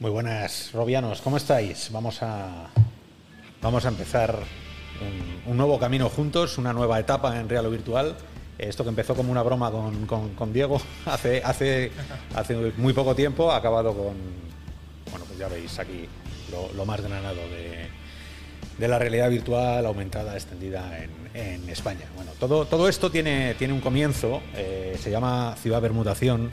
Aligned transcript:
Muy 0.00 0.10
buenas, 0.10 0.70
Robianos, 0.72 1.20
¿cómo 1.20 1.36
estáis? 1.36 1.90
Vamos 1.92 2.22
a, 2.22 2.68
vamos 3.60 3.84
a 3.84 3.88
empezar 3.88 4.34
un, 5.46 5.56
nuevo 5.58 5.78
camino 5.78 6.08
juntos, 6.08 6.56
una 6.56 6.72
nueva 6.72 6.98
etapa 6.98 7.38
en 7.38 7.50
real 7.50 7.66
o 7.66 7.70
virtual. 7.70 8.16
Esto 8.56 8.82
que 8.82 8.88
empezó 8.88 9.14
como 9.14 9.30
una 9.30 9.42
broma 9.42 9.70
con, 9.70 10.06
con- 10.06 10.52
Diego 10.54 10.80
hace, 11.04 11.42
hace, 11.44 11.92
hace 12.34 12.72
muy 12.78 12.94
poco 12.94 13.14
tiempo 13.14 13.52
ha 13.52 13.56
acabado 13.56 13.92
con, 13.92 14.14
bueno, 15.10 15.26
pues 15.26 15.38
ya 15.38 15.48
veis 15.48 15.78
aquí 15.78 16.08
lo, 16.74 16.86
más 16.86 17.02
granado 17.02 17.36
de, 17.48 17.86
de 18.78 18.88
la 18.88 18.98
realidad 18.98 19.28
virtual 19.28 19.84
aumentada, 19.84 20.34
extendida 20.34 20.98
en, 20.98 21.10
en 21.34 21.68
España. 21.68 22.06
Bueno, 22.16 22.32
todo, 22.40 22.64
todo 22.64 22.88
esto 22.88 23.10
tiene, 23.10 23.52
tiene 23.58 23.74
un 23.74 23.80
comienzo, 23.82 24.40
eh, 24.56 24.98
se 24.98 25.10
llama 25.10 25.56
Ciudad 25.60 25.82
Permutación, 25.82 26.48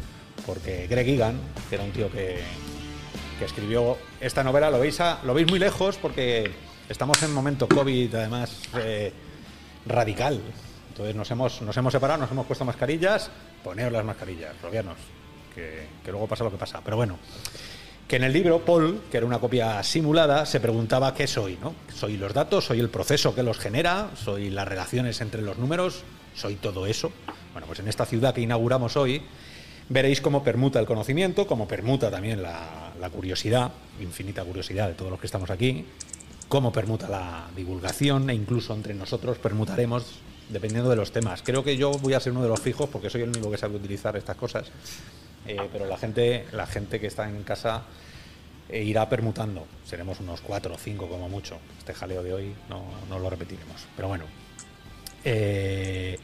porque 0.45 0.87
Greg 0.87 1.07
Egan, 1.07 1.39
que 1.69 1.75
era 1.75 1.85
un 1.85 1.91
tío 1.91 2.11
que, 2.11 2.41
que 3.37 3.45
escribió 3.45 3.97
esta 4.19 4.43
novela, 4.43 4.69
lo 4.69 4.79
veis, 4.79 4.99
lo 5.23 5.33
veis 5.33 5.49
muy 5.49 5.59
lejos 5.59 5.97
porque 5.97 6.51
estamos 6.89 7.21
en 7.23 7.33
momento 7.33 7.67
COVID, 7.67 8.13
además, 8.15 8.61
eh, 8.75 9.11
radical. 9.85 10.41
Entonces 10.89 11.15
nos 11.15 11.29
hemos, 11.31 11.61
nos 11.61 11.77
hemos 11.77 11.93
separado, 11.93 12.19
nos 12.19 12.31
hemos 12.31 12.45
puesto 12.45 12.65
mascarillas, 12.65 13.29
poneos 13.63 13.91
las 13.91 14.03
mascarillas, 14.03 14.59
robianos, 14.61 14.97
que, 15.53 15.87
que 16.03 16.11
luego 16.11 16.27
pasa 16.27 16.43
lo 16.43 16.51
que 16.51 16.57
pasa. 16.57 16.81
Pero 16.83 16.97
bueno, 16.97 17.19
que 18.07 18.15
en 18.15 18.23
el 18.23 18.33
libro 18.33 18.65
Paul, 18.65 19.01
que 19.11 19.17
era 19.17 19.25
una 19.25 19.39
copia 19.39 19.83
simulada, 19.83 20.45
se 20.45 20.59
preguntaba 20.59 21.13
qué 21.13 21.27
soy, 21.27 21.57
¿no? 21.61 21.75
¿Soy 21.93 22.17
los 22.17 22.33
datos? 22.33 22.65
¿Soy 22.65 22.79
el 22.79 22.89
proceso 22.89 23.35
que 23.35 23.43
los 23.43 23.59
genera? 23.59 24.09
¿Soy 24.15 24.49
las 24.49 24.67
relaciones 24.67 25.21
entre 25.21 25.41
los 25.41 25.57
números? 25.57 26.03
¿Soy 26.33 26.55
todo 26.55 26.87
eso? 26.87 27.11
Bueno, 27.51 27.67
pues 27.67 27.79
en 27.79 27.87
esta 27.87 28.05
ciudad 28.05 28.33
que 28.33 28.41
inauguramos 28.41 28.97
hoy 28.97 29.21
veréis 29.89 30.21
cómo 30.21 30.43
permuta 30.43 30.79
el 30.79 30.85
conocimiento, 30.85 31.47
cómo 31.47 31.67
permuta 31.67 32.09
también 32.09 32.41
la, 32.41 32.86
la 32.99 33.09
curiosidad, 33.09 33.71
infinita 33.99 34.43
curiosidad 34.43 34.87
de 34.87 34.93
todos 34.93 35.11
los 35.11 35.19
que 35.19 35.27
estamos 35.27 35.49
aquí, 35.49 35.85
cómo 36.47 36.71
permuta 36.71 37.09
la 37.09 37.47
divulgación 37.55 38.29
e 38.29 38.33
incluso 38.33 38.73
entre 38.73 38.93
nosotros 38.93 39.37
permutaremos 39.37 40.19
dependiendo 40.49 40.89
de 40.89 40.95
los 40.95 41.11
temas. 41.11 41.41
Creo 41.43 41.63
que 41.63 41.77
yo 41.77 41.91
voy 41.91 42.13
a 42.13 42.19
ser 42.19 42.31
uno 42.31 42.43
de 42.43 42.49
los 42.49 42.59
fijos 42.59 42.89
porque 42.89 43.09
soy 43.09 43.21
el 43.21 43.29
único 43.29 43.51
que 43.51 43.57
sabe 43.57 43.75
utilizar 43.75 44.15
estas 44.15 44.37
cosas, 44.37 44.67
eh, 45.45 45.57
pero 45.71 45.85
la 45.85 45.97
gente, 45.97 46.45
la 46.53 46.65
gente 46.65 46.99
que 46.99 47.07
está 47.07 47.27
en 47.27 47.43
casa 47.43 47.83
eh, 48.69 48.83
irá 48.83 49.07
permutando. 49.09 49.65
Seremos 49.85 50.19
unos 50.19 50.41
cuatro 50.41 50.75
o 50.75 50.77
cinco 50.77 51.07
como 51.07 51.29
mucho. 51.29 51.57
Este 51.77 51.93
jaleo 51.93 52.23
de 52.23 52.33
hoy 52.33 52.55
no, 52.69 52.83
no 53.09 53.19
lo 53.19 53.29
repetiremos. 53.29 53.85
Pero 53.95 54.07
bueno, 54.07 54.25
eh, 55.23 56.17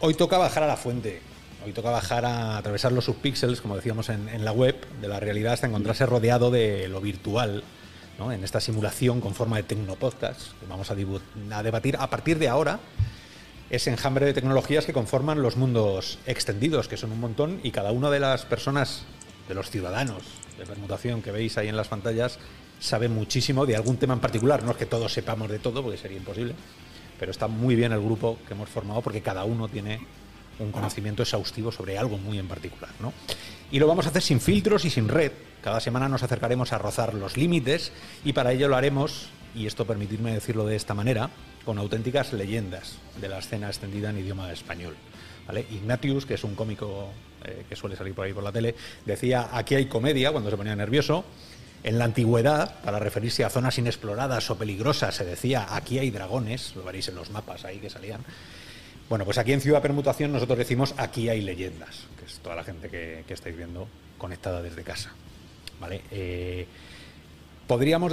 hoy 0.00 0.14
toca 0.14 0.38
bajar 0.38 0.62
a 0.62 0.66
la 0.66 0.76
fuente. 0.76 1.20
Hoy 1.68 1.74
toca 1.74 1.90
bajar 1.90 2.24
a 2.24 2.56
atravesar 2.56 2.92
los 2.92 3.04
subpíxeles, 3.04 3.60
como 3.60 3.76
decíamos 3.76 4.08
en, 4.08 4.42
la 4.42 4.52
web, 4.52 4.74
de 5.02 5.06
la 5.06 5.20
realidad 5.20 5.52
hasta 5.52 5.66
encontrarse 5.66 6.06
rodeado 6.06 6.50
de 6.50 6.88
lo 6.88 7.02
virtual, 7.02 7.62
en 8.18 8.42
esta 8.42 8.58
simulación 8.58 9.20
con 9.20 9.34
forma 9.34 9.58
de 9.58 9.64
tecnopodcast 9.64 10.58
que 10.58 10.66
vamos 10.66 10.90
a, 10.90 10.94
a 10.94 11.62
debatir 11.62 11.96
a 11.98 12.08
partir 12.08 12.38
de 12.38 12.48
ahora 12.48 12.80
ese 13.68 13.90
enjambre 13.90 14.24
de 14.24 14.32
tecnologías 14.32 14.86
que 14.86 14.94
conforman 14.94 15.42
los 15.42 15.58
mundos 15.58 16.18
extendidos, 16.24 16.88
que 16.88 16.96
son 16.96 17.12
un 17.12 17.20
montón, 17.20 17.60
y 17.62 17.70
cada 17.70 17.92
una 17.92 18.08
de 18.08 18.20
las 18.20 18.46
personas, 18.46 19.02
de 19.46 19.54
los 19.54 19.68
ciudadanos 19.68 20.22
de 20.58 20.64
permutación 20.64 21.20
que 21.20 21.32
veis 21.32 21.58
ahí 21.58 21.68
en 21.68 21.76
las 21.76 21.88
pantallas, 21.88 22.38
sabe 22.80 23.10
muchísimo 23.10 23.66
de 23.66 23.76
algún 23.76 23.98
tema 23.98 24.14
en 24.14 24.20
particular. 24.20 24.62
No 24.62 24.70
es 24.70 24.78
que 24.78 24.86
todos 24.86 25.12
sepamos 25.12 25.50
de 25.50 25.58
todo, 25.58 25.82
porque 25.82 25.98
sería 25.98 26.16
imposible, 26.16 26.54
pero 27.20 27.30
está 27.30 27.46
muy 27.46 27.74
bien 27.74 27.92
el 27.92 28.00
grupo 28.00 28.38
que 28.48 28.54
hemos 28.54 28.70
formado 28.70 29.02
porque 29.02 29.20
cada 29.20 29.44
uno 29.44 29.68
tiene 29.68 30.00
un 30.58 30.72
conocimiento 30.72 31.22
exhaustivo 31.22 31.72
sobre 31.72 31.98
algo 31.98 32.18
muy 32.18 32.38
en 32.38 32.48
particular. 32.48 32.90
¿no? 33.00 33.12
Y 33.70 33.78
lo 33.78 33.86
vamos 33.86 34.06
a 34.06 34.10
hacer 34.10 34.22
sin 34.22 34.40
filtros 34.40 34.84
y 34.84 34.90
sin 34.90 35.08
red. 35.08 35.32
Cada 35.62 35.80
semana 35.80 36.08
nos 36.08 36.22
acercaremos 36.22 36.72
a 36.72 36.78
rozar 36.78 37.14
los 37.14 37.36
límites 37.36 37.92
y 38.24 38.32
para 38.32 38.52
ello 38.52 38.68
lo 38.68 38.76
haremos, 38.76 39.28
y 39.54 39.66
esto 39.66 39.86
permitirme 39.86 40.32
decirlo 40.32 40.64
de 40.66 40.76
esta 40.76 40.94
manera, 40.94 41.30
con 41.64 41.78
auténticas 41.78 42.32
leyendas 42.32 42.96
de 43.20 43.28
la 43.28 43.38
escena 43.38 43.68
extendida 43.68 44.10
en 44.10 44.18
idioma 44.18 44.52
español. 44.52 44.96
Ignatius, 45.70 46.26
que 46.26 46.34
es 46.34 46.44
un 46.44 46.54
cómico 46.54 47.08
eh, 47.44 47.64
que 47.68 47.76
suele 47.76 47.96
salir 47.96 48.14
por 48.14 48.26
ahí 48.26 48.32
por 48.32 48.44
la 48.44 48.52
tele, 48.52 48.74
decía 49.04 49.50
aquí 49.52 49.74
hay 49.74 49.86
comedia 49.86 50.30
cuando 50.30 50.50
se 50.50 50.56
ponía 50.56 50.76
nervioso. 50.76 51.24
En 51.84 51.98
la 51.98 52.04
antigüedad, 52.04 52.80
para 52.82 52.98
referirse 52.98 53.44
a 53.44 53.50
zonas 53.50 53.78
inexploradas 53.78 54.50
o 54.50 54.58
peligrosas, 54.58 55.14
se 55.14 55.24
decía 55.24 55.68
aquí 55.70 55.98
hay 55.98 56.10
dragones, 56.10 56.74
lo 56.74 56.82
veréis 56.82 57.08
en 57.08 57.14
los 57.14 57.30
mapas 57.30 57.64
ahí 57.64 57.78
que 57.78 57.88
salían. 57.88 58.20
Bueno, 59.08 59.24
pues 59.24 59.38
aquí 59.38 59.52
en 59.52 59.60
Ciudad 59.60 59.80
Permutación 59.80 60.32
nosotros 60.32 60.58
decimos 60.58 60.94
aquí 60.98 61.28
hay 61.28 61.40
leyendas, 61.40 62.06
que 62.18 62.26
es 62.26 62.38
toda 62.40 62.56
la 62.56 62.64
gente 62.64 62.88
que, 62.90 63.24
que 63.26 63.34
estáis 63.34 63.56
viendo 63.56 63.88
conectada 64.18 64.60
desde 64.60 64.82
casa. 64.82 65.12
Eh, 66.10 66.66
podríamos 67.66 68.12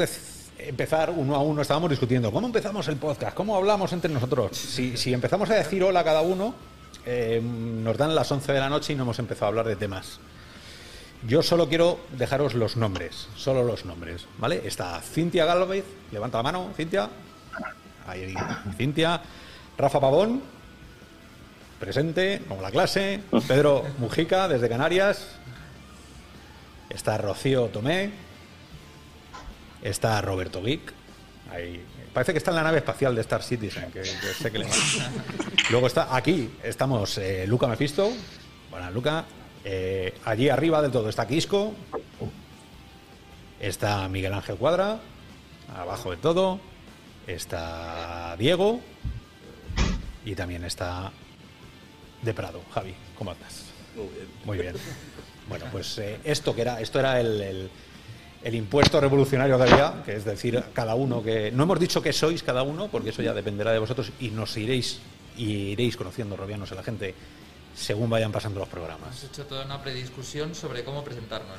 empezar 0.58 1.10
uno 1.10 1.36
a 1.36 1.40
uno, 1.40 1.62
estábamos 1.62 1.90
discutiendo, 1.90 2.32
¿cómo 2.32 2.48
empezamos 2.48 2.88
el 2.88 2.96
podcast? 2.96 3.36
¿Cómo 3.36 3.56
hablamos 3.56 3.92
entre 3.92 4.12
nosotros? 4.12 4.56
Si, 4.56 4.96
si 4.96 5.14
empezamos 5.14 5.50
a 5.50 5.56
decir 5.56 5.84
hola 5.84 6.02
a 6.02 6.04
cada 6.04 6.22
uno, 6.22 6.56
eh, 7.06 7.42
nos 7.44 7.98
dan 7.98 8.16
las 8.16 8.32
11 8.32 8.54
de 8.54 8.60
la 8.60 8.70
noche 8.70 8.94
y 8.94 8.96
no 8.96 9.04
hemos 9.04 9.20
empezado 9.20 9.46
a 9.46 9.50
hablar 9.50 9.68
de 9.68 9.76
temas. 9.76 10.20
Yo 11.28 11.42
solo 11.42 11.68
quiero 11.68 12.00
dejaros 12.18 12.54
los 12.54 12.78
nombres, 12.78 13.28
solo 13.36 13.64
los 13.64 13.84
nombres, 13.86 14.28
¿vale? 14.38 14.62
Está 14.66 15.02
Cintia 15.02 15.46
Galvez, 15.46 15.86
levanta 16.12 16.38
la 16.38 16.44
mano, 16.44 16.70
Cintia. 16.78 17.10
Ahí, 18.08 18.34
Cintia. 18.78 19.22
Rafa 19.78 20.00
Pavón, 20.00 20.42
presente, 21.80 22.42
como 22.48 22.62
la 22.62 22.72
clase. 22.72 23.22
Pedro 23.48 23.86
Mujica, 23.98 24.48
desde 24.48 24.70
Canarias. 24.70 25.28
Está 26.90 27.18
Rocío 27.18 27.68
Tomé. 27.68 28.12
Está 29.82 30.22
Roberto. 30.22 30.64
Ahí. 31.52 31.84
Parece 32.14 32.32
que 32.32 32.38
está 32.38 32.52
en 32.52 32.56
la 32.56 32.64
nave 32.64 32.78
espacial 32.78 33.14
de 33.14 33.20
Star 33.22 33.44
Citizen, 33.44 33.92
Luego 35.70 35.88
está 35.88 36.16
aquí, 36.16 36.50
estamos 36.64 37.18
eh, 37.18 37.46
Luca 37.46 37.68
Mefisto. 37.68 38.10
Buenas, 38.72 38.94
Luca. 38.94 39.26
Eh, 39.66 40.14
allí 40.24 40.48
arriba 40.48 40.82
del 40.82 40.92
todo 40.92 41.10
está 41.10 41.28
Quisco. 41.28 41.74
Está 43.60 44.08
Miguel 44.08 44.34
Ángel 44.34 44.56
Cuadra. 44.56 45.00
Abajo 45.76 46.12
de 46.12 46.18
todo. 46.18 46.62
Está 47.28 48.36
Diego. 48.38 48.80
Y 50.24 50.36
también 50.36 50.64
está 50.64 51.12
de 52.26 52.34
Prado. 52.34 52.62
Javi, 52.74 52.94
¿cómo 53.18 53.32
andas? 53.32 53.64
Muy 53.96 54.08
bien. 54.10 54.28
Muy 54.46 54.58
bien. 54.58 54.74
Bueno, 55.48 55.66
pues 55.72 55.98
eh, 56.00 56.20
esto 56.24 56.54
que 56.56 56.62
era, 56.62 56.82
esto 56.82 57.00
era 57.00 57.20
el, 57.20 57.42
el- 57.42 57.70
el 58.44 58.54
impuesto 58.54 59.02
revolucionario 59.02 59.58
que 59.58 59.64
había, 59.64 60.04
que 60.06 60.16
es 60.18 60.24
decir, 60.26 60.62
cada 60.74 60.94
uno 60.94 61.24
que. 61.24 61.52
No 61.52 61.64
hemos 61.64 61.80
dicho 61.80 62.00
que 62.02 62.14
sois 62.14 62.44
cada 62.44 62.62
uno, 62.62 62.90
porque 62.90 63.10
eso 63.10 63.24
ya 63.24 63.34
dependerá 63.34 63.72
de 63.72 63.80
vosotros 63.80 64.12
y 64.20 64.30
nos 64.30 64.56
iréis 64.58 65.00
y 65.36 65.72
iréis 65.74 65.98
conociendo 65.98 66.38
robianos 66.38 66.72
a 66.72 66.76
la 66.76 66.84
gente 66.84 67.16
según 67.76 68.08
vayan 68.10 68.32
pasando 68.32 68.60
los 68.60 68.70
programas. 68.70 69.10
Hemos 69.20 69.24
hecho 69.24 69.46
toda 69.48 69.66
una 69.66 69.82
prediscusión 69.82 70.54
sobre 70.54 70.84
cómo 70.84 71.04
presentarnos. 71.04 71.58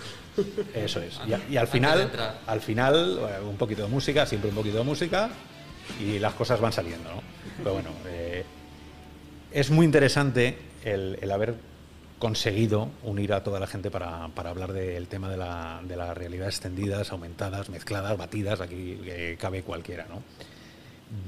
Eso 0.75 1.01
es. 1.01 1.19
Y, 1.27 1.33
a- 1.33 1.37
Antes- 1.37 1.51
y 1.51 1.57
al 1.57 1.67
final, 1.69 2.11
al 2.47 2.61
final, 2.61 3.19
eh, 3.19 3.43
un 3.45 3.57
poquito 3.57 3.83
de 3.83 3.89
música, 3.89 4.25
siempre 4.25 4.51
un 4.51 4.57
poquito 4.57 4.79
de 4.79 4.85
música, 4.85 5.29
y 6.01 6.19
las 6.21 6.35
cosas 6.35 6.61
van 6.61 6.73
saliendo, 6.73 7.11
¿no? 7.11 7.21
Pero 7.59 7.73
bueno, 7.75 7.91
eh, 8.07 8.45
es 9.57 9.71
muy 9.71 9.87
interesante 9.87 10.55
el, 10.85 11.31
haber 11.33 11.55
conseguido 12.19 12.91
unir 13.03 13.33
a 13.33 13.43
toda 13.43 13.59
la 13.59 13.67
gente 13.67 13.91
para, 13.91 14.25
hablar 14.25 14.75
del 14.75 15.09
tema 15.09 15.31
de 15.31 15.39
la, 15.39 15.81
de 15.83 15.97
la 15.97 16.13
realidad 16.13 16.49
extendidas, 16.49 17.11
aumentadas, 17.11 17.71
mezcladas, 17.71 18.19
batidas, 18.19 18.61
aquí 18.61 19.01
eh, 19.07 19.39
cabe 19.41 19.63
cualquiera, 19.63 20.07
¿no? 20.11 20.23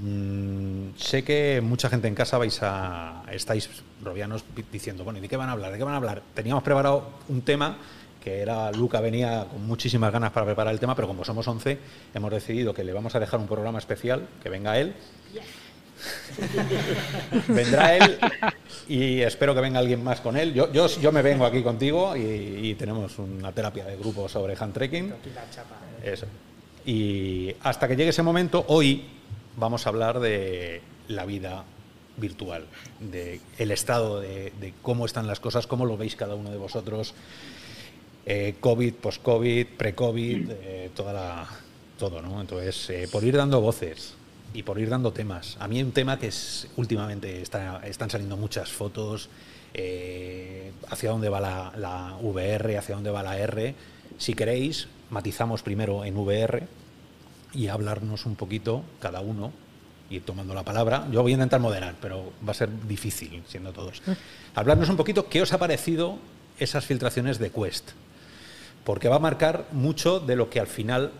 Mm, 0.02 0.94
sé 0.98 1.24
que 1.24 1.62
mucha 1.62 1.88
gente 1.88 2.06
en 2.06 2.14
casa 2.14 2.36
vais 2.36 2.58
a 2.62 3.22
estáis 3.32 3.70
robianos 4.02 4.44
diciendo, 4.70 5.04
bueno, 5.04 5.20
¿y 5.20 5.22
de 5.22 5.28
qué 5.28 5.38
van 5.38 5.48
a 5.48 5.52
hablar? 5.52 5.72
¿De 5.72 5.78
qué 5.78 5.84
van 5.84 5.94
a 5.94 5.96
hablar? 5.96 6.22
Teníamos 6.34 6.62
preparado 6.62 7.08
un 7.28 7.40
tema 7.40 7.78
que 8.22 8.42
era 8.42 8.70
Luca 8.72 9.00
venía 9.00 9.46
con 9.50 9.66
muchísimas 9.66 10.12
ganas 10.12 10.32
para 10.32 10.44
preparar 10.44 10.74
el 10.74 10.80
tema, 10.80 10.94
pero 10.94 11.08
como 11.08 11.24
somos 11.24 11.48
11, 11.48 11.78
hemos 12.12 12.30
decidido 12.30 12.74
que 12.74 12.84
le 12.84 12.92
vamos 12.92 13.14
a 13.14 13.20
dejar 13.20 13.40
un 13.40 13.46
programa 13.46 13.78
especial, 13.78 14.28
que 14.42 14.50
venga 14.50 14.78
él. 14.78 14.94
Vendrá 17.48 17.96
él 17.96 18.18
y 18.88 19.20
espero 19.20 19.54
que 19.54 19.60
venga 19.60 19.78
alguien 19.78 20.02
más 20.02 20.20
con 20.20 20.36
él. 20.36 20.54
Yo, 20.54 20.72
yo, 20.72 20.86
yo 21.00 21.12
me 21.12 21.22
vengo 21.22 21.44
aquí 21.44 21.62
contigo 21.62 22.16
y, 22.16 22.20
y 22.70 22.74
tenemos 22.74 23.18
una 23.18 23.52
terapia 23.52 23.84
de 23.84 23.96
grupo 23.96 24.28
sobre 24.28 24.56
hand 24.58 24.74
trekking. 24.74 25.14
Eso. 26.02 26.26
Y 26.86 27.54
hasta 27.62 27.88
que 27.88 27.96
llegue 27.96 28.10
ese 28.10 28.22
momento, 28.22 28.64
hoy 28.68 29.04
vamos 29.56 29.86
a 29.86 29.90
hablar 29.90 30.20
de 30.20 30.80
la 31.08 31.24
vida 31.24 31.64
virtual, 32.16 32.66
de 33.00 33.40
el 33.58 33.70
estado 33.70 34.20
de, 34.20 34.52
de 34.60 34.74
cómo 34.82 35.06
están 35.06 35.26
las 35.26 35.40
cosas, 35.40 35.66
cómo 35.66 35.86
lo 35.86 35.96
veis 35.96 36.16
cada 36.16 36.34
uno 36.34 36.50
de 36.50 36.56
vosotros, 36.56 37.14
eh, 38.26 38.56
COVID, 38.60 38.94
post-COVID, 38.94 39.66
pre-COVID, 39.76 40.50
eh, 40.50 40.90
toda 40.94 41.12
la, 41.12 41.48
todo, 41.98 42.20
¿no? 42.20 42.40
Entonces, 42.40 42.90
eh, 42.90 43.08
por 43.10 43.24
ir 43.24 43.36
dando 43.36 43.60
voces 43.60 44.17
y 44.54 44.62
por 44.62 44.78
ir 44.80 44.88
dando 44.88 45.12
temas. 45.12 45.56
A 45.60 45.68
mí 45.68 45.82
un 45.82 45.92
tema 45.92 46.18
que 46.18 46.28
es 46.28 46.68
últimamente 46.76 47.42
está- 47.42 47.80
están 47.86 48.10
saliendo 48.10 48.36
muchas 48.36 48.70
fotos, 48.72 49.28
eh, 49.74 50.72
hacia 50.90 51.10
dónde 51.10 51.28
va 51.28 51.40
la, 51.40 51.72
la 51.76 52.16
VR, 52.20 52.78
hacia 52.78 52.94
dónde 52.94 53.10
va 53.10 53.22
la 53.22 53.36
R. 53.38 53.74
Si 54.16 54.34
queréis, 54.34 54.88
matizamos 55.10 55.62
primero 55.62 56.04
en 56.04 56.16
VR 56.16 56.66
y 57.52 57.68
hablarnos 57.68 58.26
un 58.26 58.34
poquito 58.36 58.82
cada 59.00 59.20
uno 59.20 59.52
y 60.10 60.20
tomando 60.20 60.54
la 60.54 60.62
palabra. 60.64 61.06
Yo 61.12 61.22
voy 61.22 61.32
a 61.32 61.34
intentar 61.34 61.60
moderar, 61.60 61.94
pero 62.00 62.32
va 62.46 62.52
a 62.52 62.54
ser 62.54 62.70
difícil 62.88 63.42
siendo 63.46 63.72
todos. 63.72 64.02
Hablarnos 64.54 64.88
un 64.88 64.96
poquito 64.96 65.28
qué 65.28 65.42
os 65.42 65.52
ha 65.52 65.58
parecido 65.58 66.16
esas 66.58 66.86
filtraciones 66.86 67.38
de 67.38 67.50
Quest, 67.50 67.90
porque 68.84 69.08
va 69.08 69.16
a 69.16 69.20
marcar 69.20 69.66
mucho 69.72 70.18
de 70.20 70.34
lo 70.36 70.48
que 70.50 70.60
al 70.60 70.66
final 70.66 71.12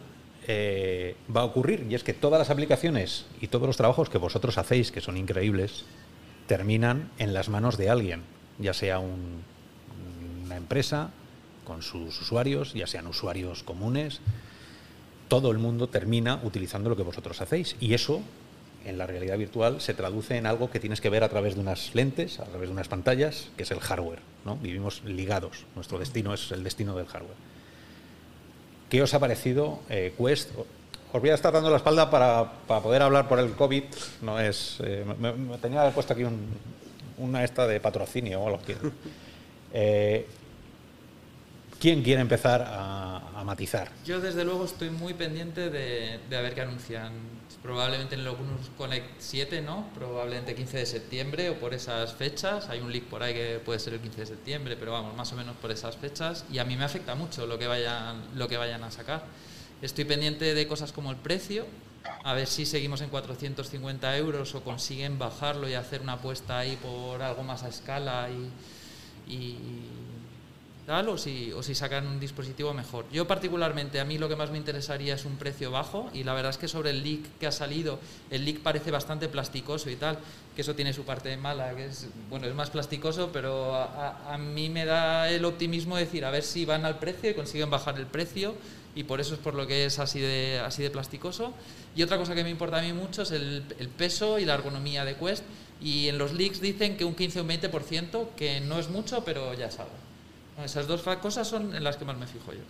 eh, 0.50 1.14
va 1.34 1.42
a 1.42 1.44
ocurrir, 1.44 1.86
y 1.90 1.94
es 1.94 2.02
que 2.02 2.14
todas 2.14 2.38
las 2.38 2.48
aplicaciones 2.48 3.26
y 3.40 3.48
todos 3.48 3.66
los 3.66 3.76
trabajos 3.76 4.08
que 4.08 4.16
vosotros 4.16 4.56
hacéis, 4.56 4.90
que 4.90 5.02
son 5.02 5.18
increíbles, 5.18 5.84
terminan 6.46 7.10
en 7.18 7.34
las 7.34 7.50
manos 7.50 7.76
de 7.76 7.90
alguien, 7.90 8.22
ya 8.58 8.72
sea 8.72 8.98
una 8.98 10.56
empresa 10.56 11.10
con 11.64 11.82
sus 11.82 12.18
usuarios, 12.22 12.72
ya 12.72 12.86
sean 12.86 13.06
usuarios 13.06 13.62
comunes, 13.62 14.20
todo 15.28 15.50
el 15.50 15.58
mundo 15.58 15.88
termina 15.88 16.40
utilizando 16.42 16.88
lo 16.88 16.96
que 16.96 17.02
vosotros 17.02 17.42
hacéis. 17.42 17.76
Y 17.78 17.92
eso, 17.92 18.22
en 18.86 18.96
la 18.96 19.06
realidad 19.06 19.36
virtual, 19.36 19.82
se 19.82 19.92
traduce 19.92 20.38
en 20.38 20.46
algo 20.46 20.70
que 20.70 20.80
tienes 20.80 21.02
que 21.02 21.10
ver 21.10 21.24
a 21.24 21.28
través 21.28 21.56
de 21.56 21.60
unas 21.60 21.94
lentes, 21.94 22.40
a 22.40 22.44
través 22.44 22.70
de 22.70 22.72
unas 22.72 22.88
pantallas, 22.88 23.50
que 23.58 23.64
es 23.64 23.70
el 23.70 23.80
hardware. 23.80 24.20
¿no? 24.46 24.56
Vivimos 24.56 25.04
ligados, 25.04 25.66
nuestro 25.74 25.98
destino 25.98 26.32
es 26.32 26.50
el 26.52 26.64
destino 26.64 26.96
del 26.96 27.06
hardware. 27.06 27.47
¿Qué 28.88 29.02
os 29.02 29.12
ha 29.12 29.20
parecido 29.20 29.80
eh, 29.90 30.14
Quest? 30.16 30.50
Os 31.12 31.20
voy 31.20 31.30
a 31.30 31.34
estar 31.34 31.52
dando 31.52 31.70
la 31.70 31.76
espalda 31.76 32.10
para, 32.10 32.80
poder 32.82 33.02
hablar 33.02 33.28
por 33.28 33.38
el 33.38 33.52
COVID. 33.52 33.84
No 34.22 34.40
es, 34.40 34.78
eh, 34.82 35.04
me, 35.18 35.32
tenía 35.58 35.78
que 35.78 35.78
haber 35.78 35.94
puesto 35.94 36.12
aquí 36.14 36.24
una 37.18 37.44
esta 37.44 37.66
de 37.66 37.80
patrocinio 37.80 38.40
o 38.40 38.46
algo 38.46 38.62
que. 38.64 38.76
Eh, 39.70 40.26
¿Quién 41.78 42.02
quiere 42.02 42.22
empezar 42.22 42.64
a, 42.66 43.42
matizar? 43.44 43.90
Yo 44.04 44.18
desde 44.18 44.42
luego 44.42 44.64
estoy 44.64 44.88
muy 44.88 45.12
pendiente 45.12 45.68
de, 45.68 46.18
de, 46.28 46.42
ver 46.42 46.54
qué 46.54 46.62
anuncian. 46.62 47.12
Probablemente 47.62 48.14
en 48.14 48.20
el 48.20 48.28
Oculus 48.28 48.70
Connect 48.76 49.20
7, 49.20 49.62
¿no? 49.62 49.88
Probablemente 49.94 50.54
15 50.54 50.78
de 50.78 50.86
septiembre 50.86 51.50
o 51.50 51.54
por 51.58 51.74
esas 51.74 52.14
fechas. 52.14 52.68
Hay 52.68 52.80
un 52.80 52.92
leak 52.92 53.04
por 53.04 53.22
ahí 53.22 53.34
que 53.34 53.60
puede 53.64 53.78
ser 53.78 53.94
el 53.94 54.00
15 54.00 54.20
de 54.20 54.26
septiembre, 54.26 54.76
pero 54.76 54.92
vamos, 54.92 55.16
más 55.16 55.32
o 55.32 55.36
menos 55.36 55.56
por 55.56 55.70
esas 55.70 55.96
fechas. 55.96 56.44
Y 56.52 56.58
a 56.58 56.64
mí 56.64 56.76
me 56.76 56.84
afecta 56.84 57.14
mucho 57.14 57.46
lo 57.46 57.58
que 57.58 57.66
vayan, 57.66 58.22
lo 58.36 58.48
que 58.48 58.56
vayan 58.56 58.84
a 58.84 58.90
sacar. 58.90 59.24
Estoy 59.82 60.04
pendiente 60.04 60.54
de 60.54 60.66
cosas 60.68 60.92
como 60.92 61.10
el 61.10 61.16
precio, 61.16 61.66
a 62.24 62.34
ver 62.34 62.46
si 62.46 62.66
seguimos 62.66 63.00
en 63.00 63.10
450 63.10 64.16
euros 64.16 64.54
o 64.54 64.62
consiguen 64.62 65.18
bajarlo 65.18 65.68
y 65.68 65.74
hacer 65.74 66.00
una 66.00 66.14
apuesta 66.14 66.58
ahí 66.58 66.76
por 66.76 67.22
algo 67.22 67.42
más 67.42 67.62
a 67.62 67.68
escala 67.68 68.28
y 69.26 69.97
o 70.88 71.18
si, 71.18 71.74
sacan 71.74 72.06
un 72.06 72.18
dispositivo 72.18 72.72
mejor. 72.72 73.04
Yo 73.12 73.26
particularmente, 73.26 74.00
a 74.00 74.06
mí 74.06 74.16
lo 74.16 74.28
que 74.28 74.36
más 74.36 74.50
me 74.50 74.56
interesaría 74.56 75.14
es 75.14 75.26
un 75.26 75.36
precio 75.36 75.70
bajo 75.70 76.08
y 76.14 76.24
la 76.24 76.32
verdad 76.32 76.50
es 76.50 76.56
que 76.56 76.66
sobre 76.66 76.90
el 76.90 77.02
leak 77.02 77.38
que 77.38 77.46
ha 77.46 77.52
salido, 77.52 77.98
el 78.30 78.46
leak 78.46 78.60
parece 78.60 78.90
bastante 78.90 79.28
plasticoso 79.28 79.90
y 79.90 79.96
tal, 79.96 80.18
que 80.56 80.62
eso 80.62 80.74
tiene 80.74 80.94
su 80.94 81.04
parte 81.04 81.36
mala, 81.36 81.74
que 81.74 81.86
es, 81.86 82.08
bueno, 82.30 82.46
es 82.46 82.54
más 82.54 82.70
plasticoso, 82.70 83.30
pero 83.32 83.74
a, 83.74 84.32
a 84.32 84.38
mí 84.38 84.70
me 84.70 84.86
da 84.86 85.28
el 85.28 85.44
optimismo 85.44 85.96
de 85.96 86.04
decir, 86.06 86.24
a 86.24 86.30
ver 86.30 86.42
si 86.42 86.64
van 86.64 86.86
al 86.86 86.98
precio 86.98 87.30
y 87.30 87.34
consiguen 87.34 87.68
bajar 87.68 87.98
el 87.98 88.06
precio 88.06 88.54
y 88.94 89.04
por 89.04 89.20
eso 89.20 89.34
es 89.34 89.40
por 89.40 89.54
lo 89.54 89.66
que 89.66 89.84
es 89.84 89.98
así 89.98 90.20
de, 90.20 90.60
así 90.64 90.82
de 90.82 90.90
plasticoso. 90.90 91.52
Y 91.94 92.02
otra 92.02 92.16
cosa 92.16 92.34
que 92.34 92.42
me 92.42 92.50
importa 92.50 92.78
a 92.78 92.82
mí 92.82 92.94
mucho 92.94 93.22
es 93.22 93.30
el, 93.30 93.62
el 93.78 93.88
peso 93.88 94.38
y 94.38 94.46
la 94.46 94.54
ergonomía 94.54 95.04
de 95.04 95.16
Quest. 95.16 95.44
Y 95.80 96.08
en 96.08 96.18
los 96.18 96.32
leaks 96.32 96.60
dicen 96.60 96.96
que 96.96 97.04
un 97.04 97.14
15 97.14 97.40
o 97.40 97.42
un 97.42 97.48
20%, 97.48 98.28
que 98.36 98.60
no 98.60 98.78
es 98.78 98.88
mucho, 98.88 99.22
pero 99.24 99.54
ya 99.54 99.66
es 99.66 99.78
esas 100.64 100.86
dos 100.86 101.02
cosas 101.20 101.46
son 101.46 101.74
en 101.74 101.84
las 101.84 101.96
que 101.96 102.04
más 102.04 102.16
me 102.16 102.26
fijo 102.26 102.52
yo. 102.52 102.60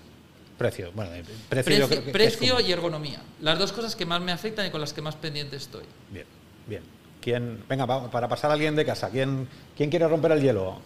Precio, 0.58 0.90
bueno, 0.93 1.12
precio, 1.49 1.88
precio, 2.12 2.61
y 2.61 2.73
ergonomía. 2.73 3.20
Las 3.40 3.58
dos 3.58 3.73
cosas 3.73 3.94
que 3.94 4.05
más 4.05 4.20
me 4.20 4.32
afectan 4.32 4.67
y 4.67 4.70
con 4.70 4.81
las 4.81 4.93
que 4.93 5.00
más 5.00 5.14
pendiente 5.14 5.55
estoy. 5.55 5.85
Bien, 6.11 6.26
bien. 6.67 6.82
¿Quién, 7.20 7.62
venga, 7.69 7.87
para 8.11 8.29
pasar 8.29 8.50
a 8.50 8.55
alguien 8.55 8.75
de 8.75 8.85
casa, 8.85 9.08
¿quién, 9.11 9.49
quién 9.76 9.88
quiere 9.88 10.08
romper 10.08 10.32
el 10.32 10.43
hielo? 10.43 10.81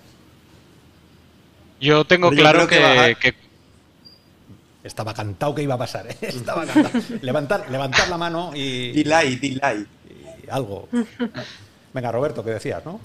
Yo 1.81 2.05
tengo 2.05 2.31
claro 2.31 2.67
que, 2.69 3.35
Estaba 4.85 5.15
cantado 5.15 5.55
que 5.55 5.63
iba 5.63 5.75
a 5.75 5.79
pasar, 5.79 6.07
¿eh? 6.09 6.17
Estaba 6.23 6.67
cantado. 6.67 6.99
levantar, 7.23 7.71
levantar 7.71 8.09
la 8.09 8.19
mano 8.19 8.51
y... 8.55 8.93
Delay, 8.93 9.37
delay. 9.37 9.87
Y 10.45 10.51
algo. 10.51 10.89
Venga, 11.95 12.13
Roberto, 12.13 12.45
¿qué 12.45 12.51
decías, 12.51 12.85
no? 12.85 13.01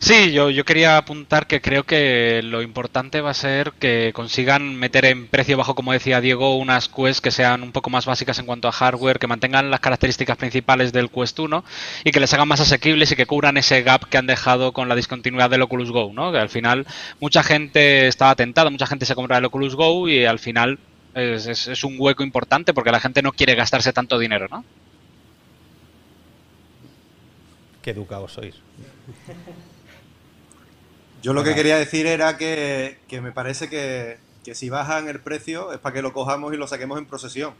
Sí, 0.00 0.30
yo, 0.32 0.48
yo 0.48 0.64
quería 0.64 0.96
apuntar 0.96 1.48
que 1.48 1.60
creo 1.60 1.82
que 1.82 2.40
lo 2.44 2.62
importante 2.62 3.20
va 3.20 3.30
a 3.30 3.34
ser 3.34 3.72
que 3.80 4.12
consigan 4.14 4.76
meter 4.76 5.04
en 5.04 5.26
precio 5.26 5.56
bajo, 5.56 5.74
como 5.74 5.92
decía 5.92 6.20
Diego, 6.20 6.56
unas 6.56 6.88
Quest 6.88 7.22
que 7.22 7.32
sean 7.32 7.64
un 7.64 7.72
poco 7.72 7.90
más 7.90 8.06
básicas 8.06 8.38
en 8.38 8.46
cuanto 8.46 8.68
a 8.68 8.72
hardware, 8.72 9.18
que 9.18 9.26
mantengan 9.26 9.72
las 9.72 9.80
características 9.80 10.36
principales 10.36 10.92
del 10.92 11.10
Quest 11.10 11.40
1 11.40 11.64
y 12.04 12.12
que 12.12 12.20
les 12.20 12.32
hagan 12.32 12.46
más 12.46 12.60
asequibles 12.60 13.10
y 13.10 13.16
que 13.16 13.26
cubran 13.26 13.56
ese 13.56 13.82
gap 13.82 14.08
que 14.08 14.18
han 14.18 14.28
dejado 14.28 14.72
con 14.72 14.88
la 14.88 14.94
discontinuidad 14.94 15.50
del 15.50 15.62
Oculus 15.62 15.90
Go, 15.90 16.12
¿no? 16.14 16.30
Que 16.30 16.38
al 16.38 16.48
final 16.48 16.86
mucha 17.18 17.42
gente 17.42 18.06
estaba 18.06 18.36
tentada, 18.36 18.70
mucha 18.70 18.86
gente 18.86 19.04
se 19.04 19.16
compra 19.16 19.38
el 19.38 19.46
Oculus 19.46 19.74
Go 19.74 20.08
y 20.08 20.24
al 20.24 20.38
final 20.38 20.78
es, 21.14 21.46
es 21.48 21.84
un 21.84 21.96
hueco 21.98 22.22
importante 22.22 22.72
porque 22.72 22.92
la 22.92 23.00
gente 23.00 23.20
no 23.20 23.32
quiere 23.32 23.56
gastarse 23.56 23.92
tanto 23.92 24.16
dinero, 24.18 24.46
¿no? 24.48 24.64
Qué 27.82 27.90
educados 27.90 28.32
sois. 28.34 28.54
Yo 31.20 31.32
lo 31.32 31.42
que 31.42 31.54
quería 31.54 31.76
decir 31.76 32.06
era 32.06 32.36
que, 32.36 32.98
me 33.10 33.32
parece 33.32 33.68
que, 33.68 34.18
si 34.54 34.70
bajan 34.70 35.08
el 35.08 35.20
precio 35.20 35.72
es 35.72 35.78
para 35.78 35.94
que 35.94 36.02
lo 36.02 36.12
cojamos 36.12 36.54
y 36.54 36.56
lo 36.56 36.68
saquemos 36.68 36.98
en 36.98 37.06
procesión. 37.06 37.54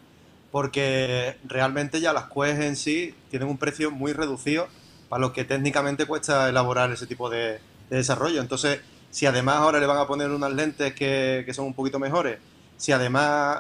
Porque 0.53 1.37
realmente 1.45 2.01
ya 2.01 2.13
las 2.13 2.31
Quest 2.31 2.63
en 2.63 2.77
sí 2.77 3.15
tienen 3.31 3.49
un 3.49 3.59
precio 3.59 3.91
muy 3.91 4.13
reducido 4.13 4.69
para 5.09 5.21
lo 5.21 5.33
que 5.33 5.45
técnicamente 5.45 6.07
cuesta 6.07 6.49
elaborar 6.49 6.91
ese 6.93 7.07
tipo 7.07 7.29
de, 7.29 7.61
desarrollo. 7.91 8.41
Entonces, 8.41 8.81
si 9.11 9.27
además 9.27 9.57
ahora 9.57 9.81
le 9.81 9.87
van 9.87 9.99
a 9.99 10.07
poner 10.07 10.31
unas 10.31 10.53
lentes 10.53 10.95
que, 10.95 11.45
son 11.53 11.67
un 11.67 11.75
poquito 11.75 11.99
mejores, 11.99 12.39
si 12.77 12.93
además 12.93 13.59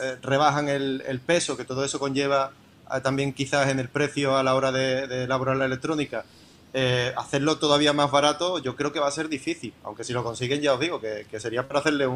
eh, 0.00 0.16
rebajan 0.22 0.68
el, 0.68 1.20
peso, 1.26 1.56
que 1.56 1.64
todo 1.64 1.84
eso 1.84 1.98
conlleva 1.98 2.52
eh, 2.94 3.00
también 3.02 3.32
quizás 3.32 3.68
en 3.68 3.80
el 3.80 3.88
precio 3.88 4.36
a 4.36 4.42
la 4.42 4.54
hora 4.54 4.70
de 4.70 5.24
elaborar 5.24 5.56
la 5.56 5.64
electrónica, 5.64 6.24
eh, 6.74 7.14
hacerlo 7.16 7.58
todavía 7.58 7.94
más 7.94 8.10
barato 8.10 8.58
yo 8.58 8.76
creo 8.76 8.92
que 8.92 9.00
va 9.00 9.08
a 9.08 9.10
ser 9.10 9.28
difícil, 9.28 9.72
aunque 9.84 10.04
si 10.04 10.12
lo 10.12 10.22
consiguen 10.22 10.60
ya 10.60 10.74
os 10.74 10.80
digo 10.80 11.00
que, 11.00 11.24
sería 11.40 11.66
para 11.66 11.80
hacerle 11.80 12.06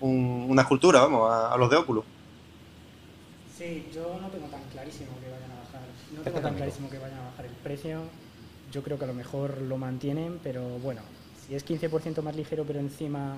una 0.00 0.62
escultura, 0.62 1.00
vamos, 1.00 1.30
a, 1.32 1.56
los 1.56 1.70
de 1.70 1.76
Oculus. 1.76 2.04
Sí, 3.56 3.88
yo 3.94 4.18
no 4.20 4.28
tengo 4.28 4.46
tan 4.46 4.62
clarísimo 4.72 5.10
que 5.20 5.30
vayan 5.30 5.50
a 5.50 5.60
bajar, 5.62 5.80
no 6.16 6.22
tengo 6.22 6.40
tan 6.40 6.54
clarísimo 6.54 6.90
que 6.90 6.98
vayan 6.98 7.18
a 7.18 7.24
bajar 7.30 7.46
el 7.46 7.52
precio. 7.52 8.00
Yo 8.72 8.82
creo 8.82 8.98
que 8.98 9.04
a 9.04 9.08
lo 9.08 9.14
mejor 9.14 9.58
lo 9.58 9.76
mantienen, 9.76 10.40
pero 10.42 10.62
bueno, 10.78 11.02
si 11.46 11.54
es 11.54 11.66
15% 11.66 12.22
más 12.22 12.34
ligero, 12.34 12.64
pero 12.64 12.80
encima 12.80 13.36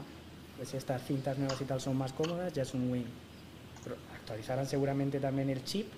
pues 0.57 0.73
estas 0.75 1.03
cintas 1.05 1.37
nuevas 1.39 1.61
y 1.61 1.65
tal 1.65 1.81
son 1.81 1.97
más 1.97 2.13
cómodas, 2.13 2.53
ya 2.53 2.63
es 2.63 2.75
un 2.75 2.91
win. 2.91 3.07
actualizarán 4.15 4.67
seguramente 4.67 5.19
también 5.19 5.51
el 5.51 5.65
chip 5.65 5.89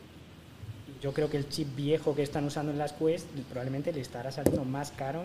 yo 1.06 1.12
creo 1.12 1.30
que 1.30 1.36
el 1.36 1.48
chip 1.48 1.76
viejo 1.76 2.16
que 2.16 2.25
están 2.25 2.44
usando 2.46 2.72
en 2.72 2.78
las 2.78 2.92
Quest 2.92 3.28
probablemente 3.48 3.92
le 3.92 4.00
estará 4.00 4.32
saliendo 4.32 4.64
más 4.64 4.90
caro 4.90 5.22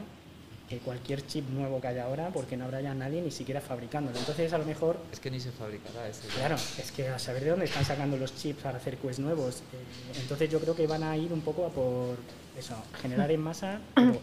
que 0.70 0.78
cualquier 0.78 1.26
chip 1.26 1.50
nuevo 1.50 1.82
que 1.82 1.88
haya 1.88 2.04
ahora 2.04 2.30
porque 2.30 2.56
no 2.56 2.66
habrá 2.66 2.82
ya 2.82 2.94
nadie 2.94 3.20
ni 3.20 3.32
siquiera 3.32 3.62
fabricándolo. 3.62 4.16
Entonces 4.20 4.54
a 4.54 4.60
lo 4.60 4.66
mejor... 4.66 5.00
Es 5.12 5.20
que 5.20 5.32
ni 5.32 5.40
se 5.40 5.52
fabricará 5.52 6.08
ese. 6.08 6.28
Claro, 6.28 6.54
es 6.54 6.92
que 6.92 7.08
a 7.08 7.18
saber 7.18 7.46
de 7.46 7.50
dónde 7.50 7.66
están 7.66 7.84
sacando 7.84 8.16
los 8.16 8.36
chips 8.36 8.62
para 8.62 8.78
hacer 8.78 8.98
Quest 8.98 9.22
nuevos. 9.22 9.62
Eh, 9.74 10.20
entonces 10.22 10.52
yo 10.52 10.60
creo 10.60 10.76
que 10.76 10.86
van 10.86 11.02
a 11.02 11.18
ir 11.18 11.34
un 11.34 11.42
poco 11.42 11.66
a 11.66 11.70
por 11.70 12.16
eso, 12.56 12.76
generar 13.02 13.32
en 13.32 13.42
masa, 13.42 13.82
pero 13.96 14.22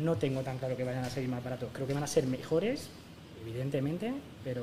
no 0.00 0.16
tengo 0.18 0.42
tan 0.42 0.58
claro 0.58 0.76
que 0.76 0.84
vayan 0.84 1.04
a 1.04 1.08
ser 1.08 1.26
más 1.28 1.42
baratos. 1.42 1.70
Creo 1.72 1.86
que 1.86 1.94
van 1.94 2.04
a 2.04 2.08
ser 2.08 2.26
mejores, 2.26 2.88
evidentemente, 3.40 4.12
pero, 4.44 4.62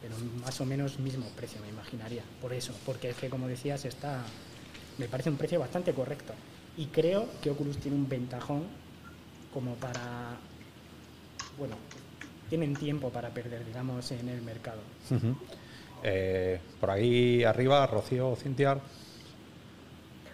pero 0.00 0.16
más 0.42 0.58
o 0.58 0.64
menos 0.64 0.98
mismo 1.00 1.26
precio, 1.36 1.60
me 1.60 1.68
imaginaría. 1.68 2.22
Por 2.40 2.54
eso, 2.54 2.72
porque 2.86 3.10
es 3.10 3.16
que 3.16 3.28
como 3.28 3.46
decías 3.46 3.84
está 3.84 4.24
me 5.00 5.08
parece 5.08 5.30
un 5.30 5.36
precio 5.36 5.58
bastante 5.58 5.92
correcto. 5.92 6.34
Y 6.76 6.86
creo 6.86 7.26
que 7.42 7.50
Oculus 7.50 7.78
tiene 7.78 7.96
un 7.96 8.08
ventajón 8.08 8.64
como 9.52 9.74
para, 9.74 10.36
bueno, 11.58 11.74
tienen 12.48 12.76
tiempo 12.76 13.08
para 13.08 13.30
perder, 13.30 13.64
digamos, 13.64 14.12
en 14.12 14.28
el 14.28 14.42
mercado. 14.42 14.80
Eh, 16.04 16.60
por 16.78 16.90
ahí 16.90 17.42
arriba, 17.44 17.86
Rocío, 17.86 18.36
Cintia. 18.36 18.78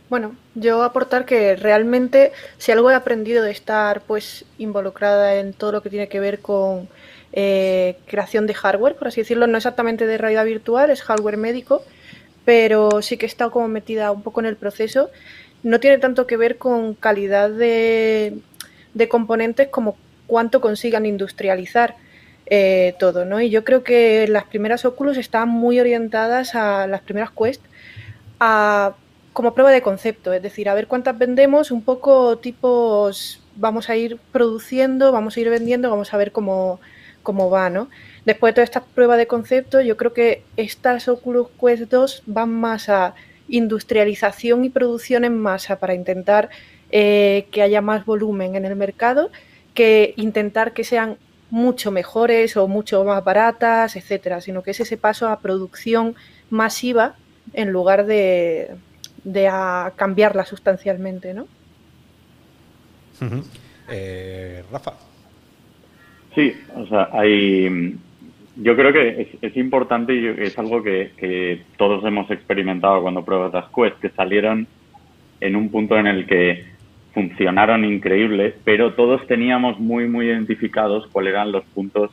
Bueno, 0.08 0.36
yo 0.54 0.82
aportar 0.82 1.24
que 1.24 1.56
realmente 1.56 2.32
si 2.58 2.70
algo 2.70 2.90
he 2.90 2.94
aprendido 2.94 3.42
de 3.42 3.50
estar 3.50 4.02
pues 4.02 4.44
involucrada 4.58 5.36
en 5.36 5.52
todo 5.52 5.72
lo 5.72 5.82
que 5.82 5.90
tiene 5.90 6.08
que 6.08 6.20
ver 6.20 6.40
con 6.40 6.88
eh, 7.32 7.98
creación 8.06 8.46
de 8.46 8.54
hardware, 8.54 8.94
por 8.94 9.08
así 9.08 9.22
decirlo, 9.22 9.48
no 9.48 9.56
exactamente 9.56 10.06
de 10.06 10.18
realidad 10.18 10.44
virtual, 10.44 10.90
es 10.90 11.02
hardware 11.02 11.36
médico, 11.36 11.82
pero 12.46 13.02
sí 13.02 13.18
que 13.18 13.26
he 13.26 13.28
estado 13.28 13.50
como 13.50 13.68
metida 13.68 14.12
un 14.12 14.22
poco 14.22 14.40
en 14.40 14.46
el 14.46 14.56
proceso. 14.56 15.10
No 15.62 15.80
tiene 15.80 15.98
tanto 15.98 16.26
que 16.26 16.38
ver 16.38 16.56
con 16.56 16.94
calidad 16.94 17.50
de, 17.50 18.38
componentes 19.10 19.68
como 19.68 19.96
cuánto 20.26 20.62
consigan 20.62 21.04
industrializar. 21.04 21.96
eh, 22.48 22.94
todo, 23.00 23.24
¿no? 23.24 23.40
Y 23.40 23.50
yo 23.50 23.64
creo 23.64 23.82
que 23.82 24.28
las 24.28 24.44
primeras 24.44 24.84
Oculus 24.84 25.16
están 25.16 25.48
muy 25.48 25.80
orientadas 25.80 26.54
a 26.54 26.86
las 26.86 27.00
primeras 27.02 27.30
Quest 27.32 27.60
a, 28.38 28.94
como 29.32 29.52
prueba 29.52 29.72
de 29.72 29.82
concepto, 29.82 30.32
es 30.32 30.42
decir, 30.42 30.68
a 30.68 30.74
ver 30.74 30.86
cuántas 30.86 31.18
vendemos, 31.18 31.72
un 31.72 31.82
poco 31.82 32.38
tipos, 32.38 33.40
vamos 33.56 33.90
a 33.90 33.96
ir 33.96 34.18
produciendo, 34.32 35.10
vamos 35.10 35.36
a 35.36 35.40
ir 35.40 35.50
vendiendo, 35.50 35.90
vamos 35.90 36.14
a 36.14 36.16
ver 36.16 36.30
cómo, 36.30 36.78
cómo 37.26 37.50
va, 37.50 37.68
¿no? 37.70 37.88
Después 38.24 38.52
de 38.52 38.54
toda 38.54 38.64
esta 38.64 38.84
prueba 38.84 39.16
de 39.16 39.26
concepto, 39.26 39.80
yo 39.80 39.96
creo 39.96 40.12
que 40.12 40.44
estas 40.56 41.08
Oculus 41.08 41.48
Quest 41.60 41.90
2 41.90 42.22
van 42.26 42.52
más 42.54 42.88
a 42.88 43.14
industrialización 43.48 44.64
y 44.64 44.70
producción 44.70 45.24
en 45.24 45.36
masa 45.36 45.80
para 45.80 45.94
intentar 45.94 46.48
eh, 46.92 47.48
que 47.50 47.62
haya 47.62 47.80
más 47.80 48.06
volumen 48.06 48.54
en 48.54 48.64
el 48.64 48.76
mercado 48.76 49.30
que 49.74 50.14
intentar 50.16 50.72
que 50.72 50.84
sean 50.84 51.18
mucho 51.50 51.90
mejores 51.90 52.56
o 52.56 52.68
mucho 52.68 53.04
más 53.04 53.22
baratas, 53.24 53.96
etcétera, 53.96 54.40
sino 54.40 54.62
que 54.62 54.70
es 54.70 54.80
ese 54.80 54.96
paso 54.96 55.28
a 55.28 55.40
producción 55.40 56.14
masiva 56.48 57.16
en 57.54 57.70
lugar 57.70 58.06
de, 58.06 58.76
de 59.24 59.48
a 59.48 59.92
cambiarla 59.96 60.44
sustancialmente, 60.44 61.34
¿no? 61.34 61.48
Eh, 63.88 64.64
Rafa. 64.70 64.94
Sí, 66.36 66.52
o 66.74 66.86
sea, 66.86 67.08
hay. 67.12 67.96
Yo 68.56 68.76
creo 68.76 68.92
que 68.92 69.38
es, 69.40 69.56
importante 69.56 70.14
y 70.14 70.26
es 70.26 70.58
algo 70.58 70.82
que, 70.82 71.12
que, 71.16 71.62
todos 71.76 72.04
hemos 72.04 72.30
experimentado 72.30 73.02
cuando 73.02 73.24
pruebas 73.24 73.52
las 73.52 73.66
Quest, 73.74 73.98
que 74.00 74.10
salieron 74.10 74.66
en 75.40 75.56
un 75.56 75.70
punto 75.70 75.98
en 75.98 76.06
el 76.06 76.26
que 76.26 76.64
funcionaron 77.12 77.84
increíbles, 77.84 78.54
pero 78.64 78.92
todos 78.92 79.26
teníamos 79.26 79.78
muy, 79.78 80.08
muy 80.08 80.26
identificados 80.26 81.06
cuáles 81.08 81.32
eran 81.32 81.52
los 81.52 81.64
puntos 81.64 82.10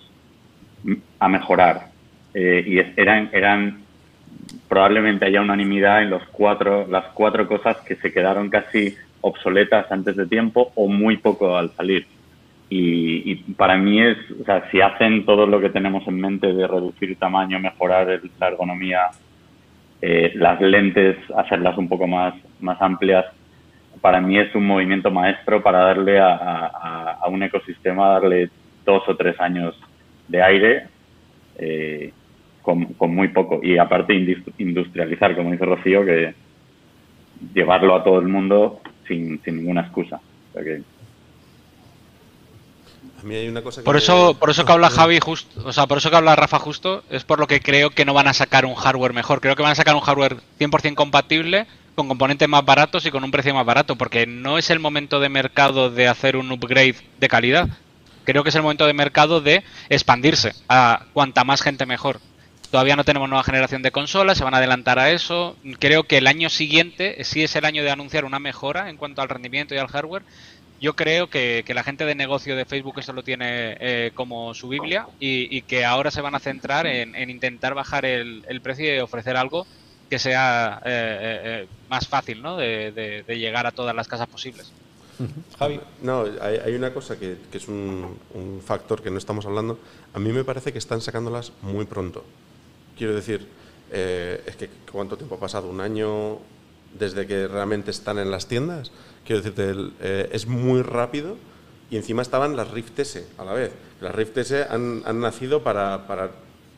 a 1.19 1.27
mejorar. 1.27 1.87
Eh, 2.33 2.63
y 2.65 2.99
eran, 2.99 3.29
eran, 3.33 3.83
probablemente 4.69 5.25
haya 5.25 5.41
unanimidad 5.41 6.01
en 6.01 6.09
los 6.09 6.23
cuatro, 6.31 6.87
las 6.89 7.05
cuatro 7.13 7.47
cosas 7.47 7.77
que 7.81 7.95
se 7.95 8.11
quedaron 8.11 8.49
casi 8.49 8.95
obsoletas 9.21 9.91
antes 9.91 10.15
de 10.15 10.27
tiempo 10.27 10.71
o 10.75 10.87
muy 10.87 11.17
poco 11.17 11.57
al 11.57 11.71
salir. 11.71 12.05
Y, 12.75 13.35
para 13.55 13.77
mí 13.77 14.01
es, 14.01 14.17
o 14.41 14.43
sea, 14.45 14.67
si 14.71 14.81
hacen 14.81 15.25
todo 15.25 15.45
lo 15.45 15.61
que 15.61 15.69
tenemos 15.69 16.07
en 16.07 16.19
mente 16.19 16.51
de 16.51 16.67
reducir 16.67 17.15
tamaño, 17.17 17.59
mejorar 17.59 18.19
la 18.39 18.47
ergonomía, 18.47 19.11
eh, 20.01 20.31
las 20.35 20.59
lentes, 20.59 21.17
hacerlas 21.37 21.77
un 21.77 21.87
poco 21.87 22.07
más, 22.07 22.33
más 22.61 22.81
amplias, 22.81 23.25
para 24.01 24.19
mí 24.19 24.39
es 24.39 24.53
un 24.55 24.65
movimiento 24.65 25.11
maestro 25.11 25.61
para 25.61 25.85
darle 25.85 26.19
a, 26.19 27.19
un 27.29 27.43
ecosistema, 27.43 28.09
darle 28.09 28.49
dos 28.85 29.07
o 29.07 29.15
tres 29.15 29.39
años 29.39 29.79
de 30.27 30.41
aire 30.41 30.87
eh, 31.57 32.11
con, 32.63 32.87
muy 33.13 33.27
poco. 33.27 33.59
Y 33.61 33.77
aparte 33.77 34.15
industrializar, 34.57 35.35
como 35.35 35.51
dice 35.51 35.65
Rocío, 35.65 36.03
que 36.03 36.33
llevarlo 37.53 37.95
a 37.95 38.03
todo 38.03 38.19
el 38.19 38.27
mundo 38.27 38.81
sin, 39.07 39.39
ninguna 39.45 39.81
excusa. 39.81 40.19
Por 43.83 43.97
eso, 43.97 44.35
por 44.39 44.49
eso 44.49 44.65
que 44.65 44.71
habla 44.71 44.89
Javi 44.91 45.19
justo, 45.19 45.61
o 45.65 45.73
sea, 45.73 45.87
por 45.87 45.97
eso 45.97 46.09
que 46.09 46.15
habla 46.15 46.35
Rafa 46.35 46.59
justo, 46.59 47.03
es 47.09 47.23
por 47.23 47.39
lo 47.39 47.47
que 47.47 47.61
creo 47.61 47.89
que 47.89 48.05
no 48.05 48.13
van 48.13 48.27
a 48.27 48.33
sacar 48.33 48.65
un 48.65 48.75
hardware 48.75 49.13
mejor. 49.13 49.41
Creo 49.41 49.55
que 49.55 49.63
van 49.63 49.71
a 49.71 49.75
sacar 49.75 49.95
un 49.95 50.01
hardware 50.01 50.37
100% 50.59 50.95
compatible 50.95 51.67
con 51.95 52.07
componentes 52.07 52.49
más 52.49 52.65
baratos 52.65 53.05
y 53.05 53.11
con 53.11 53.23
un 53.23 53.31
precio 53.31 53.53
más 53.53 53.65
barato, 53.65 53.95
porque 53.95 54.25
no 54.25 54.57
es 54.57 54.69
el 54.69 54.79
momento 54.79 55.19
de 55.19 55.29
mercado 55.29 55.89
de 55.89 56.07
hacer 56.07 56.35
un 56.35 56.51
upgrade 56.51 56.95
de 57.19 57.27
calidad. 57.27 57.69
Creo 58.25 58.43
que 58.43 58.49
es 58.49 58.55
el 58.55 58.61
momento 58.61 58.87
de 58.87 58.93
mercado 58.93 59.41
de 59.41 59.63
expandirse 59.89 60.53
a 60.69 61.05
cuanta 61.13 61.43
más 61.43 61.61
gente 61.61 61.85
mejor. 61.85 62.19
Todavía 62.71 62.95
no 62.95 63.03
tenemos 63.03 63.29
nueva 63.29 63.43
generación 63.43 63.83
de 63.83 63.91
consolas, 63.91 64.37
se 64.37 64.43
van 64.43 64.55
a 64.55 64.57
adelantar 64.57 64.97
a 64.97 65.11
eso. 65.11 65.55
Creo 65.77 66.05
que 66.05 66.17
el 66.17 66.25
año 66.25 66.49
siguiente 66.49 67.23
sí 67.23 67.43
es 67.43 67.55
el 67.55 67.65
año 67.65 67.83
de 67.83 67.91
anunciar 67.91 68.25
una 68.25 68.39
mejora 68.39 68.89
en 68.89 68.97
cuanto 68.97 69.21
al 69.21 69.29
rendimiento 69.29 69.75
y 69.75 69.77
al 69.77 69.87
hardware. 69.87 70.23
Yo 70.81 70.95
creo 70.95 71.29
que, 71.29 71.63
la 71.73 71.83
gente 71.83 72.05
de 72.05 72.15
negocio 72.15 72.55
de 72.55 72.65
Facebook 72.65 72.99
eso 72.99 73.13
lo 73.13 73.23
tiene 73.23 73.77
eh, 73.79 74.11
como 74.13 74.53
su 74.53 74.67
Biblia 74.67 75.07
y, 75.19 75.61
que 75.61 75.85
ahora 75.85 76.11
se 76.11 76.21
van 76.21 76.35
a 76.35 76.39
centrar 76.39 76.85
en, 76.87 77.29
intentar 77.29 77.73
bajar 77.73 78.05
el, 78.05 78.43
el 78.47 78.61
precio 78.61 78.93
y 78.93 78.99
ofrecer 78.99 79.37
algo 79.37 79.65
que 80.13 80.19
sea 80.19 80.79
eh, 80.85 80.89
eh, 80.91 81.41
eh, 81.43 81.67
más 81.89 82.07
fácil 82.07 82.43
¿no? 82.43 82.55
de, 82.55 83.23
llegar 83.27 83.65
a 83.65 83.71
todas 83.71 83.95
las 83.95 84.07
casas 84.07 84.27
posibles. 84.27 84.71
Javi. 85.57 85.79
No, 86.03 86.25
hay, 86.39 86.75
una 86.75 86.93
cosa 86.93 87.17
que, 87.17 87.37
es 87.51 87.67
un, 87.67 88.19
factor 88.63 89.01
que 89.01 89.09
no 89.09 89.17
estamos 89.17 89.47
hablando. 89.47 89.79
A 90.13 90.19
mí 90.19 90.31
me 90.31 90.43
parece 90.43 90.71
que 90.71 90.77
están 90.77 91.01
sacándolas 91.01 91.51
muy 91.63 91.85
pronto. 91.85 92.23
Quiero 92.95 93.15
decir, 93.15 93.47
es 93.91 94.55
que 94.55 94.69
¿cuánto 94.91 95.17
tiempo 95.17 95.33
ha 95.33 95.39
pasado? 95.39 95.67
¿Un 95.67 95.81
año 95.81 96.37
desde 96.97 97.27
que 97.27 97.47
realmente 97.47 97.91
están 97.91 98.19
en 98.19 98.31
las 98.31 98.47
tiendas? 98.47 98.91
Quiero 99.25 99.41
decirte, 99.41 100.35
es 100.35 100.47
muy 100.47 100.81
rápido 100.81 101.37
y 101.89 101.97
encima 101.97 102.21
estaban 102.21 102.55
las 102.55 102.71
Rift 102.71 102.99
S 102.99 103.25
a 103.37 103.45
la 103.45 103.53
vez. 103.53 103.71
Las 104.01 104.13
Rift 104.13 104.37
S 104.37 104.65
han, 104.69 105.03
nacido 105.21 105.63
para, 105.63 106.07
para 106.07 106.31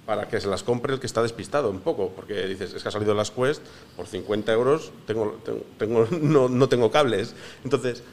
para 0.05 0.27
que 0.27 0.39
se 0.39 0.47
las 0.47 0.63
compre 0.63 0.93
el 0.93 0.99
que 0.99 1.07
está 1.07 1.21
despistado 1.21 1.69
un 1.69 1.79
poco, 1.79 2.09
porque 2.15 2.45
dices, 2.47 2.73
es 2.73 2.83
que 2.83 2.89
ha 2.89 2.91
salido 2.91 3.13
las 3.13 3.31
Quest, 3.31 3.61
por 3.95 4.05
50 4.05 4.53
euros 4.53 4.91
tengo, 5.07 5.37
no, 6.21 6.47
no, 6.47 6.69
tengo 6.69 6.91
cables. 6.91 7.35
Entonces, 7.63 8.03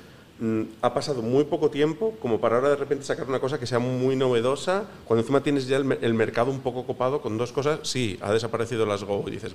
mm, 0.40 0.62
ha 0.80 0.94
pasado 0.94 1.22
muy 1.22 1.44
poco 1.44 1.70
tiempo 1.70 2.14
como 2.20 2.40
para 2.40 2.56
ahora 2.56 2.70
de 2.70 2.76
repente 2.76 3.04
sacar 3.04 3.28
una 3.28 3.40
cosa 3.40 3.58
que 3.58 3.66
sea 3.66 3.78
muy 3.78 4.16
novedosa, 4.16 4.84
cuando 5.04 5.20
encima 5.20 5.42
tienes 5.42 5.66
ya 5.66 5.76
el, 5.76 6.14
mercado 6.14 6.50
un 6.50 6.60
poco 6.60 6.86
copado 6.86 7.20
con 7.20 7.36
dos 7.36 7.52
cosas, 7.52 7.80
sí, 7.82 8.18
ha 8.22 8.32
desaparecido 8.32 8.86
las 8.86 9.04
Go, 9.04 9.24
y 9.26 9.32
dices, 9.32 9.52
eh, 9.52 9.54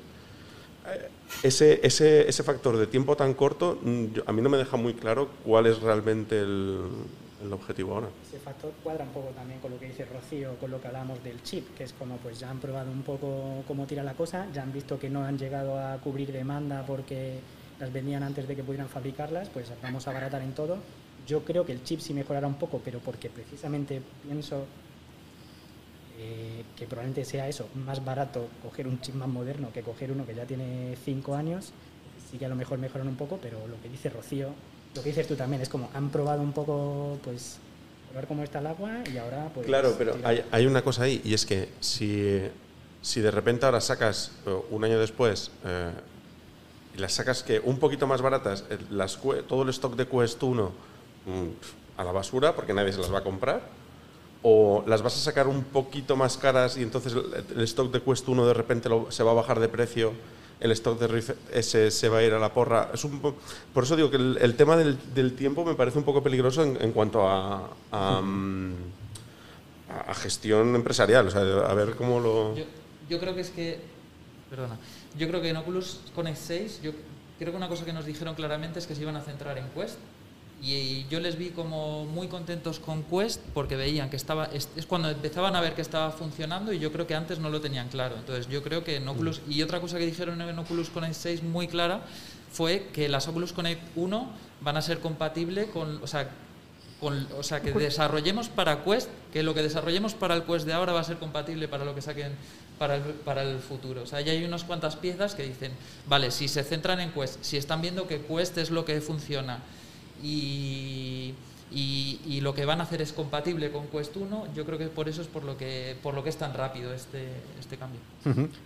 ese, 1.43 1.79
ese, 1.85 2.27
ese 2.27 2.43
factor 2.43 2.77
de 2.77 2.87
tiempo 2.87 3.15
tan 3.15 3.33
corto, 3.33 3.79
mm, 3.81 4.05
a 4.25 4.33
mí 4.33 4.41
no 4.41 4.49
me 4.49 4.57
deja 4.57 4.77
muy 4.77 4.93
claro 4.93 5.29
cuál 5.43 5.67
es 5.67 5.79
realmente 5.81 6.39
el, 6.39 6.81
el 7.43 7.53
objetivo 7.53 7.93
ahora. 7.93 8.07
Ese 8.27 8.39
factor 8.39 8.71
cuadra 8.83 9.03
un 9.03 9.11
poco 9.11 9.29
también 9.29 9.59
con 9.59 9.71
lo 9.71 9.79
que 9.79 9.87
dice 9.87 10.05
Rocío, 10.05 10.55
con 10.59 10.71
lo 10.71 10.81
que 10.81 10.87
hablábamos 10.87 11.23
del 11.23 11.41
chip, 11.43 11.75
que 11.75 11.83
es 11.83 11.93
como 11.93 12.17
pues 12.17 12.39
ya 12.39 12.49
han 12.49 12.59
probado 12.59 12.91
un 12.91 13.03
poco 13.03 13.63
cómo 13.67 13.85
tira 13.85 14.03
la 14.03 14.13
cosa, 14.13 14.47
ya 14.53 14.63
han 14.63 14.73
visto 14.73 14.99
que 14.99 15.09
no 15.09 15.23
han 15.23 15.37
llegado 15.37 15.77
a 15.77 15.97
cubrir 15.97 16.31
demanda 16.31 16.83
porque 16.85 17.39
las 17.79 17.93
vendían 17.93 18.23
antes 18.23 18.47
de 18.47 18.55
que 18.55 18.63
pudieran 18.63 18.89
fabricarlas, 18.89 19.49
pues 19.49 19.71
vamos 19.81 20.07
a 20.07 20.11
abaratar 20.11 20.41
en 20.41 20.53
todo. 20.53 20.77
Yo 21.27 21.43
creo 21.43 21.65
que 21.65 21.73
el 21.73 21.83
chip 21.83 21.99
sí 21.99 22.13
mejorará 22.13 22.47
un 22.47 22.55
poco, 22.55 22.81
pero 22.83 22.99
porque 22.99 23.29
precisamente 23.29 24.01
pienso 24.23 24.65
eh, 26.19 26.63
que 26.75 26.85
probablemente 26.87 27.25
sea 27.25 27.47
eso, 27.47 27.67
más 27.75 28.03
barato 28.03 28.47
coger 28.63 28.87
un 28.87 28.99
chip 29.01 29.13
más 29.13 29.27
moderno 29.27 29.71
que 29.71 29.83
coger 29.83 30.11
uno 30.11 30.25
que 30.25 30.33
ya 30.33 30.45
tiene 30.45 30.97
cinco 31.03 31.35
años. 31.35 31.71
Sí 32.31 32.37
que 32.37 32.45
a 32.45 32.49
lo 32.49 32.55
mejor 32.55 32.79
mejoran 32.79 33.07
un 33.07 33.15
poco, 33.15 33.37
pero 33.41 33.67
lo 33.67 33.79
que 33.81 33.87
dice 33.87 34.09
Rocío, 34.09 34.49
lo 34.95 35.03
que 35.03 35.09
dices 35.09 35.27
tú 35.27 35.35
también, 35.35 35.61
es 35.61 35.69
como 35.69 35.89
han 35.93 36.09
probado 36.09 36.41
un 36.41 36.53
poco, 36.53 37.19
pues, 37.23 37.59
ver 38.13 38.25
cómo 38.25 38.43
está 38.43 38.59
el 38.59 38.67
agua 38.67 39.03
y 39.13 39.17
ahora, 39.17 39.49
pues. 39.53 39.67
Claro, 39.67 39.93
pero 39.97 40.15
hay, 40.23 40.43
hay, 40.51 40.65
una 40.65 40.81
cosa 40.81 41.03
ahí, 41.03 41.21
y 41.23 41.33
es 41.33 41.45
que 41.45 41.69
si, 41.79 42.41
si 43.01 43.21
de 43.21 43.31
repente 43.31 43.65
ahora 43.65 43.79
sacas 43.79 44.31
eh, 44.45 44.57
un 44.71 44.83
año 44.83 44.99
después 44.99 45.51
eh, 45.65 45.91
y 46.95 46.99
las 46.99 47.13
sacas 47.13 47.43
que 47.43 47.59
un 47.59 47.77
poquito 47.77 48.07
más 48.07 48.21
baratas, 48.21 48.65
las, 48.89 49.19
todo 49.47 49.61
el 49.61 49.69
stock 49.69 49.95
de 49.95 50.07
Quest 50.07 50.41
1 50.41 50.71
mm, 51.27 51.47
a 51.97 52.03
la 52.03 52.11
basura 52.11 52.55
porque 52.55 52.73
nadie 52.73 52.91
se 52.91 52.99
las 52.99 53.13
va 53.13 53.19
a 53.19 53.23
comprar, 53.23 53.61
o 54.43 54.83
las 54.87 55.01
vas 55.01 55.15
a 55.15 55.19
sacar 55.19 55.47
un 55.47 55.63
poquito 55.63 56.15
más 56.15 56.37
caras 56.37 56.77
y 56.77 56.83
entonces 56.83 57.13
el, 57.13 57.61
stock 57.63 57.91
de 57.91 58.01
Quest 58.01 58.27
1 58.27 58.45
de 58.45 58.53
repente 58.53 58.89
se 59.09 59.23
va 59.23 59.31
a 59.31 59.35
bajar 59.35 59.59
de 59.59 59.67
precio 59.67 60.13
el 60.59 60.71
stock 60.71 60.99
de 60.99 61.07
Rift 61.07 61.31
S 61.51 61.91
se 61.91 62.09
va 62.09 62.19
a 62.19 62.23
ir 62.23 62.33
a 62.33 62.39
la 62.39 62.51
porra. 62.51 62.89
Es 62.93 63.03
un, 63.03 63.19
por 63.19 63.83
eso 63.83 63.95
digo 63.95 64.09
que 64.09 64.17
el, 64.17 64.55
tema 64.55 64.75
del, 64.75 65.33
tiempo 65.33 65.63
me 65.63 65.75
parece 65.75 65.99
un 65.99 66.03
poco 66.03 66.23
peligroso 66.23 66.63
en, 66.63 66.91
cuanto 66.93 67.27
a, 67.27 67.69
gestión 70.15 70.75
empresarial, 70.75 71.27
o 71.27 71.31
sea, 71.31 71.41
a 71.41 71.73
ver 71.73 71.95
cómo 71.95 72.19
lo... 72.19 72.55
Yo, 72.55 72.65
yo, 73.09 73.19
creo 73.19 73.35
que 73.35 73.41
es 73.41 73.49
que... 73.51 73.79
Perdona. 74.49 74.77
Yo 75.17 75.27
creo 75.27 75.41
que 75.41 75.49
en 75.49 75.57
Oculus 75.57 75.99
Connect 76.15 76.37
6, 76.37 76.81
yo 76.81 76.91
creo 77.37 77.51
que 77.51 77.57
una 77.57 77.67
cosa 77.67 77.85
que 77.85 77.93
nos 77.93 78.05
dijeron 78.05 78.33
claramente 78.33 78.79
es 78.79 78.87
que 78.87 78.95
se 78.95 79.01
iban 79.01 79.15
a 79.15 79.21
centrar 79.21 79.57
en 79.57 79.69
Quest 79.69 79.97
y 80.61 81.05
yo 81.07 81.19
les 81.19 81.37
vi 81.37 81.49
como 81.49 82.05
muy 82.05 82.27
contentos 82.27 82.79
con 82.79 83.03
Quest 83.03 83.41
porque 83.53 83.75
veían 83.75 84.09
que 84.09 84.15
estaba 84.15 84.45
es, 84.45 84.67
cuando 84.87 85.09
empezaban 85.09 85.55
a 85.55 85.61
ver 85.61 85.75
que 85.75 85.81
estaba 85.81 86.11
funcionando 86.11 86.73
y 86.73 86.79
yo 86.79 86.91
creo 86.91 87.05
que 87.05 87.13
antes 87.13 87.37
no 87.39 87.49
lo 87.49 87.61
tenían 87.61 87.89
claro 87.89 88.15
entonces 88.17 88.47
yo 88.47 88.63
creo 88.63 88.83
que 88.83 88.95
en 88.95 89.07
Oculus 89.07 89.41
y 89.47 89.61
otra 89.61 89.79
cosa 89.79 89.99
que 89.99 90.05
dijeron 90.05 90.41
en 90.41 90.57
Oculus 90.57 90.89
Connect 90.89 91.13
6 91.13 91.43
muy 91.43 91.67
clara 91.67 92.01
fue 92.51 92.87
que 92.91 93.07
las 93.07 93.27
Oculus 93.27 93.53
Connect 93.53 93.81
1 93.95 94.29
van 94.61 94.77
a 94.77 94.81
ser 94.81 94.99
compatibles 94.99 95.67
con 95.69 96.01
o 96.01 96.07
sea 96.07 96.29
con, 96.99 97.27
o 97.37 97.43
sea 97.43 97.61
que 97.61 97.71
desarrollemos 97.71 98.49
para 98.49 98.83
Quest 98.83 99.09
que 99.31 99.43
lo 99.43 99.53
que 99.53 99.61
desarrollemos 99.61 100.15
para 100.15 100.33
el 100.33 100.43
Quest 100.43 100.65
de 100.65 100.73
ahora 100.73 100.93
va 100.93 101.01
a 101.01 101.03
ser 101.03 101.17
compatible 101.17 101.67
para 101.67 101.85
lo 101.85 101.93
que 101.93 102.01
saquen 102.01 102.33
para 102.79 102.95
el, 102.95 103.01
para 103.01 103.43
el 103.43 103.59
futuro. 103.59 104.03
O 104.03 104.05
sea, 104.05 104.21
ya 104.21 104.31
hay 104.31 104.43
unas 104.43 104.63
cuantas 104.63 104.95
piezas 104.95 105.35
que 105.35 105.43
dicen, 105.43 105.71
vale, 106.07 106.31
si 106.31 106.47
se 106.47 106.63
centran 106.63 106.99
en 106.99 107.11
Quest, 107.11 107.43
si 107.43 107.57
están 107.57 107.81
viendo 107.81 108.07
que 108.07 108.21
Quest 108.21 108.57
es 108.57 108.71
lo 108.71 108.85
que 108.85 109.01
funciona, 109.01 109.59
y, 110.23 111.33
y, 111.71 112.41
lo 112.41 112.53
que 112.53 112.65
van 112.65 112.79
a 112.79 112.83
hacer 112.83 113.01
es 113.01 113.11
compatible 113.11 113.71
con 113.71 113.87
Quest 113.87 114.15
1, 114.15 114.47
yo 114.55 114.65
creo 114.65 114.77
que 114.77 114.87
por 114.87 115.09
eso 115.09 115.21
es 115.21 115.27
por 115.27 115.43
lo 115.43 115.57
que, 115.57 115.97
por 116.01 116.13
lo 116.13 116.23
que 116.23 116.29
es 116.29 116.37
tan 116.37 116.53
rápido 116.53 116.93
este, 116.93 117.27
este 117.59 117.77
cambio. 117.77 117.99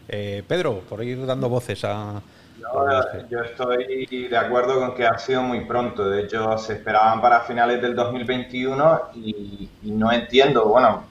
Eh, 0.08 0.44
Pedro, 0.48 0.82
por 0.82 1.04
ir 1.04 1.26
dando 1.26 1.50
voces 1.50 1.84
a... 1.84 2.22
Yo, 3.30 3.40
estoy 3.40 4.28
de 4.28 4.38
acuerdo 4.38 4.80
con 4.80 4.94
que 4.94 5.08
ha 5.08 5.18
sido 5.18 5.42
muy 5.42 5.66
pronto, 5.66 6.08
de 6.08 6.24
hecho 6.24 6.60
se 6.60 6.74
esperaban 6.74 7.20
para 7.20 7.40
finales 7.40 7.82
del 7.82 7.96
2021 7.96 9.02
y, 9.16 9.70
y 9.82 9.92
no 9.92 10.12
entiendo, 10.12 10.66
bueno, 10.66 11.06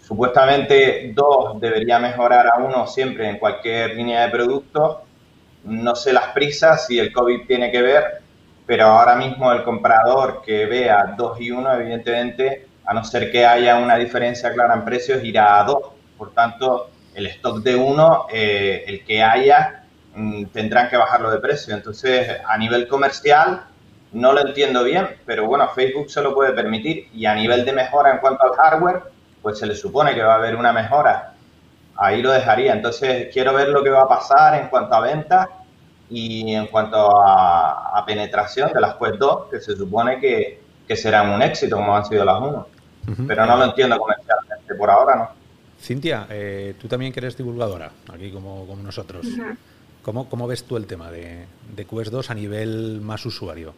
supuestamente 0.00 1.12
dos 1.14 1.60
debería 1.60 1.98
mejorar 1.98 2.46
a 2.46 2.58
uno 2.58 2.86
siempre 2.86 3.28
en 3.28 3.38
cualquier 3.38 3.94
línea 3.94 4.22
de 4.22 4.30
producto, 4.30 5.02
no 5.64 5.94
sé 5.96 6.12
las 6.12 6.28
prisas, 6.28 6.86
si 6.86 6.98
el 6.98 7.12
COVID 7.12 7.46
tiene 7.46 7.70
que 7.70 7.82
ver, 7.82 8.22
pero 8.66 8.86
ahora 8.86 9.14
mismo 9.14 9.52
el 9.52 9.62
comprador 9.62 10.42
que 10.44 10.66
vea 10.66 11.14
2 11.16 11.40
y 11.40 11.50
1, 11.52 11.74
evidentemente, 11.74 12.66
a 12.84 12.92
no 12.92 13.04
ser 13.04 13.30
que 13.30 13.46
haya 13.46 13.78
una 13.78 13.96
diferencia 13.96 14.52
clara 14.52 14.74
en 14.74 14.84
precios, 14.84 15.22
irá 15.22 15.60
a 15.60 15.64
2. 15.64 15.78
Por 16.18 16.32
tanto, 16.32 16.90
el 17.14 17.26
stock 17.26 17.62
de 17.62 17.76
1, 17.76 18.26
eh, 18.32 18.84
el 18.88 19.04
que 19.04 19.22
haya, 19.22 19.84
mm, 20.14 20.46
tendrán 20.46 20.88
que 20.88 20.96
bajarlo 20.96 21.30
de 21.30 21.38
precio. 21.38 21.74
Entonces, 21.74 22.38
a 22.44 22.58
nivel 22.58 22.88
comercial, 22.88 23.66
no 24.12 24.32
lo 24.32 24.40
entiendo 24.40 24.82
bien, 24.82 25.08
pero 25.24 25.46
bueno, 25.46 25.68
Facebook 25.68 26.10
se 26.10 26.22
lo 26.22 26.34
puede 26.34 26.52
permitir. 26.52 27.08
Y 27.12 27.26
a 27.26 27.34
nivel 27.34 27.64
de 27.64 27.72
mejora 27.72 28.10
en 28.10 28.18
cuanto 28.18 28.44
al 28.44 28.56
hardware, 28.56 29.02
pues 29.42 29.58
se 29.58 29.66
le 29.66 29.76
supone 29.76 30.14
que 30.14 30.22
va 30.22 30.34
a 30.34 30.36
haber 30.38 30.56
una 30.56 30.72
mejora. 30.72 31.34
Ahí 31.96 32.20
lo 32.20 32.32
dejaría. 32.32 32.72
Entonces, 32.72 33.28
quiero 33.32 33.54
ver 33.54 33.68
lo 33.68 33.84
que 33.84 33.90
va 33.90 34.02
a 34.02 34.08
pasar 34.08 34.60
en 34.60 34.68
cuanto 34.68 34.94
a 34.96 35.00
ventas 35.00 35.48
y 36.10 36.54
en 36.54 36.66
cuanto 36.66 36.96
a, 37.20 38.02
penetración 38.06 38.72
de 38.72 38.80
las 38.80 38.94
Quest 38.94 39.16
2, 39.16 39.50
que 39.50 39.60
se 39.60 39.76
supone 39.76 40.20
que, 40.20 40.60
serán 40.94 41.30
un 41.30 41.42
éxito 41.42 41.76
como 41.76 41.96
han 41.96 42.04
sido 42.04 42.24
las 42.24 42.40
1. 42.40 42.66
Pero 43.26 43.46
no 43.46 43.56
lo 43.56 43.64
entiendo 43.64 43.98
comercialmente, 43.98 44.74
por 44.74 44.90
ahora 44.90 45.16
no. 45.16 45.28
Cintia, 45.80 46.26
eh, 46.30 46.74
tú 46.80 46.88
también 46.88 47.12
que 47.12 47.20
eres 47.20 47.36
divulgadora, 47.36 47.90
aquí 48.12 48.30
como, 48.30 48.66
como 48.66 48.82
nosotros. 48.82 49.26
¿Cómo, 50.02 50.28
¿Cómo, 50.28 50.46
ves 50.46 50.64
tú 50.64 50.76
el 50.76 50.86
tema 50.86 51.10
de, 51.10 51.46
de 51.74 51.84
Quest 51.84 52.12
2 52.12 52.30
a 52.30 52.34
nivel 52.34 53.00
más 53.00 53.26
usuario? 53.26 53.74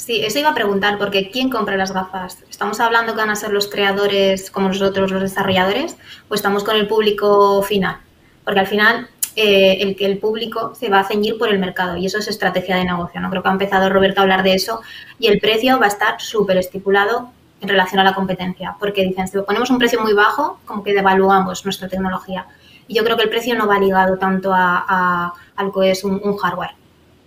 Sí, 0.00 0.22
eso 0.24 0.38
iba 0.38 0.50
a 0.50 0.54
preguntar, 0.54 0.96
porque 0.98 1.30
¿quién 1.30 1.50
compra 1.50 1.76
las 1.76 1.92
gafas? 1.92 2.38
¿Estamos 2.48 2.80
hablando 2.80 3.12
que 3.12 3.18
van 3.18 3.28
a 3.28 3.36
ser 3.36 3.52
los 3.52 3.68
creadores 3.68 4.50
como 4.50 4.68
nosotros, 4.68 5.10
los 5.10 5.20
desarrolladores, 5.20 5.96
o 6.28 6.34
estamos 6.34 6.64
con 6.64 6.76
el 6.76 6.88
público 6.88 7.62
final? 7.62 7.98
Porque 8.44 8.60
al 8.60 8.66
final 8.66 9.08
eh, 9.36 9.78
el 9.80 9.96
que 9.96 10.06
el 10.06 10.18
público 10.18 10.74
se 10.74 10.88
va 10.88 11.00
a 11.00 11.04
ceñir 11.04 11.38
por 11.38 11.48
el 11.48 11.58
mercado 11.58 11.96
y 11.96 12.06
eso 12.06 12.18
es 12.18 12.28
estrategia 12.28 12.76
de 12.76 12.84
negocio. 12.84 13.20
¿no? 13.20 13.30
Creo 13.30 13.42
que 13.42 13.48
ha 13.48 13.52
empezado 13.52 13.88
Roberto 13.88 14.20
a 14.20 14.22
hablar 14.22 14.42
de 14.42 14.54
eso 14.54 14.80
y 15.18 15.28
el 15.28 15.40
precio 15.40 15.78
va 15.78 15.86
a 15.86 15.88
estar 15.88 16.20
súper 16.20 16.56
estipulado 16.56 17.30
en 17.60 17.68
relación 17.68 18.00
a 18.00 18.04
la 18.04 18.14
competencia, 18.14 18.74
porque 18.78 19.04
dicen, 19.04 19.28
si 19.28 19.38
ponemos 19.40 19.70
un 19.70 19.78
precio 19.78 20.00
muy 20.00 20.14
bajo, 20.14 20.58
como 20.64 20.82
que 20.82 20.94
devaluamos 20.94 21.64
nuestra 21.64 21.88
tecnología. 21.88 22.46
Y 22.88 22.94
yo 22.94 23.04
creo 23.04 23.16
que 23.16 23.24
el 23.24 23.28
precio 23.28 23.54
no 23.54 23.66
va 23.68 23.78
ligado 23.78 24.16
tanto 24.18 24.50
a, 24.52 25.32
algo 25.56 25.80
que 25.82 25.90
es 25.90 26.02
un, 26.02 26.36
hardware. 26.36 26.70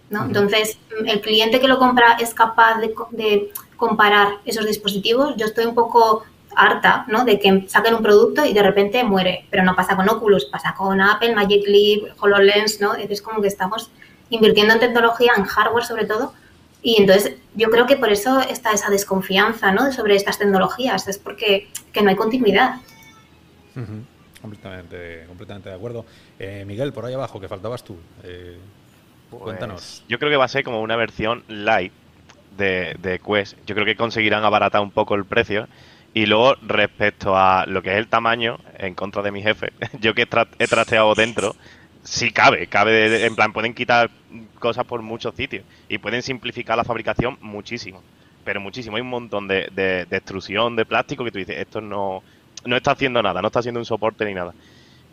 ¿no? 0.10 0.26
Entonces, 0.26 0.78
el 1.06 1.22
cliente 1.22 1.60
que 1.60 1.68
lo 1.68 1.78
compra 1.78 2.18
es 2.20 2.34
capaz 2.34 2.80
de, 2.80 2.94
de 3.12 3.52
comparar 3.78 4.40
esos 4.46 4.66
dispositivos. 4.66 5.36
Yo 5.38 5.46
estoy 5.46 5.66
un 5.66 5.76
poco 5.76 6.24
harta, 6.56 7.06
¿no? 7.08 7.26
De 7.26 7.40
que 7.40 7.66
saquen 7.68 7.96
un 7.96 8.04
producto 8.04 8.46
y 8.46 8.54
de 8.54 8.64
repente 8.64 9.04
muere. 9.04 9.46
Pero 9.50 9.64
no 9.64 9.76
pasa 9.76 9.96
con 9.96 10.10
Oculus, 10.10 10.46
pasa 10.46 10.74
con 10.76 11.02
Apple, 11.02 11.36
Magic 11.36 11.68
Leap, 11.68 12.22
HoloLens, 12.22 12.82
¿no? 12.82 12.96
Es 12.96 13.22
como 13.22 13.42
que 13.42 13.48
estamos 13.48 13.92
invirtiendo 14.30 14.74
en 14.74 14.80
tecnología, 14.80 15.34
en 15.38 15.44
hardware 15.44 15.86
sobre 15.86 16.06
todo. 16.06 16.34
Y 16.82 17.00
entonces 17.00 17.36
yo 17.56 17.70
creo 17.70 17.86
que 17.86 17.96
por 17.96 18.12
eso 18.12 18.42
está 18.42 18.74
esa 18.74 18.90
desconfianza, 18.90 19.72
¿no? 19.72 19.92
Sobre 19.92 20.16
estas 20.16 20.38
tecnologías. 20.38 21.08
Es 21.08 21.18
porque 21.18 21.70
que 21.94 22.02
no 22.02 22.10
hay 22.10 22.16
continuidad. 22.16 22.76
completamente, 24.42 25.26
completamente 25.28 25.70
de 25.70 25.76
acuerdo. 25.76 26.06
Eh, 26.40 26.66
Miguel, 26.68 26.92
por 26.92 27.06
ahí 27.06 27.14
abajo, 27.14 27.40
que 27.40 27.48
faltabas 27.48 27.84
tú. 27.84 27.96
Eh, 28.24 28.58
pues, 29.30 29.44
cuéntanos. 29.44 30.04
Yo 30.10 30.20
creo 30.20 30.30
que 30.30 30.38
va 30.38 30.46
a 30.46 30.50
ser 30.50 30.64
como 30.64 30.82
una 30.82 30.98
versión 30.98 31.44
light 31.48 31.94
de, 32.58 32.96
de 33.00 33.20
Quest. 33.20 33.58
Yo 33.66 33.76
creo 33.76 33.86
que 33.86 33.96
conseguirán 33.96 34.44
abaratar 34.44 34.82
un 34.82 34.92
poco 34.92 35.16
el 35.16 35.26
precio 35.26 35.68
y 36.14 36.28
luego, 36.28 36.56
respecto 36.62 37.36
a 37.36 37.66
lo 37.66 37.82
que 37.82 37.92
es 37.92 37.98
el 37.98 38.08
tamaño, 38.08 38.60
en 38.78 38.94
contra 38.94 39.24
de 39.24 39.32
mi 39.32 39.42
jefe, 39.42 39.74
yo 40.00 40.14
que 40.14 40.28
he 40.60 40.68
trasteado 40.68 41.16
dentro, 41.16 41.56
sí 42.04 42.32
cabe, 42.32 42.68
cabe, 42.68 43.26
en 43.26 43.36
plan, 43.36 43.52
pueden 43.52 43.74
quitar 43.74 44.12
cosas 44.60 44.86
por 44.86 45.02
muchos 45.02 45.34
sitios 45.36 45.66
y 45.90 45.98
pueden 45.98 46.22
simplificar 46.22 46.78
la 46.78 46.84
fabricación 46.84 47.38
muchísimo, 47.42 48.04
pero 48.44 48.62
muchísimo. 48.62 48.98
Hay 48.98 49.02
un 49.02 49.10
montón 49.10 49.48
de, 49.48 49.70
de, 49.74 50.02
extrusión 50.12 50.76
de 50.76 50.86
plástico 50.86 51.24
que 51.24 51.32
tú 51.32 51.40
dices, 51.40 51.58
esto 51.58 51.82
no, 51.82 52.22
no 52.66 52.76
está 52.76 52.92
haciendo 52.92 53.24
nada, 53.24 53.42
no 53.42 53.48
está 53.48 53.60
haciendo 53.60 53.80
un 53.80 53.86
soporte 53.86 54.26
ni 54.26 54.36
nada. 54.36 54.54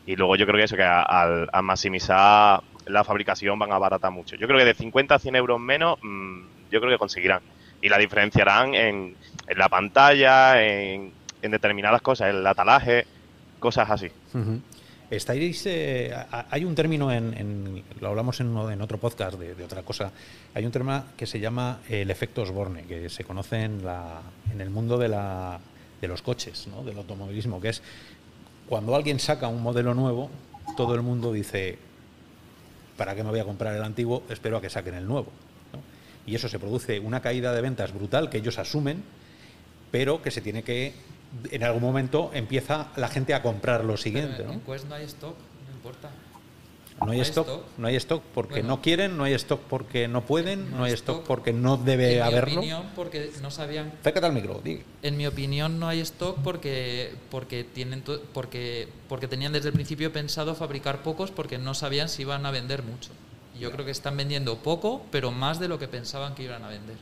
Y 0.07 0.17
luego 0.17 0.37
yo 0.37 0.47
creo 0.47 0.59
que 0.59 0.65
eso, 0.65 0.77
que 0.77 0.83
al, 0.83 1.49
maximizar 1.63 2.63
la 2.87 3.05
fabricación 3.05 3.59
van 3.59 3.73
a 3.73 3.77
abaratar 3.77 4.11
mucho. 4.11 4.37
Yo 4.37 4.47
creo 4.47 4.59
que 4.59 4.65
de 4.67 4.75
50 4.75 5.15
a 5.15 5.19
100 5.19 5.37
euros 5.37 5.61
menos, 5.61 5.99
mm, 6.03 6.43
yo 6.71 6.81
creo 6.81 6.91
que 6.91 6.99
conseguirán. 6.99 7.41
Y 7.83 7.89
la 7.89 7.99
diferenciarán 7.99 8.75
en 8.75 9.17
en 9.51 9.59
la 9.59 9.69
pantalla, 9.69 10.63
en, 10.63 11.13
determinadas 11.43 12.01
cosas, 12.03 12.31
en 12.31 12.37
el 12.37 12.47
atalaje, 12.47 13.05
cosas 13.59 13.91
así. 13.91 14.09
Estáis, 15.11 15.67
eh, 15.67 16.15
hay 16.51 16.65
un 16.65 16.77
término, 16.77 17.11
en, 17.11 17.83
lo 18.01 18.09
hablamos 18.09 18.39
en, 18.41 18.57
en 18.57 18.81
otro 18.81 18.99
podcast 18.99 19.37
de, 19.37 19.65
otra 19.65 19.83
cosa, 19.83 20.13
hay 20.55 20.65
un 20.65 20.71
término 20.71 21.03
que 21.17 21.27
se 21.27 21.41
llama 21.41 21.81
el 21.89 22.13
efecto 22.13 22.43
Osborne, 22.43 22.85
que 22.85 23.09
se 23.09 23.25
conoce 23.25 23.65
en, 23.65 23.85
la, 23.85 24.23
en 24.53 24.61
el 24.61 24.71
mundo 24.71 24.99
de, 24.99 25.09
la, 25.09 25.59
de 26.01 26.07
los 26.07 26.23
coches, 26.23 26.69
¿no? 26.69 26.85
del 26.85 26.99
automovilismo, 26.99 27.61
que 27.61 27.71
es 27.71 27.83
cuando 28.69 28.95
alguien 28.95 29.19
saca 29.19 29.49
un 29.49 29.63
modelo 29.63 29.95
nuevo, 29.95 30.31
todo 30.77 30.95
el 30.95 31.03
mundo 31.03 31.33
dice, 31.33 31.77
¿para 32.97 33.17
qué 33.17 33.25
me 33.25 33.31
voy 33.31 33.41
a 33.41 33.45
comprar 33.45 33.75
el 33.75 33.83
antiguo? 33.83 34.23
Espero 34.29 34.59
a 34.59 34.61
que 34.61 34.71
saquen 34.71 34.95
el 34.95 35.09
nuevo. 35.09 35.33
Y 36.27 36.35
eso 36.35 36.49
se 36.49 36.59
produce 36.59 37.01
una 37.01 37.21
caída 37.21 37.53
de 37.53 37.61
ventas 37.61 37.93
brutal 37.93 38.31
que 38.31 38.39
ellos 38.39 38.59
asumen 38.59 39.03
pero 39.91 40.23
que 40.23 40.31
se 40.31 40.41
tiene 40.41 40.63
que, 40.63 40.95
en 41.51 41.65
algún 41.65 41.83
momento 41.83 42.31
empieza 42.33 42.89
la 42.97 43.09
gente 43.09 43.35
a 43.35 43.43
comprar 43.43 43.85
lo 43.85 43.97
siguiente. 43.97 44.45
¿no? 44.45 44.53
En 44.53 44.61
Quest 44.61 44.87
no 44.89 44.95
hay 44.95 45.05
stock, 45.05 45.37
no 45.69 45.75
importa. 45.75 46.11
No 47.05 47.13
hay, 47.13 47.21
stock, 47.21 47.49
no 47.79 47.87
hay 47.87 47.97
stock 47.97 48.23
porque 48.35 48.63
no 48.63 48.83
quieren, 48.83 49.17
no 49.17 49.25
hay 49.25 49.33
stock 49.33 49.63
porque 49.71 50.07
no 50.07 50.27
pueden, 50.27 50.71
no, 50.71 50.85
hay 50.85 50.93
stock, 50.93 51.25
porque 51.25 51.51
no 51.51 51.79
debe 51.79 52.17
en 52.17 52.23
haberlo. 52.23 52.61
Mi 52.61 52.73
opinión, 52.73 52.91
porque 52.95 53.31
no 53.41 53.51
sabían. 53.51 53.91
Acércate 54.01 54.27
al 54.27 54.35
micro, 54.35 54.61
En 55.03 55.17
mi 55.17 55.27
opinión, 55.27 55.81
no 55.81 55.89
hay 55.89 56.01
stock 56.01 56.37
porque 56.45 57.15
porque 57.31 57.65
tienen 57.65 58.05
porque 58.35 58.87
porque 59.09 59.29
tenían 59.29 59.55
desde 59.55 59.69
el 59.69 59.73
principio 59.73 60.13
pensado 60.13 60.55
fabricar 60.55 61.03
pocos 61.03 61.31
porque 61.31 61.57
no 61.57 61.73
sabían 61.73 62.11
si 62.11 62.21
iban 62.21 62.45
a 62.45 62.51
vender 62.51 62.83
mucho. 62.83 63.13
Yo 63.61 63.71
creo 63.71 63.85
que 63.85 63.93
están 63.93 64.17
vendiendo 64.17 64.57
poco, 64.59 65.03
pero 65.11 65.31
más 65.31 65.61
de 65.61 65.69
lo 65.69 65.79
que 65.79 65.87
pensaban 65.87 66.35
que 66.35 66.45
iban 66.45 66.65
a 66.65 66.69
vender. 66.69 66.97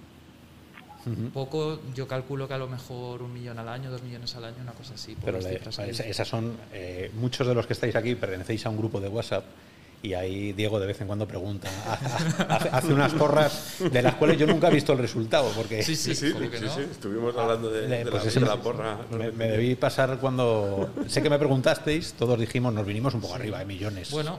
Poco, 1.32 1.80
yo 1.94 2.06
calculo 2.06 2.46
que 2.46 2.54
a 2.54 2.58
lo 2.58 2.68
mejor 2.68 3.22
un 3.22 3.32
millón 3.32 3.58
al 3.58 3.68
año, 3.68 3.90
dos 3.90 4.02
millones 4.02 4.34
al 4.34 4.44
año, 4.44 4.56
una 4.60 4.72
cosa 4.72 4.94
así. 4.94 5.16
Pero 5.24 5.38
esas 5.38 6.28
son, 6.28 6.56
eh, 6.72 7.10
muchos 7.14 7.46
de 7.46 7.54
los 7.54 7.66
que 7.66 7.72
estáis 7.72 7.96
aquí 7.96 8.14
pertenecéis 8.14 8.66
a 8.66 8.70
un 8.70 8.76
grupo 8.76 9.00
de 9.00 9.08
WhatsApp 9.08 9.44
y 10.02 10.14
ahí 10.14 10.52
Diego 10.52 10.78
de 10.78 10.86
vez 10.86 11.00
en 11.00 11.06
cuando 11.06 11.26
pregunta, 11.26 11.68
hace, 12.72 12.92
unas 12.92 13.12
porras 13.14 13.76
de 13.90 14.02
las 14.02 14.14
cuales 14.14 14.38
yo 14.38 14.46
nunca 14.46 14.68
he 14.68 14.72
visto 14.72 14.92
el 14.92 14.98
resultado. 14.98 15.50
Porque 15.56 15.82
sí, 15.82 15.96
sí, 15.96 16.14
sí, 16.14 16.32
estuvimos 16.90 17.36
hablando 17.36 17.70
de, 17.70 18.06
pues 18.06 18.36
la, 18.36 18.56
porra. 18.56 18.98
Me, 19.36 19.48
debí 19.48 19.74
pasar 19.74 20.18
cuando, 20.18 20.90
sé 21.06 21.22
que 21.22 21.30
me 21.30 21.38
preguntasteis, 21.38 22.14
todos 22.14 22.38
dijimos, 22.38 22.72
nos 22.72 22.86
vinimos 22.86 23.14
un 23.14 23.20
poco 23.20 23.34
arriba, 23.34 23.58
de 23.58 23.64
millones. 23.64 24.10
Bueno, 24.10 24.38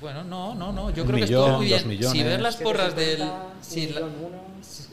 bueno, 0.00 0.22
no, 0.24 0.54
no, 0.54 0.72
no, 0.72 0.90
yo 0.90 1.04
creo 1.04 1.16
que 1.16 1.24
estuvo 1.24 1.48
muy 1.56 1.66
bien. 1.66 2.10
Si 2.10 2.22
ver 2.22 2.40
las 2.40 2.56
porras 2.56 2.94
del... 2.94 3.22
Si 3.60 3.92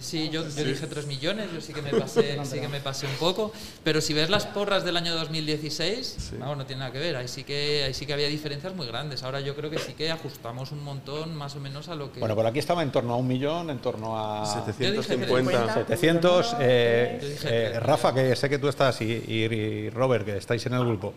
Sí, 0.05 0.29
yo, 0.29 0.47
yo 0.47 0.63
dije 0.63 0.85
3 0.85 1.07
millones, 1.07 1.47
yo 1.51 1.59
sí 1.59 1.73
que 1.73 1.81
me 1.81 1.89
pasé, 1.99 2.37
sí 2.45 2.59
que 2.59 2.67
me 2.67 2.79
pasé 2.79 3.07
un 3.07 3.15
poco, 3.15 3.51
pero 3.83 4.01
si 4.01 4.13
ves 4.13 4.29
las 4.29 4.45
porras 4.45 4.85
del 4.85 4.97
año 4.97 5.15
2016, 5.15 6.33
no, 6.37 6.55
no 6.55 6.65
tiene 6.67 6.81
nada 6.81 6.91
que 6.91 6.99
ver, 6.99 7.15
ahí 7.15 7.27
sí 7.27 7.43
que 7.43 7.83
ahí 7.85 7.93
sí 7.93 8.05
que 8.05 8.13
había 8.13 8.27
diferencias 8.27 8.75
muy 8.75 8.85
grandes. 8.85 9.23
Ahora 9.23 9.39
yo 9.39 9.55
creo 9.55 9.71
que 9.71 9.79
sí 9.79 9.93
que 9.93 10.11
ajustamos 10.11 10.71
un 10.71 10.83
montón 10.83 11.35
más 11.35 11.55
o 11.55 11.59
menos 11.59 11.89
a 11.89 11.95
lo 11.95 12.11
que 12.11 12.19
Bueno, 12.19 12.35
por 12.35 12.45
aquí 12.45 12.59
estaba 12.59 12.83
en 12.83 12.91
torno 12.91 13.13
a 13.13 13.17
un 13.17 13.27
millón, 13.27 13.71
en 13.71 13.79
torno 13.79 14.15
a 14.15 14.45
750, 14.45 15.73
700 15.73 16.55
eh, 16.59 17.37
eh, 17.45 17.79
Rafa, 17.79 18.13
que 18.13 18.35
sé 18.35 18.47
que 18.47 18.59
tú 18.59 18.67
estás 18.67 19.01
y, 19.01 19.05
y, 19.05 19.89
Robert 19.89 20.23
que 20.23 20.37
estáis 20.37 20.63
en 20.67 20.73
el 20.73 20.85
grupo. 20.85 21.15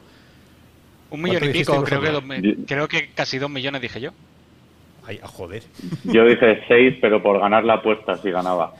Un 1.11 1.21
millón 1.21 1.45
y 1.45 1.49
pico, 1.51 1.85
creo 1.85 2.01
que, 2.01 2.57
creo 2.67 2.89
que 2.89 3.11
casi 3.13 3.39
dos 3.39 3.51
millones 3.51 3.83
dije 3.83 4.01
yo. 4.01 4.13
Ay, 5.09 5.19
joder. 5.23 5.63
Yo 6.05 6.23
dije 6.27 6.65
6, 6.69 6.99
pero 7.01 7.23
por 7.23 7.41
ganar 7.41 7.65
la 7.65 7.75
apuesta 7.75 8.19
si 8.19 8.31
ganaba. 8.31 8.75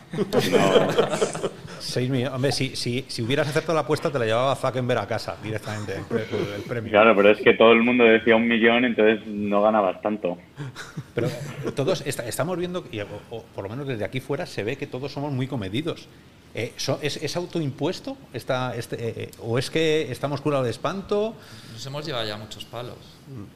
6 1.81 2.11
millones. 2.11 2.35
Hombre, 2.35 2.53
si, 2.53 2.77
si, 2.77 3.07
si, 3.09 3.23
hubieras 3.23 3.49
acertado 3.49 3.73
la 3.73 3.81
apuesta, 3.81 4.13
te 4.13 4.19
la 4.19 4.27
llevaba 4.27 4.55
Zuckerberg 4.55 5.01
a 5.01 5.07
casa 5.07 5.39
directamente, 5.43 5.95
el, 5.95 6.63
premio. 6.69 6.91
Claro, 6.91 7.17
pero 7.17 7.31
es 7.31 7.39
que 7.39 7.55
todo 7.55 7.73
el 7.73 7.83
mundo 7.83 8.05
decía 8.05 8.37
un 8.37 8.47
millón, 8.47 8.85
entonces 8.85 9.27
no 9.27 9.63
ganabas 9.63 10.03
tanto. 10.03 10.37
Pero 11.15 11.31
todos 11.75 12.03
estamos 12.03 12.59
viendo, 12.59 12.85
y, 12.93 13.01
por 13.55 13.65
lo 13.65 13.71
menos 13.71 13.87
desde 13.87 14.05
aquí 14.05 14.21
fuera, 14.21 14.45
se 14.45 14.63
ve 14.65 14.77
que 14.77 14.87
todos 14.87 15.11
somos 15.11 15.33
muy 15.33 15.47
comedidos. 15.47 16.09
Eh, 16.55 16.73
so- 16.77 16.99
¿es, 17.01 17.17
es 17.19 17.37
autoimpuesto? 17.37 18.19
Está, 18.35 18.75
este, 18.75 19.23
eh, 19.23 19.31
¿O 19.41 19.59
es 19.59 19.71
que 19.71 20.11
estamos 20.13 20.43
curados 20.43 20.67
de 20.67 20.73
espanto? 20.73 21.35
Nos 21.73 21.87
hemos 21.87 22.05
llevado 22.05 22.27
ya 22.27 22.37
muchos 22.37 22.67
palos. 22.67 22.97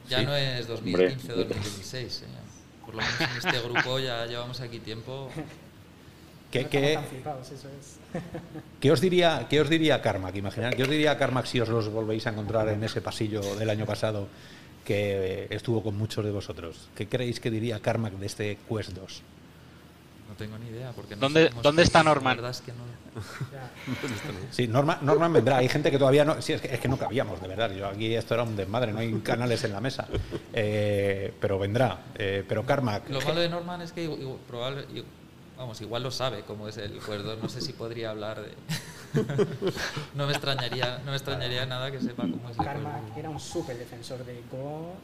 Ya 0.08 0.20
sí. 0.20 0.24
no 0.26 0.36
es 0.36 0.68
2015 0.68 1.32
2016. 1.32 2.22
eh. 2.22 2.41
Por 2.84 2.94
lo 2.94 3.00
menos 3.02 3.20
en 3.20 3.36
este 3.46 3.60
grupo 3.68 3.98
ya 3.98 4.26
llevamos 4.26 4.60
aquí 4.60 4.78
tiempo. 4.80 5.30
¿Qué, 6.50 6.64
No 6.64 6.68
qué- 6.70 6.98
flipados, 7.08 7.50
eso 7.50 7.68
es. 7.68 7.96
qué 8.80 8.92
os 8.92 9.00
diría, 9.00 9.46
¿Qué 9.48 9.60
os 9.60 9.70
diría 9.70 10.02
Carmack? 10.02 10.36
Imaginar, 10.36 10.76
¿Qué 10.76 10.82
os 10.82 10.88
diría 10.90 11.16
Carmack 11.16 11.46
si 11.46 11.60
os 11.60 11.68
los 11.68 11.88
volvéis 11.88 12.26
a 12.26 12.30
encontrar 12.30 12.68
en 12.68 12.84
ese 12.84 13.00
pasillo 13.00 13.40
del 13.56 13.70
año 13.70 13.86
pasado 13.86 14.28
que 14.84 15.46
estuvo 15.50 15.82
con 15.82 15.96
muchos 15.96 16.24
de 16.24 16.30
vosotros? 16.30 16.88
¿Qué 16.94 17.08
creéis 17.08 17.40
que 17.40 17.50
diría 17.50 17.80
Carmack 17.80 18.14
de 18.14 18.26
este 18.26 18.58
Quest 18.68 18.90
2? 18.90 19.22
No 20.32 20.38
tengo 20.38 20.56
ni 20.58 20.68
idea. 20.68 20.92
Porque 20.92 21.14
no 21.14 21.20
¿Dónde- 21.20 21.44
está 21.44 21.60
frikis, 21.72 21.94
la 21.94 22.02
Norman? 22.04 22.36
verdad 22.36 22.50
es 22.52 22.60
que 22.62 22.72
no- 22.72 23.02
Sí, 24.50 24.66
Norman, 24.66 24.98
Norman 25.02 25.30
vendrá. 25.30 25.58
Hay 25.58 25.68
gente 25.68 25.90
que 25.90 25.98
todavía 25.98 26.24
no. 26.24 26.40
Sí, 26.40 26.54
es 26.54 26.62
que, 26.62 26.72
es 26.74 26.80
que 26.80 26.88
no 26.88 26.96
cabíamos, 26.96 27.40
de 27.42 27.48
verdad. 27.48 27.70
Yo 27.72 27.86
aquí 27.86 28.14
esto 28.14 28.32
era 28.32 28.42
un 28.44 28.56
desmadre, 28.56 28.92
no 28.92 29.00
hay 29.00 29.12
canales 29.20 29.62
en 29.64 29.72
la 29.74 29.80
mesa. 29.82 30.08
Eh, 30.54 31.34
pero 31.38 31.58
vendrá. 31.58 31.98
Eh, 32.14 32.44
pero 32.48 32.64
Carmack. 32.64 33.10
Lo 33.10 33.20
malo 33.20 33.40
de 33.40 33.50
Norman 33.50 33.82
es 33.82 33.92
que 33.92 34.04
igual, 34.04 34.38
probable- 34.48 34.86
vamos, 35.58 35.78
igual 35.82 36.02
lo 36.02 36.10
sabe 36.10 36.44
cómo 36.46 36.66
es 36.66 36.78
el 36.78 36.92
cuerdo. 37.00 37.36
No 37.36 37.50
sé 37.50 37.60
si 37.60 37.74
podría 37.74 38.10
hablar 38.10 38.40
de. 38.40 38.52
no 40.14 40.26
me 40.26 40.32
extrañaría, 40.32 40.98
no 41.04 41.10
me 41.10 41.16
extrañaría 41.18 41.66
nada 41.66 41.90
que 41.90 42.00
sepa 42.00 42.22
cómo 42.22 42.48
es 42.50 42.58
el 42.58 42.64
Carmack 42.64 43.02
cuerdo. 43.02 43.18
era 43.18 43.28
un 43.28 43.38
súper 43.40 43.76
defensor 43.76 44.24
de 44.24 44.40
Go, 44.50 44.94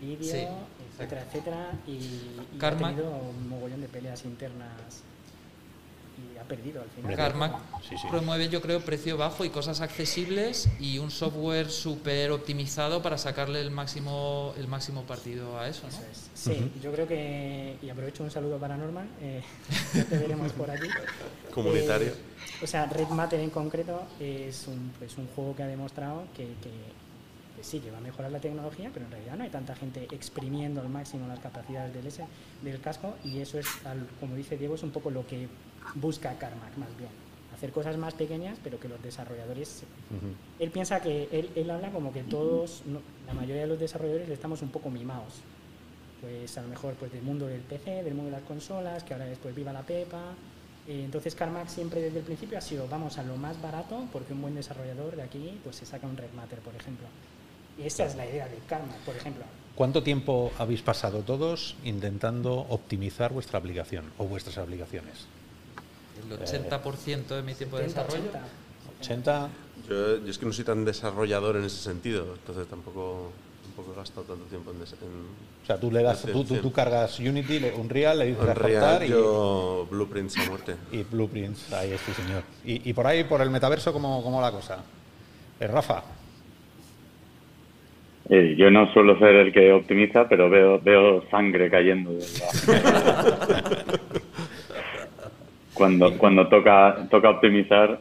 de 0.00 0.06
vídeo, 0.06 0.32
Sí, 0.32 0.46
etcétera, 0.94 1.22
etcétera, 1.22 1.70
y, 1.86 2.64
ha 2.64 2.70
tenido 2.76 3.10
un 3.10 3.48
mogollón 3.48 3.80
de 3.80 3.88
peleas 3.88 4.24
internas 4.24 4.70
y 6.16 6.38
ha 6.38 6.42
perdido 6.44 6.80
al 6.82 6.88
final. 6.90 7.16
Carmack 7.16 7.56
Sí, 7.88 7.96
sí. 8.00 8.06
promueve, 8.08 8.48
yo 8.48 8.60
creo, 8.62 8.80
precio 8.80 9.16
bajo 9.16 9.44
y 9.44 9.50
cosas 9.50 9.80
accesibles 9.80 10.68
y 10.78 10.98
un 10.98 11.10
software 11.10 11.68
súper 11.70 12.30
optimizado 12.30 13.02
para 13.02 13.18
sacarle 13.18 13.60
el 13.60 13.70
máximo, 13.72 14.54
el 14.56 14.68
máximo 14.68 15.02
partido 15.02 15.58
a 15.58 15.68
eso, 15.68 15.82
¿no? 15.82 15.88
Eso 15.88 16.02
es. 16.10 16.30
Sí, 16.34 16.70
yo 16.82 16.92
creo 16.92 17.08
que, 17.08 17.76
y 17.82 17.90
aprovecho 17.90 18.22
un 18.22 18.30
saludo 18.30 18.58
para 18.58 18.76
Norman, 18.76 19.08
eh, 19.20 19.42
ya 19.94 20.04
te 20.04 20.16
veremos 20.18 20.52
por 20.52 20.70
aquí. 20.70 20.86
Comunitario. 21.52 22.08
Eh, 22.08 22.14
o 22.62 22.66
sea, 22.66 22.86
Red 22.86 23.08
Matter 23.08 23.40
en 23.40 23.50
concreto 23.50 24.02
es 24.20 24.68
un, 24.68 24.92
pues 24.98 25.18
un 25.18 25.26
juego 25.34 25.56
que 25.56 25.64
ha 25.64 25.66
demostrado 25.66 26.24
que, 26.36 26.44
que- 26.44 27.04
que 27.56 27.64
sí, 27.64 27.80
que 27.80 27.90
va 27.90 27.98
a 27.98 28.00
mejorar 28.00 28.30
la 28.32 28.40
tecnología, 28.40 28.90
pero 28.92 29.06
en 29.06 29.12
realidad 29.12 29.36
no 29.36 29.44
hay 29.44 29.50
tanta 29.50 29.74
gente 29.74 30.06
exprimiendo 30.10 30.80
al 30.80 30.88
máximo 30.88 31.26
las 31.28 31.38
capacidades 31.40 31.94
del, 31.94 32.06
S, 32.06 32.24
del 32.62 32.80
casco 32.80 33.14
y 33.24 33.38
eso 33.38 33.58
es, 33.58 33.66
al- 33.86 34.06
como 34.20 34.34
dice 34.34 34.56
Diego, 34.56 34.74
es 34.74 34.82
un 34.82 34.90
poco 34.90 35.10
lo 35.10 35.26
que 35.26 35.48
busca 35.94 36.36
Carmack 36.38 36.76
más 36.76 36.96
bien. 36.96 37.10
Hacer 37.54 37.70
cosas 37.70 37.96
más 37.96 38.14
pequeñas, 38.14 38.58
pero 38.64 38.80
que 38.80 38.88
los 38.88 39.00
desarrolladores 39.02 39.84
él 40.58 40.70
piensa 40.70 41.00
que 41.00 41.28
él, 41.30 41.50
él 41.54 41.70
habla 41.70 41.90
como 41.90 42.12
que 42.12 42.22
todos, 42.24 42.82
no- 42.86 43.00
la 43.26 43.34
mayoría 43.34 43.62
de 43.62 43.68
los 43.68 43.78
desarrolladores 43.78 44.28
estamos 44.28 44.60
un 44.62 44.70
poco 44.70 44.90
mimados. 44.90 45.34
Pues 46.20 46.56
a 46.58 46.62
lo 46.62 46.68
mejor 46.68 46.94
pues 46.94 47.12
del 47.12 47.22
mundo 47.22 47.46
del 47.46 47.60
PC, 47.60 48.02
del 48.02 48.14
mundo 48.14 48.30
de 48.30 48.36
las 48.38 48.46
consolas, 48.46 49.04
que 49.04 49.12
ahora 49.12 49.26
después 49.26 49.54
viva 49.54 49.72
la 49.72 49.82
Pepa. 49.82 50.32
Eh, 50.88 51.02
entonces 51.04 51.34
Carmack 51.34 51.68
siempre 51.68 52.00
desde 52.02 52.18
el 52.18 52.24
principio 52.24 52.58
ha 52.58 52.60
sido 52.60 52.86
vamos 52.88 53.16
a 53.18 53.22
lo 53.22 53.36
más 53.36 53.60
barato 53.62 54.06
porque 54.12 54.32
un 54.34 54.42
buen 54.42 54.54
desarrollador 54.54 55.16
de 55.16 55.22
aquí 55.22 55.58
pues 55.62 55.76
se 55.76 55.86
saca 55.86 56.06
un 56.06 56.16
Red 56.16 56.32
Matter, 56.34 56.58
por 56.60 56.74
ejemplo. 56.74 57.06
Y 57.78 57.86
esa 57.86 58.04
es 58.04 58.14
la 58.14 58.26
idea 58.26 58.46
de 58.48 58.58
Carmack, 58.66 58.98
por 58.98 59.16
ejemplo. 59.16 59.44
¿Cuánto 59.74 60.02
tiempo 60.04 60.52
habéis 60.58 60.82
pasado 60.82 61.20
todos 61.20 61.74
intentando 61.84 62.54
optimizar 62.68 63.32
vuestra 63.32 63.58
aplicación 63.58 64.04
o 64.18 64.24
vuestras 64.26 64.58
aplicaciones? 64.58 65.26
El 66.30 66.38
80% 66.38 67.26
de 67.26 67.42
mi 67.42 67.54
tiempo 67.54 67.78
de 67.78 67.88
70, 67.88 68.02
desarrollo. 68.04 68.30
80. 69.00 69.48
Yo, 69.88 70.18
yo 70.18 70.30
es 70.30 70.38
que 70.38 70.46
no 70.46 70.52
soy 70.52 70.64
tan 70.64 70.84
desarrollador 70.84 71.56
en 71.56 71.64
ese 71.64 71.78
sentido, 71.78 72.34
entonces 72.34 72.68
tampoco, 72.68 73.32
tampoco 73.64 73.92
he 73.92 73.96
gastado 73.96 74.22
tanto 74.22 74.44
tiempo 74.44 74.70
en... 74.70 74.76
en 74.76 74.82
O 75.64 75.66
sea, 75.66 75.78
tú 75.78 75.90
le 75.90 76.04
das, 76.04 76.22
tú, 76.22 76.44
tú, 76.44 76.56
tú 76.58 76.72
cargas 76.72 77.18
Unity, 77.18 77.60
Unreal, 77.76 78.20
le 78.20 78.26
dices 78.26 78.42
Unreal, 78.42 78.60
cortar 78.60 79.04
y, 79.04 79.08
yo 79.08 79.88
blueprints 79.90 80.38
a 80.38 80.44
muerte. 80.46 80.76
y 80.92 81.02
blueprints. 81.02 81.72
Ahí 81.72 81.90
es, 81.90 82.00
sí, 82.00 82.12
señor. 82.12 82.44
Y, 82.64 82.88
y 82.88 82.92
por 82.92 83.08
ahí, 83.08 83.24
por 83.24 83.40
el 83.40 83.50
metaverso, 83.50 83.92
¿cómo, 83.92 84.22
cómo 84.22 84.40
la 84.40 84.52
cosa? 84.52 84.78
Eh, 85.58 85.66
Rafa, 85.66 86.04
Eh, 88.30 88.54
yo 88.56 88.70
no 88.70 88.90
suelo 88.92 89.18
ser 89.18 89.34
el 89.36 89.52
que 89.52 89.70
optimiza, 89.72 90.26
pero 90.28 90.48
veo, 90.48 90.80
veo 90.80 91.28
sangre 91.30 91.68
cayendo. 91.70 92.12
de 92.12 92.24
la- 92.38 93.74
cuando 95.74 96.16
cuando 96.18 96.48
toca, 96.48 97.06
toca 97.10 97.30
optimizar, 97.30 98.00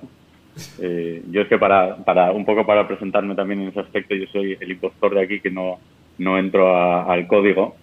eh, 0.80 1.24
yo 1.30 1.42
es 1.42 1.48
que 1.48 1.58
para, 1.58 1.98
para 1.98 2.32
un 2.32 2.46
poco 2.46 2.66
para 2.66 2.88
presentarme 2.88 3.36
también 3.36 3.62
en 3.64 3.68
ese 3.70 3.80
aspecto, 3.82 4.16
yo 4.16 4.26
soy 4.32 4.58
el 4.60 4.72
impostor 4.72 5.16
de 5.16 5.24
aquí 5.24 5.40
que 5.40 5.50
no, 5.52 5.80
no 6.20 6.38
entro 6.38 6.76
a- 6.76 7.12
al 7.12 7.28
código. 7.28 7.76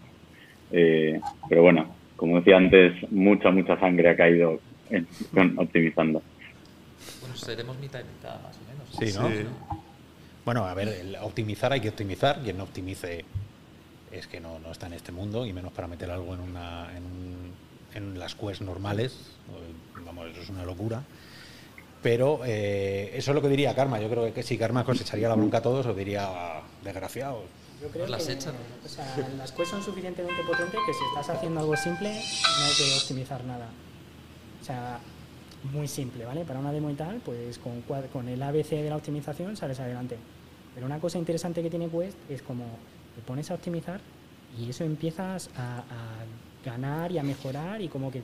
Eh, 0.72 1.20
pero 1.48 1.62
bueno, 1.62 1.94
como 2.16 2.37
decía 2.37 2.57
antes, 2.57 2.94
mucha, 3.11 3.50
mucha 3.50 3.79
sangre 3.81 4.11
ha 4.11 4.16
caído 4.16 4.61
en- 4.90 5.07
con- 5.35 5.59
optimizando. 5.59 6.22
Bueno, 7.20 7.35
seremos 7.37 7.76
mitad 7.79 8.00
y 8.00 8.05
mitad, 8.05 8.40
más 8.42 8.57
o 8.57 8.61
menos. 8.70 8.88
sí, 9.12 9.18
¿no? 9.18 9.79
Bueno, 10.44 10.64
a 10.66 10.74
ver, 10.74 10.88
el 10.88 11.16
optimizar 11.16 11.72
hay 11.72 11.81
que 11.81 11.88
optimizar. 11.90 12.40
Quien 12.42 12.59
no 12.59 12.64
optimice 12.64 13.24
es 14.11 14.26
que 14.26 14.40
no, 14.40 14.59
no 14.59 14.72
está 14.72 14.87
en 14.87 14.94
este 14.94 15.12
mundo 15.12 15.46
y 15.46 15.53
menos 15.53 15.72
para 15.72 15.87
meter 15.87 16.11
algo 16.11 16.35
en, 16.35 16.40
una, 16.40 16.90
en, 16.96 17.05
un- 17.05 17.53
en 17.94 18.18
las 18.18 18.35
quests 18.35 18.61
normales. 18.62 19.14
Vamos, 20.05 20.29
eso 20.31 20.40
es 20.42 20.48
una 20.48 20.64
locura. 20.64 21.03
Pero 22.03 22.40
eh, 22.46 23.11
eso 23.14 23.31
es 23.31 23.35
lo 23.35 23.42
que 23.42 23.48
diría 23.48 23.74
Karma. 23.74 24.00
Yo 24.00 24.09
creo 24.09 24.33
que 24.33 24.42
si 24.42 24.57
Karma 24.57 24.85
cosecharía 24.85 25.29
la 25.29 25.35
bronca 25.35 25.59
a 25.59 25.62
todos, 25.62 25.85
os 25.85 25.96
diría 25.96 26.26
"Ah, 26.29 26.62
desgraciados. 26.83 27.44
Yo 27.83 27.88
creo 27.88 28.03
Nos 28.03 28.11
las 28.11 28.26
que 28.26 28.33
echan. 28.33 28.55
o 28.85 28.88
sea, 28.88 29.29
las 29.37 29.53
quests 29.53 29.70
son 29.70 29.83
suficientemente 29.83 30.42
potentes 30.46 30.81
que 30.87 30.92
si 30.94 31.05
estás 31.11 31.37
haciendo 31.37 31.61
algo 31.61 31.76
simple 31.76 32.09
no 32.11 32.64
hay 32.64 32.72
que 32.76 32.94
optimizar 33.03 33.44
nada. 33.44 33.68
O 34.61 34.64
sea, 34.64 34.98
muy 35.64 35.88
simple, 35.88 36.24
¿vale? 36.24 36.44
Para 36.44 36.58
una 36.58 36.72
demo 36.72 36.90
y 36.90 36.94
tal, 36.94 37.20
pues 37.24 37.58
con, 37.58 37.82
con 38.12 38.28
el 38.28 38.42
ABC 38.42 38.70
de 38.70 38.90
la 38.90 38.96
optimización 38.96 39.56
sales 39.56 39.80
adelante. 39.80 40.16
Pero 40.74 40.86
una 40.86 40.98
cosa 40.98 41.18
interesante 41.18 41.62
que 41.62 41.70
tiene 41.70 41.88
Quest 41.88 42.16
es 42.28 42.42
como 42.42 42.64
te 43.14 43.22
pones 43.22 43.50
a 43.50 43.54
optimizar 43.54 44.00
y 44.58 44.70
eso 44.70 44.84
empiezas 44.84 45.50
a, 45.56 45.78
a 45.78 46.64
ganar 46.64 47.12
y 47.12 47.18
a 47.18 47.22
mejorar 47.22 47.82
y 47.82 47.88
como 47.88 48.10
que 48.10 48.22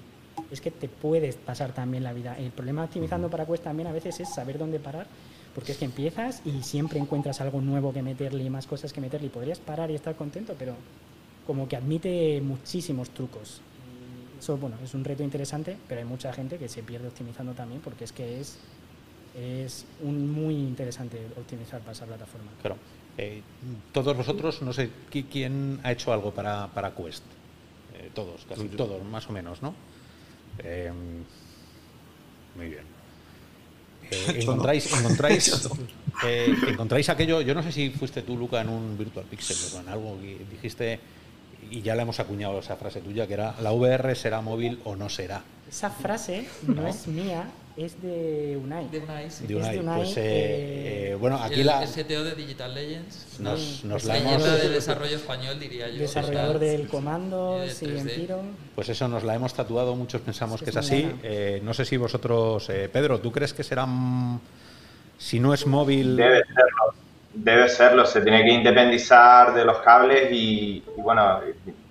es 0.51 0.61
que 0.61 0.70
te 0.70 0.88
puedes 0.88 1.37
pasar 1.37 1.72
también 1.72 2.05
la 2.05 2.12
vida. 2.12 2.37
El 2.38 2.51
problema 2.51 2.85
optimizando 2.85 3.29
para 3.29 3.46
Quest 3.46 3.64
también 3.64 3.88
a 3.88 3.92
veces 3.92 4.20
es 4.20 4.33
saber 4.35 4.59
dónde 4.59 4.79
parar, 4.79 5.07
porque 5.55 5.72
es 5.72 5.79
que 5.79 5.87
empiezas 5.87 6.42
y 6.44 6.62
siempre 6.62 6.99
encuentras 6.99 7.40
algo 7.40 7.61
nuevo 7.61 7.92
que 7.92 8.03
meterle 8.03 8.44
y 8.44 8.51
más 8.51 8.66
cosas 8.66 8.92
que 8.92 9.01
meterle 9.01 9.27
y 9.29 9.31
podrías 9.31 9.59
parar 9.59 9.90
y 9.90 9.94
estar 9.94 10.14
contento, 10.14 10.55
pero 10.59 10.75
como 11.46 11.68
que 11.68 11.77
admite 11.77 12.40
muchísimos 12.42 13.11
trucos. 13.11 13.61
Eso, 14.38 14.57
bueno, 14.57 14.77
es 14.85 14.92
un 14.94 15.05
reto 15.05 15.22
interesante, 15.22 15.77
pero 15.88 16.01
hay 16.01 16.07
mucha 16.07 16.33
gente 16.33 16.59
que 16.59 16.68
se 16.68 16.83
pierde 16.83 17.09
optimizando 17.09 17.53
también 17.53 17.81
porque 17.81 18.05
es 18.05 18.12
que 18.12 18.40
es, 18.40 18.59
es 19.38 19.85
un 20.03 20.31
muy 20.31 20.55
interesante 20.55 21.20
optimizar 21.38 21.81
para 21.81 21.92
esa 21.92 22.07
plataforma. 22.07 22.51
Claro. 22.61 22.77
Eh, 23.18 23.40
todos 23.92 24.14
vosotros, 24.16 24.61
no 24.61 24.72
sé, 24.75 24.90
¿qui- 25.11 25.25
¿quién 25.31 25.81
ha 25.83 25.92
hecho 25.92 26.12
algo 26.12 26.33
para, 26.33 26.68
para 26.68 26.94
Quest? 26.94 27.22
Eh, 27.94 28.11
todos, 28.14 28.44
casi 28.46 28.68
Yo. 28.68 28.77
todos, 28.77 29.03
más 29.05 29.27
o 29.29 29.33
menos, 29.33 29.62
¿no? 29.62 29.75
Eh, 30.59 30.92
muy 32.57 32.66
bien. 32.68 32.85
Eh, 34.11 34.25
no. 34.37 34.40
encontráis, 34.42 34.92
encontráis, 34.99 35.68
eh, 36.25 36.55
encontráis 36.68 37.09
aquello, 37.09 37.40
yo 37.40 37.55
no 37.55 37.62
sé 37.62 37.72
si 37.72 37.88
fuiste 37.90 38.20
tú, 38.22 38.37
Luca, 38.37 38.61
en 38.61 38.68
un 38.68 38.99
Virtual 38.99 39.25
Pixel 39.25 39.57
o 39.75 39.81
en 39.81 39.88
algo 39.88 40.20
que 40.20 40.44
dijiste, 40.51 41.01
y 41.71 41.83
ya 41.83 41.95
le 41.95 42.03
hemos 42.03 42.21
acuñado 42.21 42.59
esa 42.59 42.77
frase 42.77 43.01
tuya, 43.01 43.27
que 43.27 43.35
era, 43.35 43.55
la 43.61 43.73
VR 43.73 44.15
será 44.15 44.41
móvil 44.41 44.81
o 44.85 44.97
no 44.97 45.09
será. 45.09 45.43
Esa 45.69 45.91
frase 45.91 46.47
no, 46.67 46.83
No. 46.83 46.89
es 46.89 47.07
mía, 47.09 47.45
es 47.77 48.01
de 48.01 48.57
Unai. 48.63 48.89
De 48.89 48.99
Unai, 49.01 49.31
sí. 49.31 49.47
De 49.47 49.55
Es 49.55 49.61
Unai. 49.61 49.75
de 49.75 49.81
Unai, 49.81 49.97
Pues, 50.03 50.17
eh, 50.17 50.21
eh, 50.25 51.11
eh, 51.11 51.15
bueno, 51.17 51.37
aquí 51.43 51.61
el, 51.61 51.67
la, 51.67 51.83
el 51.83 51.89
CTO 51.91 52.23
de 52.25 52.35
Digital 52.37 52.73
Legends. 52.75 53.41
nos, 53.41 53.85
nos 53.85 54.05
la 54.05 54.15
la 54.15 54.21
leyenda 54.21 54.47
hemos... 54.47 54.63
del 54.63 54.73
desarrollo 54.73 55.17
español, 55.17 55.59
diría 55.59 55.89
yo. 55.89 55.99
desarrollador 55.99 56.59
del 56.61 56.87
comando, 56.89 57.65
sí, 57.69 57.85
en 57.87 58.07
3D. 58.07 58.15
tiro. 58.15 58.41
Pues 58.75 58.89
eso 58.89 59.09
nos 59.09 59.25
la 59.25 59.35
hemos 59.35 59.53
tatuado, 59.55 59.95
muchos 59.97 60.21
pensamos 60.21 60.61
Es 60.61 60.65
que 60.65 60.71
es 60.71 60.77
así. 60.77 61.11
Eh, 61.23 61.61
no 61.65 61.75
sé 61.75 61.85
si 61.85 61.97
vosotros, 61.97 62.69
eh, 62.71 62.89
Pedro, 62.93 63.19
¿tú 63.21 63.33
crees 63.33 63.53
que 63.53 63.65
será, 63.65 63.85
mm, 63.87 64.41
si 65.19 65.41
no 65.41 65.53
es 65.53 65.67
móvil, 65.67 66.17
Debe 66.17 66.45
serlo. 66.45 67.07
Debe 67.39 67.69
serlo. 67.69 68.07
Se 68.07 68.23
tiene 68.23 68.43
que 68.45 68.51
independizar 68.53 69.53
de 69.55 69.63
los 69.65 69.79
cables 69.81 70.33
y, 70.33 70.83
bueno, 71.07 71.40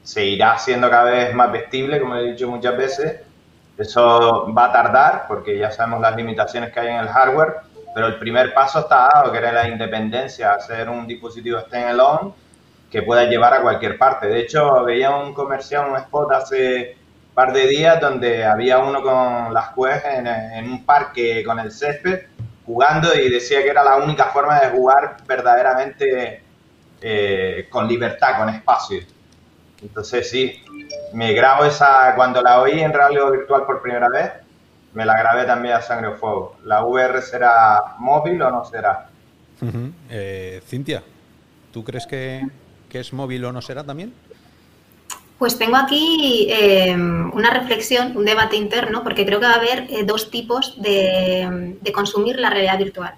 se 0.03 0.25
irá 0.25 0.51
haciendo 0.51 0.89
cada 0.89 1.05
vez 1.09 1.33
más 1.33 1.49
vestible, 1.49 2.01
como 2.01 2.17
he 2.17 2.31
dicho 2.31 2.49
muchas 2.49 2.75
veces. 2.77 3.21
Eso 3.77 4.53
va 4.53 4.65
a 4.65 4.73
tardar 4.73 5.25
porque 5.27 5.57
ya 5.57 5.71
sabemos 5.71 6.01
las 6.01 6.17
limitaciones 6.17 6.71
que 6.73 6.81
hay 6.81 6.87
en 6.89 6.97
el 6.97 7.07
hardware, 7.07 7.55
pero 7.93 8.07
el 8.07 8.19
primer 8.19 8.53
paso 8.53 8.79
está 8.79 9.09
dado, 9.13 9.31
que 9.31 9.37
era 9.37 9.53
la 9.53 9.69
independencia, 9.69 10.51
hacer 10.51 10.89
un 10.89 11.07
dispositivo 11.07 11.61
standalone 11.61 12.33
que 12.91 13.03
pueda 13.03 13.23
llevar 13.23 13.53
a 13.53 13.61
cualquier 13.61 13.97
parte. 13.97 14.27
De 14.27 14.41
hecho, 14.41 14.83
veía 14.83 15.15
un 15.15 15.33
comercial, 15.33 15.89
un 15.89 15.95
spot 15.95 16.31
hace 16.33 16.97
par 17.33 17.53
de 17.53 17.67
días 17.67 18.01
donde 18.01 18.45
había 18.45 18.79
uno 18.79 19.01
con 19.01 19.53
las 19.53 19.69
Quest 19.69 20.05
en, 20.05 20.27
en 20.27 20.69
un 20.69 20.85
parque 20.85 21.41
con 21.45 21.57
el 21.59 21.71
césped 21.71 22.19
jugando 22.65 23.13
y 23.13 23.29
decía 23.29 23.61
que 23.63 23.69
era 23.69 23.83
la 23.83 23.97
única 23.97 24.25
forma 24.25 24.59
de 24.59 24.69
jugar 24.69 25.17
verdaderamente 25.27 26.44
eh, 27.01 27.67
con 27.69 27.87
libertad, 27.87 28.37
con 28.37 28.49
espacio. 28.49 29.01
Entonces 29.81 30.29
sí, 30.29 30.63
me 31.13 31.33
grabo 31.33 31.65
esa, 31.65 32.13
cuando 32.15 32.41
la 32.41 32.61
oí 32.61 32.79
en 32.79 32.93
realidad 32.93 33.31
virtual 33.31 33.65
por 33.65 33.81
primera 33.81 34.09
vez, 34.09 34.31
me 34.93 35.05
la 35.05 35.17
grabé 35.17 35.45
también 35.45 35.75
a 35.75 35.81
Sangre 35.81 36.07
o 36.07 36.15
Fuego. 36.15 36.57
¿La 36.63 36.83
VR 36.83 37.21
será 37.21 37.95
móvil 37.99 38.41
o 38.41 38.51
no 38.51 38.65
será? 38.65 39.09
Eh, 40.09 40.61
Cintia, 40.65 41.03
¿tú 41.71 41.83
crees 41.83 42.07
que, 42.07 42.47
que 42.89 42.99
es 42.99 43.13
móvil 43.13 43.45
o 43.45 43.51
no 43.51 43.61
será 43.61 43.83
también? 43.83 44.13
Pues 45.37 45.57
tengo 45.57 45.75
aquí 45.75 46.47
eh, 46.49 46.95
una 46.95 47.49
reflexión, 47.49 48.15
un 48.15 48.23
debate 48.23 48.55
interno, 48.55 49.03
porque 49.03 49.25
creo 49.25 49.39
que 49.39 49.45
va 49.45 49.53
a 49.53 49.57
haber 49.57 49.85
eh, 49.89 50.05
dos 50.05 50.31
tipos 50.31 50.81
de, 50.81 51.77
consumir 51.93 52.39
la 52.39 52.49
realidad 52.49 52.77
virtual. 52.77 53.15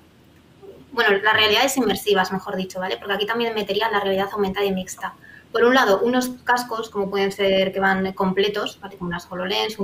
Bueno, 0.98 1.16
las 1.16 1.34
realidades 1.36 1.78
inmersivas, 1.78 2.32
mejor 2.32 2.56
dicho, 2.56 2.80
¿vale? 2.80 2.98
Porque 2.98 3.14
aquí 3.14 3.28
también 3.28 3.54
metería 3.54 3.88
la 3.92 4.00
realidad 4.00 4.30
aumentada 4.32 4.66
y 4.66 4.72
mixta. 4.72 5.14
Por 5.52 5.64
un 5.64 5.76
lado, 5.76 6.00
unos 6.00 6.30
cascos, 6.44 6.90
como 6.90 7.08
pueden 7.08 7.32
ser 7.32 7.72
que 7.72 7.80
van 7.80 8.14
completos, 8.14 8.80
¿vale? 8.82 8.98
como 8.98 9.10
unas 9.10 9.32
HoloLens, 9.32 9.78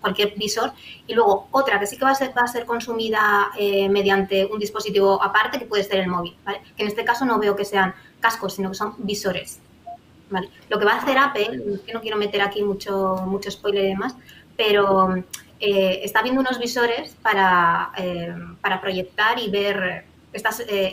cualquier 0.00 0.32
visor, 0.34 0.72
y 1.06 1.12
luego 1.12 1.48
otra 1.50 1.78
que 1.78 1.86
sí 1.86 1.98
que 1.98 2.06
va 2.06 2.12
a 2.12 2.14
ser, 2.14 2.32
va 2.34 2.40
a 2.40 2.46
ser 2.46 2.64
consumida 2.64 3.48
eh, 3.58 3.90
mediante 3.90 4.46
un 4.46 4.58
dispositivo 4.58 5.22
aparte, 5.22 5.58
que 5.58 5.66
puede 5.66 5.84
ser 5.84 5.98
el 6.00 6.08
móvil, 6.08 6.34
¿vale? 6.42 6.62
Que 6.74 6.84
en 6.84 6.88
este 6.88 7.04
caso 7.04 7.26
no 7.26 7.38
veo 7.38 7.54
que 7.54 7.66
sean 7.66 7.94
cascos, 8.18 8.54
sino 8.54 8.70
que 8.70 8.76
son 8.76 8.94
visores, 8.96 9.60
lo 10.70 10.78
que 10.78 10.84
va 10.86 10.92
a 10.92 11.02
hacer 11.02 11.18
Apple, 11.18 11.80
que 11.84 11.92
no 11.92 12.00
quiero 12.00 12.16
meter 12.16 12.40
aquí 12.40 12.62
mucho, 12.62 13.16
mucho 13.26 13.50
spoiler 13.50 13.84
y 13.84 13.88
demás, 13.88 14.16
pero 14.56 15.16
eh, 15.60 16.00
está 16.02 16.22
viendo 16.22 16.40
unos 16.40 16.58
visores 16.58 17.14
para, 17.20 17.92
eh, 17.98 18.34
para 18.62 18.80
proyectar 18.80 19.38
y 19.38 19.50
ver 19.50 20.15
estas, 20.36 20.60
eh, 20.60 20.92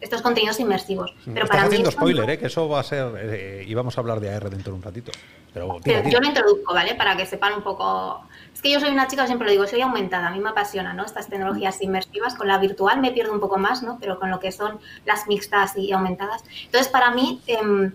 estos 0.00 0.20
contenidos 0.22 0.60
inmersivos. 0.60 1.14
Pero 1.24 1.44
Estás 1.44 1.64
haciendo 1.64 1.90
spoiler, 1.90 2.38
que 2.38 2.46
eso 2.46 2.68
va 2.68 2.80
a 2.80 2.82
ser, 2.82 3.64
y 3.66 3.72
vamos 3.74 3.96
a 3.96 4.00
hablar 4.00 4.20
de 4.20 4.34
AR 4.34 4.50
dentro 4.50 4.72
de 4.72 4.76
un 4.76 4.82
ratito. 4.82 5.12
Pero, 5.52 5.80
yo 5.84 6.20
lo 6.20 6.26
introduzco, 6.26 6.74
¿vale? 6.74 6.94
Para 6.94 7.16
que 7.16 7.26
sepan 7.26 7.54
un 7.54 7.62
poco... 7.62 8.24
Es 8.54 8.62
que 8.62 8.70
yo 8.70 8.78
soy 8.80 8.90
una 8.90 9.06
chica, 9.08 9.26
siempre 9.26 9.46
lo 9.46 9.52
digo, 9.52 9.66
soy 9.66 9.80
aumentada, 9.80 10.28
a 10.28 10.30
mí 10.30 10.38
me 10.38 10.50
apasiona, 10.50 10.92
¿no? 10.92 11.04
Estas 11.04 11.28
tecnologías 11.28 11.80
inmersivas, 11.82 12.34
con 12.34 12.46
la 12.46 12.58
virtual 12.58 13.00
me 13.00 13.10
pierdo 13.10 13.32
un 13.32 13.40
poco 13.40 13.58
más, 13.58 13.82
¿no? 13.82 13.98
Pero 14.00 14.18
con 14.18 14.30
lo 14.30 14.38
que 14.38 14.52
son 14.52 14.78
las 15.06 15.26
mixtas 15.26 15.76
y 15.76 15.92
aumentadas. 15.92 16.44
Entonces, 16.64 16.88
para 16.88 17.10
mí... 17.10 17.40
Em, 17.46 17.92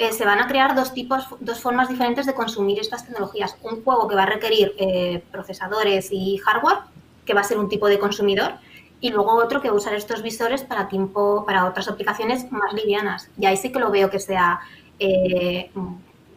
eh, 0.00 0.12
se 0.12 0.24
van 0.24 0.38
a 0.38 0.46
crear 0.46 0.76
dos 0.76 0.94
tipos, 0.94 1.26
dos 1.40 1.58
formas 1.58 1.88
diferentes 1.88 2.24
de 2.24 2.32
consumir 2.32 2.78
estas 2.78 3.04
tecnologías. 3.04 3.56
Un 3.62 3.82
juego 3.82 4.06
que 4.06 4.14
va 4.14 4.22
a 4.22 4.26
requerir 4.26 4.72
eh, 4.78 5.24
procesadores 5.32 6.10
y 6.12 6.38
hardware, 6.38 6.78
que 7.26 7.34
va 7.34 7.40
a 7.40 7.44
ser 7.44 7.58
un 7.58 7.68
tipo 7.68 7.88
de 7.88 7.98
consumidor, 7.98 8.54
y 9.00 9.10
luego 9.10 9.34
otro 9.34 9.60
que 9.60 9.68
va 9.68 9.74
a 9.74 9.76
usar 9.76 9.94
estos 9.94 10.22
visores 10.22 10.62
para 10.62 10.88
tiempo, 10.88 11.44
para 11.46 11.66
otras 11.66 11.88
aplicaciones 11.88 12.50
más 12.50 12.72
livianas. 12.72 13.28
Y 13.38 13.46
ahí 13.46 13.56
sí 13.56 13.70
que 13.70 13.78
lo 13.78 13.90
veo 13.90 14.10
que 14.10 14.18
sea 14.18 14.60
eh, 14.98 15.70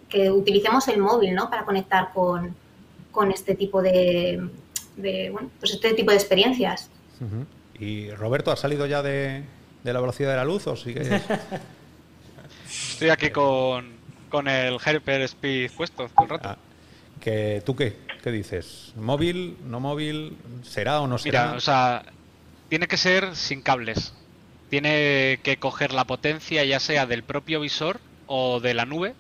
que 0.10 0.30
utilicemos 0.30 0.88
el 0.88 1.00
móvil, 1.00 1.34
¿no? 1.34 1.50
Para 1.50 1.66
conectar 1.66 2.12
con, 2.14 2.56
este 3.34 3.56
tipo 3.56 3.82
de, 3.82 4.50
bueno, 4.96 5.50
pues 5.60 5.74
este 5.74 5.94
tipo 5.94 6.12
de 6.12 6.18
experiencias. 6.18 6.90
¿Y 7.80 8.12
Roberto 8.12 8.52
ha 8.52 8.56
salido 8.56 8.86
ya 8.86 9.02
de, 9.02 9.44
de 9.84 9.94
la 9.94 10.00
velocidad 10.00 10.30
de 10.32 10.36
la 10.36 10.46
luz 10.46 10.68
o 10.68 10.76
sigue? 10.76 11.02
Estoy 12.66 13.10
aquí 13.10 13.32
con, 13.32 13.90
con 14.30 14.48
el 14.48 14.78
Hyper 14.80 15.22
Speed 15.22 15.72
puesto 15.76 16.08
todo 16.08 16.24
el 16.24 16.30
rato. 16.30 16.50
Ah, 16.50 16.58
que, 17.20 17.62
¿Tú 17.66 17.76
qué? 17.76 17.98
¿Qué 18.24 18.32
dices? 18.32 18.94
¿Móvil? 18.96 19.58
¿No 19.66 19.80
móvil? 19.80 20.38
¿Será 20.64 21.02
o 21.02 21.08
no 21.08 21.18
será? 21.18 21.46
Mira, 21.46 21.58
o 21.58 21.60
sea, 21.60 22.04
tiene 22.72 22.88
que 22.88 22.96
ser 22.96 23.36
sin 23.36 23.62
cables. 23.62 24.14
Tiene 24.70 25.42
que 25.44 25.58
coger 25.58 25.92
la 25.92 26.06
potencia 26.06 26.64
ya 26.64 26.80
sea 26.80 27.06
del 27.06 27.22
propio 27.22 27.60
visor 27.60 28.00
o 28.28 28.62
de 28.62 28.74
la 28.74 28.86
nube, 28.86 29.14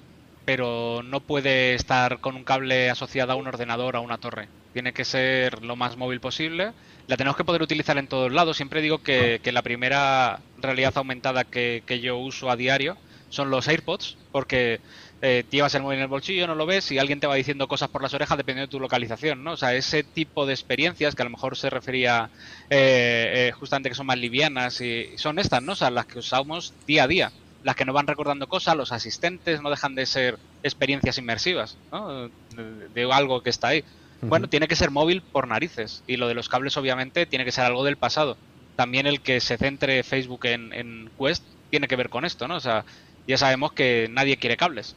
pero 0.46 1.04
no 1.04 1.20
puede 1.20 1.74
estar 1.74 2.22
con 2.22 2.38
un 2.38 2.46
cable 2.46 2.90
asociado 2.90 3.34
a 3.34 3.36
un 3.36 3.48
ordenador 3.48 3.98
o 3.98 4.00
a 4.00 4.02
una 4.02 4.20
torre. 4.20 4.48
Tiene 4.72 4.94
que 4.94 5.04
ser 5.04 5.66
lo 5.66 5.76
más 5.76 5.98
móvil 5.98 6.22
posible. 6.22 6.72
La 7.08 7.18
tenemos 7.18 7.36
que 7.36 7.44
poder 7.44 7.62
utilizar 7.62 7.98
en 7.98 8.08
todos 8.08 8.32
lados. 8.32 8.56
Siempre 8.56 8.82
digo 8.82 9.00
que, 9.00 9.42
que 9.44 9.52
la 9.52 9.64
primera 9.64 10.40
realidad 10.58 10.94
aumentada 10.96 11.44
que, 11.44 11.84
que 11.86 12.00
yo 12.00 12.18
uso 12.20 12.50
a 12.50 12.56
diario 12.56 12.96
son 13.28 13.50
los 13.50 13.68
AirPods, 13.68 14.18
porque 14.32 14.80
eh, 15.24 15.46
llevas 15.52 15.76
el 15.76 15.84
móvil 15.84 15.98
en 15.98 16.04
el 16.04 16.08
bolsillo, 16.08 16.48
no 16.48 16.56
lo 16.56 16.66
ves 16.66 16.92
y 16.92 16.98
alguien 16.98 17.20
te 17.20 17.28
va 17.28 17.36
diciendo 17.36 17.68
cosas 17.68 17.90
por 17.90 18.02
las 18.02 18.14
orejas 18.14 18.38
dependiendo 18.38 18.68
de 18.68 18.72
tu 18.72 18.80
localización, 18.80 19.44
¿no? 19.44 19.52
O 19.52 19.58
sea, 19.58 19.76
ese 19.76 20.04
tipo 20.04 20.48
de 20.48 20.54
experiencias 20.54 21.14
que 21.14 21.22
a 21.22 21.26
lo 21.26 21.30
mejor 21.30 21.56
se 21.56 21.70
refería 21.70 22.32
eh, 22.72 23.50
eh, 23.50 23.52
justamente 23.52 23.90
que 23.90 23.96
son 23.96 24.08
más 24.08 24.18
livianas 24.18 24.82
y 24.82 25.10
son 25.18 25.38
estas, 25.38 25.62
¿no? 25.62 25.74
O 25.74 25.76
sea, 25.76 25.92
las 25.92 26.08
que 26.08 26.18
usamos 26.18 26.74
día 26.88 27.04
a 27.04 27.08
día, 27.08 27.32
las 27.64 27.76
que 27.76 27.86
nos 27.86 27.94
van 27.94 28.08
recordando 28.08 28.48
cosas, 28.48 28.76
los 28.76 28.92
asistentes 28.92 29.62
no 29.62 29.70
dejan 29.70 29.94
de 29.94 30.08
ser 30.08 30.40
experiencias 30.64 31.20
inmersivas, 31.20 31.78
¿no? 31.92 32.32
De, 32.56 33.12
algo 33.12 33.44
que 33.44 33.52
está 33.52 33.68
ahí. 33.70 33.84
Bueno, 34.24 34.50
tiene 34.50 34.68
que 34.68 34.76
ser 34.76 34.90
móvil 34.90 35.22
por 35.22 35.48
narices 35.48 36.04
y 36.08 36.18
lo 36.18 36.28
de 36.28 36.36
los 36.36 36.50
cables 36.50 36.78
obviamente 36.78 37.26
tiene 37.28 37.46
que 37.46 37.52
ser 37.52 37.66
algo 37.66 37.84
del 37.84 37.98
pasado. 37.98 38.38
También 38.76 39.06
el 39.06 39.22
que 39.22 39.40
se 39.40 39.58
centre 39.58 40.04
Facebook 40.04 40.46
en, 40.46 40.74
en 40.74 41.12
Quest 41.20 41.44
tiene 41.70 41.88
que 41.88 41.96
ver 41.96 42.10
con 42.10 42.26
esto, 42.26 42.48
¿no? 42.48 42.56
O 42.56 42.60
sea, 42.60 42.86
ya 43.28 43.38
sabemos 43.38 43.74
que 43.74 44.08
nadie 44.12 44.38
quiere 44.38 44.58
cables. 44.58 44.96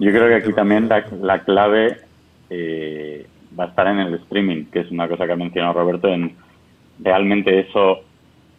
Yo 0.00 0.10
creo 0.10 0.28
que 0.28 0.34
aquí 0.34 0.52
también 0.52 0.88
la, 0.88 1.44
clave 1.44 1.98
eh, 2.50 3.26
va 3.58 3.64
a 3.64 3.68
estar 3.68 3.86
en 3.86 3.98
el 3.98 4.14
streaming, 4.14 4.66
que 4.66 4.80
es 4.80 4.90
una 4.90 5.08
cosa 5.08 5.26
que 5.26 5.32
ha 5.32 5.36
mencionado 5.36 5.74
Roberto, 5.74 6.08
en 6.08 6.36
realmente 6.98 7.60
eso 7.60 8.00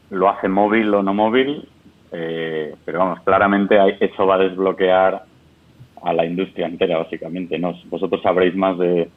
lo 0.10 0.30
hace 0.30 0.48
móvil 0.48 0.94
o 0.94 1.04
no 1.04 1.14
móvil, 1.14 1.68
eh, 2.12 2.76
pero 2.86 3.00
vamos, 3.00 3.22
claramente 3.22 3.78
eso 4.00 4.26
va 4.26 4.36
a 4.36 4.40
desbloquear 4.40 5.24
a 6.04 6.14
la 6.14 6.26
industria 6.26 6.68
entera, 6.68 6.98
básicamente. 6.98 7.58
¿no? 7.58 7.74
Vosotros 7.86 8.22
sabréis 8.22 8.56
más 8.56 8.78
de, 8.78 9.10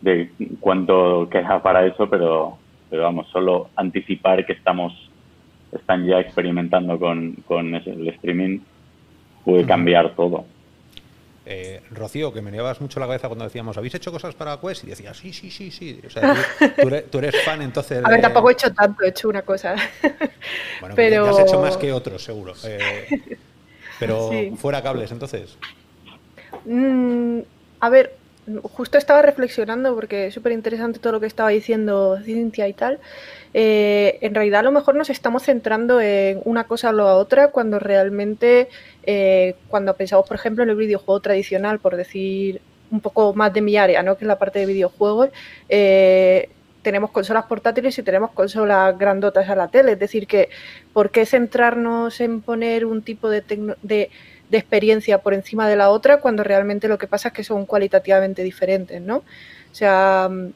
de 0.00 0.30
cuánto 0.60 1.28
queda 1.30 1.62
para 1.62 1.86
eso, 1.86 2.08
pero, 2.08 2.58
pero 2.88 3.02
vamos, 3.02 3.28
solo 3.28 3.70
anticipar 3.76 4.44
que 4.44 4.52
estamos 4.52 5.10
están 5.72 6.04
ya 6.04 6.18
experimentando 6.20 6.98
con, 6.98 7.34
con 7.46 7.74
el 7.74 8.08
streaming, 8.08 8.58
puede 9.44 9.64
cambiar 9.64 10.10
todo. 10.16 10.44
Eh, 11.46 11.82
Rocío, 11.90 12.32
que 12.32 12.42
me 12.42 12.50
llevas 12.50 12.80
mucho 12.80 13.00
la 13.00 13.06
cabeza 13.06 13.28
cuando 13.28 13.44
decíamos, 13.44 13.76
¿habéis 13.76 13.94
hecho 13.94 14.12
cosas 14.12 14.34
para 14.34 14.60
Quest? 14.60 14.84
Y 14.84 14.88
decías, 14.88 15.16
sí, 15.16 15.32
sí, 15.32 15.50
sí, 15.50 15.70
sí. 15.70 16.00
O 16.06 16.10
sea, 16.10 16.36
tú, 17.10 17.18
eres, 17.18 17.42
fan, 17.44 17.62
entonces... 17.62 18.02
A 18.04 18.10
ver, 18.10 18.20
tampoco 18.20 18.50
he 18.50 18.52
hecho 18.52 18.72
tanto, 18.72 19.02
he 19.02 19.08
hecho 19.08 19.28
una 19.28 19.42
cosa. 19.42 19.74
Bueno, 20.80 20.94
pero... 20.94 21.26
has 21.28 21.40
hecho 21.40 21.60
más 21.60 21.76
que 21.76 21.92
otros, 21.92 22.22
seguro. 22.24 22.54
Eh, 22.64 23.38
pero 23.98 24.30
fuera 24.56 24.82
cables, 24.82 25.12
entonces. 25.12 25.56
Mm, 26.64 27.40
a 27.80 27.88
ver, 27.90 28.16
justo 28.62 28.98
estaba 28.98 29.22
reflexionando 29.22 29.94
porque 29.94 30.26
es 30.26 30.34
súper 30.34 30.52
interesante 30.52 30.98
todo 30.98 31.14
lo 31.14 31.20
que 31.20 31.26
estaba 31.26 31.50
diciendo 31.50 32.18
Cintia 32.24 32.68
y 32.68 32.72
tal. 32.72 32.98
Eh, 33.52 34.18
en 34.20 34.34
realidad 34.34 34.60
a 34.60 34.64
lo 34.64 34.72
mejor 34.72 34.94
nos 34.94 35.10
estamos 35.10 35.42
centrando 35.42 36.00
en 36.00 36.40
una 36.44 36.64
cosa 36.64 36.90
o 36.90 36.92
la 36.92 37.14
otra 37.16 37.48
cuando 37.48 37.78
realmente, 37.78 38.68
eh, 39.04 39.56
cuando 39.68 39.94
pensamos 39.94 40.26
por 40.28 40.36
ejemplo 40.36 40.62
en 40.62 40.70
el 40.70 40.76
videojuego 40.76 41.20
tradicional, 41.20 41.78
por 41.78 41.96
decir 41.96 42.60
un 42.90 43.00
poco 43.00 43.34
más 43.34 43.52
de 43.52 43.60
mi 43.60 43.76
área, 43.76 44.02
¿no? 44.02 44.16
que 44.16 44.24
es 44.24 44.28
la 44.28 44.38
parte 44.38 44.60
de 44.60 44.66
videojuegos, 44.66 45.30
eh, 45.68 46.48
tenemos 46.82 47.10
consolas 47.10 47.44
portátiles 47.44 47.98
y 47.98 48.02
tenemos 48.02 48.30
consolas 48.32 48.96
grandotas 48.98 49.48
a 49.48 49.54
la 49.54 49.68
tele. 49.68 49.92
Es 49.92 49.98
decir, 49.98 50.26
que 50.26 50.48
¿por 50.92 51.10
qué 51.10 51.26
centrarnos 51.26 52.20
en 52.20 52.40
poner 52.40 52.86
un 52.86 53.02
tipo 53.02 53.28
de, 53.28 53.42
de 53.82 54.10
de 54.50 54.58
experiencia 54.58 55.18
por 55.18 55.34
encima 55.34 55.68
de 55.68 55.76
la 55.76 55.90
otra 55.90 56.20
cuando 56.20 56.42
realmente 56.42 56.88
lo 56.88 56.98
que 56.98 57.06
pasa 57.06 57.28
es 57.28 57.34
que 57.34 57.44
son 57.44 57.66
cualitativamente 57.66 58.42
diferentes, 58.42 59.00
¿no? 59.00 59.18
O 59.18 59.74
sea, 59.74 60.28
mm, 60.30 60.52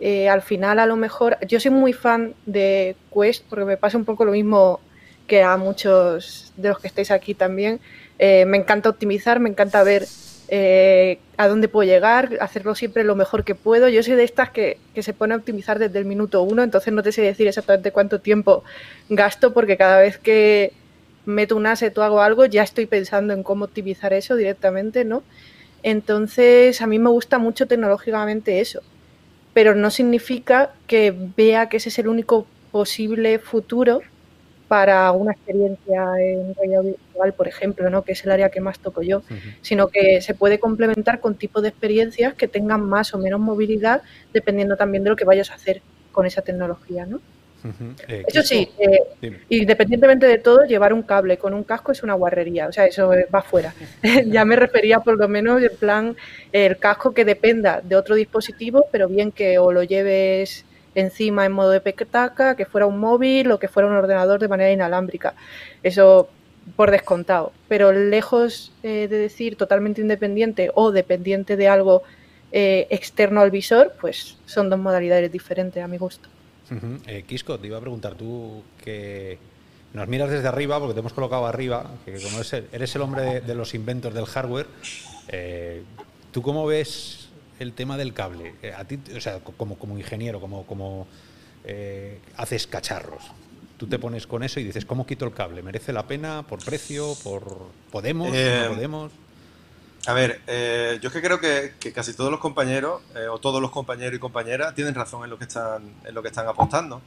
eh, 0.00 0.28
al 0.28 0.42
final 0.42 0.78
a 0.80 0.86
lo 0.86 0.96
mejor, 0.96 1.38
yo 1.46 1.60
soy 1.60 1.70
muy 1.70 1.92
fan 1.92 2.34
de 2.46 2.96
Quest 3.14 3.44
porque 3.48 3.64
me 3.64 3.76
pasa 3.76 3.96
un 3.96 4.04
poco 4.04 4.24
lo 4.24 4.32
mismo 4.32 4.80
que 5.28 5.42
a 5.42 5.56
muchos 5.56 6.52
de 6.56 6.68
los 6.70 6.80
que 6.80 6.88
estáis 6.88 7.10
aquí 7.10 7.34
también. 7.34 7.80
Eh, 8.18 8.44
me 8.44 8.56
encanta 8.56 8.88
optimizar, 8.88 9.40
me 9.40 9.48
encanta 9.48 9.82
ver 9.84 10.06
eh, 10.48 11.18
a 11.36 11.48
dónde 11.48 11.68
puedo 11.68 11.88
llegar, 11.88 12.36
hacerlo 12.40 12.74
siempre 12.74 13.04
lo 13.04 13.14
mejor 13.14 13.44
que 13.44 13.54
puedo. 13.54 13.88
Yo 13.88 14.02
soy 14.02 14.14
de 14.14 14.24
estas 14.24 14.50
que, 14.50 14.78
que, 14.94 15.02
se 15.02 15.14
pone 15.14 15.34
a 15.34 15.36
optimizar 15.36 15.78
desde 15.78 15.98
el 15.98 16.04
minuto 16.04 16.42
uno, 16.42 16.62
entonces 16.62 16.92
no 16.92 17.02
te 17.02 17.12
sé 17.12 17.22
decir 17.22 17.46
exactamente 17.46 17.92
cuánto 17.92 18.20
tiempo 18.20 18.64
gasto 19.08 19.52
porque 19.54 19.76
cada 19.76 20.00
vez 20.00 20.18
que, 20.18 20.72
meto 21.24 21.56
un 21.56 21.66
asset 21.66 21.96
o 21.98 22.02
hago 22.02 22.20
algo, 22.20 22.46
ya 22.46 22.62
estoy 22.62 22.86
pensando 22.86 23.32
en 23.32 23.42
cómo 23.42 23.66
optimizar 23.66 24.12
eso 24.12 24.36
directamente, 24.36 25.04
¿no? 25.04 25.22
Entonces, 25.82 26.80
a 26.80 26.86
mí 26.86 26.98
me 26.98 27.10
gusta 27.10 27.38
mucho 27.38 27.66
tecnológicamente 27.66 28.60
eso, 28.60 28.80
pero 29.52 29.74
no 29.74 29.90
significa 29.90 30.72
que 30.86 31.14
vea 31.36 31.68
que 31.68 31.78
ese 31.78 31.88
es 31.88 31.98
el 31.98 32.08
único 32.08 32.46
posible 32.70 33.38
futuro 33.38 34.00
para 34.68 35.12
una 35.12 35.32
experiencia 35.32 36.02
en 36.18 36.54
realidad 36.54 36.82
virtual, 36.82 37.34
por 37.34 37.46
ejemplo, 37.46 37.90
¿no? 37.90 38.04
que 38.04 38.12
es 38.12 38.24
el 38.24 38.30
área 38.30 38.48
que 38.48 38.62
más 38.62 38.78
toco 38.78 39.02
yo, 39.02 39.22
sino 39.60 39.88
que 39.88 40.22
se 40.22 40.32
puede 40.32 40.58
complementar 40.58 41.20
con 41.20 41.34
tipos 41.34 41.62
de 41.62 41.68
experiencias 41.68 42.32
que 42.32 42.48
tengan 42.48 42.80
más 42.80 43.12
o 43.12 43.18
menos 43.18 43.38
movilidad 43.38 44.00
dependiendo 44.32 44.78
también 44.78 45.04
de 45.04 45.10
lo 45.10 45.16
que 45.16 45.26
vayas 45.26 45.50
a 45.50 45.56
hacer 45.56 45.82
con 46.10 46.24
esa 46.24 46.40
tecnología. 46.40 47.04
¿no? 47.04 47.20
Eh, 48.08 48.24
Eso 48.26 48.42
sí, 48.42 48.68
eh, 48.78 49.40
independientemente 49.48 50.26
de 50.26 50.38
todo, 50.38 50.64
llevar 50.64 50.92
un 50.92 51.02
cable 51.02 51.38
con 51.38 51.54
un 51.54 51.64
casco 51.64 51.92
es 51.92 52.02
una 52.02 52.14
guarrería, 52.14 52.68
o 52.68 52.72
sea, 52.72 52.86
eso 52.86 53.12
eh, 53.12 53.26
va 53.32 53.42
fuera. 53.42 53.74
ya 54.26 54.44
me 54.44 54.56
refería 54.56 55.00
por 55.00 55.18
lo 55.18 55.28
menos 55.28 55.62
en 55.62 55.76
plan 55.76 56.16
el 56.52 56.78
casco 56.78 57.14
que 57.14 57.24
dependa 57.24 57.80
de 57.82 57.96
otro 57.96 58.14
dispositivo, 58.14 58.86
pero 58.90 59.08
bien 59.08 59.32
que 59.32 59.58
o 59.58 59.72
lo 59.72 59.82
lleves 59.82 60.64
encima 60.94 61.46
en 61.46 61.52
modo 61.52 61.70
de 61.70 61.80
petaca, 61.80 62.56
que 62.56 62.66
fuera 62.66 62.86
un 62.86 62.98
móvil 62.98 63.50
o 63.50 63.58
que 63.58 63.68
fuera 63.68 63.88
un 63.88 63.94
ordenador 63.94 64.40
de 64.40 64.48
manera 64.48 64.70
inalámbrica. 64.70 65.34
Eso 65.82 66.28
por 66.76 66.90
descontado. 66.90 67.52
Pero 67.68 67.92
lejos 67.92 68.72
eh, 68.82 69.08
de 69.08 69.18
decir 69.18 69.56
totalmente 69.56 70.00
independiente 70.00 70.70
o 70.74 70.92
dependiente 70.92 71.56
de 71.56 71.68
algo 71.68 72.02
eh, 72.52 72.86
externo 72.90 73.40
al 73.40 73.50
visor, 73.50 73.94
pues 74.00 74.36
son 74.46 74.70
dos 74.70 74.78
modalidades 74.78 75.30
diferentes 75.32 75.82
a 75.82 75.88
mi 75.88 75.98
gusto. 75.98 76.28
Eh, 77.06 77.22
Quisco, 77.26 77.58
te 77.58 77.66
iba 77.66 77.78
a 77.78 77.80
preguntar 77.80 78.14
tú 78.14 78.62
que 78.82 79.38
nos 79.92 80.08
miras 80.08 80.30
desde 80.30 80.48
arriba, 80.48 80.78
porque 80.78 80.94
te 80.94 81.00
hemos 81.00 81.12
colocado 81.12 81.46
arriba, 81.46 81.90
que 82.04 82.14
como 82.20 82.36
eres 82.36 82.52
el, 82.54 82.68
eres 82.72 82.94
el 82.96 83.02
hombre 83.02 83.22
de, 83.22 83.40
de 83.42 83.54
los 83.54 83.74
inventos 83.74 84.14
del 84.14 84.24
hardware, 84.26 84.66
eh, 85.28 85.82
¿tú 86.32 86.42
cómo 86.42 86.64
ves 86.66 87.28
el 87.58 87.72
tema 87.74 87.96
del 87.96 88.14
cable? 88.14 88.54
Eh, 88.62 88.72
a 88.76 88.84
ti, 88.84 88.98
o 89.16 89.20
sea, 89.20 89.40
co- 89.40 89.52
como, 89.52 89.76
como 89.76 89.98
ingeniero, 89.98 90.40
como, 90.40 90.64
como 90.66 91.06
eh, 91.64 92.18
haces 92.36 92.66
cacharros. 92.66 93.22
Tú 93.76 93.86
te 93.86 93.98
pones 93.98 94.26
con 94.26 94.42
eso 94.42 94.60
y 94.60 94.64
dices, 94.64 94.84
¿cómo 94.84 95.04
quito 95.06 95.24
el 95.24 95.32
cable? 95.32 95.62
¿Merece 95.62 95.92
la 95.92 96.06
pena? 96.06 96.44
¿Por 96.48 96.60
precio? 96.60 97.14
¿Por 97.22 97.66
podemos? 97.90 98.34
Eh, 98.34 98.60
¿No 98.68 98.74
podemos? 98.74 99.12
A 100.06 100.14
ver, 100.14 100.40
eh, 100.48 100.98
yo 101.00 101.08
es 101.08 101.12
que 101.12 101.22
creo 101.22 101.38
que, 101.38 101.74
casi 101.92 102.14
todos 102.14 102.30
los 102.30 102.40
compañeros, 102.40 103.02
eh, 103.14 103.28
o 103.28 103.38
todos 103.38 103.62
los 103.62 103.70
compañeros 103.70 104.16
y 104.16 104.18
compañeras, 104.18 104.74
tienen 104.74 104.94
razón 104.94 105.22
en 105.22 105.30
lo 105.30 105.38
que 105.38 105.44
están, 105.44 105.94
en 106.04 106.14
lo 106.14 106.22
que 106.22 106.28
están 106.28 106.48
apostando. 106.48 107.00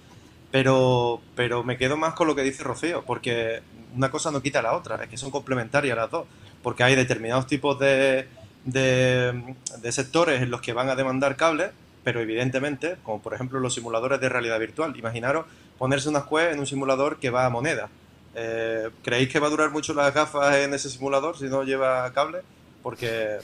Pero, 0.51 1.19
pero 1.36 1.63
me 1.63 1.77
quedo 1.77 1.97
más 1.97 2.13
con 2.13 2.27
lo 2.27 2.36
que 2.36 2.43
dice 2.43 2.63
Rocío, 2.63 3.03
porque 3.05 3.62
una 3.95 4.10
cosa 4.10 4.31
no 4.31 4.41
quita 4.41 4.62
la 4.62 4.73
otra, 4.73 5.03
es 5.03 5.10
que 5.10 5.17
son 5.17 5.29
complementarias 5.29 5.97
las 5.97 6.10
dos. 6.10 6.25
Porque 6.63 6.84
hay 6.84 6.95
determinados 6.95 7.47
tipos 7.47 7.77
de, 7.79 8.27
de, 8.63 9.91
sectores 9.91 10.41
en 10.41 10.49
los 10.49 10.62
que 10.62 10.71
van 10.71 10.89
a 10.89 10.95
demandar 10.95 11.36
cables, 11.36 11.71
pero 12.03 12.21
evidentemente, 12.21 12.95
como 13.03 13.21
por 13.21 13.34
ejemplo 13.34 13.60
los 13.60 13.73
simuladores 13.73 14.21
de 14.21 14.29
realidad 14.29 14.60
virtual. 14.60 14.95
Imaginaros 14.97 15.45
ponerse 15.77 16.08
unas 16.08 16.23
Quest 16.23 16.53
en 16.53 16.60
un 16.60 16.67
simulador 16.67 17.17
que 17.17 17.29
va 17.29 17.45
a 17.45 17.49
moneda. 17.49 17.89
Eh, 18.36 18.89
¿Creéis 19.03 19.29
que 19.29 19.39
va 19.39 19.47
a 19.47 19.49
durar 19.49 19.71
mucho 19.71 19.93
las 19.93 20.13
gafas 20.13 20.55
en 20.58 20.73
ese 20.73 20.89
simulador 20.89 21.38
si 21.38 21.45
no 21.45 21.63
lleva 21.63 22.12
cable? 22.13 22.41
Porque 22.86 23.39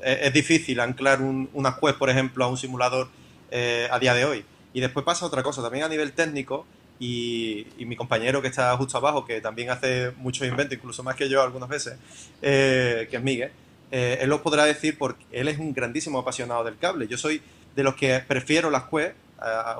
eh, 0.00 0.20
es, 0.22 0.32
difícil 0.32 0.80
anclar 0.80 1.20
un, 1.20 1.50
unas 1.52 1.78
Quest, 1.78 1.98
por 1.98 2.08
ejemplo, 2.08 2.42
a 2.42 2.48
un 2.48 2.56
simulador 2.56 3.08
eh, 3.50 3.88
a 3.90 3.98
día 3.98 4.14
de 4.14 4.24
hoy. 4.24 4.42
Y 4.72 4.80
después 4.80 5.04
pasa 5.04 5.26
otra 5.26 5.42
cosa, 5.42 5.60
también 5.60 5.84
a 5.84 5.88
nivel 5.90 6.12
técnico, 6.12 6.64
y, 6.98 7.66
y 7.76 7.84
mi 7.84 7.94
compañero 7.94 8.40
que 8.40 8.48
está 8.48 8.74
justo 8.78 8.96
abajo, 8.96 9.26
que 9.26 9.42
también 9.42 9.68
hace 9.68 10.12
muchos 10.16 10.48
inventos, 10.48 10.78
incluso 10.78 11.02
más 11.02 11.14
que 11.14 11.28
yo 11.28 11.42
algunas 11.42 11.68
veces, 11.68 11.98
eh, 12.40 13.06
que 13.10 13.18
es 13.18 13.22
Miguel, 13.22 13.50
él 13.90 14.32
os 14.32 14.40
podrá 14.40 14.64
decir 14.64 14.96
porque 14.96 15.22
él 15.30 15.48
es 15.48 15.58
un 15.58 15.74
grandísimo 15.74 16.18
apasionado 16.18 16.64
del 16.64 16.78
cable. 16.78 17.06
Yo 17.06 17.18
soy 17.18 17.42
de 17.76 17.82
los 17.82 17.96
que 17.96 18.18
prefiero 18.26 18.70
las 18.70 18.84
Quest, 18.84 19.14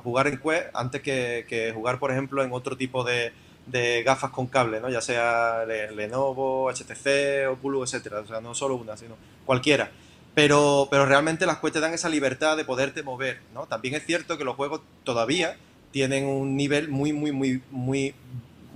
jugar 0.03 0.27
en 0.27 0.37
Quest, 0.37 0.67
antes 0.75 1.01
que, 1.01 1.47
que 1.49 1.73
jugar, 1.73 1.99
por 1.99 2.11
ejemplo, 2.12 2.45
en 2.45 2.53
otro 2.53 2.77
tipo 2.77 3.03
de, 3.03 3.33
de 3.66 4.03
gafas 4.03 4.31
con 4.31 4.46
cable, 4.46 4.81
¿no? 4.81 4.90
ya 4.90 5.00
sea 5.00 5.64
Le- 5.66 5.90
Lenovo, 5.92 6.70
HTC, 6.70 7.48
Oculus, 7.50 7.94
etcétera. 7.94 8.20
O 8.20 8.27
sea, 8.27 8.40
no 8.40 8.55
solo 8.55 8.77
una, 8.77 8.96
sino 8.96 9.16
cualquiera. 9.46 9.90
Pero, 10.35 10.88
pero 10.90 11.07
realmente 11.07 11.46
las 11.46 11.59
Quest 11.59 11.74
te 11.74 11.81
dan 11.81 11.94
esa 11.94 12.09
libertad 12.09 12.57
de 12.57 12.64
poderte 12.64 13.03
mover, 13.03 13.40
¿no? 13.55 13.66
También 13.66 13.94
es 13.94 14.05
cierto 14.05 14.37
que 14.37 14.44
los 14.44 14.57
juegos 14.57 14.81
todavía 15.05 15.57
tienen 15.92 16.27
un 16.27 16.57
nivel 16.57 16.88
muy, 16.88 17.12
muy, 17.12 17.31
muy, 17.31 17.62
muy, 17.70 18.14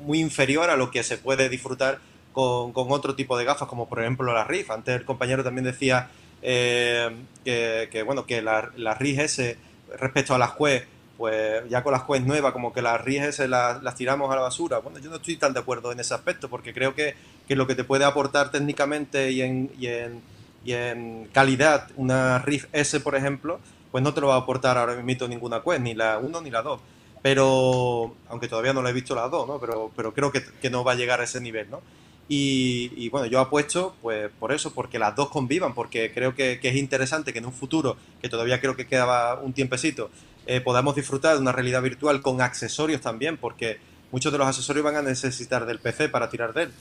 muy 0.05 0.21
inferior 0.21 0.71
a 0.71 0.77
lo 0.77 0.91
que 0.93 1.03
se 1.03 1.19
puede 1.19 1.49
disfrutar 1.49 1.99
con, 2.33 2.73
con 2.73 2.93
otro 2.93 3.17
tipo 3.17 3.37
de 3.37 3.45
gafas, 3.45 3.67
como 3.69 3.89
por 3.89 3.99
ejemplo 4.01 4.33
la 4.33 4.45
Rift. 4.45 4.71
Antes 4.71 4.95
el 4.95 5.05
compañero 5.05 5.43
también 5.43 5.65
decía 5.65 6.11
eh, 6.43 7.11
que, 7.45 7.89
que, 7.91 8.05
bueno, 8.05 8.25
que 8.25 8.41
la, 8.41 8.71
la 8.77 8.95
Rift 8.95 9.19
S 9.21 9.57
respecto 9.99 10.35
a 10.37 10.39
las 10.39 10.53
Quest, 10.53 10.87
pues 11.19 11.69
ya 11.69 11.83
con 11.83 11.93
las 11.93 12.05
Quest 12.05 12.25
nuevas, 12.25 12.53
como 12.53 12.73
que 12.73 12.81
las 12.81 13.01
Rift 13.05 13.25
S 13.25 13.49
las, 13.49 13.95
tiramos 13.97 14.31
a 14.31 14.37
la 14.37 14.43
basura. 14.43 14.79
Bueno, 14.79 15.01
yo 15.01 15.11
no 15.11 15.17
estoy 15.17 15.37
tan 15.37 15.53
de 15.53 15.59
acuerdo 15.59 15.91
en 15.91 15.99
ese 15.99 16.15
aspecto, 16.15 16.49
porque 16.49 16.73
creo 16.73 16.95
que, 16.95 17.17
que 17.49 17.57
lo 17.57 17.67
que 17.67 17.75
te 17.75 17.83
puede 17.83 18.05
aportar 18.05 18.53
técnicamente 18.53 19.33
y 19.33 19.43
en, 19.43 19.71
y 19.77 19.89
en, 19.89 20.23
y 20.65 20.73
en 20.73 21.29
calidad 21.33 21.89
una 21.97 22.39
Rift 22.39 22.69
S, 22.73 23.01
por 23.01 23.17
ejemplo, 23.17 23.59
pues 23.91 24.05
no 24.05 24.15
te 24.15 24.21
lo 24.21 24.29
va 24.29 24.37
a 24.37 24.39
aportar 24.39 24.79
ahora 24.79 24.95
mismo 24.95 25.27
ninguna 25.27 25.61
Quest, 25.61 25.81
ni 25.81 25.95
la 25.95 26.19
1 26.19 26.41
ni 26.41 26.51
la 26.51 26.63
2. 26.63 26.81
Pero, 27.21 28.15
aunque 28.29 28.47
todavía 28.47 28.73
no 28.73 28.81
la 28.81 28.91
he 28.91 28.93
visto 28.93 29.17
las 29.17 29.29
dos, 29.29 29.49
¿no? 29.49 29.59
Pero, 29.59 29.91
pero 29.97 30.15
creo 30.15 30.31
que, 30.31 30.41
que 30.63 30.71
no 30.71 30.85
va 30.85 30.93
a 30.93 30.95
llegar 30.95 31.21
a 31.21 31.25
ese 31.25 31.41
nivel, 31.41 31.69
¿no? 31.69 31.81
Y, 32.29 32.93
y, 32.95 33.09
bueno, 33.09 33.27
yo 33.27 33.41
apuesto 33.41 33.97
pues 34.03 34.31
por 34.39 34.53
eso, 34.53 34.75
porque 34.75 34.99
las 34.99 35.17
dos 35.17 35.31
convivan, 35.31 35.75
porque 35.75 36.13
creo 36.13 36.35
que, 36.35 36.61
que 36.61 36.69
es 36.69 36.77
interesante 36.77 37.33
que 37.33 37.39
en 37.39 37.47
un 37.47 37.55
futuro, 37.55 37.97
que 38.21 38.29
todavía 38.29 38.61
creo 38.61 38.77
que 38.77 38.87
quedaba 38.87 39.41
un 39.41 39.55
tiempecito, 39.55 40.11
eh, 40.49 40.61
podamos 40.61 40.97
disfrutar 40.97 41.35
de 41.37 41.41
una 41.41 41.53
realidad 41.53 41.81
virtual 41.83 42.21
con 42.23 42.41
accesorios 42.41 43.01
también, 43.01 43.37
porque 43.37 43.79
muchos 44.11 44.33
de 44.33 44.39
los 44.39 44.47
accesorios 44.49 44.85
van 44.85 44.97
a 44.97 45.03
necesitar 45.03 45.65
del 45.67 45.79
PC 45.79 46.09
para 46.09 46.29
tirar 46.29 46.53
de 46.55 46.65
él. 46.65 46.73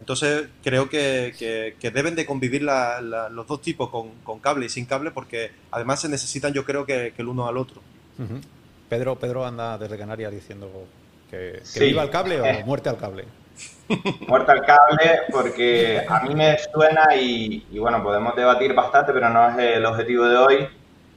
Entonces 0.00 0.48
creo 0.64 0.88
que, 0.90 1.32
que- 1.38 1.76
que 1.80 1.90
deben 1.90 2.14
de 2.16 2.26
convivir 2.26 2.62
la- 2.62 3.00
la- 3.00 3.28
los 3.28 3.46
dos 3.46 3.62
tipos 3.62 3.88
con, 3.90 4.10
con 4.24 4.38
cable 4.40 4.66
y 4.66 4.68
sin 4.68 4.84
cable, 4.86 5.10
porque 5.10 5.52
además 5.70 6.00
se 6.00 6.08
necesitan 6.08 6.52
yo 6.52 6.64
creo 6.64 6.84
que, 6.84 7.12
que 7.16 7.22
el 7.22 7.28
uno 7.28 7.46
al 7.46 7.56
otro. 7.56 7.80
Pedro, 8.88 9.16
Pedro 9.16 9.46
anda 9.46 9.78
desde 9.78 9.96
Canarias 9.98 10.32
diciendo 10.32 10.70
que, 11.30 11.60
que 11.60 11.60
Sí. 11.64 11.80
viva 11.84 12.02
el 12.02 12.10
cable 12.10 12.40
o 12.40 12.44
muerte 12.66 12.88
al 12.88 12.98
cable. 12.98 13.24
Muerta 14.26 14.52
al 14.52 14.64
cable 14.64 15.20
porque 15.30 16.02
a 16.08 16.20
mí 16.20 16.34
me 16.34 16.56
suena 16.72 17.14
y, 17.14 17.66
y 17.70 17.78
bueno, 17.78 18.02
podemos 18.02 18.34
debatir 18.34 18.72
bastante, 18.74 19.12
pero 19.12 19.28
no 19.28 19.50
es 19.50 19.76
el 19.76 19.84
objetivo 19.84 20.24
de 20.26 20.36
hoy. 20.36 20.68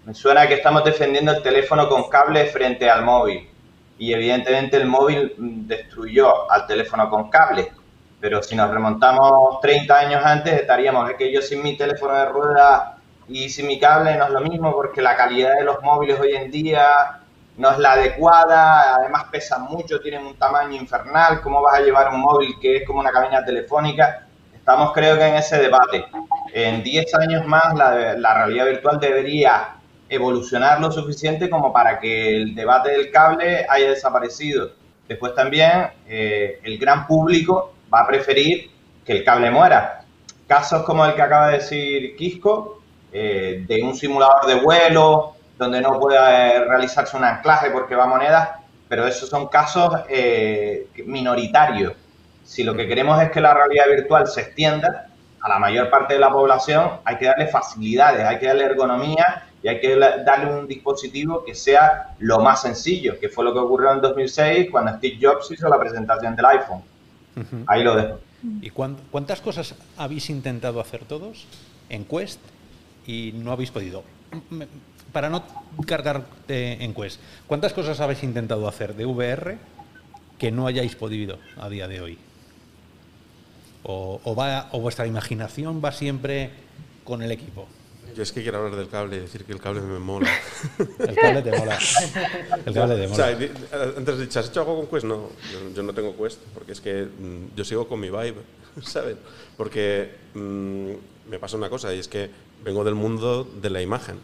Me 0.05 0.13
suena 0.13 0.47
que 0.47 0.53
estamos 0.53 0.83
defendiendo 0.83 1.31
el 1.31 1.41
teléfono 1.41 1.89
con 1.89 2.07
cable 2.09 2.45
frente 2.45 2.87
al 2.87 3.03
móvil 3.03 3.49
y 3.97 4.13
evidentemente 4.13 4.77
el 4.77 4.85
móvil 4.85 5.33
mm, 5.35 5.65
destruyó 5.65 6.51
al 6.51 6.67
teléfono 6.67 7.09
con 7.09 7.31
cable. 7.31 7.71
Pero 8.19 8.43
si 8.43 8.55
nos 8.55 8.69
remontamos 8.69 9.59
30 9.61 9.97
años 9.97 10.21
antes 10.23 10.53
estaríamos, 10.53 11.09
es 11.09 11.15
que 11.17 11.31
yo 11.33 11.41
sin 11.41 11.63
mi 11.63 11.75
teléfono 11.75 12.13
de 12.13 12.25
rueda 12.25 12.97
y 13.27 13.49
sin 13.49 13.65
mi 13.65 13.79
cable 13.79 14.15
no 14.15 14.25
es 14.25 14.29
lo 14.29 14.41
mismo 14.41 14.71
porque 14.73 15.01
la 15.01 15.15
calidad 15.15 15.55
de 15.57 15.63
los 15.63 15.81
móviles 15.81 16.19
hoy 16.19 16.35
en 16.35 16.51
día 16.51 17.21
no 17.57 17.71
es 17.71 17.79
la 17.79 17.93
adecuada, 17.93 18.97
además 18.97 19.23
pesan 19.31 19.63
mucho, 19.63 19.99
tienen 20.01 20.23
un 20.23 20.35
tamaño 20.35 20.75
infernal, 20.75 21.41
¿cómo 21.41 21.63
vas 21.63 21.79
a 21.79 21.81
llevar 21.81 22.13
un 22.13 22.19
móvil 22.19 22.59
que 22.61 22.77
es 22.77 22.85
como 22.85 22.99
una 22.99 23.11
cabina 23.11 23.43
telefónica? 23.43 24.27
Estamos 24.53 24.91
creo 24.93 25.17
que 25.17 25.25
en 25.25 25.35
ese 25.35 25.57
debate. 25.57 26.05
En 26.53 26.83
10 26.83 27.15
años 27.15 27.47
más 27.47 27.73
la, 27.73 28.13
la 28.15 28.33
realidad 28.35 28.65
virtual 28.65 28.99
debería 28.99 29.75
evolucionar 30.15 30.81
lo 30.81 30.91
suficiente 30.91 31.49
como 31.49 31.71
para 31.71 31.99
que 31.99 32.35
el 32.35 32.55
debate 32.55 32.91
del 32.91 33.11
cable 33.11 33.65
haya 33.69 33.89
desaparecido. 33.89 34.71
Después 35.07 35.35
también 35.35 35.89
eh, 36.07 36.59
el 36.63 36.77
gran 36.77 37.05
público 37.05 37.73
va 37.93 38.01
a 38.01 38.07
preferir 38.07 38.71
que 39.05 39.13
el 39.13 39.23
cable 39.23 39.51
muera. 39.51 40.05
Casos 40.47 40.83
como 40.83 41.05
el 41.05 41.13
que 41.13 41.21
acaba 41.21 41.47
de 41.47 41.57
decir 41.57 42.15
Quisco, 42.15 42.81
eh, 43.11 43.63
de 43.67 43.81
un 43.81 43.95
simulador 43.95 44.45
de 44.45 44.55
vuelo, 44.55 45.35
donde 45.57 45.81
no 45.81 45.99
pueda 45.99 46.55
eh, 46.55 46.65
realizarse 46.65 47.15
un 47.15 47.23
anclaje 47.23 47.69
porque 47.71 47.95
va 47.95 48.03
a 48.03 48.59
pero 48.87 49.07
esos 49.07 49.29
son 49.29 49.47
casos 49.47 50.01
eh, 50.09 50.87
minoritarios. 51.05 51.93
Si 52.43 52.63
lo 52.63 52.75
que 52.75 52.87
queremos 52.87 53.21
es 53.21 53.31
que 53.31 53.41
la 53.41 53.53
realidad 53.53 53.85
virtual 53.87 54.27
se 54.27 54.41
extienda 54.41 55.07
a 55.41 55.49
la 55.49 55.59
mayor 55.59 55.89
parte 55.89 56.15
de 56.15 56.19
la 56.19 56.29
población, 56.29 56.99
hay 57.03 57.17
que 57.17 57.25
darle 57.25 57.47
facilidades, 57.47 58.23
hay 58.25 58.37
que 58.37 58.47
darle 58.47 58.65
ergonomía 58.65 59.47
y 59.65 59.67
hay 59.67 59.79
que 59.79 59.97
darle 59.97 60.53
un 60.59 60.67
dispositivo 60.67 61.43
que 61.43 61.55
sea 61.55 62.15
lo 62.19 62.39
más 62.39 62.61
sencillo, 62.61 63.19
que 63.19 63.29
fue 63.29 63.43
lo 63.43 63.51
que 63.51 63.57
ocurrió 63.57 63.91
en 63.93 63.99
2006 63.99 64.67
cuando 64.69 64.95
Steve 64.97 65.17
Jobs 65.19 65.49
hizo 65.49 65.67
la 65.67 65.79
presentación 65.79 66.35
del 66.35 66.45
iPhone. 66.45 66.83
Ahí 67.65 67.83
lo 67.83 67.95
dejo. 67.95 68.19
¿Y 68.61 68.69
cuán- 68.69 68.97
cuántas 69.09 69.41
cosas 69.41 69.73
habéis 69.97 70.29
intentado 70.29 70.79
hacer 70.79 71.03
todos 71.05 71.47
en 71.89 72.05
Quest 72.05 72.39
y 73.07 73.31
no 73.33 73.51
habéis 73.51 73.71
podido? 73.71 74.03
M- 74.51 74.67
Para 75.11 75.29
no 75.31 75.43
cargarte 75.87 76.83
en 76.83 76.93
Quest, 76.93 77.19
¿cuántas 77.47 77.73
cosas 77.73 77.99
habéis 78.01 78.21
intentado 78.23 78.67
hacer 78.67 78.93
de 78.95 79.05
VR 79.07 79.57
que 80.37 80.51
no 80.51 80.67
hayáis 80.67 80.95
podido 80.95 81.39
a 81.57 81.69
día 81.69 81.87
de 81.87 82.01
hoy? 82.01 82.17
¿O, 83.83 84.19
o 84.23 84.35
va, 84.35 84.67
o 84.73 84.79
vuestra 84.79 85.07
imaginación 85.07 85.81
va 85.83 85.91
siempre 85.91 86.51
con 87.03 87.21
el 87.23 87.31
equipo? 87.31 87.67
Yo 88.15 88.23
es 88.23 88.31
que 88.31 88.41
quiero 88.41 88.59
hablar 88.59 88.75
del 88.77 88.87
cable 88.87 89.17
y 89.17 89.19
decir 89.19 89.43
que 89.43 89.51
el 89.51 89.59
cable 89.59 89.81
me 89.81 89.99
mola. 89.99 90.29
El 90.99 91.15
cable 91.15 91.41
te 91.41 91.51
mola. 91.57 91.77
El 92.65 92.73
cable 92.73 92.95
te 92.95 93.07
O 93.07 93.15
sea, 93.15 93.31
mola. 93.35 93.93
antes 93.97 94.19
dicho, 94.19 94.39
¿has 94.39 94.47
hecho 94.49 94.61
algo 94.61 94.77
con 94.77 94.87
Quest? 94.87 95.05
No, 95.05 95.29
yo, 95.51 95.73
yo 95.75 95.83
no 95.83 95.93
tengo 95.93 96.15
Quest, 96.15 96.39
porque 96.53 96.71
es 96.71 96.79
que 96.81 97.03
mm, 97.03 97.55
yo 97.55 97.65
sigo 97.65 97.87
con 97.87 97.99
mi 97.99 98.09
vibe, 98.09 98.35
¿sabes? 98.83 99.17
Porque 99.57 100.11
mm, 100.33 100.91
me 101.29 101.39
pasa 101.39 101.57
una 101.57 101.69
cosa, 101.69 101.93
y 101.93 101.99
es 101.99 102.07
que 102.07 102.29
vengo 102.63 102.83
del 102.85 102.95
mundo 102.95 103.43
de 103.43 103.69
la 103.69 103.81
imagen. 103.81 104.17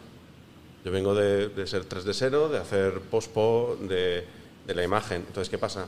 Yo 0.84 0.90
vengo 0.90 1.14
de, 1.14 1.48
de 1.48 1.66
ser 1.66 1.86
3D 1.88 2.12
0, 2.14 2.48
de 2.48 2.58
hacer 2.58 3.00
post-po 3.02 3.76
de, 3.80 4.24
de 4.66 4.74
la 4.74 4.82
imagen. 4.82 5.18
Entonces, 5.26 5.48
¿qué 5.50 5.58
pasa? 5.58 5.86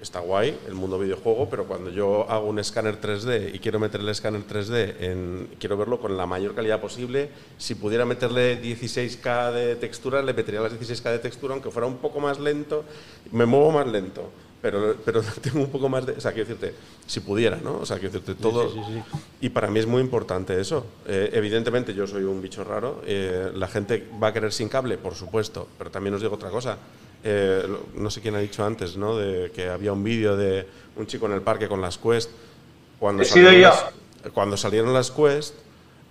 Está 0.00 0.20
guay 0.20 0.58
el 0.68 0.74
mundo 0.74 0.98
videojuego, 0.98 1.48
pero 1.48 1.64
cuando 1.64 1.90
yo 1.90 2.30
hago 2.30 2.46
un 2.46 2.58
escáner 2.58 3.00
3D 3.00 3.54
y 3.54 3.58
quiero 3.58 3.78
meter 3.78 4.02
el 4.02 4.08
escáner 4.10 4.42
3D, 4.46 4.94
en, 5.00 5.48
quiero 5.58 5.78
verlo 5.78 5.98
con 5.98 6.18
la 6.18 6.26
mayor 6.26 6.54
calidad 6.54 6.82
posible, 6.82 7.30
si 7.56 7.74
pudiera 7.74 8.04
meterle 8.04 8.60
16K 8.62 9.52
de 9.52 9.76
textura, 9.76 10.20
le 10.22 10.34
metería 10.34 10.60
las 10.60 10.74
16K 10.74 11.12
de 11.12 11.18
textura, 11.18 11.54
aunque 11.54 11.70
fuera 11.70 11.86
un 11.86 11.96
poco 11.96 12.20
más 12.20 12.38
lento, 12.38 12.84
me 13.32 13.46
muevo 13.46 13.72
más 13.72 13.86
lento, 13.86 14.30
pero, 14.60 14.96
pero 15.02 15.22
tengo 15.40 15.60
un 15.60 15.70
poco 15.70 15.88
más 15.88 16.04
de... 16.04 16.12
O 16.12 16.20
sea, 16.20 16.32
quiero 16.32 16.48
decirte, 16.48 16.74
si 17.06 17.20
pudiera, 17.20 17.56
¿no? 17.56 17.78
O 17.78 17.86
sea, 17.86 17.98
quiero 17.98 18.12
decirte, 18.12 18.40
todo... 18.40 18.70
sí, 18.70 18.80
sí, 18.86 18.92
sí. 18.94 19.18
Y 19.40 19.48
para 19.48 19.70
mí 19.70 19.78
es 19.78 19.86
muy 19.86 20.02
importante 20.02 20.60
eso. 20.60 20.84
Eh, 21.06 21.30
evidentemente 21.32 21.94
yo 21.94 22.06
soy 22.06 22.24
un 22.24 22.42
bicho 22.42 22.64
raro. 22.64 23.00
eh, 23.06 23.50
la 23.54 23.68
gente 23.68 24.06
va 24.22 24.28
a 24.28 24.32
querer 24.32 24.52
sin 24.52 24.68
cable, 24.68 24.98
por 24.98 25.14
supuesto. 25.14 25.68
Pero 25.78 25.90
también 25.90 26.14
os 26.14 26.20
digo 26.20 26.34
otra 26.34 26.50
cosa. 26.50 26.78
Eh, 27.28 27.66
no 27.96 28.08
sé 28.08 28.20
quién 28.20 28.36
ha 28.36 28.38
dicho 28.38 28.64
antes, 28.64 28.96
¿no? 28.96 29.16
De 29.16 29.50
que 29.50 29.68
había 29.68 29.92
un 29.92 30.04
vídeo 30.04 30.36
de 30.36 30.64
un 30.94 31.06
chico 31.08 31.26
en 31.26 31.32
el 31.32 31.42
parque 31.42 31.66
con 31.66 31.80
las 31.80 31.98
Quest. 31.98 32.30
Cuando 33.00 33.22
He 33.24 33.26
sido 33.26 33.48
salieron 33.48 33.74
yo. 33.74 33.82
las- 34.22 34.32
cuando 34.32 34.56
salieron 34.56 34.94
las 34.94 35.10
Quest, 35.10 35.54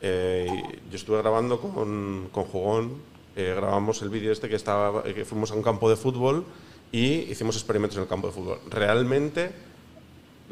eh, 0.02 0.48
yo 0.92 0.96
estuve 0.98 1.18
grabando 1.20 1.60
con, 1.62 2.28
con 2.34 2.44
Jugón, 2.46 2.98
eh, 3.38 3.54
grabamos 3.56 4.02
el 4.02 4.10
vídeo 4.10 4.32
este 4.34 4.50
que, 4.50 4.56
estaba, 4.58 5.04
que 5.04 5.24
fuimos 5.26 5.52
a 5.52 5.56
un 5.56 5.64
campo 5.64 5.90
de 5.90 5.96
fútbol 5.96 6.44
y 6.92 7.14
hicimos 7.32 7.56
experimentos 7.56 7.96
en 7.98 8.04
el 8.04 8.10
campo 8.10 8.28
de 8.28 8.34
fútbol. 8.34 8.60
Realmente 8.70 9.52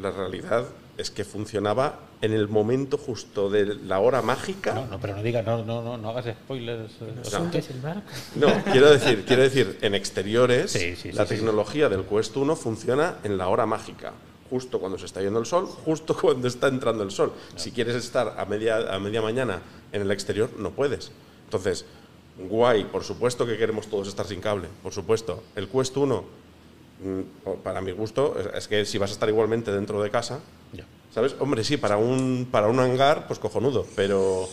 la 0.00 0.10
realidad 0.12 0.64
es 0.96 1.10
que 1.10 1.24
funcionaba 1.24 1.98
en 2.20 2.32
el 2.32 2.48
momento 2.48 2.96
justo 2.98 3.50
de 3.50 3.74
la 3.74 3.98
hora 3.98 4.22
mágica. 4.22 4.74
No, 4.74 4.86
no, 4.86 5.00
pero 5.00 5.16
no 5.16 5.22
digas, 5.22 5.44
no, 5.44 5.64
no, 5.64 5.82
no, 5.82 5.98
no 5.98 6.10
hagas 6.10 6.26
spoilers. 6.26 6.92
eh, 7.00 7.14
O 7.20 7.24
sea, 7.24 7.40
Santi. 7.40 7.58
Es 7.58 7.70
el 7.70 7.80
barco. 7.80 8.02
No, 8.36 8.46
quiero 8.70 8.90
decir, 8.90 9.24
quiero 9.26 9.42
decir, 9.42 9.78
en 9.82 9.94
exteriores, 9.94 10.70
Sí, 10.72 10.94
sí, 10.94 10.96
sí, 10.96 11.12
la 11.12 11.26
sí, 11.26 11.34
tecnología 11.34 11.88
del 11.88 12.04
Quest 12.04 12.36
1 12.36 12.54
funciona 12.56 13.16
en 13.24 13.36
la 13.38 13.48
hora 13.48 13.66
mágica. 13.66 14.12
Justo 14.50 14.78
cuando 14.78 14.98
se 14.98 15.06
está 15.06 15.20
yendo 15.20 15.40
el 15.40 15.46
sol, 15.46 15.66
justo 15.66 16.16
cuando 16.20 16.46
está 16.46 16.68
entrando 16.68 17.02
el 17.02 17.10
sol. 17.10 17.32
Si 17.56 17.72
quieres 17.72 17.96
estar 17.96 18.36
a 18.38 18.44
media, 18.44 18.94
a 18.94 18.98
media 19.00 19.20
mañana 19.20 19.60
en 19.92 20.02
el 20.02 20.10
exterior, 20.12 20.50
no 20.58 20.70
puedes. 20.70 21.10
Entonces, 21.46 21.84
guay, 22.38 22.84
por 22.84 23.02
supuesto 23.04 23.46
que 23.46 23.56
queremos 23.58 23.86
todos 23.88 24.06
estar 24.08 24.26
sin 24.26 24.40
cable, 24.40 24.68
por 24.82 24.92
supuesto. 24.92 25.42
El 25.56 25.68
Quest 25.68 25.96
1, 25.96 26.16
mm, 26.16 26.24
o- 26.24 26.24
para 27.62 27.80
mi 27.80 27.92
gusto, 27.92 28.36
es- 28.56 28.68
que 28.68 28.84
si 28.84 28.98
vas 28.98 29.10
a 29.10 29.12
estar 29.14 29.28
igualmente 29.28 29.70
dentro 29.72 30.02
de 30.02 30.10
casa, 30.10 30.40
Ya. 30.72 30.84
¿sabes? 31.12 31.34
Hombre, 31.38 31.62
sí, 31.64 31.76
para 31.76 31.96
un, 31.96 32.48
para 32.50 32.68
un 32.68 32.78
hangar, 32.80 33.26
pues 33.26 33.38
cojonudo, 33.38 33.86
pero 33.96 34.48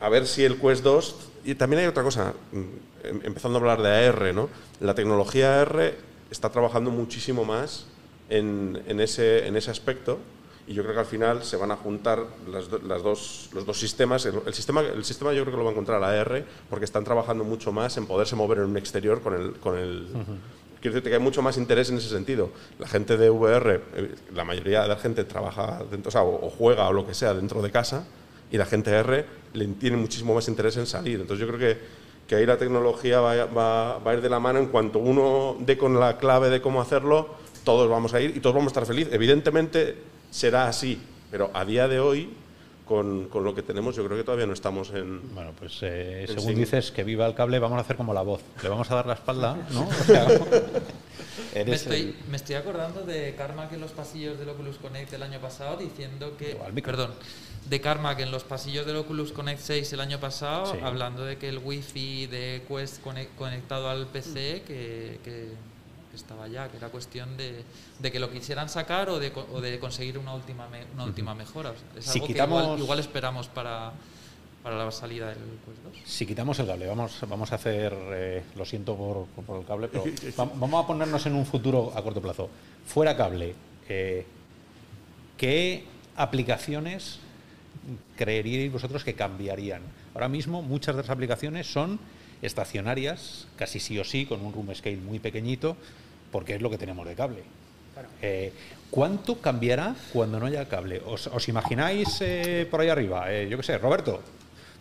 a 0.00 0.08
ver 0.08 0.26
si 0.26 0.44
el 0.44 0.58
Quest 0.60 0.82
2. 0.82 1.16
Y 1.44 1.54
también 1.56 1.80
hay 1.82 1.86
otra 1.88 2.02
cosa, 2.04 2.34
mm, 2.52 2.58
em- 3.04 3.20
empezando 3.24 3.58
a 3.58 3.60
hablar 3.60 3.82
de 3.82 3.88
AR, 4.08 4.32
¿no? 4.32 4.48
La 4.80 4.94
tecnología 4.94 5.60
AR 5.60 5.94
está 6.30 6.50
trabajando 6.50 6.90
muchísimo 6.90 7.44
más 7.44 7.86
en, 8.30 8.80
en 8.86 9.00
ese, 9.00 9.46
en 9.46 9.56
ese 9.56 9.70
aspecto. 9.70 10.18
Y 10.68 10.74
yo 10.74 10.82
creo 10.84 10.94
que 10.94 11.00
al 11.00 11.06
final 11.06 11.42
se 11.42 11.56
van 11.56 11.72
a 11.72 11.76
juntar 11.76 12.24
las, 12.48 12.68
do- 12.70 12.78
las 12.78 13.02
dos, 13.02 13.50
los 13.52 13.66
dos 13.66 13.76
sistemas. 13.80 14.24
El, 14.26 14.36
el 14.46 14.54
sistema. 14.54 14.80
el 14.82 15.04
sistema 15.04 15.32
yo 15.32 15.42
creo 15.42 15.52
que 15.54 15.58
lo 15.58 15.64
va 15.64 15.70
a 15.70 15.72
encontrar 15.72 16.00
la 16.00 16.10
AR 16.20 16.44
porque 16.70 16.84
están 16.84 17.02
trabajando 17.02 17.42
mucho 17.42 17.72
más 17.72 17.96
en 17.96 18.06
poderse 18.06 18.36
mover 18.36 18.58
en 18.58 18.64
un 18.66 18.76
exterior 18.76 19.20
con 19.20 19.34
el. 19.34 19.52
Con 19.54 19.76
el 19.76 20.06
Quiero 20.82 20.94
decirte 20.96 21.10
que 21.10 21.16
hay 21.16 21.22
mucho 21.22 21.40
más 21.42 21.56
interés 21.56 21.88
en 21.90 21.96
ese 21.98 22.08
sentido. 22.08 22.50
La 22.78 22.88
gente 22.88 23.16
de 23.16 23.30
VR, 23.30 23.80
eh, 23.94 24.14
la 24.34 24.44
mayoría 24.44 24.82
de 24.82 24.88
la 24.88 24.96
gente 24.96 25.22
trabaja 25.24 25.82
dentro, 25.90 26.08
o, 26.08 26.12
sea, 26.12 26.24
o- 26.24 26.50
juega 26.50 26.88
o 26.88 26.92
lo 26.92 27.06
que 27.06 27.14
sea 27.14 27.32
dentro 27.32 27.62
de 27.62 27.70
casa 27.70 28.04
y 28.50 28.58
la 28.58 28.66
gente 28.66 28.90
R 28.90 29.24
le 29.54 29.66
tiene 29.68 29.96
muchísimo 29.96 30.34
más 30.34 30.48
interés 30.48 30.76
en 30.76 30.86
salir. 30.86 31.20
Entonces 31.20 31.46
yo 31.46 31.52
creo 31.54 31.58
que, 31.74 31.78
que 32.26 32.34
ahí 32.34 32.44
la 32.44 32.58
tecnología 32.58 33.20
va 33.20 33.96
a 34.04 34.12
ir 34.14 34.20
de 34.20 34.28
la 34.28 34.40
mano 34.40 34.58
en 34.58 34.66
cuanto 34.66 34.98
uno 34.98 35.56
dé 35.60 35.78
con 35.78 35.98
la 36.00 36.18
clave 36.18 36.50
de 36.50 36.60
cómo 36.60 36.82
hacerlo, 36.82 37.28
todos 37.64 37.88
vamos 37.88 38.12
a 38.12 38.20
ir 38.20 38.36
y 38.36 38.40
todos 38.40 38.54
vamos 38.56 38.70
a 38.70 38.72
estar 38.72 38.86
felices. 38.86 39.14
Evidentemente 39.14 39.96
será 40.30 40.66
así, 40.66 41.00
pero 41.30 41.50
a 41.54 41.64
día 41.64 41.86
de 41.86 42.00
hoy, 42.00 42.28
con, 42.86 43.28
con 43.28 43.44
lo 43.44 43.54
que 43.54 43.62
tenemos, 43.62 43.94
yo 43.96 44.04
creo 44.04 44.16
que 44.16 44.24
todavía 44.24 44.46
no 44.46 44.52
estamos 44.52 44.90
en... 44.90 45.34
Bueno, 45.34 45.52
pues 45.58 45.78
eh, 45.82 46.22
En 46.28 46.34
según 46.38 46.54
sí. 46.54 46.60
dices 46.60 46.90
que 46.90 47.04
viva 47.04 47.26
el 47.26 47.34
cable, 47.34 47.58
vamos 47.58 47.78
a 47.78 47.82
hacer 47.82 47.96
como 47.96 48.12
la 48.12 48.22
voz. 48.22 48.40
Le 48.62 48.68
vamos 48.68 48.90
a 48.90 48.94
dar 48.96 49.06
la 49.06 49.14
espalda, 49.14 49.56
¿no? 49.70 49.88
O 49.88 50.04
sea, 50.04 51.64
Me 51.64 51.74
estoy, 51.74 52.00
el- 52.00 52.14
me 52.30 52.36
estoy 52.36 52.56
acordando 52.56 53.02
de 53.02 53.34
Karma 53.36 53.68
que 53.68 53.74
en 53.76 53.80
los 53.82 53.92
pasillos 53.92 54.38
del 54.38 54.48
Oculus 54.48 54.76
Connect 54.76 55.12
el 55.12 55.22
año 55.22 55.38
pasado 55.40 55.76
diciendo 55.76 56.34
que. 56.38 56.50
Igual, 56.52 56.72
micro. 56.72 56.92
Perdón. 56.92 57.10
De 57.68 57.80
Karma 57.80 58.16
que 58.16 58.22
en 58.24 58.30
los 58.30 58.42
pasillos 58.44 58.84
del 58.86 58.96
Oculus 58.96 59.32
Connect 59.32 59.60
6 59.60 59.92
el 59.92 60.00
año 60.00 60.18
pasado, 60.18 60.72
Sí. 60.72 60.78
hablando 60.82 61.24
de 61.24 61.36
que 61.38 61.48
el 61.48 61.58
wifi 61.58 62.26
de 62.26 62.62
Quest 62.68 63.04
conec- 63.04 63.28
conectado 63.38 63.88
al 63.88 64.06
PC 64.08 64.62
que, 64.66 65.20
que- 65.24 65.52
que 66.12 66.16
estaba 66.16 66.46
ya, 66.46 66.68
que 66.68 66.76
era 66.76 66.90
cuestión 66.90 67.36
de, 67.38 67.64
de 67.98 68.12
que 68.12 68.20
lo 68.20 68.30
quisieran 68.30 68.68
sacar 68.68 69.08
o 69.08 69.18
de, 69.18 69.32
co- 69.32 69.48
o 69.50 69.60
de 69.62 69.78
conseguir 69.80 70.18
una 70.18 70.34
última 70.34 70.68
me- 70.68 70.84
una 70.94 71.04
última 71.04 71.34
mejora. 71.34 71.70
O 71.70 71.74
sea, 71.74 71.98
es 71.98 72.04
Si 72.04 72.18
algo 72.18 72.26
que 72.26 72.32
quitamos- 72.34 72.62
igual, 72.64 72.78
igual 72.80 72.98
esperamos 72.98 73.48
para, 73.48 73.92
para 74.62 74.76
la 74.84 74.90
salida 74.92 75.28
del 75.28 75.38
Quest 75.38 75.82
2. 75.82 75.96
Si 76.04 76.26
quitamos 76.26 76.58
el 76.58 76.66
cable, 76.66 76.86
vamos, 76.86 77.16
vamos 77.26 77.50
a 77.50 77.54
hacer, 77.54 77.94
eh, 78.12 78.42
lo 78.56 78.64
siento 78.66 78.94
por, 78.94 79.24
por 79.46 79.58
el 79.60 79.64
cable, 79.66 79.88
pero 79.88 80.04
va- 80.38 80.50
vamos 80.54 80.84
a 80.84 80.86
ponernos 80.86 81.24
en 81.24 81.34
un 81.34 81.46
futuro 81.46 81.90
a 81.96 82.02
corto 82.02 82.20
plazo. 82.20 82.50
Fuera 82.86 83.16
cable, 83.16 83.54
eh, 83.88 84.26
¿qué 85.38 85.84
aplicaciones 86.16 87.20
creeríais 88.16 88.70
vosotros 88.70 89.02
que 89.02 89.14
cambiarían? 89.14 89.80
Ahora 90.14 90.28
mismo 90.28 90.60
muchas 90.60 90.94
de 90.94 91.00
las 91.02 91.10
aplicaciones 91.10 91.66
son 91.72 91.98
estacionarias, 92.42 93.46
casi 93.56 93.78
sí 93.80 93.98
o 93.98 94.04
sí, 94.04 94.26
con 94.26 94.44
un 94.44 94.52
room 94.52 94.74
scale 94.74 94.96
muy 94.96 95.20
pequeñito, 95.20 95.76
porque 96.32 96.56
es 96.56 96.62
lo 96.62 96.70
que 96.70 96.78
tenemos 96.78 97.06
de 97.06 97.14
cable. 97.14 97.42
Eh, 98.22 98.52
¿Cuánto 98.90 99.40
cambiará 99.40 99.94
cuando 100.12 100.40
no 100.40 100.46
haya 100.46 100.66
cable? 100.68 101.00
¿Os, 101.06 101.26
os 101.28 101.48
imagináis 101.48 102.08
eh, 102.20 102.66
por 102.70 102.80
ahí 102.80 102.88
arriba? 102.88 103.30
Eh, 103.32 103.48
yo 103.48 103.56
qué 103.58 103.62
sé, 103.62 103.78
Roberto, 103.78 104.20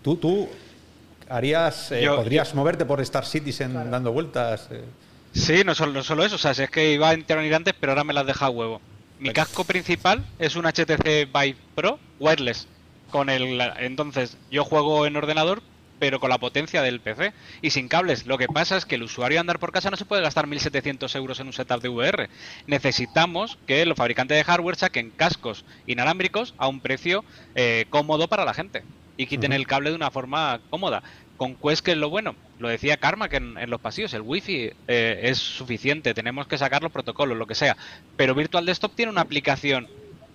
tú, 0.02 0.16
tú 0.16 0.50
harías, 1.30 1.92
eh, 1.92 2.02
Yo- 2.04 2.16
podrías 2.16 2.54
moverte 2.56 2.86
por 2.86 3.00
Star 3.02 3.26
Citizen 3.26 3.74
dando 3.74 4.12
vueltas. 4.12 4.68
eh? 4.72 4.84
Sí, 5.34 5.64
no 5.66 5.76
solo, 5.76 5.94
no 5.94 6.04
solo 6.04 6.26
eso, 6.26 6.36
o 6.36 6.40
sea, 6.40 6.54
si 6.54 6.64
es 6.64 6.70
que 6.70 6.92
iba 6.94 7.10
a 7.10 7.14
intervenir 7.14 7.54
antes, 7.56 7.74
pero 7.80 7.92
ahora 7.94 8.04
me 8.04 8.14
las 8.14 8.26
deja 8.26 8.48
a 8.48 8.50
huevo. 8.50 8.82
Mi 9.20 9.30
casco 9.32 9.64
principal 9.64 10.24
es 10.40 10.56
un 10.56 10.66
HTC 10.66 11.28
Vive 11.32 11.56
Pro 11.76 12.00
wireless. 12.20 12.68
Con 13.12 13.30
el, 13.30 13.60
entonces, 13.80 14.38
yo 14.50 14.64
juego 14.66 15.06
en 15.06 15.16
ordenador, 15.16 15.62
pero 16.02 16.20
con 16.20 16.32
la 16.32 16.40
potencia 16.40 16.82
del 16.82 17.00
PC 17.00 17.32
y 17.62 17.70
sin 17.70 17.88
cables. 17.88 18.26
Lo 18.26 18.40
que 18.40 18.48
pasa 18.48 18.76
es 18.76 18.88
que 18.88 18.96
el 18.96 19.04
usuario 19.04 19.40
andar 19.40 19.60
por 19.60 19.72
casa 19.72 19.92
no 19.92 19.98
se 19.98 20.06
puede 20.06 20.24
gastar 20.24 20.48
1.700 20.48 21.16
euros 21.16 21.40
en 21.40 21.46
un 21.46 21.54
setup 21.54 21.80
de 21.80 21.90
VR. 21.90 22.28
Necesitamos 22.66 23.60
que 23.68 23.86
los 23.86 23.96
fabricantes 23.96 24.36
de 24.36 24.44
hardware 24.44 24.78
saquen 24.78 25.12
cascos 25.12 25.64
inalámbricos 25.86 26.56
a 26.58 26.68
un 26.68 26.80
precio 26.80 27.24
eh, 27.54 27.86
cómodo 27.92 28.28
para 28.28 28.46
la 28.46 28.56
gente 28.56 28.82
y 29.16 29.28
quiten 29.28 29.54
el 29.54 29.68
cable 29.68 29.92
de 29.92 29.96
una 29.96 30.10
forma 30.10 30.60
cómoda. 30.72 31.04
Con 31.38 31.54
Quest, 31.54 31.86
que 31.86 31.92
es 31.92 31.98
lo 31.98 32.10
bueno, 32.10 32.36
lo 32.58 32.68
decía 32.68 32.98
Karma, 32.98 33.30
que 33.30 33.38
en, 33.38 33.60
en 33.60 33.70
los 33.70 33.80
pasillos 33.80 34.16
el 34.16 34.22
wifi 34.22 34.72
eh, 34.88 35.20
es 35.22 35.38
suficiente, 35.38 36.16
tenemos 36.16 36.48
que 36.48 36.58
sacar 36.58 36.82
los 36.82 36.92
protocolos, 36.92 37.38
lo 37.38 37.46
que 37.46 37.54
sea. 37.54 37.78
Pero 38.18 38.34
Virtual 38.34 38.66
Desktop 38.66 38.96
tiene 38.96 39.12
una 39.12 39.22
aplicación 39.22 39.88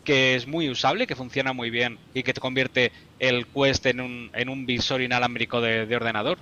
que 0.06 0.36
es 0.36 0.46
muy 0.46 0.70
usable, 0.70 1.06
que 1.06 1.14
funciona 1.14 1.52
muy 1.52 1.68
bien 1.68 1.98
y 2.14 2.22
que 2.22 2.32
te 2.32 2.40
convierte 2.40 2.92
el 3.18 3.46
Quest 3.48 3.84
en 3.86 4.00
un, 4.00 4.30
en 4.32 4.48
un 4.48 4.64
visor 4.64 5.02
inalámbrico 5.02 5.60
de, 5.60 5.84
de 5.84 5.96
ordenador. 5.96 6.38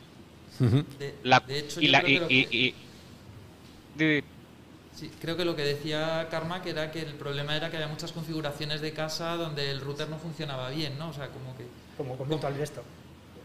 De, 1.01 1.15
La- 1.25 1.41
de 1.41 1.59
hecho, 1.59 1.81
y 1.81 1.87
yo 1.87 1.93
la- 1.93 2.03
creo 2.03 2.29
que 2.29 2.35
y- 2.35 2.43
lo 2.43 2.47
y- 2.47 2.47
que- 2.47 2.57
y- 2.57 2.75
di- 3.97 4.25
Sí, 4.95 5.11
creo 5.21 5.37
que 5.37 5.45
lo 5.45 5.57
que 5.57 5.63
decía 5.63 6.29
Karma 6.31 6.63
que 6.63 6.71
era 6.71 6.93
que 6.93 7.01
el 7.01 7.15
problema 7.15 7.57
era 7.57 7.69
que 7.69 7.77
había 7.79 7.89
muchas 7.89 8.13
configuraciones 8.13 8.81
de 8.81 8.93
casa 8.93 9.35
donde 9.35 9.69
el 9.73 9.81
router 9.81 10.09
no 10.09 10.19
funcionaba 10.19 10.71
bien, 10.71 10.97
¿no? 10.99 11.09
O 11.09 11.13
sea, 11.13 11.27
como 11.29 11.57
que... 11.57 11.65
Como 11.97 12.17
con 12.17 12.29
Virtual 12.29 12.57
Desktop. 12.57 12.85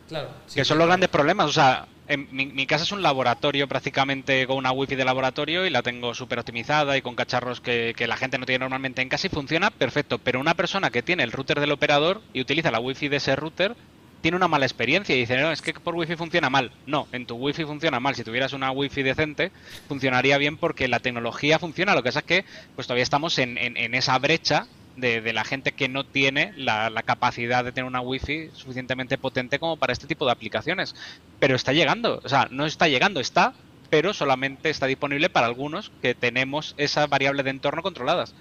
Claro. 0.10 0.30
sí, 0.47 0.60
que 0.60 0.66
son 0.66 0.78
los 0.78 0.88
grandes 0.88 1.10
problemas. 1.10 1.47
O 1.47 1.53
sea, 1.53 1.88
en 2.07 2.28
mi, 2.32 2.47
mi 2.47 2.66
casa 2.66 2.84
es 2.84 2.91
un 2.91 3.01
laboratorio 3.03 3.68
prácticamente 3.68 4.45
con 4.47 4.57
una 4.57 4.72
wifi 4.72 4.95
de 4.95 5.05
laboratorio 5.05 5.66
y 5.66 5.70
la 5.70 5.84
tengo 5.84 6.14
súper 6.16 6.39
optimizada 6.39 6.97
y 6.97 7.01
con 7.01 7.16
cacharros 7.16 7.62
que, 7.62 7.93
que 7.95 8.07
la 8.07 8.18
gente 8.18 8.38
no 8.39 8.45
tiene 8.47 8.60
normalmente 8.64 9.01
en 9.01 9.10
casa 9.10 9.28
y 9.28 9.30
funciona 9.30 9.70
perfecto. 9.70 10.18
Pero 10.20 10.39
una 10.39 10.55
persona 10.55 10.89
que 10.89 11.03
tiene 11.03 11.24
el 11.24 11.32
router 11.32 11.60
del 11.60 11.72
operador 11.72 12.24
y 12.34 12.41
utiliza 12.41 12.72
la 12.72 12.80
wifi 12.80 13.07
de 13.07 13.18
ese 13.18 13.36
router 13.36 13.78
tiene 14.22 14.36
una 14.36 14.49
mala 14.49 14.66
experiencia 14.66 15.16
y 15.16 15.20
dice, 15.20 15.38
no, 15.38 15.49
es 15.51 15.62
que 15.62 15.74
por 15.74 15.95
wifi 15.95 16.18
funciona 16.18 16.49
mal. 16.49 16.74
No, 16.86 17.07
en 17.14 17.26
tu 17.26 17.36
wifi 17.36 17.64
funciona 17.64 18.01
mal. 18.01 18.16
Si 18.16 18.24
tuvieras 18.26 18.51
una 18.51 18.72
wifi 18.72 19.01
decente, 19.03 19.53
funcionaría 19.88 20.38
bien 20.38 20.57
porque 20.57 20.89
la 20.89 20.99
tecnología 20.99 21.57
funciona. 21.60 21.93
Lo 21.95 22.03
que 22.03 22.10
pasa 22.10 22.20
es 22.20 22.26
que 22.26 22.45
pues 22.76 22.86
todavía 22.88 23.03
estamos 23.03 23.38
en, 23.38 23.57
en- 23.57 23.78
en 23.78 23.93
esa 23.95 24.18
brecha 24.20 24.68
de, 25.00 25.34
la 25.34 25.43
gente 25.43 25.72
que 25.72 25.89
no 25.89 26.04
tiene 26.06 26.54
la, 26.56 26.91
capacidad 27.06 27.64
de 27.64 27.72
tener 27.72 27.88
una 27.88 28.02
wifi 28.02 28.50
suficientemente 28.54 29.18
potente 29.18 29.60
como 29.60 29.78
para 29.78 29.93
este 29.93 30.08
tipo 30.08 30.26
de 30.26 30.32
aplicaciones. 30.32 30.95
Pero 31.39 31.56
está 31.56 31.74
llegando, 31.74 32.22
o 32.24 32.30
sea, 32.30 32.47
no 32.52 32.66
está 32.66 32.88
llegando, 32.88 33.20
está, 33.20 33.54
pero 33.89 34.14
solamente 34.14 34.70
está 34.70 34.86
disponible 34.86 35.30
para 35.30 35.47
algunos 35.47 35.91
que 36.02 36.16
tenemos 36.16 36.76
esa 36.78 37.08
variable 37.08 37.43
de 37.43 37.52
entorno 37.52 37.82
controladas. 37.82 38.34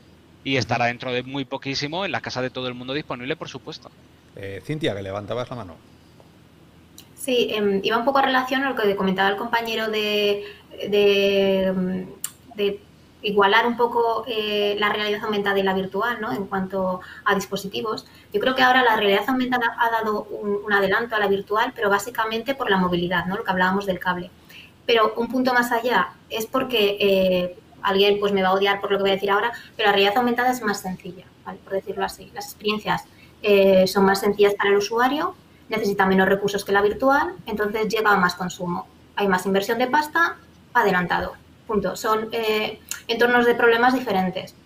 Y 0.44 0.56
estará 0.56 0.86
dentro 0.86 1.12
de 1.12 1.22
muy 1.22 1.44
poquísimo 1.44 2.04
en 2.04 2.12
la 2.12 2.20
casa 2.20 2.42
de 2.42 2.50
todo 2.50 2.68
el 2.68 2.74
mundo 2.74 2.94
disponible, 2.94 3.36
por 3.36 3.48
supuesto. 3.48 3.90
Eh, 4.36 4.62
Cintia, 4.64 4.94
que 4.94 5.02
levantabas 5.02 5.50
la 5.50 5.56
mano. 5.56 5.76
Sí, 7.16 7.48
em, 7.50 7.80
iba 7.82 7.98
un 7.98 8.04
poco 8.04 8.18
a 8.18 8.22
relación 8.22 8.62
a 8.62 8.70
lo 8.70 8.76
que 8.76 8.94
comentaba 8.94 9.28
el 9.28 9.36
compañero 9.36 9.90
de, 9.90 10.44
de, 10.88 12.06
de 12.54 12.80
igualar 13.22 13.66
un 13.66 13.76
poco 13.76 14.24
eh, 14.26 14.76
la 14.78 14.90
realidad 14.90 15.24
aumentada 15.24 15.58
y 15.58 15.62
la 15.62 15.74
virtual, 15.74 16.20
¿no? 16.20 16.32
En 16.32 16.46
cuanto 16.46 17.00
a 17.24 17.34
dispositivos. 17.34 18.06
Yo 18.32 18.40
creo 18.40 18.54
que 18.54 18.62
ahora 18.62 18.82
la 18.82 18.96
realidad 18.96 19.24
aumentada 19.26 19.76
ha 19.78 19.90
dado 19.90 20.22
un, 20.24 20.72
adelanto 20.72 21.16
a 21.16 21.18
la 21.18 21.28
virtual, 21.28 21.72
pero 21.74 21.90
básicamente 21.90 22.54
por 22.54 22.70
la 22.70 22.76
movilidad, 22.76 23.26
¿no? 23.26 23.36
Lo 23.36 23.44
que 23.44 23.50
hablábamos 23.50 23.86
del 23.86 23.98
cable. 23.98 24.30
Pero 24.86 25.14
un 25.16 25.28
punto 25.28 25.52
más 25.52 25.72
allá 25.72 26.10
es 26.30 26.46
porque 26.46 26.96
eh, 27.00 27.58
alguien 27.82 28.18
pues 28.20 28.32
me 28.32 28.42
va 28.42 28.48
a 28.48 28.54
odiar 28.54 28.80
por 28.80 28.90
lo 28.90 28.98
que 28.98 29.02
voy 29.02 29.10
a 29.10 29.14
decir 29.14 29.30
ahora, 29.30 29.52
pero 29.76 29.88
la 29.88 29.92
realidad 29.92 30.16
aumentada 30.16 30.50
es 30.50 30.62
más 30.62 30.80
sencilla, 30.80 31.24
por 31.44 31.72
decirlo 31.72 32.04
así. 32.04 32.30
Las 32.34 32.46
experiencias 32.46 33.04
eh, 33.42 33.86
son 33.86 34.04
más 34.04 34.20
sencillas 34.20 34.54
para 34.54 34.70
el 34.70 34.76
usuario, 34.76 35.34
necesita 35.68 36.06
menos 36.06 36.28
recursos 36.28 36.64
que 36.64 36.72
la 36.72 36.82
virtual, 36.82 37.34
entonces 37.46 37.88
lleva 37.88 38.12
a 38.12 38.16
más 38.16 38.34
consumo. 38.34 38.86
Hay 39.16 39.28
más 39.28 39.44
inversión 39.46 39.78
de 39.78 39.88
pasta, 39.88 40.36
adelantado. 40.72 41.34
Punto. 41.68 41.94
Son 41.96 42.30
eh, 42.32 42.80
entornos 43.06 43.44
de 43.44 43.54
problemas 43.54 43.92
diferentes. 43.92 44.56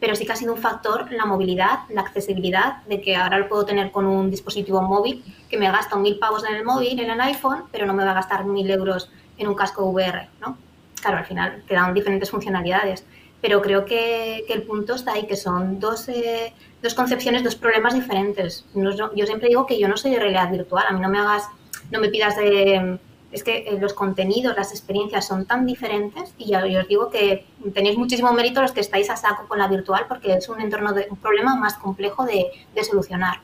Pero 0.00 0.14
sí 0.14 0.24
que 0.24 0.32
ha 0.32 0.36
sido 0.36 0.54
un 0.54 0.60
factor 0.60 1.12
la 1.12 1.26
movilidad, 1.26 1.80
la 1.90 2.00
accesibilidad, 2.00 2.82
de 2.84 3.00
que 3.00 3.14
ahora 3.14 3.38
lo 3.38 3.48
puedo 3.48 3.66
tener 3.66 3.92
con 3.92 4.06
un 4.06 4.30
dispositivo 4.30 4.80
móvil 4.82 5.22
que 5.50 5.58
me 5.58 5.70
gasta 5.70 5.96
mil 5.96 6.18
pavos 6.18 6.44
en 6.44 6.56
el 6.56 6.64
móvil, 6.64 6.98
en 6.98 7.10
el 7.10 7.20
iPhone, 7.20 7.64
pero 7.70 7.86
no 7.86 7.92
me 7.92 8.04
va 8.04 8.12
a 8.12 8.14
gastar 8.14 8.44
mil 8.46 8.70
euros 8.70 9.10
en 9.36 9.48
un 9.48 9.54
casco 9.54 9.84
VR, 9.84 10.28
¿no? 10.40 10.56
Claro, 11.00 11.18
al 11.18 11.26
final 11.26 11.62
te 11.68 11.74
dan 11.74 11.92
diferentes 11.92 12.30
funcionalidades. 12.30 13.04
Pero 13.42 13.60
creo 13.60 13.84
que, 13.84 14.44
el 14.48 14.62
punto 14.62 14.94
está 14.94 15.12
ahí, 15.12 15.26
que 15.26 15.36
son 15.36 15.78
dos, 15.78 16.08
eh, 16.08 16.54
dos 16.82 16.94
concepciones, 16.94 17.44
dos 17.44 17.54
problemas 17.54 17.94
diferentes. 17.94 18.64
yo 18.74 19.26
siempre 19.26 19.48
digo 19.48 19.66
que 19.66 19.78
yo 19.78 19.88
no 19.88 19.96
soy 19.98 20.12
de 20.12 20.20
realidad 20.20 20.50
virtual, 20.50 20.86
a 20.88 20.92
mí 20.92 21.00
no 21.00 21.10
me 21.10 21.18
hagas, 21.18 21.48
no 21.90 22.00
me 22.00 22.08
pidas 22.08 22.36
de 22.36 22.98
es 23.36 23.44
que 23.44 23.58
eh, 23.68 23.78
los 23.78 23.92
contenidos, 23.92 24.56
las 24.56 24.70
experiencias 24.72 25.26
son 25.26 25.44
tan 25.44 25.66
diferentes 25.66 26.32
y 26.38 26.46
ya 26.46 26.64
os 26.64 26.88
digo 26.88 27.10
que 27.10 27.44
tenéis 27.74 27.98
muchísimo 27.98 28.32
mérito 28.32 28.62
los 28.62 28.72
que 28.72 28.80
estáis 28.80 29.10
a 29.10 29.16
saco 29.16 29.46
con 29.46 29.58
la 29.58 29.68
virtual 29.68 30.06
porque 30.08 30.32
es 30.32 30.48
un 30.48 30.60
entorno 30.60 30.94
de 30.94 31.06
un 31.10 31.18
problema 31.18 31.54
más 31.54 31.74
complejo 31.74 32.24
de, 32.24 32.50
solucionar. 32.82 33.40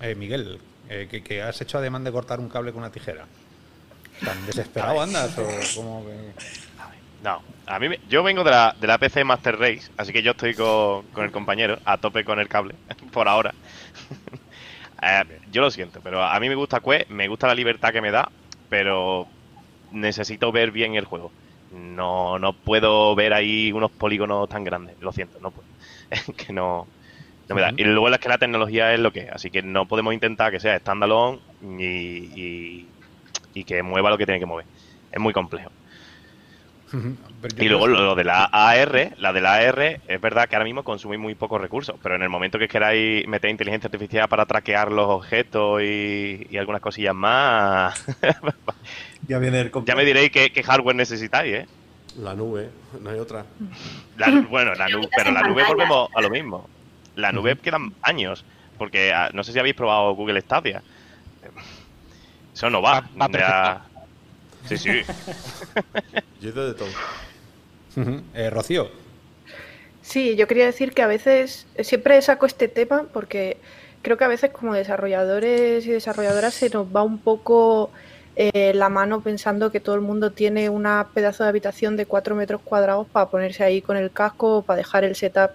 Eh, 0.00 0.14
Miguel, 0.14 0.58
eh, 0.88 1.22
¿qué, 1.22 1.42
has 1.42 1.60
hecho 1.60 1.76
además 1.76 2.04
de 2.04 2.12
cortar 2.12 2.40
un 2.40 2.48
cable 2.48 2.72
con 2.72 2.82
una 2.82 2.90
tijera? 2.90 3.26
¿Tan 4.24 4.46
desesperado 4.46 5.02
andas 5.02 5.36
o 5.38 5.46
cómo 5.76 6.02
No, 7.22 7.42
a 7.66 7.78
mí 7.78 7.88
yo 8.08 8.22
vengo 8.22 8.44
de 8.44 8.50
la, 8.50 8.74
de 8.80 8.86
la 8.86 8.96
PC 8.96 9.24
Master 9.24 9.58
Race, 9.58 9.90
así 9.98 10.10
que 10.10 10.22
yo 10.22 10.30
estoy 10.30 10.54
con, 10.54 11.02
con 11.08 11.24
el 11.24 11.32
compañero 11.32 11.78
a 11.84 11.98
tope 11.98 12.24
con 12.24 12.40
el 12.40 12.48
cable, 12.48 12.74
por 13.12 13.28
ahora. 13.28 13.52
yo 15.52 15.60
lo 15.60 15.70
siento, 15.70 16.00
pero 16.02 16.22
a 16.22 16.40
mí 16.40 16.48
me 16.48 16.54
gusta 16.54 16.80
Quest, 16.80 17.10
me 17.10 17.28
gusta 17.28 17.46
la 17.46 17.54
libertad 17.54 17.92
que 17.92 18.00
me 18.00 18.10
da, 18.10 18.30
pero 18.68 19.28
necesito 19.90 20.52
ver 20.52 20.70
bien 20.72 20.94
el 20.94 21.04
juego. 21.04 21.32
No, 21.70 22.38
no 22.38 22.52
puedo 22.52 23.14
ver 23.14 23.32
ahí 23.34 23.72
unos 23.72 23.90
polígonos 23.92 24.48
tan 24.48 24.64
grandes, 24.64 24.96
lo 25.00 25.12
siento, 25.12 25.38
no 25.40 25.50
puedo. 25.52 25.68
que 26.36 26.52
no, 26.52 26.86
no 27.48 27.54
me 27.54 27.60
da. 27.62 27.72
Y 27.76 27.84
luego 27.84 28.08
es 28.08 28.18
que 28.18 28.28
la 28.28 28.38
tecnología 28.38 28.94
es 28.94 29.00
lo 29.00 29.12
que 29.12 29.20
es, 29.20 29.30
así 29.32 29.50
que 29.50 29.62
no 29.62 29.86
podemos 29.88 30.14
intentar 30.14 30.52
que 30.52 30.60
sea 30.60 30.78
standalone 30.78 31.40
y, 31.78 32.94
y 33.54 33.64
que 33.64 33.82
mueva 33.82 34.10
lo 34.10 34.18
que 34.18 34.26
tiene 34.26 34.40
que 34.40 34.46
mover. 34.46 34.66
Es 35.10 35.20
muy 35.20 35.32
complejo. 35.32 35.72
Y 37.58 37.68
luego 37.68 37.86
lo, 37.86 38.14
de 38.14 38.24
la 38.24 38.44
AR, 38.44 39.14
la 39.18 39.32
de 39.32 39.40
la 39.40 39.54
AR, 39.54 40.00
es 40.06 40.20
verdad 40.20 40.48
que 40.48 40.56
ahora 40.56 40.64
mismo 40.64 40.84
consume 40.84 41.18
muy 41.18 41.34
pocos 41.34 41.60
recursos, 41.60 41.96
pero 42.02 42.14
en 42.14 42.22
el 42.22 42.28
momento 42.28 42.58
que 42.58 42.68
queráis 42.68 43.26
meter 43.26 43.50
inteligencia 43.50 43.88
artificial 43.88 44.28
para 44.28 44.46
traquear 44.46 44.92
los 44.92 45.06
objetos 45.06 45.82
y, 45.82 46.56
algunas 46.56 46.80
cosillas 46.80 47.14
más, 47.14 48.04
ya, 49.28 49.38
viene 49.38 49.70
ya 49.84 49.94
me 49.96 50.04
diréis 50.04 50.30
qué, 50.30 50.62
hardware 50.62 50.96
necesitáis, 50.96 51.54
¿eh? 51.54 51.66
La 52.18 52.34
nube, 52.34 52.70
no 53.00 53.10
hay 53.10 53.18
otra. 53.18 53.44
bueno, 54.48 54.74
la 54.74 54.88
nube, 54.88 55.08
pero 55.14 55.32
la 55.32 55.42
nube 55.42 55.64
volvemos 55.64 56.08
a 56.14 56.20
lo 56.22 56.30
mismo. 56.30 56.68
La 57.14 57.32
nube 57.32 57.56
quedan 57.56 57.92
años, 58.02 58.44
porque 58.78 59.12
ah, 59.12 59.30
no 59.32 59.44
sé 59.44 59.52
si 59.52 59.58
habéis 59.58 59.74
probado 59.74 60.14
Google 60.14 60.40
Stadia. 60.40 60.82
Eso 62.54 62.70
no 62.70 62.80
va. 62.80 63.04
va, 63.20 63.82
Sí, 64.68 64.76
sí. 64.76 64.90
Yo 66.40 66.52
de 66.52 66.74
todo. 66.74 66.88
Eh, 68.34 68.50
Rocío. 68.50 68.90
Sí, 70.02 70.36
yo 70.36 70.46
quería 70.46 70.66
decir 70.66 70.92
que 70.92 71.02
a 71.02 71.08
veces 71.08 71.66
siempre 71.80 72.20
saco 72.22 72.46
este 72.46 72.68
tema 72.68 73.06
porque 73.12 73.56
creo 74.02 74.16
que 74.16 74.24
a 74.24 74.28
veces 74.28 74.50
como 74.50 74.72
desarrolladores 74.72 75.84
y 75.84 75.90
desarrolladoras 75.90 76.54
se 76.54 76.70
nos 76.70 76.86
va 76.94 77.02
un 77.02 77.18
poco 77.18 77.90
eh, 78.36 78.72
la 78.74 78.88
mano 78.88 79.22
pensando 79.22 79.72
que 79.72 79.80
todo 79.80 79.96
el 79.96 80.02
mundo 80.02 80.30
tiene 80.30 80.68
una 80.68 81.08
pedazo 81.12 81.42
de 81.42 81.48
habitación 81.48 81.96
de 81.96 82.06
4 82.06 82.36
metros 82.36 82.60
cuadrados 82.62 83.08
para 83.08 83.30
ponerse 83.30 83.64
ahí 83.64 83.82
con 83.82 83.96
el 83.96 84.12
casco 84.12 84.58
o 84.58 84.62
para 84.62 84.76
dejar 84.76 85.02
el 85.02 85.16
setup 85.16 85.50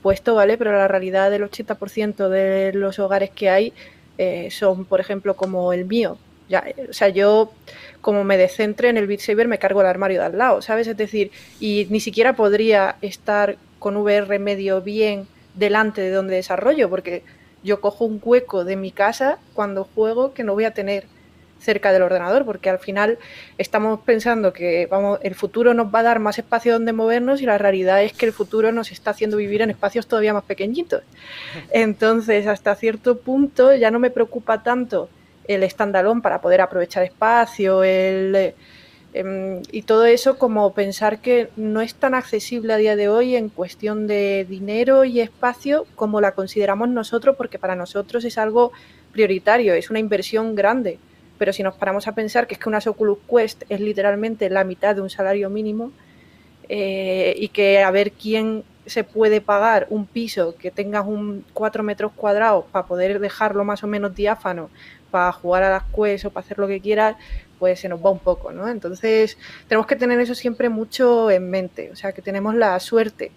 puesto, 0.00 0.34
¿vale? 0.34 0.56
Pero 0.56 0.72
la 0.72 0.88
realidad 0.88 1.30
del 1.30 1.42
80% 1.42 2.28
de 2.28 2.72
los 2.72 2.98
hogares 2.98 3.30
que 3.30 3.50
hay 3.50 3.72
eh, 4.18 4.48
son, 4.50 4.84
por 4.84 5.00
ejemplo, 5.00 5.36
como 5.36 5.72
el 5.72 5.84
mío. 5.84 6.16
Ya, 6.48 6.64
o 6.88 6.92
sea, 6.92 7.08
yo 7.08 7.52
como 8.00 8.24
me 8.24 8.36
descentre 8.36 8.88
en 8.88 8.96
el 8.96 9.06
Beat 9.06 9.20
me 9.46 9.58
cargo 9.58 9.80
el 9.80 9.86
armario 9.86 10.20
de 10.20 10.26
al 10.26 10.38
lado, 10.38 10.60
¿sabes? 10.60 10.86
Es 10.86 10.96
decir, 10.96 11.30
y 11.60 11.86
ni 11.90 12.00
siquiera 12.00 12.34
podría 12.34 12.96
estar 13.00 13.56
con 13.78 13.96
VR 13.96 14.38
medio 14.38 14.82
bien 14.82 15.26
delante 15.54 16.00
de 16.00 16.10
donde 16.10 16.34
desarrollo, 16.34 16.90
porque 16.90 17.22
yo 17.62 17.80
cojo 17.80 18.04
un 18.04 18.20
hueco 18.22 18.64
de 18.64 18.76
mi 18.76 18.90
casa 18.90 19.38
cuando 19.54 19.84
juego 19.84 20.34
que 20.34 20.44
no 20.44 20.54
voy 20.54 20.64
a 20.64 20.72
tener 20.72 21.04
cerca 21.60 21.92
del 21.92 22.02
ordenador, 22.02 22.44
porque 22.44 22.68
al 22.70 22.80
final 22.80 23.18
estamos 23.56 24.00
pensando 24.00 24.52
que 24.52 24.88
el 25.22 25.34
futuro 25.34 25.74
nos 25.74 25.94
va 25.94 26.00
a 26.00 26.02
dar 26.02 26.18
más 26.18 26.38
espacio 26.38 26.72
donde 26.72 26.92
movernos 26.92 27.40
y 27.40 27.46
la 27.46 27.56
realidad 27.56 28.02
es 28.02 28.12
que 28.12 28.26
el 28.26 28.32
futuro 28.32 28.72
nos 28.72 28.90
está 28.90 29.12
haciendo 29.12 29.36
vivir 29.36 29.62
en 29.62 29.70
espacios 29.70 30.08
todavía 30.08 30.34
más 30.34 30.44
pequeñitos. 30.44 31.02
Entonces, 31.70 32.46
hasta 32.48 32.74
cierto 32.74 33.18
punto 33.18 33.74
ya 33.74 33.90
no 33.90 34.00
me 34.00 34.10
preocupa 34.10 34.62
tanto 34.64 35.08
el 35.48 35.68
standalone 35.68 36.20
para 36.20 36.40
poder 36.40 36.60
aprovechar 36.60 37.02
espacio, 37.04 37.82
el, 37.82 38.54
em, 39.14 39.62
y 39.70 39.82
todo 39.82 40.04
eso 40.04 40.38
como 40.38 40.72
pensar 40.72 41.20
que 41.20 41.50
no 41.56 41.80
es 41.80 41.94
tan 41.94 42.14
accesible 42.14 42.72
a 42.72 42.76
día 42.76 42.96
de 42.96 43.08
hoy 43.08 43.36
en 43.36 43.48
cuestión 43.48 44.06
de 44.06 44.46
dinero 44.48 45.04
y 45.04 45.20
espacio 45.20 45.86
como 45.94 46.20
la 46.20 46.32
consideramos 46.32 46.88
nosotros, 46.88 47.36
porque 47.36 47.58
para 47.58 47.76
nosotros 47.76 48.24
es 48.24 48.38
algo 48.38 48.72
prioritario, 49.12 49.74
es 49.74 49.90
una 49.90 49.98
inversión 49.98 50.54
grande. 50.54 50.98
Pero 51.38 51.52
si 51.52 51.62
nos 51.62 51.74
paramos 51.74 52.06
a 52.06 52.14
pensar 52.14 52.46
que 52.46 52.54
es 52.54 52.60
que 52.60 52.68
una 52.68 52.78
Oculus 52.78 53.18
Quest 53.28 53.64
es 53.68 53.80
literalmente 53.80 54.48
la 54.48 54.64
mitad 54.64 54.94
de 54.94 55.02
un 55.02 55.10
salario 55.10 55.50
mínimo 55.50 55.92
eh, 56.68 57.34
y 57.36 57.48
que 57.48 57.82
a 57.82 57.90
ver 57.90 58.12
quién 58.12 58.64
se 58.86 59.04
puede 59.04 59.40
pagar 59.40 59.86
un 59.90 60.06
piso 60.06 60.54
que 60.56 60.70
tenga 60.70 61.02
un 61.02 61.44
4 61.52 61.82
metros 61.82 62.12
cuadrados 62.12 62.64
para 62.72 62.86
poder 62.86 63.20
dejarlo 63.20 63.64
más 63.64 63.84
o 63.84 63.86
menos 63.86 64.14
diáfano 64.14 64.70
para 65.12 65.30
jugar 65.30 65.62
a 65.62 65.70
las 65.70 65.84
quests 65.84 66.24
o 66.24 66.30
para 66.30 66.44
hacer 66.44 66.58
lo 66.58 66.66
que 66.66 66.80
quieras, 66.80 67.14
pues 67.60 67.78
se 67.78 67.88
nos 67.88 68.04
va 68.04 68.10
un 68.10 68.18
poco, 68.18 68.50
¿no? 68.50 68.68
Entonces 68.68 69.38
tenemos 69.68 69.86
que 69.86 69.94
tener 69.94 70.18
eso 70.18 70.34
siempre 70.34 70.68
mucho 70.68 71.30
en 71.30 71.48
mente, 71.48 71.90
o 71.92 71.96
sea, 71.96 72.10
que 72.12 72.20
tenemos 72.20 72.56
la 72.56 72.80
suerte 72.80 73.30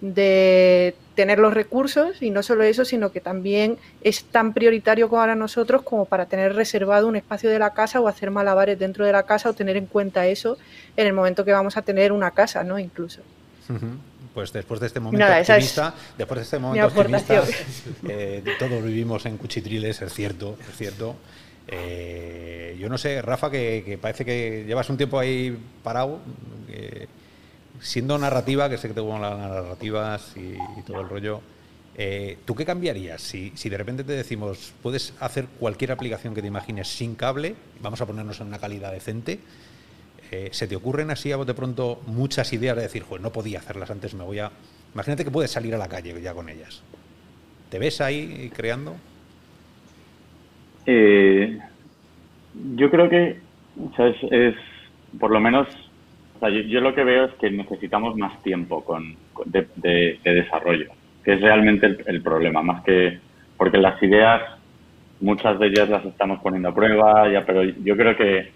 de 0.00 0.94
tener 1.16 1.40
los 1.40 1.52
recursos 1.52 2.22
y 2.22 2.30
no 2.30 2.44
solo 2.44 2.62
eso, 2.62 2.84
sino 2.84 3.10
que 3.10 3.20
también 3.20 3.78
es 4.02 4.22
tan 4.22 4.52
prioritario 4.52 5.10
para 5.10 5.34
nosotros 5.34 5.82
como 5.82 6.04
para 6.04 6.26
tener 6.26 6.54
reservado 6.54 7.08
un 7.08 7.16
espacio 7.16 7.50
de 7.50 7.58
la 7.58 7.74
casa 7.74 8.00
o 8.00 8.06
hacer 8.06 8.30
malabares 8.30 8.78
dentro 8.78 9.04
de 9.04 9.10
la 9.10 9.24
casa 9.24 9.50
o 9.50 9.54
tener 9.54 9.76
en 9.76 9.86
cuenta 9.86 10.28
eso 10.28 10.56
en 10.96 11.08
el 11.08 11.12
momento 11.12 11.44
que 11.44 11.52
vamos 11.52 11.76
a 11.76 11.82
tener 11.82 12.12
una 12.12 12.30
casa, 12.30 12.62
¿no? 12.62 12.78
Incluso 12.78 13.22
pues 14.38 14.52
después 14.52 14.78
de 14.78 14.86
este 14.86 15.00
momento 15.00 15.26
optimista, 15.26 15.92
después 16.16 16.38
de 16.38 16.44
este 16.44 16.58
momento 16.60 16.86
optimista, 16.86 17.42
eh, 18.08 18.44
todos 18.56 18.84
vivimos 18.84 19.26
en 19.26 19.36
cuchitriles, 19.36 20.00
es 20.00 20.14
cierto, 20.14 20.56
es 20.60 20.76
cierto. 20.76 21.16
Eh, 21.66 22.76
yo 22.78 22.88
no 22.88 22.96
sé, 22.98 23.20
Rafa, 23.20 23.50
que, 23.50 23.98
parece 24.00 24.24
que 24.24 24.64
llevas 24.64 24.88
un 24.90 24.96
tiempo 24.96 25.18
ahí 25.18 25.58
parado, 25.82 26.20
siendo 27.80 28.16
narrativa, 28.16 28.70
que 28.70 28.78
sé 28.78 28.86
que 28.86 28.94
te 28.94 29.00
gustan 29.00 29.22
las 29.22 29.38
narrativas 29.40 30.32
y, 30.36 30.82
todo 30.82 31.00
el 31.00 31.08
rollo. 31.08 31.40
Eh, 31.96 32.38
¿Tú 32.44 32.54
qué 32.54 32.64
cambiarías 32.64 33.20
si, 33.20 33.52
si 33.56 33.68
de 33.68 33.76
repente 33.76 34.04
te 34.04 34.12
decimos, 34.12 34.72
puedes 34.84 35.14
hacer 35.18 35.46
cualquier 35.58 35.90
aplicación 35.90 36.32
que 36.32 36.42
te 36.42 36.46
imagines 36.46 36.86
sin 36.86 37.16
cable, 37.16 37.56
vamos 37.82 38.00
a 38.00 38.06
ponernos 38.06 38.40
en 38.40 38.46
una 38.46 38.60
calidad 38.60 38.92
decente? 38.92 39.40
Eh, 40.30 40.48
¿Se 40.52 40.68
te 40.68 40.76
ocurren 40.76 41.10
así 41.10 41.32
a 41.32 41.38
de 41.38 41.54
pronto 41.54 42.00
muchas 42.06 42.52
ideas 42.52 42.76
de 42.76 42.82
decir, 42.82 43.04
no 43.20 43.32
podía 43.32 43.58
hacerlas 43.58 43.90
antes, 43.90 44.14
me 44.14 44.24
voy 44.24 44.38
a 44.40 44.50
Imagínate 44.94 45.24
que 45.24 45.30
puedes 45.30 45.50
salir 45.50 45.74
a 45.74 45.78
la 45.78 45.88
calle 45.88 46.20
ya 46.20 46.34
con 46.34 46.48
ellas. 46.48 46.82
¿Te 47.70 47.78
ves 47.78 48.00
ahí 48.00 48.50
creando? 48.54 48.96
Eh, 50.86 51.58
yo 52.74 52.90
creo 52.90 53.08
que 53.08 53.38
es, 54.30 54.54
por 55.20 55.30
lo 55.30 55.40
menos, 55.40 55.68
yo, 56.40 56.80
lo 56.80 56.94
que 56.94 57.04
veo 57.04 57.26
es 57.26 57.34
que 57.34 57.50
necesitamos 57.50 58.16
más 58.16 58.42
tiempo 58.42 58.82
con, 58.84 59.16
de, 59.44 60.18
desarrollo, 60.24 60.90
que 61.22 61.34
es 61.34 61.40
realmente 61.40 61.98
el, 62.06 62.22
problema, 62.22 62.62
más 62.62 62.82
que 62.84 63.18
porque 63.56 63.76
las 63.76 64.02
ideas, 64.02 64.42
muchas 65.20 65.58
de 65.58 65.66
ellas 65.66 65.88
las 65.90 66.04
estamos 66.06 66.40
poniendo 66.40 66.70
a 66.70 66.74
prueba, 66.74 67.30
ya, 67.30 67.44
pero 67.44 67.62
yo 67.62 67.96
creo 67.96 68.16
que 68.16 68.50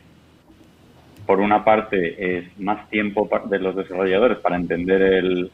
por 1.33 1.41
una 1.41 1.65
parte 1.65 2.37
es 2.37 2.61
más 2.61 2.91
tiempo 2.91 3.27
de 3.49 3.59
los 3.59 3.75
desarrolladores 3.75 4.37
para 4.41 4.57
entender 4.57 5.01
el, 5.01 5.51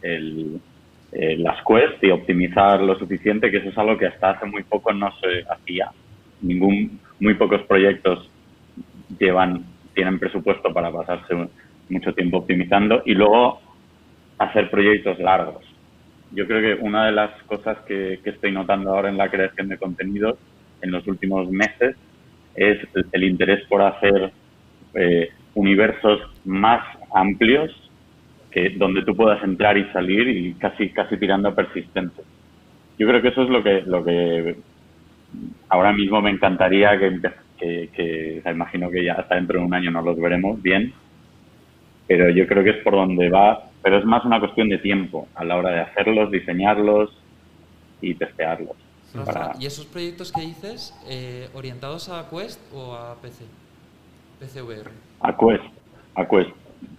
el, 0.00 0.60
eh, 1.10 1.36
las 1.38 1.56
quests 1.64 2.00
y 2.00 2.12
optimizar 2.12 2.80
lo 2.80 2.96
suficiente, 2.96 3.50
que 3.50 3.56
eso 3.56 3.70
es 3.70 3.76
algo 3.76 3.98
que 3.98 4.06
hasta 4.06 4.30
hace 4.30 4.46
muy 4.46 4.62
poco 4.62 4.92
no 4.92 5.10
se 5.20 5.42
hacía. 5.50 5.90
Ningún, 6.42 7.00
muy 7.18 7.34
pocos 7.34 7.60
proyectos 7.62 8.30
llevan, 9.18 9.64
tienen 9.94 10.20
presupuesto 10.20 10.72
para 10.72 10.92
pasarse 10.92 11.34
mucho 11.88 12.14
tiempo 12.14 12.36
optimizando 12.38 13.02
y 13.04 13.14
luego 13.14 13.60
hacer 14.38 14.70
proyectos 14.70 15.18
largos. 15.18 15.64
Yo 16.30 16.46
creo 16.46 16.60
que 16.60 16.84
una 16.84 17.06
de 17.06 17.10
las 17.10 17.32
cosas 17.48 17.78
que, 17.78 18.20
estoy 18.24 18.52
notando 18.52 18.94
ahora 18.94 19.08
en 19.08 19.16
la 19.16 19.28
creación 19.28 19.66
de 19.66 19.76
contenidos 19.76 20.38
en 20.82 20.92
los 20.92 21.04
últimos 21.08 21.50
meses 21.50 21.96
es 22.54 22.78
el, 23.10 23.24
interés 23.24 23.66
por 23.66 23.82
hacer 23.82 24.30
eh, 24.94 25.30
universos 25.54 26.20
más 26.44 26.82
amplios 27.14 27.72
donde 28.76 29.02
tú 29.02 29.14
puedas 29.14 29.42
entrar 29.44 29.76
y 29.76 29.84
salir 29.92 30.28
y 30.28 30.54
casi 30.54 30.88
casi 30.88 31.18
tirando 31.18 31.50
a 31.50 31.54
persistente. 31.54 32.22
Yo 32.98 33.06
creo 33.06 33.20
que 33.20 33.28
eso 33.28 33.42
es 33.42 33.50
lo 33.50 33.62
que 33.62 33.82
lo 33.82 34.02
que 34.02 34.56
ahora 35.68 35.92
mismo 35.92 36.22
me 36.22 36.30
encantaría 36.30 36.98
que, 36.98 37.20
que, 37.58 37.90
que 37.94 38.50
imagino 38.50 38.90
que 38.90 39.04
ya 39.04 39.14
hasta 39.14 39.34
dentro 39.34 39.60
de 39.60 39.66
un 39.66 39.74
año 39.74 39.90
no 39.90 40.00
los 40.00 40.18
veremos 40.18 40.62
bien, 40.62 40.94
pero 42.06 42.30
yo 42.30 42.46
creo 42.46 42.64
que 42.64 42.70
es 42.70 42.82
por 42.82 42.94
donde 42.94 43.28
va, 43.28 43.70
pero 43.82 43.98
es 43.98 44.04
más 44.04 44.24
una 44.24 44.40
cuestión 44.40 44.68
de 44.70 44.78
tiempo 44.78 45.28
a 45.34 45.44
la 45.44 45.56
hora 45.56 45.70
de 45.70 45.80
hacerlos, 45.80 46.30
diseñarlos 46.30 47.10
y 48.00 48.14
testearlos. 48.14 48.76
¿y 49.58 49.66
esos 49.66 49.86
proyectos 49.86 50.32
que 50.32 50.42
dices, 50.42 50.94
eh, 51.08 51.48
orientados 51.54 52.08
a 52.08 52.28
Quest 52.28 52.60
o 52.74 52.94
a 52.94 53.20
PC? 53.20 53.44
PCVR. 54.38 54.90
A 55.20 55.36
Quest, 55.36 55.64
a 56.14 56.26
Quest. 56.26 56.50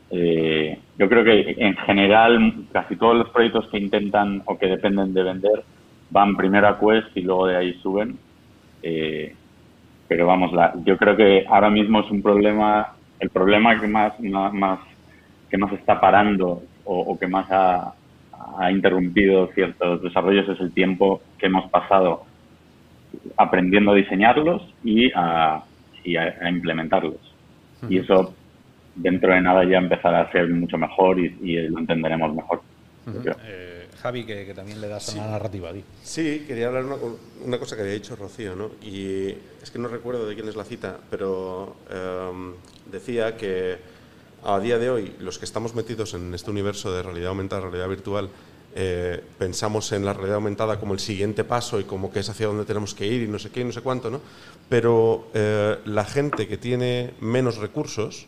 Eh, 0.09 0.79
yo 0.97 1.09
creo 1.09 1.23
que 1.23 1.55
en 1.57 1.75
general 1.77 2.53
casi 2.71 2.95
todos 2.95 3.17
los 3.17 3.29
proyectos 3.29 3.67
que 3.69 3.77
intentan 3.77 4.41
o 4.45 4.57
que 4.57 4.67
dependen 4.67 5.13
de 5.13 5.23
vender 5.23 5.63
van 6.09 6.35
primero 6.35 6.67
a 6.67 6.79
Quest 6.79 7.15
y 7.15 7.21
luego 7.21 7.47
de 7.47 7.57
ahí 7.57 7.73
suben. 7.81 8.17
Eh, 8.81 9.35
pero 10.07 10.25
vamos, 10.25 10.53
la, 10.53 10.73
yo 10.85 10.97
creo 10.97 11.17
que 11.17 11.45
ahora 11.47 11.69
mismo 11.69 11.99
es 11.99 12.09
un 12.09 12.21
problema, 12.21 12.93
el 13.19 13.29
problema 13.29 13.79
que 13.79 13.87
más, 13.87 14.17
más, 14.19 14.79
que 15.49 15.57
más 15.57 15.71
está 15.73 15.99
parando 15.99 16.63
o, 16.85 17.17
que 17.19 17.27
más 17.27 17.45
ha, 17.51 17.93
interrumpido 18.71 19.47
ciertos 19.53 20.01
desarrollos 20.01 20.47
es 20.47 20.59
el 20.61 20.71
tiempo 20.71 21.21
que 21.37 21.47
hemos 21.47 21.69
pasado 21.69 22.23
aprendiendo 23.35 23.91
a 23.91 23.95
diseñarlos 23.95 24.61
y 24.83 25.11
a, 25.13 25.63
implementarlos. 26.15 27.19
Y 27.89 27.99
eso 27.99 28.33
dentro 28.95 29.33
de 29.33 29.41
nada 29.41 29.63
ya 29.63 29.77
empezará 29.77 30.21
a 30.21 30.31
ser 30.31 30.49
mucho 30.49 30.77
mejor 30.77 31.19
y, 31.19 31.67
lo 31.67 31.79
entenderemos 31.79 32.33
mejor. 32.33 32.61
Javi, 34.01 34.25
que, 34.25 34.53
también 34.53 34.79
le 34.79 34.87
das 34.87 35.15
a 35.15 35.17
la 35.17 35.31
narrativa. 35.31 35.71
Sí, 36.03 36.43
quería 36.47 36.67
hablar 36.67 36.85
una, 36.85 36.95
una 37.43 37.57
cosa 37.57 37.75
que 37.75 37.81
había 37.81 37.93
dicho 37.93 38.15
Rocío, 38.15 38.55
¿no? 38.55 38.71
Y 38.81 39.29
es 39.61 39.71
que 39.71 39.79
no 39.79 39.87
recuerdo 39.87 40.27
de 40.27 40.35
quién 40.35 40.47
es 40.47 40.55
la 40.55 40.63
cita, 40.63 40.97
pero 41.09 41.77
em, 41.89 42.53
decía 42.91 43.35
que 43.35 43.77
a 44.43 44.59
día 44.59 44.77
de 44.77 44.89
hoy, 44.89 45.15
los 45.19 45.39
que 45.39 45.45
estamos 45.45 45.73
metidos 45.73 46.13
en 46.13 46.33
este 46.33 46.51
universo 46.51 46.93
de 46.93 47.01
realidad 47.01 47.29
aumentada, 47.29 47.61
realidad 47.61 47.89
virtual, 47.89 48.29
eh, 48.79 49.23
pensamos 49.39 49.91
en 49.91 50.05
la 50.05 50.13
realidad 50.13 50.35
aumentada 50.35 50.79
como 50.79 50.93
el 50.93 50.99
siguiente 50.99 51.43
paso 51.43 51.79
y 51.79 51.85
como 51.85 52.11
que 52.11 52.19
es 52.19 52.29
hacia 52.29 52.45
donde 52.45 52.63
tenemos 52.63 52.93
que 52.93 53.07
ir 53.07 53.23
y 53.23 53.27
no 53.27 53.39
sé 53.39 53.49
qué 53.49 53.61
y 53.61 53.63
no 53.63 53.71
sé 53.71 53.81
cuánto, 53.81 54.11
¿no? 54.11 54.21
Pero 54.69 55.29
eh, 55.33 55.79
la 55.85 56.05
gente 56.05 56.47
que 56.47 56.57
tiene 56.57 57.15
menos 57.19 57.57
recursos, 57.57 58.27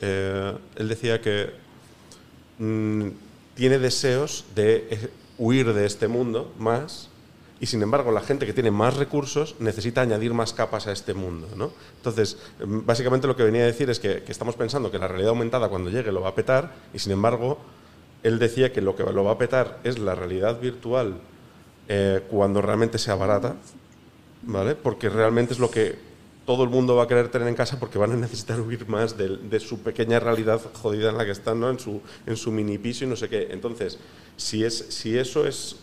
eh, 0.00 0.56
él 0.76 0.88
decía 0.88 1.20
que 1.20 1.50
mm, 2.60 3.08
tiene 3.56 3.80
deseos 3.80 4.44
de 4.54 5.10
huir 5.38 5.72
de 5.72 5.86
este 5.86 6.06
mundo 6.06 6.54
más 6.56 7.08
y 7.58 7.66
sin 7.66 7.82
embargo 7.82 8.12
la 8.12 8.20
gente 8.20 8.46
que 8.46 8.52
tiene 8.52 8.70
más 8.70 8.96
recursos 8.96 9.56
necesita 9.58 10.02
añadir 10.02 10.34
más 10.34 10.52
capas 10.52 10.86
a 10.86 10.92
este 10.92 11.14
mundo. 11.14 11.48
¿no? 11.56 11.72
Entonces, 11.96 12.38
mm, 12.64 12.86
básicamente 12.86 13.26
lo 13.26 13.34
que 13.34 13.42
venía 13.42 13.62
a 13.62 13.66
decir 13.66 13.90
es 13.90 13.98
que, 13.98 14.22
estamos 14.28 14.54
pensando 14.54 14.92
que 14.92 15.00
la 15.00 15.08
realidad 15.08 15.30
aumentada 15.30 15.68
cuando 15.68 15.90
llegue 15.90 16.12
lo 16.12 16.20
va 16.20 16.28
a 16.28 16.34
petar 16.36 16.74
y 16.94 17.00
sin 17.00 17.10
embargo 17.10 17.58
él 18.24 18.38
decía 18.38 18.72
que 18.72 18.80
lo 18.80 18.96
que 18.96 19.04
lo 19.04 19.22
va 19.22 19.32
a 19.32 19.38
petar 19.38 19.78
es 19.84 19.98
la 19.98 20.14
realidad 20.14 20.58
virtual 20.58 21.18
eh, 21.88 22.22
cuando 22.28 22.62
realmente 22.62 22.98
sea 22.98 23.14
barata, 23.14 23.54
¿vale? 24.42 24.74
porque 24.74 25.10
realmente 25.10 25.52
es 25.52 25.60
lo 25.60 25.70
que 25.70 25.96
todo 26.46 26.64
el 26.64 26.70
mundo 26.70 26.96
va 26.96 27.04
a 27.04 27.06
querer 27.06 27.28
tener 27.28 27.46
en 27.48 27.54
casa 27.54 27.78
porque 27.78 27.98
van 27.98 28.12
a 28.12 28.16
necesitar 28.16 28.60
huir 28.60 28.88
más 28.88 29.16
de, 29.16 29.60
su 29.60 29.80
pequeña 29.80 30.20
realidad 30.20 30.60
jodida 30.72 31.10
en 31.10 31.18
la 31.18 31.26
que 31.26 31.32
están, 31.32 31.60
¿no? 31.60 31.68
en, 31.70 31.78
su, 31.78 32.00
en 32.26 32.36
su 32.36 32.50
mini 32.50 32.78
piso 32.78 33.04
y 33.04 33.08
no 33.08 33.16
sé 33.16 33.28
qué. 33.28 33.48
Entonces, 33.50 33.98
si, 34.36 34.64
es, 34.64 34.86
si 34.88 35.18
eso 35.18 35.46
es, 35.46 35.76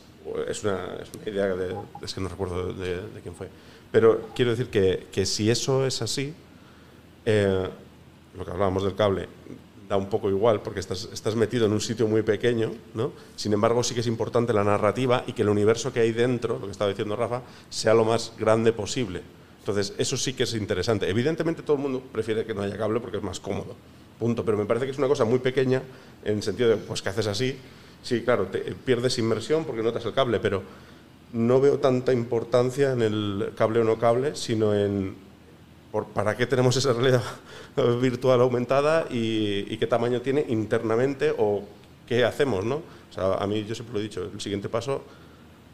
es, 0.47 0.63
una, 0.63 0.97
idea, 1.25 1.55
de, 1.55 1.75
es 2.01 2.13
que 2.13 2.21
no 2.21 2.27
recuerdo 2.27 2.73
de, 2.73 3.01
quién 3.21 3.35
fue, 3.35 3.49
pero 3.91 4.29
quiero 4.35 4.51
decir 4.51 4.67
que, 4.67 5.07
que 5.11 5.27
si 5.27 5.51
eso 5.51 5.85
es 5.85 6.01
así, 6.01 6.33
eh, 7.25 7.69
lo 8.35 8.45
que 8.45 8.51
hablábamos 8.51 8.83
del 8.83 8.95
cable, 8.95 9.27
da 9.91 9.97
un 9.97 10.07
poco 10.07 10.29
igual 10.29 10.61
porque 10.61 10.79
estás, 10.79 11.09
estás 11.11 11.35
metido 11.35 11.65
en 11.65 11.73
un 11.73 11.81
sitio 11.81 12.07
muy 12.07 12.21
pequeño, 12.21 12.71
¿no? 12.93 13.11
Sin 13.35 13.51
embargo, 13.51 13.83
sí 13.83 13.93
que 13.93 13.99
es 13.99 14.07
importante 14.07 14.53
la 14.53 14.63
narrativa 14.63 15.25
y 15.27 15.33
que 15.33 15.41
el 15.41 15.49
universo 15.49 15.91
que 15.91 15.99
hay 15.99 16.13
dentro, 16.13 16.59
lo 16.59 16.65
que 16.65 16.71
estaba 16.71 16.89
diciendo 16.89 17.17
Rafa, 17.17 17.41
sea 17.69 17.93
lo 17.93 18.05
más 18.05 18.31
grande 18.39 18.71
posible. 18.71 19.21
Entonces, 19.59 19.93
eso 19.97 20.15
sí 20.15 20.31
que 20.31 20.43
es 20.43 20.53
interesante. 20.53 21.09
Evidentemente 21.09 21.61
todo 21.61 21.75
el 21.75 21.83
mundo 21.83 22.01
prefiere 22.09 22.45
que 22.45 22.53
no 22.53 22.61
haya 22.61 22.77
cable 22.77 23.01
porque 23.01 23.17
es 23.17 23.23
más 23.23 23.41
cómodo, 23.41 23.75
punto. 24.17 24.45
Pero 24.45 24.57
me 24.57 24.63
parece 24.63 24.85
que 24.85 24.93
es 24.93 24.97
una 24.97 25.09
cosa 25.09 25.25
muy 25.25 25.39
pequeña 25.39 25.83
en 26.23 26.37
el 26.37 26.43
sentido 26.43 26.69
de, 26.69 26.77
pues, 26.77 27.01
que 27.01 27.09
haces 27.09 27.27
así. 27.27 27.57
Sí, 28.01 28.21
claro, 28.21 28.47
te 28.47 28.59
pierdes 28.59 29.17
inmersión 29.17 29.65
porque 29.65 29.83
notas 29.83 30.05
el 30.05 30.13
cable, 30.13 30.39
pero 30.39 30.63
no 31.33 31.59
veo 31.59 31.79
tanta 31.79 32.13
importancia 32.13 32.93
en 32.93 33.01
el 33.01 33.51
cable 33.57 33.81
o 33.81 33.83
no 33.83 33.99
cable, 33.99 34.37
sino 34.37 34.73
en 34.73 35.15
por, 35.91 36.07
para 36.07 36.35
qué 36.35 36.45
tenemos 36.45 36.75
esa 36.77 36.93
realidad 36.93 37.23
virtual 38.01 38.41
aumentada 38.41 39.05
y, 39.09 39.77
qué 39.77 39.87
tamaño 39.87 40.21
tiene 40.21 40.45
internamente 40.47 41.33
o 41.37 41.63
qué 42.07 42.23
hacemos, 42.23 42.63
¿no? 42.65 42.75
O 42.75 43.13
sea, 43.13 43.33
a 43.33 43.47
mí 43.47 43.65
yo 43.65 43.75
siempre 43.75 43.93
lo 43.93 43.99
he 43.99 44.03
dicho, 44.03 44.29
el 44.33 44.39
siguiente 44.39 44.69
paso 44.69 45.03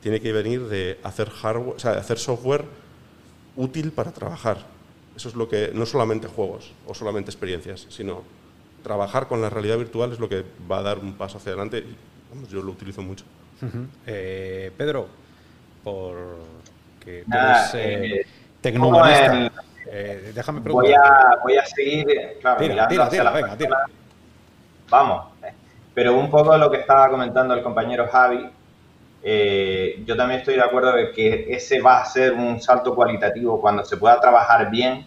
tiene 0.02 0.20
que 0.20 0.32
venir 0.32 0.68
de 0.68 1.00
hacer 1.04 1.30
hardware, 1.30 1.76
o 1.76 1.80
sea, 1.80 1.92
hacer 1.92 2.18
software 2.18 2.66
útil 3.56 3.92
para 3.92 4.12
trabajar. 4.12 4.66
Eso 5.16 5.30
es 5.30 5.36
lo 5.36 5.50
que, 5.50 5.72
no 5.74 5.86
solamente 5.86 6.28
juegos 6.28 6.72
o 6.86 6.94
solamente 6.94 7.32
experiencias, 7.32 7.88
sino 7.90 8.24
trabajar 8.84 9.28
con 9.28 9.42
la 9.42 9.50
realidad 9.50 9.78
virtual 9.78 10.14
es 10.14 10.20
lo 10.20 10.30
que 10.30 10.46
va 10.70 10.80
a 10.80 10.82
dar 10.84 11.00
un 11.00 11.14
paso 11.14 11.38
hacia 11.38 11.52
adelante 11.52 11.80
y 11.80 11.96
yo 12.52 12.62
lo 12.62 12.72
utilizo 12.72 13.02
mucho. 13.02 13.26
Eh, 14.06 14.72
Pedro, 14.78 15.08
por 15.84 16.16
que 17.04 17.24
tú 17.30 17.38
eres 17.38 17.74
eh, 17.74 18.26
eh, 18.64 19.52
eh, 19.92 20.32
déjame 20.34 20.62
preguntar. 20.62 20.92
Voy 20.92 20.94
a, 20.94 21.44
voy 21.44 21.58
a 21.58 21.66
seguir, 21.66 22.38
claro, 22.42 22.60
tira, 22.60 22.88
tira, 22.88 23.10
tira, 23.10 23.32
venga, 23.32 23.58
tira. 23.58 23.78
Vamos, 24.90 25.28
pero 25.94 26.18
un 26.18 26.30
poco 26.30 26.56
lo 26.58 26.70
que 26.70 26.78
estaba 26.78 27.10
comentando 27.10 27.54
el 27.54 27.64
compañero 27.64 28.08
Javi, 28.08 28.50
eh, 29.24 30.04
yo 30.06 30.16
también 30.16 30.42
estoy 30.42 30.56
de 30.56 30.62
acuerdo 30.62 30.94
de 30.94 31.12
que 31.12 31.48
ese 31.50 31.82
va 31.82 32.02
a 32.02 32.06
ser 32.06 32.34
un 32.34 32.62
salto 32.62 32.96
cualitativo 32.96 33.60
cuando 33.60 33.84
se 33.84 33.98
pueda 33.98 34.20
trabajar 34.22 34.70
bien, 34.70 35.06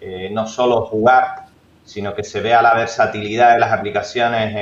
eh, 0.00 0.30
no 0.32 0.46
solo 0.46 0.86
jugar, 0.86 1.44
sino 1.84 2.14
que 2.14 2.24
se 2.24 2.40
vea 2.40 2.62
la 2.62 2.74
versatilidad 2.74 3.52
de 3.52 3.60
las 3.60 3.72
aplicaciones 3.72 4.54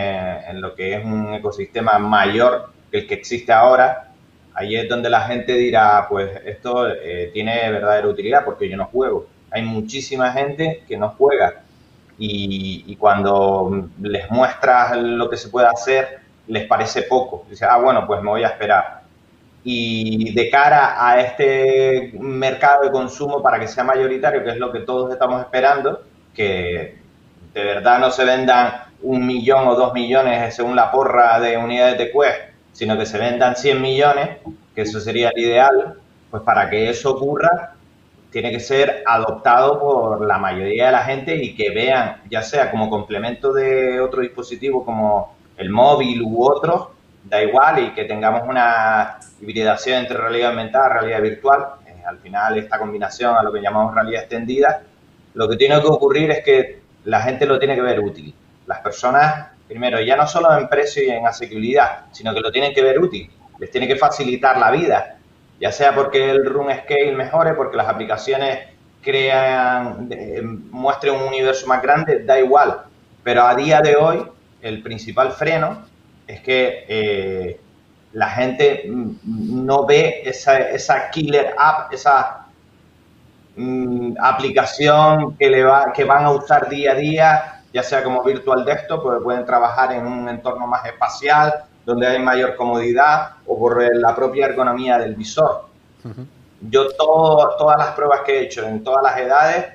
en, 0.49 0.61
lo 0.61 0.75
que 0.75 0.97
es 0.97 1.05
un 1.05 1.33
ecosistema 1.35 1.99
mayor 1.99 2.73
que 2.91 2.99
el 2.99 3.07
que 3.07 3.15
existe 3.15 3.53
ahora. 3.53 4.09
Ahí 4.55 4.77
es 4.77 4.89
donde 4.89 5.09
la 5.09 5.23
gente 5.23 5.55
dirá, 5.55 6.07
pues 6.09 6.31
esto 6.45 6.89
eh, 6.89 7.31
tiene 7.33 7.71
verdadera 7.71 8.09
utilidad 8.09 8.45
porque 8.45 8.69
yo 8.69 8.77
no 8.77 8.87
juego. 8.87 9.27
Hay 9.53 9.63
muchísima 9.63 10.33
gente 10.33 10.85
que 10.89 10.97
no 10.97 11.11
juega 11.11 11.63
y, 12.19 12.85
y 12.87 12.97
cuando 12.97 13.89
les 14.01 14.31
muestras 14.31 14.97
lo 14.97 15.29
que 15.29 15.37
se 15.37 15.49
puede 15.49 15.67
hacer, 15.67 16.21
les 16.47 16.67
parece 16.67 17.03
poco. 17.03 17.45
Dice, 17.49 17.65
ah, 17.65 17.79
bueno, 17.79 18.07
pues 18.07 18.23
me 18.23 18.31
voy 18.31 18.45
a 18.45 18.49
esperar. 18.49 19.03
Y 19.65 20.35
de 20.35 20.51
cara 20.51 20.97
a 20.99 21.21
este 21.21 22.13
mercado 22.19 22.85
de 22.85 22.91
consumo 22.91 23.43
para 23.43 23.61
que 23.61 23.69
sea 23.69 23.85
mayoritario, 23.85 24.43
que 24.43 24.51
es 24.51 24.57
lo 24.57 24.73
que 24.73 24.81
todos 24.81 25.13
estamos 25.13 25.41
esperando, 25.41 26.03
que 26.35 26.99
de 27.55 27.65
verdad 27.65 27.99
no 28.01 28.11
se 28.11 28.25
vendan 28.25 28.73
un 29.03 29.27
millón 29.27 29.69
o 29.69 29.75
dos 29.75 29.93
millones 29.93 30.55
según 30.55 30.77
la 30.77 30.91
porra 30.91 31.39
de 31.41 31.57
unidades 31.57 31.99
de 31.99 32.11
Quest, 32.11 32.41
sino 32.73 32.99
que 32.99 33.07
se 33.07 33.19
vendan 33.19 33.57
100 33.57 33.81
millones, 33.81 34.39
que 34.75 34.83
eso 34.83 35.01
sería 35.01 35.31
el 35.31 35.43
ideal, 35.43 35.95
pues 36.31 36.43
para 36.43 36.71
que 36.71 36.89
eso 36.89 37.13
ocurra 37.13 37.75
tiene 38.33 38.51
que 38.51 38.61
ser 38.61 39.05
adoptado 39.07 39.79
por 39.79 40.27
la 40.27 40.39
mayoría 40.39 40.87
de 40.87 40.93
la 40.93 41.05
gente 41.05 41.37
y 41.37 41.55
que 41.55 41.71
vean, 41.71 42.23
ya 42.31 42.43
sea 42.43 42.71
como 42.71 42.89
complemento 42.89 43.53
de 43.53 44.01
otro 44.01 44.23
dispositivo 44.23 44.85
como 44.85 45.37
el 45.59 45.69
móvil 45.69 46.23
u 46.23 46.43
otro, 46.43 46.95
da 47.25 47.43
igual, 47.43 47.79
y 47.79 47.91
que 47.91 48.05
tengamos 48.05 48.43
una 48.49 49.19
hibridación 49.41 49.99
entre 49.99 50.17
realidad 50.17 50.51
aumentada 50.51 50.89
realidad 50.89 51.21
virtual. 51.21 51.67
Eh, 51.87 52.03
al 52.07 52.19
final, 52.19 52.59
esta 52.59 52.79
combinación 52.79 53.37
a 53.37 53.43
lo 53.43 53.53
que 53.53 53.61
llamamos 53.61 53.95
realidad 53.95 54.23
extendida, 54.23 54.83
lo 55.35 55.49
que 55.49 55.57
tiene 55.57 55.81
que 55.81 55.87
ocurrir 55.87 56.31
es 56.31 56.43
que 56.43 56.81
la 57.05 57.21
gente 57.21 57.45
lo 57.45 57.59
tiene 57.59 57.75
que 57.75 57.83
ver 57.83 58.01
útil. 58.01 58.35
Las 58.67 58.81
personas, 58.81 59.49
primero, 59.69 60.01
ya 60.01 60.17
no 60.17 60.27
solo 60.27 60.57
en 60.57 60.69
precio 60.69 61.05
y 61.05 61.11
en 61.11 61.27
asequibilidad, 61.27 62.07
sino 62.13 62.33
que 62.33 62.41
lo 62.41 62.51
tienen 62.51 62.73
que 62.73 62.83
ver 62.83 62.99
útil. 62.99 63.31
Les 63.59 63.71
tiene 63.71 63.87
que 63.87 63.97
facilitar 63.97 64.57
la 64.57 64.71
vida 64.71 65.19
ya 65.63 65.71
sea 65.71 65.95
porque 65.95 66.29
el 66.29 66.45
run 66.45 66.73
scale 66.73 67.13
mejore, 67.13 67.55
porque 67.55 67.77
las 67.77 67.87
aplicaciones 67.87 68.67
crean, 69.01 70.11
muestren 70.73 71.15
un 71.15 71.29
universo 71.29 71.69
más 71.69 71.81
grande, 71.81 72.25
da 72.25 72.41
igual. 72.41 72.83
Pero 73.23 73.45
a 73.45 73.55
día 73.55 73.81
de 73.81 73.95
hoy, 73.95 74.27
el 74.61 74.83
principal 74.83 75.31
freno 75.31 75.85
es 76.27 76.41
que 76.41 76.85
eh, 76.89 77.61
la 78.13 78.29
gente 78.31 78.91
no 79.25 79.87
ve 79.87 80.23
esa, 80.25 81.11
killer 81.11 81.55
app, 81.57 81.93
esa 81.93 82.47
mm, 83.55 84.15
aplicación 84.21 85.37
que, 85.37 85.49
le 85.49 85.63
va, 85.63 85.93
que 85.93 86.03
van 86.03 86.25
a 86.25 86.33
usar 86.33 86.69
día 86.69 86.91
a 86.91 86.95
día, 86.97 87.63
ya 87.73 87.85
sea 87.85 88.03
como 88.03 88.25
virtual 88.25 88.65
desktop, 88.65 89.01
porque 89.01 89.23
pueden 89.23 89.47
trabajar 89.47 89.93
en 89.93 90.09
un 90.09 90.29
entorno 90.29 90.67
más 90.67 90.85
espacial, 90.87 91.55
donde 91.85 92.07
hay 92.07 92.19
mayor 92.19 92.57
comodidad 92.57 93.33
o 93.47 93.59
por 93.59 93.83
la 93.97 94.15
propia 94.15 94.47
ergonomía 94.47 94.99
del 94.99 95.15
visor. 95.15 95.67
Yo 96.61 96.89
todas 96.93 97.79
las 97.79 97.95
pruebas 97.95 98.21
que 98.21 98.39
he 98.39 98.43
hecho 98.45 98.65
en 98.67 98.85
todas 98.85 99.03
las 99.03 99.19
edades, 99.19 99.67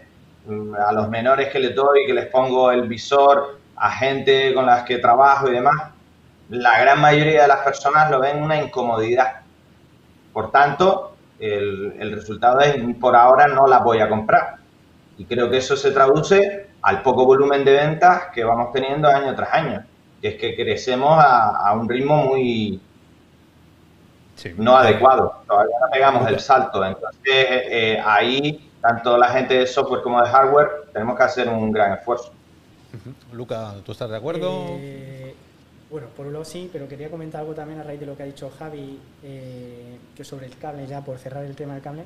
mm, 0.45 0.74
a 0.76 0.91
los 0.93 1.10
menores 1.10 1.49
que 1.49 1.60
les 1.60 1.76
doy, 1.76 2.05
que 2.05 2.14
les 2.14 2.28
pongo 2.28 2.72
el 2.72 2.88
visor, 2.88 3.60
a 3.76 3.91
gente 3.91 4.53
con 4.53 4.66
las 4.66 4.84
que 4.84 4.97
trabajo 4.99 5.49
y 5.49 5.53
demás, 5.53 5.91
la 6.49 6.80
gran 6.80 7.01
mayoría 7.01 7.41
de 7.41 7.47
las 7.49 7.60
personas 7.60 8.10
lo 8.10 8.22
ven 8.22 8.41
una 8.41 8.62
incomodidad. 8.62 9.41
Por 10.32 10.51
tanto, 10.51 11.16
el, 11.39 11.95
el 11.99 12.14
resultado 12.14 12.62
es, 12.62 12.76
por 12.99 13.16
ahora 13.16 13.47
no 13.47 13.68
la 13.68 13.80
voy 13.80 13.99
a 13.99 14.08
comprar. 14.08 14.55
Y 15.18 15.26
creo 15.26 15.49
que 15.49 15.58
eso 15.58 15.76
se 15.76 15.91
traduce 15.91 16.68
al 16.82 17.01
poco 17.01 17.26
volumen 17.26 17.66
de 17.66 17.74
ventas 17.74 18.28
que 18.34 18.43
vamos 18.43 18.72
teniendo 18.72 19.10
año 19.10 19.36
tras 19.36 19.53
año 19.53 19.84
es 20.22 20.36
que 20.36 20.55
crecemos 20.55 21.18
a, 21.20 21.74
un 21.74 21.88
ritmo 21.88 22.26
muy 22.26 22.80
no 24.57 24.78
adecuado. 24.78 25.41
Todavía 25.47 25.76
no 25.80 25.91
pegamos 25.91 26.28
el 26.30 26.39
salto. 26.39 26.84
Entonces, 26.84 27.22
eh, 27.26 28.01
ahí, 28.03 28.72
tanto 28.82 29.18
la 29.18 29.30
gente 29.30 29.55
de 29.55 29.68
software 29.68 30.01
como 30.01 30.22
de 30.22 30.30
hardware, 30.30 30.89
tenemos 30.93 31.18
que 31.18 31.24
hacer 31.24 31.49
un 31.49 31.72
gran 31.72 31.93
esfuerzo. 31.93 32.32
Luca, 33.32 33.76
¿tú 33.86 33.91
estás 33.91 34.09
de 34.09 34.18
acuerdo? 34.18 34.65
Eh, 34.70 35.36
bueno, 35.89 36.07
por 36.15 36.28
un 36.28 36.34
lado 36.34 36.45
sí, 36.45 36.70
pero 36.72 36.88
quería 36.88 37.09
comentar 37.09 37.41
algo 37.41 37.53
también 37.53 37.80
a 37.80 37.84
raíz 37.84 37.99
de 37.99 38.05
lo 38.05 38.15
que 38.15 38.24
ha 38.24 38.26
dicho 38.26 38.51
Javi, 38.57 38.99
eh, 39.24 39.97
que 40.15 40.24
sobre 40.24 40.47
el 40.47 40.57
cable, 40.57 40.86
ya 40.86 41.01
por 41.01 41.18
cerrar 41.18 41.45
el 41.45 41.55
tema 41.55 41.74
del 41.74 41.82
cable 41.82 42.03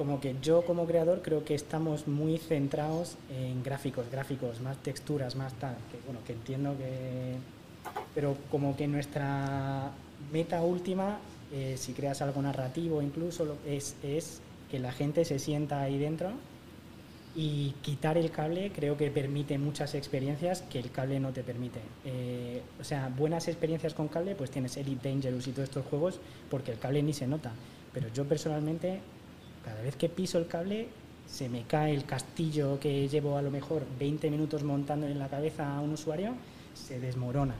como 0.00 0.18
que 0.18 0.34
yo 0.40 0.62
como 0.64 0.86
creador 0.86 1.20
creo 1.20 1.44
que 1.44 1.54
estamos 1.54 2.08
muy 2.08 2.38
centrados 2.38 3.16
en 3.38 3.62
gráficos, 3.62 4.10
gráficos, 4.10 4.58
más 4.62 4.78
texturas, 4.78 5.36
más 5.36 5.52
tal, 5.52 5.76
que 5.92 5.98
bueno, 6.06 6.20
que 6.26 6.32
entiendo 6.32 6.74
que... 6.78 7.34
Pero 8.14 8.34
como 8.50 8.74
que 8.78 8.88
nuestra 8.88 9.90
meta 10.32 10.62
última, 10.62 11.18
eh, 11.52 11.74
si 11.76 11.92
creas 11.92 12.22
algo 12.22 12.40
narrativo 12.40 13.02
incluso, 13.02 13.58
es, 13.66 13.94
es 14.02 14.40
que 14.70 14.78
la 14.78 14.90
gente 14.90 15.26
se 15.26 15.38
sienta 15.38 15.82
ahí 15.82 15.98
dentro 15.98 16.30
y 17.36 17.74
quitar 17.82 18.16
el 18.16 18.30
cable 18.30 18.72
creo 18.74 18.96
que 18.96 19.10
permite 19.10 19.58
muchas 19.58 19.94
experiencias 19.94 20.62
que 20.62 20.78
el 20.78 20.90
cable 20.90 21.20
no 21.20 21.34
te 21.34 21.42
permite. 21.42 21.80
Eh, 22.06 22.62
o 22.80 22.84
sea, 22.84 23.12
buenas 23.14 23.48
experiencias 23.48 23.92
con 23.92 24.08
cable, 24.08 24.34
pues 24.34 24.50
tienes 24.50 24.78
Elite 24.78 25.10
Dangerous 25.10 25.46
y 25.46 25.52
todos 25.52 25.68
estos 25.68 25.84
juegos 25.84 26.20
porque 26.48 26.72
el 26.72 26.78
cable 26.78 27.02
ni 27.02 27.12
se 27.12 27.26
nota. 27.26 27.52
Pero 27.92 28.08
yo 28.14 28.24
personalmente 28.24 29.00
cada 29.64 29.82
vez 29.82 29.96
que 29.96 30.08
piso 30.08 30.38
el 30.38 30.46
cable 30.46 30.88
se 31.26 31.48
me 31.48 31.62
cae 31.62 31.94
el 31.94 32.04
castillo 32.04 32.80
que 32.80 33.08
llevo 33.08 33.36
a 33.36 33.42
lo 33.42 33.50
mejor 33.50 33.84
20 33.98 34.30
minutos 34.30 34.64
montando 34.64 35.06
en 35.06 35.18
la 35.18 35.28
cabeza 35.28 35.76
a 35.76 35.80
un 35.80 35.92
usuario, 35.92 36.34
se 36.74 36.98
desmorona. 36.98 37.54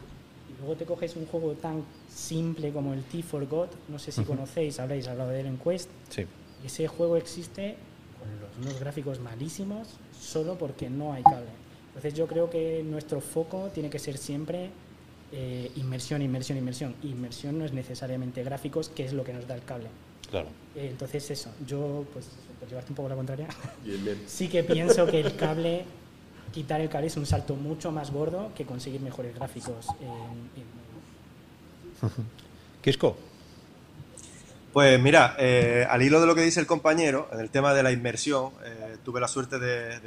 Y 0.49 0.59
luego 0.59 0.77
te 0.77 0.85
coges 0.85 1.15
un 1.15 1.27
juego 1.27 1.53
tan 1.53 1.85
simple 2.09 2.73
como 2.73 2.93
el 2.93 3.05
T 3.05 3.23
for 3.23 3.47
God, 3.47 3.69
no 3.89 3.99
sé 3.99 4.11
si 4.11 4.25
conocéis, 4.25 4.81
habréis 4.81 5.07
hablado 5.07 5.31
de 5.31 5.41
él 5.41 5.47
en 5.47 5.59
Quest. 5.59 5.89
Sí. 6.09 6.27
Ese 6.65 6.89
juego 6.89 7.17
existe 7.17 7.77
con 8.19 8.63
unos 8.65 8.81
gráficos 8.81 9.21
malísimos 9.21 9.89
solo 10.19 10.59
porque 10.59 10.91
no 10.91 11.13
hay 11.13 11.23
cable. 11.23 11.49
Entonces 11.89 12.15
yo 12.15 12.27
creo 12.27 12.51
que 12.51 12.83
nuestro 12.85 13.21
foco 13.21 13.71
tiene 13.73 13.89
que 13.89 13.99
ser 13.99 14.19
siempre 14.19 14.71
eh, 15.33 15.71
inmersión, 15.77 16.23
inmersión, 16.23 16.59
inmersión. 16.59 16.95
Inmersión 17.03 17.59
no 17.59 17.65
es 17.65 17.73
necesariamente 17.73 18.43
gráficos, 18.43 18.89
que 18.89 19.05
es 19.05 19.13
lo 19.13 19.25
que 19.25 19.33
nos 19.33 19.47
da 19.47 19.55
el 19.55 19.65
cable. 19.65 19.89
Claro. 20.31 20.49
Eh, 20.77 20.89
entonces 20.91 21.31
eso, 21.31 21.51
yo, 21.67 22.05
pues, 22.13 22.27
por 22.59 22.69
llevarte 22.69 22.93
un 22.93 22.97
poco 22.97 23.09
la 23.09 23.17
contraria, 23.17 23.49
sí 24.27 24.49
que 24.49 24.63
pienso 24.63 25.07
que 25.07 25.21
el 25.21 25.37
cable, 25.37 25.85
quitar 26.53 26.81
el 26.81 26.89
cable 26.89 27.09
es 27.09 27.17
un 27.17 27.27
salto 27.27 27.57
mucho 27.57 27.91
más 27.91 28.13
gordo 28.13 28.53
que 28.55 28.65
conseguir 28.65 29.01
mejores 29.01 29.35
gráficos. 29.35 29.87
Quisco. 32.83 33.17
Pues 34.73 35.01
mira, 35.01 35.35
eh, 35.37 35.85
al 35.91 36.01
hilo 36.01 36.21
de 36.21 36.29
lo 36.29 36.37
que 36.37 36.43
dice 36.43 36.61
el 36.61 36.67
compañero, 36.69 37.29
en 37.33 37.41
el 37.41 37.51
tema 37.51 37.75
de 37.75 37.83
la 37.83 37.91
inmersión, 37.91 38.53
eh, 38.65 38.99
tuve 39.05 39.21
la 39.21 39.27
suerte 39.27 39.59
de, 39.59 39.99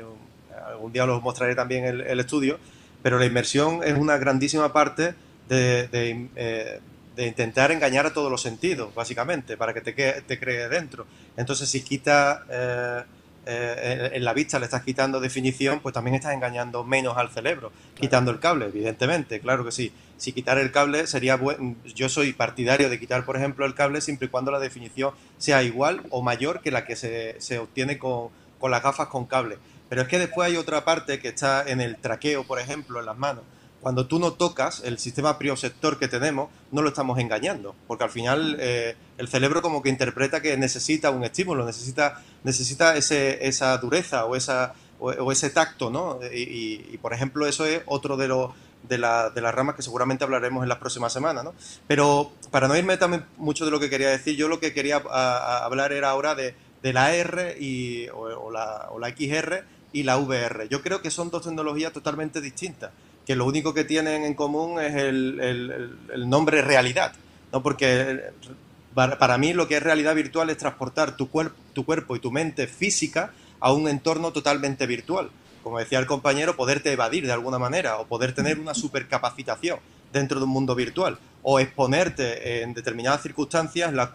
algún 0.66 0.94
día 0.94 1.04
os 1.04 1.22
mostraré 1.22 1.54
también 1.54 1.84
el, 1.84 2.00
el, 2.00 2.20
estudio, 2.22 2.58
pero 3.02 3.20
la 3.20 3.26
inmersión 3.26 3.82
es 3.84 3.98
una 3.98 4.16
grandísima 4.16 4.72
parte 4.72 5.16
de, 5.50 5.90
de 5.90 6.80
intentar 7.18 7.72
engañar 7.72 8.06
a 8.06 8.14
todos 8.14 8.32
los 8.32 8.42
sentidos, 8.42 8.94
básicamente, 8.94 9.58
para 9.58 9.74
que 9.74 9.82
te, 9.82 9.94
te 9.94 10.40
cree 10.40 10.68
dentro. 10.70 11.06
Entonces, 11.38 11.70
si 11.70 11.82
quitas 11.82 12.40
eh, 12.50 13.04
eh, 13.46 14.12
en 14.14 14.24
la 14.24 14.34
vista, 14.34 14.58
le 14.60 14.66
estás 14.66 14.84
quitando 14.84 15.20
definición, 15.20 15.80
pues 15.82 15.94
también 15.94 16.16
estás 16.16 16.34
engañando 16.34 16.84
menos 16.84 17.18
al 17.18 17.30
cerebro, 17.30 17.72
quitando 17.94 18.32
el 18.32 18.40
cable, 18.40 18.66
evidentemente, 18.66 19.40
claro 19.40 19.66
que 19.66 19.72
sí. 19.72 19.92
Si 20.18 20.32
quitar 20.32 20.58
el 20.58 20.72
cable 20.72 21.08
sería 21.08 21.36
bueno, 21.36 21.76
yo 21.94 22.08
soy 22.08 22.34
partidario 22.34 22.90
de 22.90 23.00
quitar, 23.00 23.26
por 23.26 23.36
ejemplo, 23.36 23.66
el 23.66 23.76
cable 23.76 24.00
siempre 24.00 24.28
y 24.28 24.30
cuando 24.30 24.52
la 24.52 24.60
definición 24.60 25.14
sea 25.38 25.64
igual 25.64 26.02
o 26.10 26.22
mayor 26.22 26.62
que 26.62 26.72
la 26.72 26.86
que 26.86 26.96
se, 26.96 27.36
se 27.42 27.60
obtiene 27.60 27.98
con, 27.98 28.30
con 28.60 28.72
las 28.72 28.82
gafas 28.82 29.08
con 29.08 29.26
cable. 29.26 29.58
Pero 29.90 30.04
es 30.04 30.08
que 30.08 30.20
después 30.20 30.48
hay 30.48 30.56
otra 30.56 30.86
parte 30.86 31.20
que 31.20 31.28
está 31.28 31.64
en 31.68 31.82
el 31.82 31.98
traqueo, 31.98 32.46
por 32.46 32.60
ejemplo, 32.60 33.00
en 33.00 33.06
las 33.06 33.18
manos 33.18 33.44
cuando 33.84 34.08
tú 34.08 34.18
no 34.18 34.32
tocas 34.32 34.82
el 34.86 34.98
sistema 34.98 35.38
prioceptor 35.38 36.00
que 36.00 36.08
tenemos, 36.08 36.50
no 36.72 36.82
lo 36.82 36.88
estamos 36.88 37.20
engañando, 37.20 37.76
porque 37.86 38.06
al 38.06 38.10
final 38.10 38.56
eh, 38.60 38.96
el 39.18 39.28
cerebro 39.28 39.62
como 39.62 39.84
que 39.84 39.90
interpreta 39.90 40.42
que 40.42 40.56
necesita 40.56 41.12
un 41.12 41.26
estímulo, 41.26 41.66
necesita, 41.66 42.24
necesita 42.46 42.96
ese, 42.96 43.46
esa 43.46 43.78
dureza 43.78 44.24
o, 44.24 44.38
esa, 44.38 44.74
o, 45.00 45.32
ese 45.34 45.50
tacto, 45.50 45.90
¿no? 45.90 46.20
Y, 46.34 46.98
por 47.00 47.14
ejemplo 47.14 47.46
eso 47.46 47.66
es 47.66 47.82
otro 47.86 48.16
de, 48.16 48.30
los 48.30 48.52
de, 48.84 48.98
la, 48.98 49.30
de 49.30 49.42
las 49.42 49.54
ramas 49.54 49.76
que 49.76 49.82
seguramente 49.82 50.24
hablaremos 50.24 50.64
en 50.64 50.70
las 50.70 50.78
próximas 50.78 51.12
semanas, 51.12 51.44
¿no? 51.44 51.54
Pero 51.86 52.32
para 52.52 52.70
no 52.70 52.78
irme 52.78 52.96
también 52.96 53.26
mucho 53.36 53.66
de 53.66 53.72
lo 53.72 53.82
que 53.82 53.90
quería 53.90 54.10
decir, 54.10 54.38
yo 54.38 54.48
lo 54.48 54.62
que 54.62 54.74
quería 54.74 54.96
hablar 54.96 55.92
era 55.92 56.10
ahora 56.10 56.36
de, 56.36 56.56
de 56.82 56.94
la 56.94 57.14
R 57.14 57.58
y, 57.60 58.08
o, 58.14 58.50
la, 58.50 58.88
o 58.92 58.98
la 58.98 59.10
XR 59.10 59.66
y 59.92 60.04
la 60.04 60.18
VR. 60.18 60.70
Yo 60.70 60.82
creo 60.82 61.02
que 61.02 61.12
son 61.12 61.30
dos 61.30 61.44
tecnologías 61.44 61.92
totalmente 61.92 62.40
distintas 62.40 62.92
que 63.26 63.36
lo 63.36 63.46
único 63.46 63.74
que 63.74 63.84
tienen 63.84 64.24
en 64.24 64.34
común 64.34 64.80
es 64.80 64.96
el, 64.96 66.30
nombre 66.30 66.62
realidad, 66.62 67.14
¿no? 67.52 67.64
Porque 67.64 68.32
para, 68.94 69.38
mí 69.38 69.54
lo 69.54 69.68
que 69.68 69.78
es 69.78 69.84
realidad 69.84 70.16
virtual 70.16 70.50
es 70.50 70.58
transportar 70.58 71.16
tu, 71.16 71.30
tu 71.74 71.86
cuerpo 71.86 72.16
y 72.16 72.20
tu 72.20 72.32
mente 72.32 72.68
física 72.68 73.32
a 73.60 73.72
un 73.72 73.88
entorno 73.88 74.32
totalmente 74.32 74.86
virtual. 74.88 75.30
Como 75.64 75.80
decía 75.80 76.00
el 76.00 76.06
compañero, 76.06 76.58
poderte 76.58 76.92
evadir 76.92 77.26
de 77.26 77.32
alguna 77.32 77.58
manera 77.58 77.98
o 77.98 78.06
poder 78.06 78.34
tener 78.34 78.60
una 78.60 78.74
supercapacitación 78.74 79.80
dentro 80.12 80.40
de 80.40 80.46
un 80.46 80.52
mundo 80.52 80.76
virtual 80.76 81.18
o 81.42 81.60
exponerte 81.60 82.62
en 82.62 82.74
determinadas 82.74 83.22
circunstancias 83.22 83.94
las, 83.94 84.10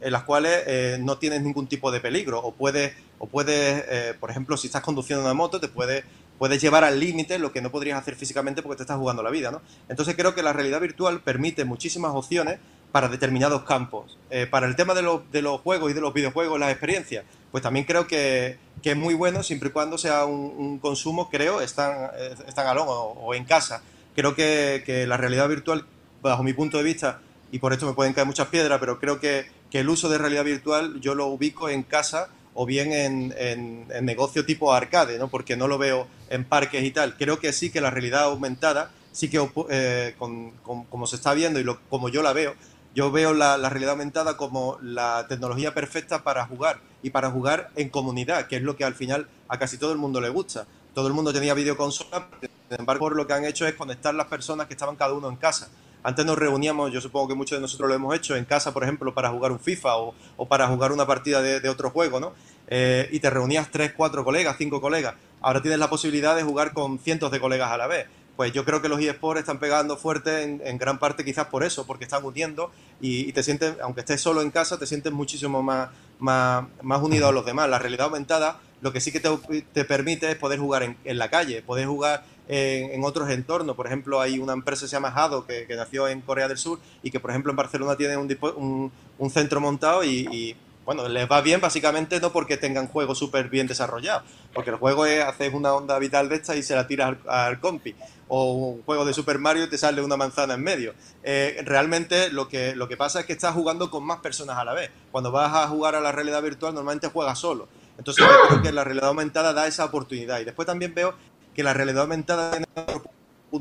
en 0.00 0.12
las 0.12 0.22
cuales 0.24 0.62
eh, 0.66 0.98
no 1.00 1.16
tienes 1.18 1.42
ningún 1.42 1.66
tipo 1.66 1.90
de 1.90 2.00
peligro 2.00 2.38
o 2.38 2.52
puedes, 2.52 2.94
o 3.18 3.26
puedes 3.26 3.84
eh, 3.88 4.14
por 4.20 4.30
ejemplo, 4.30 4.56
si 4.58 4.66
estás 4.66 4.82
conduciendo 4.82 5.24
una 5.24 5.34
moto, 5.34 5.58
te 5.58 5.68
puedes 5.68 6.04
puedes 6.38 6.60
llevar 6.60 6.84
al 6.84 7.00
límite 7.00 7.38
lo 7.38 7.52
que 7.52 7.62
no 7.62 7.70
podrías 7.70 7.98
hacer 7.98 8.14
físicamente 8.14 8.62
porque 8.62 8.76
te 8.78 8.82
estás 8.82 8.98
jugando 8.98 9.22
la 9.22 9.30
vida, 9.30 9.50
¿no? 9.50 9.62
Entonces 9.88 10.14
creo 10.16 10.34
que 10.34 10.42
la 10.42 10.52
realidad 10.52 10.80
virtual 10.80 11.20
permite 11.20 11.64
muchísimas 11.64 12.12
opciones 12.14 12.58
para 12.92 13.08
determinados 13.08 13.64
campos. 13.64 14.18
Eh, 14.30 14.46
para 14.46 14.66
el 14.66 14.76
tema 14.76 14.94
de, 14.94 15.02
los 15.02 15.60
juegos 15.60 15.90
y 15.90 15.94
de 15.94 16.00
los 16.00 16.14
videojuegos, 16.14 16.60
las 16.60 16.70
experiencias, 16.70 17.24
pues 17.50 17.62
también 17.62 17.86
creo 17.86 18.06
que, 18.06 18.58
es 18.82 18.96
muy 18.96 19.14
bueno 19.14 19.42
siempre 19.42 19.70
y 19.70 19.72
cuando 19.72 19.96
sea 19.96 20.26
un, 20.26 20.78
consumo, 20.78 21.30
creo, 21.30 21.60
están, 21.62 22.10
están 22.46 22.66
alone 22.66 22.90
o, 22.90 23.14
o 23.24 23.34
en 23.34 23.44
casa. 23.44 23.82
Creo 24.14 24.34
que, 24.36 25.04
la 25.08 25.16
realidad 25.16 25.48
virtual, 25.48 25.86
bajo 26.22 26.42
mi 26.42 26.52
punto 26.52 26.78
de 26.78 26.84
vista, 26.84 27.20
y 27.50 27.58
por 27.58 27.72
esto 27.72 27.86
me 27.86 27.94
pueden 27.94 28.12
caer 28.12 28.26
muchas 28.26 28.48
piedras, 28.48 28.78
pero 28.78 28.98
creo 28.98 29.20
que, 29.20 29.46
el 29.74 29.88
uso 29.88 30.08
de 30.08 30.18
realidad 30.18 30.44
virtual 30.44 31.00
yo 31.00 31.16
lo 31.16 31.26
ubico 31.26 31.68
en 31.68 31.82
casa 31.82 32.28
o 32.54 32.66
bien 32.66 32.92
en, 32.92 33.34
en, 33.36 34.04
negocio 34.04 34.46
tipo 34.46 34.72
arcade, 34.72 35.18
¿no? 35.18 35.28
porque 35.28 35.56
no 35.56 35.68
lo 35.68 35.78
veo 35.78 36.06
en 36.30 36.44
parques 36.44 36.84
y 36.84 36.90
tal. 36.90 37.16
Creo 37.16 37.38
que 37.40 37.52
sí 37.52 37.70
que 37.70 37.80
la 37.80 37.90
realidad 37.90 38.24
aumentada, 38.24 38.90
sí 39.12 39.28
que 39.28 39.48
eh, 39.70 40.14
como 40.18 41.06
se 41.06 41.16
está 41.16 41.34
viendo 41.34 41.60
y 41.60 41.64
lo, 41.64 41.80
como 41.88 42.08
yo 42.08 42.22
la 42.22 42.32
veo, 42.32 42.54
yo 42.94 43.10
veo 43.10 43.34
la, 43.34 43.56
realidad 43.68 43.92
aumentada 43.92 44.36
como 44.36 44.78
la 44.80 45.26
tecnología 45.28 45.74
perfecta 45.74 46.22
para 46.22 46.46
jugar 46.46 46.80
y 47.02 47.10
para 47.10 47.30
jugar 47.30 47.70
en 47.74 47.88
comunidad, 47.88 48.46
que 48.46 48.56
es 48.56 48.62
lo 48.62 48.76
que 48.76 48.84
al 48.84 48.94
final 48.94 49.28
a 49.48 49.58
casi 49.58 49.78
todo 49.78 49.92
el 49.92 49.98
mundo 49.98 50.20
le 50.20 50.28
gusta. 50.28 50.66
Todo 50.94 51.08
el 51.08 51.12
mundo 51.12 51.32
tenía 51.32 51.54
videoconsola, 51.54 52.28
sin 52.40 52.78
embargo 52.78 53.10
lo 53.10 53.26
que 53.26 53.32
han 53.32 53.44
hecho 53.44 53.66
es 53.66 53.74
conectar 53.74 54.14
las 54.14 54.28
personas 54.28 54.68
que 54.68 54.74
estaban 54.74 54.94
cada 54.94 55.12
uno 55.12 55.28
en 55.28 55.36
casa. 55.36 55.68
Antes 56.04 56.26
nos 56.26 56.38
reuníamos, 56.38 56.92
yo 56.92 57.00
supongo 57.00 57.28
que 57.28 57.34
muchos 57.34 57.56
de 57.56 57.62
nosotros 57.62 57.88
lo 57.88 57.94
hemos 57.94 58.14
hecho 58.14 58.36
en 58.36 58.44
casa, 58.44 58.74
por 58.74 58.82
ejemplo, 58.82 59.14
para 59.14 59.30
jugar 59.30 59.50
un 59.52 59.58
FIFA 59.58 59.96
o, 59.96 60.14
para 60.48 60.68
jugar 60.68 60.92
una 60.92 61.06
partida 61.06 61.40
de, 61.40 61.68
otro 61.68 61.88
juego, 61.90 62.20
¿no? 62.20 62.34
Eh, 62.68 63.08
y 63.10 63.20
te 63.20 63.30
reunías 63.30 63.70
tres, 63.70 63.94
cuatro 63.96 64.22
colegas, 64.22 64.56
cinco 64.58 64.82
colegas. 64.82 65.14
Ahora 65.40 65.62
tienes 65.62 65.80
la 65.80 65.88
posibilidad 65.88 66.36
de 66.36 66.42
jugar 66.42 66.74
con 66.74 66.98
cientos 66.98 67.32
de 67.32 67.40
colegas 67.40 67.70
a 67.70 67.78
la 67.78 67.86
vez 67.86 68.06
pues 68.36 68.52
yo 68.52 68.64
creo 68.64 68.82
que 68.82 68.88
los 68.88 69.00
eSports 69.00 69.40
están 69.40 69.58
pegando 69.58 69.96
fuerte 69.96 70.42
en, 70.42 70.78
gran 70.78 70.98
parte 70.98 71.24
quizás 71.24 71.46
por 71.46 71.62
eso, 71.62 71.86
porque 71.86 72.04
están 72.04 72.24
uniendo 72.24 72.72
y, 73.00 73.32
te 73.32 73.42
sientes, 73.42 73.76
aunque 73.80 74.00
estés 74.00 74.20
solo 74.20 74.42
en 74.42 74.50
casa, 74.50 74.78
te 74.78 74.86
sientes 74.86 75.12
muchísimo 75.12 75.62
más, 75.62 75.90
más, 76.18 76.64
más 76.82 77.00
unido 77.00 77.28
a 77.28 77.32
los 77.32 77.46
demás. 77.46 77.68
La 77.68 77.78
realidad 77.78 78.06
aumentada 78.06 78.58
lo 78.80 78.92
que 78.92 79.00
sí 79.00 79.12
que 79.12 79.20
te, 79.20 79.84
permite 79.84 80.30
es 80.30 80.36
poder 80.36 80.58
jugar 80.58 80.96
en, 81.04 81.18
la 81.18 81.30
calle, 81.30 81.62
poder 81.62 81.86
jugar 81.86 82.24
en, 82.48 83.04
otros 83.04 83.30
entornos. 83.30 83.76
Por 83.76 83.86
ejemplo, 83.86 84.20
hay 84.20 84.38
una 84.38 84.52
empresa 84.52 84.82
que 84.82 84.88
se 84.88 84.96
llama 84.96 85.12
Hado, 85.14 85.46
que, 85.46 85.66
nació 85.76 86.08
en 86.08 86.20
Corea 86.20 86.48
del 86.48 86.58
Sur 86.58 86.78
y 87.02 87.10
que, 87.10 87.20
por 87.20 87.30
ejemplo, 87.30 87.50
en 87.50 87.56
Barcelona 87.56 87.96
tiene 87.96 88.16
un, 88.16 88.92
un, 89.18 89.30
centro 89.30 89.60
montado 89.60 90.04
y 90.04 90.56
bueno, 90.84 91.08
les 91.08 91.30
va 91.30 91.40
bien 91.40 91.60
básicamente 91.60 92.20
no 92.20 92.32
porque 92.32 92.56
tengan 92.56 92.88
juegos 92.88 93.18
súper 93.18 93.48
bien 93.48 93.66
desarrollados, 93.66 94.24
porque 94.52 94.70
el 94.70 94.76
juego 94.76 95.06
es 95.06 95.24
haces 95.24 95.54
una 95.54 95.72
onda 95.74 95.98
vital 95.98 96.28
de 96.28 96.36
esta 96.36 96.56
y 96.56 96.62
se 96.62 96.74
la 96.74 96.86
tiras 96.86 97.16
al, 97.26 97.60
compi, 97.60 97.94
o 98.28 98.52
un 98.52 98.82
juego 98.82 99.04
de 99.04 99.14
Super 99.14 99.38
Mario 99.38 99.64
y 99.64 99.70
te 99.70 99.78
sale 99.78 100.02
una 100.02 100.16
manzana 100.16 100.54
en 100.54 100.62
medio. 100.62 100.94
Eh, 101.22 101.62
realmente 101.64 102.30
lo 102.30 102.48
que, 102.48 102.74
lo 102.76 102.88
que 102.88 102.96
pasa 102.96 103.20
es 103.20 103.26
que 103.26 103.32
estás 103.32 103.54
jugando 103.54 103.90
con 103.90 104.04
más 104.04 104.18
personas 104.18 104.58
a 104.58 104.64
la 104.64 104.74
vez. 104.74 104.90
Cuando 105.10 105.32
vas 105.32 105.54
a 105.54 105.68
jugar 105.68 105.94
a 105.94 106.00
la 106.00 106.12
realidad 106.12 106.42
virtual 106.42 106.74
normalmente 106.74 107.08
juegas 107.08 107.38
solo. 107.38 107.68
Entonces 107.96 108.24
yo 108.24 108.48
creo 108.48 108.62
que 108.62 108.72
la 108.72 108.82
realidad 108.82 109.08
aumentada 109.08 109.52
da 109.52 109.66
esa 109.66 109.84
oportunidad. 109.84 110.40
Y 110.40 110.44
después 110.44 110.66
también 110.66 110.94
veo 110.94 111.14
que 111.54 111.62
la 111.62 111.74
realidad 111.74 112.02
aumentada 112.02 112.50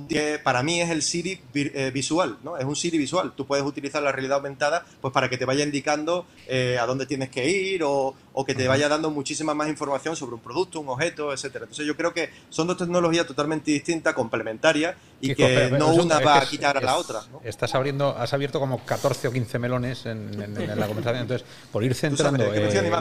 tiene 0.08 0.39
para 0.39 0.64
mí 0.64 0.82
es 0.82 0.89
el 0.89 1.02
Siri 1.02 1.39
eh, 1.54 1.91
visual, 1.94 2.38
¿no? 2.44 2.58
Es 2.58 2.66
un 2.66 2.76
Siri 2.76 2.98
visual. 2.98 3.34
Tú 3.36 3.46
puedes 3.46 3.66
utilizar 3.66 4.02
la 4.02 4.12
realidad 4.12 4.38
aumentada 4.38 4.86
pues 5.02 5.14
para 5.14 5.30
que 5.30 5.38
te 5.38 5.46
vaya 5.46 5.64
indicando 5.64 6.26
eh, 6.48 6.78
a 6.80 6.86
dónde 6.86 7.06
tienes 7.06 7.30
que 7.30 7.48
ir 7.48 7.82
o, 7.84 8.16
que 8.46 8.56
te 8.56 8.68
vaya 8.68 8.89
dando 8.89 9.10
muchísima 9.10 9.54
más 9.54 9.70
información 9.70 10.16
sobre 10.16 10.36
un 10.36 10.41
producto, 10.41 10.80
un 10.80 10.89
objeto, 10.89 11.32
etcétera. 11.32 11.66
Entonces 11.66 11.86
yo 11.86 11.96
creo 11.96 12.14
que 12.14 12.30
son 12.50 12.68
dos 12.68 12.78
tecnologías 12.78 13.26
totalmente 13.26 13.72
distintas, 13.72 14.14
complementarias 14.14 14.96
y 15.22 15.34
que 15.36 15.70
no 15.72 15.94
una 15.94 16.20
va 16.20 16.39
a 16.39 16.46
quitar 16.46 16.78
a 16.78 16.82
la 16.82 16.98
otra. 16.98 17.22
Estás 17.44 17.74
abriendo, 17.76 18.16
has 18.18 18.34
abierto 18.34 18.60
como 18.60 18.84
14 18.84 19.28
o 19.28 19.32
15 19.32 19.60
melones 19.60 20.06
en, 20.06 20.32
la 20.78 20.88
conversación. 20.88 21.22
Entonces, 21.22 21.48
por 21.72 21.84
ir 21.84 21.94
centrando. 21.96 22.54
Eh, 22.54 22.91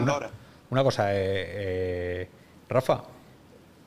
una, 0.71 0.83
cosa, 0.83 1.11
Rafa, 2.69 3.03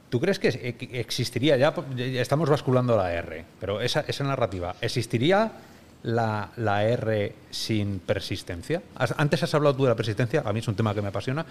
¿Tú 0.10 0.20
crees 0.20 0.40
que 0.40 0.76
existiría, 0.94 1.58
ya 1.58 1.74
estamos 1.96 2.50
basculando 2.50 2.96
la 2.96 3.14
R, 3.14 3.44
pero 3.60 3.82
esa, 3.82 4.02
esa 4.08 4.24
narrativa, 4.24 4.76
¿existiría 4.82 5.52
la, 6.06 6.84
R 6.84 7.34
sin 7.50 8.00
persistencia? 8.00 8.82
Antes 9.18 9.44
has 9.44 9.56
hablado 9.56 9.76
tú 9.76 9.84
de 9.84 9.90
la 9.90 9.96
persistencia, 9.96 10.44
a 10.46 10.54
mí 10.54 10.60
es 10.60 10.68
un 10.68 10.76
tema 10.76 10.94
que 10.94 11.02
me 11.02 11.08
apasiona. 11.08 11.46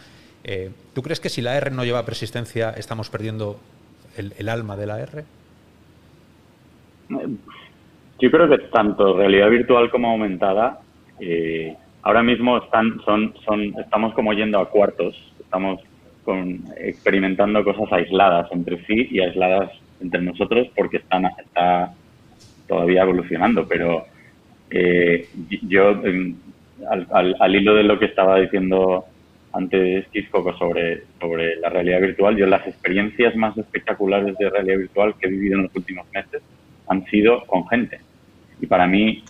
Eh, 0.44 0.70
¿Tú 0.94 1.02
crees 1.02 1.20
que 1.20 1.28
si 1.28 1.42
la 1.42 1.56
R 1.56 1.70
no 1.70 1.84
lleva 1.84 2.04
persistencia 2.04 2.70
estamos 2.70 3.10
perdiendo 3.10 3.58
el, 4.16 4.48
alma 4.48 4.76
de 4.76 4.86
la 4.86 5.00
R? 5.00 5.24
Yo 7.08 8.30
creo 8.30 8.48
que 8.48 8.58
tanto 8.68 9.16
realidad 9.16 9.50
virtual 9.50 9.90
como 9.90 10.10
aumentada 10.10 10.80
eh, 11.18 11.76
ahora 12.02 12.22
mismo 12.22 12.58
están, 12.58 13.00
son, 13.04 13.34
son, 13.44 13.74
estamos 13.80 14.14
como 14.14 14.32
yendo 14.32 14.60
a 14.60 14.70
cuartos, 14.70 15.16
estamos 15.40 15.80
con, 16.24 16.64
experimentando 16.78 17.62
cosas 17.64 17.92
aisladas 17.92 18.50
entre 18.52 18.84
sí 18.86 19.08
y 19.10 19.20
aisladas 19.20 19.70
entre 20.00 20.22
nosotros 20.22 20.68
porque 20.74 20.98
están 20.98 21.26
está 21.26 21.92
todavía 22.66 23.02
evolucionando. 23.02 23.66
Pero 23.68 24.06
eh, 24.70 25.28
yo, 25.62 26.00
al, 26.90 27.36
al, 27.38 27.56
hilo 27.56 27.74
de 27.74 27.84
lo 27.84 27.98
que 27.98 28.06
estaba 28.06 28.40
diciendo 28.40 29.04
antes 29.52 30.08
Kiscoco 30.08 30.56
sobre, 30.58 31.04
sobre 31.20 31.56
la 31.56 31.68
realidad 31.68 32.00
virtual, 32.00 32.36
yo 32.36 32.46
las 32.46 32.66
experiencias 32.66 33.36
más 33.36 33.56
espectaculares 33.56 34.36
de 34.36 34.50
realidad 34.50 34.78
virtual 34.78 35.14
que 35.18 35.28
he 35.28 35.30
vivido 35.30 35.56
en 35.56 35.64
los 35.64 35.76
últimos 35.76 36.06
meses 36.12 36.42
han 36.88 37.04
sido 37.06 37.44
con 37.46 37.66
gente. 37.68 38.00
Y 38.60 38.66
para 38.66 38.86
mí, 38.86 39.22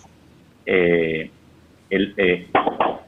eh, 0.65 1.29
el, 1.89 2.13
eh, 2.17 2.47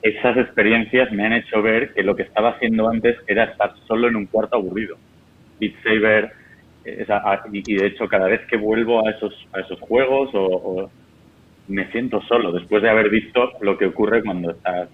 esas 0.01 0.37
experiencias 0.37 1.11
me 1.11 1.25
han 1.25 1.33
hecho 1.33 1.61
ver 1.61 1.93
que 1.93 2.03
lo 2.03 2.15
que 2.15 2.23
estaba 2.23 2.49
haciendo 2.49 2.89
antes 2.89 3.17
era 3.27 3.45
estar 3.45 3.73
solo 3.87 4.07
en 4.07 4.15
un 4.15 4.25
cuarto 4.25 4.57
aburrido. 4.57 4.97
Beat 5.59 5.73
Saber, 5.83 6.31
y, 7.51 7.75
de 7.75 7.87
hecho 7.87 8.07
cada 8.07 8.27
vez 8.27 8.41
que 8.47 8.57
vuelvo 8.57 9.05
a 9.05 9.11
esos, 9.11 9.33
a 9.53 9.59
esos 9.59 9.79
juegos 9.79 10.29
o, 10.33 10.89
me 11.67 11.91
siento 11.91 12.21
solo 12.21 12.53
después 12.53 12.81
de 12.81 12.89
haber 12.89 13.09
visto 13.09 13.51
lo 13.59 13.77
que 13.77 13.87
ocurre 13.87 14.23
cuando 14.23 14.51
estás 14.51 14.87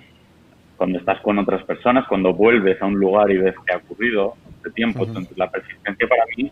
cuando 0.75 0.97
estás 0.97 1.21
con 1.21 1.37
otras 1.37 1.63
personas, 1.65 2.07
cuando 2.07 2.33
vuelves 2.33 2.81
a 2.81 2.87
un 2.87 2.95
lugar 2.95 3.29
y 3.29 3.37
ves 3.37 3.53
que 3.65 3.73
ha 3.73 3.77
ocurrido 3.77 4.33
de 4.63 4.71
tiempo. 4.71 5.05
Entonces, 5.05 5.37
la 5.37 5.49
persistencia 5.49 6.07
para 6.07 6.23
mí 6.35 6.51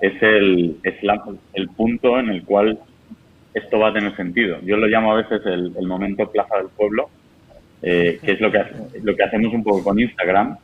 es 0.00 0.20
el, 0.20 0.76
es 0.82 0.96
el 1.54 1.68
punto 1.68 2.18
en 2.18 2.30
el 2.30 2.44
cual 2.44 2.78
esto 3.56 3.78
va 3.78 3.88
a 3.88 3.92
tener 3.92 4.14
sentido. 4.16 4.58
Yo 4.62 4.76
lo 4.76 4.86
llamo 4.86 5.12
a 5.12 5.22
veces 5.22 5.40
el, 5.46 5.72
momento 5.86 6.30
plaza 6.30 6.58
del 6.58 6.68
pueblo, 6.68 7.08
eh, 7.80 8.18
que 8.22 8.32
es 8.32 8.40
lo 8.40 8.52
que, 8.52 8.62
lo 9.02 9.16
que 9.16 9.22
hacemos 9.22 9.54
un 9.54 9.64
poco 9.64 9.82
con 9.82 9.98
Instagram, 9.98 10.58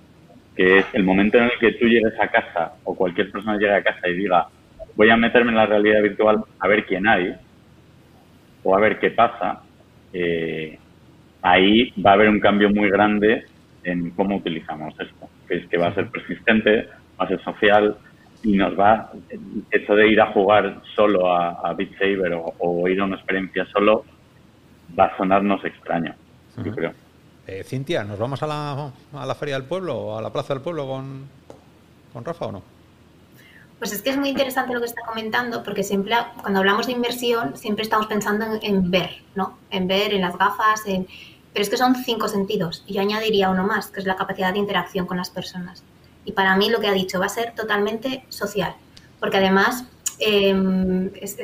que 0.55 0.79
es 0.79 0.87
el 0.93 1.03
momento 1.03 1.39
en 1.39 1.45
el 1.45 1.53
que 1.59 1.73
tú 1.73 1.87
llegues 1.87 2.13
a 2.21 2.29
casa 2.29 2.75
o 2.85 2.95
cualquier 2.95 3.31
persona 3.31 3.57
llegue 3.57 3.75
a 3.75 3.83
casa 3.83 4.09
y 4.09 4.15
diga, 4.15 4.47
voy 4.95 5.09
a 5.09 5.17
meterme 5.17 5.53
en 5.53 5.57
la 5.57 5.67
realidad 5.67 6.03
virtual 6.03 6.45
a 6.59 6.69
ver 6.69 6.85
quién 6.85 7.09
hay 7.09 7.35
o 8.63 8.77
a 8.77 8.81
ver 8.81 8.99
qué 8.99 9.11
pasa, 9.11 9.63
eh, 10.13 10.79
ahí 11.41 11.95
va 12.05 12.11
a 12.11 12.15
haber 12.15 12.29
un 12.29 12.41
cambio 12.41 12.69
muy 12.69 12.91
grande 12.91 13.47
en 13.85 14.11
cómo 14.11 14.37
utilizamos 14.37 14.93
esto, 15.01 15.31
es 15.49 15.67
que 15.67 15.79
va 15.79 15.89
a 15.89 15.95
ser 15.95 16.09
persistente, 16.09 16.89
va 17.19 17.25
a 17.25 17.29
ser 17.29 17.43
social, 17.43 17.97
y 18.43 18.57
nos 18.57 18.79
va, 18.79 19.13
eso 19.71 19.95
de 19.95 20.09
ir 20.09 20.21
a 20.21 20.33
jugar 20.33 20.83
solo 20.97 21.33
a, 21.33 21.51
a 21.69 21.75
Beat 21.75 21.93
Saber 21.93 22.41
o, 22.59 22.89
ir 22.89 23.01
a 23.01 23.05
una 23.05 23.17
experiencia 23.17 23.67
solo, 23.73 24.05
va 24.99 25.07
a 25.07 25.17
sonarnos 25.17 25.65
extraño, 25.65 26.15
yo 26.65 26.73
creo. 26.73 26.93
Eh, 27.47 27.65
Cintia, 27.65 28.05
¿nos 28.05 28.19
vamos 28.19 28.43
a 28.43 28.47
la, 28.47 28.93
a 29.15 29.27
la 29.27 29.35
Feria 29.35 29.55
del 29.55 29.65
Pueblo 29.65 29.97
o 29.97 30.19
a 30.19 30.23
la 30.23 30.33
Plaza 30.33 30.55
del 30.55 30.63
Pueblo 30.63 30.87
con, 30.87 31.27
con 32.13 32.25
Rafa 32.25 32.47
o 32.47 32.53
no? 32.53 32.63
Pues 33.79 33.93
es 33.93 34.01
que 34.01 34.11
es 34.11 34.17
muy 34.17 34.29
interesante 34.29 34.73
lo 34.73 34.79
que 34.79 34.87
está 34.87 35.03
comentando, 35.05 35.65
porque 35.65 35.83
siempre, 35.83 36.15
cuando 36.41 36.61
hablamos 36.61 36.87
de 36.87 36.93
inversión, 36.93 37.57
siempre 37.57 37.83
estamos 37.83 38.07
pensando 38.07 38.47
en, 38.63 38.91
ver, 38.93 39.11
¿no? 39.35 39.59
En 39.71 39.89
ver, 39.89 40.15
en 40.15 40.21
las 40.21 40.39
gafas, 40.39 40.87
en... 40.87 41.09
pero 41.53 41.65
es 41.65 41.69
que 41.69 41.77
son 41.77 41.97
cinco 41.97 42.29
sentidos. 42.29 42.85
Y 42.87 42.95
yo 42.95 43.01
añadiría 43.01 43.51
uno 43.51 43.65
más, 43.65 43.89
que 43.89 43.99
es 43.99 44.07
la 44.07 44.15
capacidad 44.15 44.53
de 44.53 44.61
interacción 44.61 45.07
con 45.07 45.17
las 45.17 45.31
personas. 45.31 45.83
Y 46.25 46.33
para 46.33 46.57
mí 46.57 46.71
lo 46.71 46.81
que 46.81 46.89
ha 46.89 46.93
dicho 46.93 47.19
va 47.19 47.27
a 47.27 47.31
ser 47.31 47.55
totalmente 47.55 48.25
social, 48.29 48.75
porque 49.19 49.39
además 49.39 49.85
em, 50.19 51.11
es, 51.15 51.35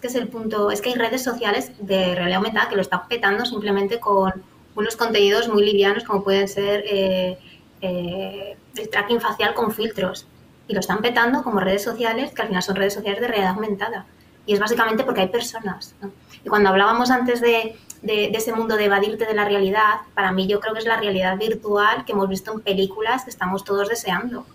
que 0.00 0.06
es 0.06 0.14
el 0.14 0.28
punto, 0.28 0.70
es 0.70 0.80
que 0.80 0.90
hay 0.90 0.96
redes 0.96 1.22
sociales 1.22 1.72
de 1.78 2.14
realidad 2.14 2.38
aumentada 2.38 2.68
que 2.68 2.76
lo 2.76 2.82
están 2.82 3.06
petando 3.08 3.44
simplemente 3.44 4.00
con 4.00 4.42
unos 4.74 4.96
contenidos 4.96 5.48
muy 5.48 5.64
livianos 5.64 6.02
como 6.04 6.24
pueden 6.24 6.48
ser 6.48 6.84
eh, 6.86 7.38
eh, 7.80 8.56
el 8.76 8.88
tracking 8.88 9.20
facial 9.20 9.54
con 9.54 9.72
filtros. 9.72 10.26
Y 10.66 10.72
lo 10.72 10.80
están 10.80 11.02
petando 11.02 11.42
como 11.42 11.60
redes 11.60 11.84
sociales 11.84 12.32
que 12.32 12.42
al 12.42 12.48
final 12.48 12.62
son 12.62 12.76
redes 12.76 12.94
sociales 12.94 13.20
de 13.20 13.28
realidad 13.28 13.50
aumentada. 13.50 14.06
Y 14.46 14.54
es 14.54 14.60
básicamente 14.60 15.04
porque 15.04 15.20
hay 15.20 15.28
personas. 15.28 15.94
Y 16.42 16.48
cuando 16.48 16.70
hablábamos 16.70 17.10
antes 17.10 17.40
de, 17.40 17.76
de, 18.04 18.26
ese 18.26 18.52
mundo 18.52 18.76
de 18.76 18.84
evadirte 18.84 19.26
de 19.26 19.34
la 19.34 19.44
realidad, 19.44 20.02
para 20.14 20.30
mí 20.30 20.46
yo 20.46 20.60
creo 20.60 20.74
que 20.74 20.80
es 20.80 20.86
la 20.86 20.98
realidad 20.98 21.36
virtual 21.36 22.04
que 22.04 22.12
hemos 22.12 22.28
visto 22.28 22.52
en 22.52 22.60
películas 22.60 23.24
que 23.24 23.30
estamos 23.30 23.64
todos 23.64 23.88
deseando, 23.88 24.46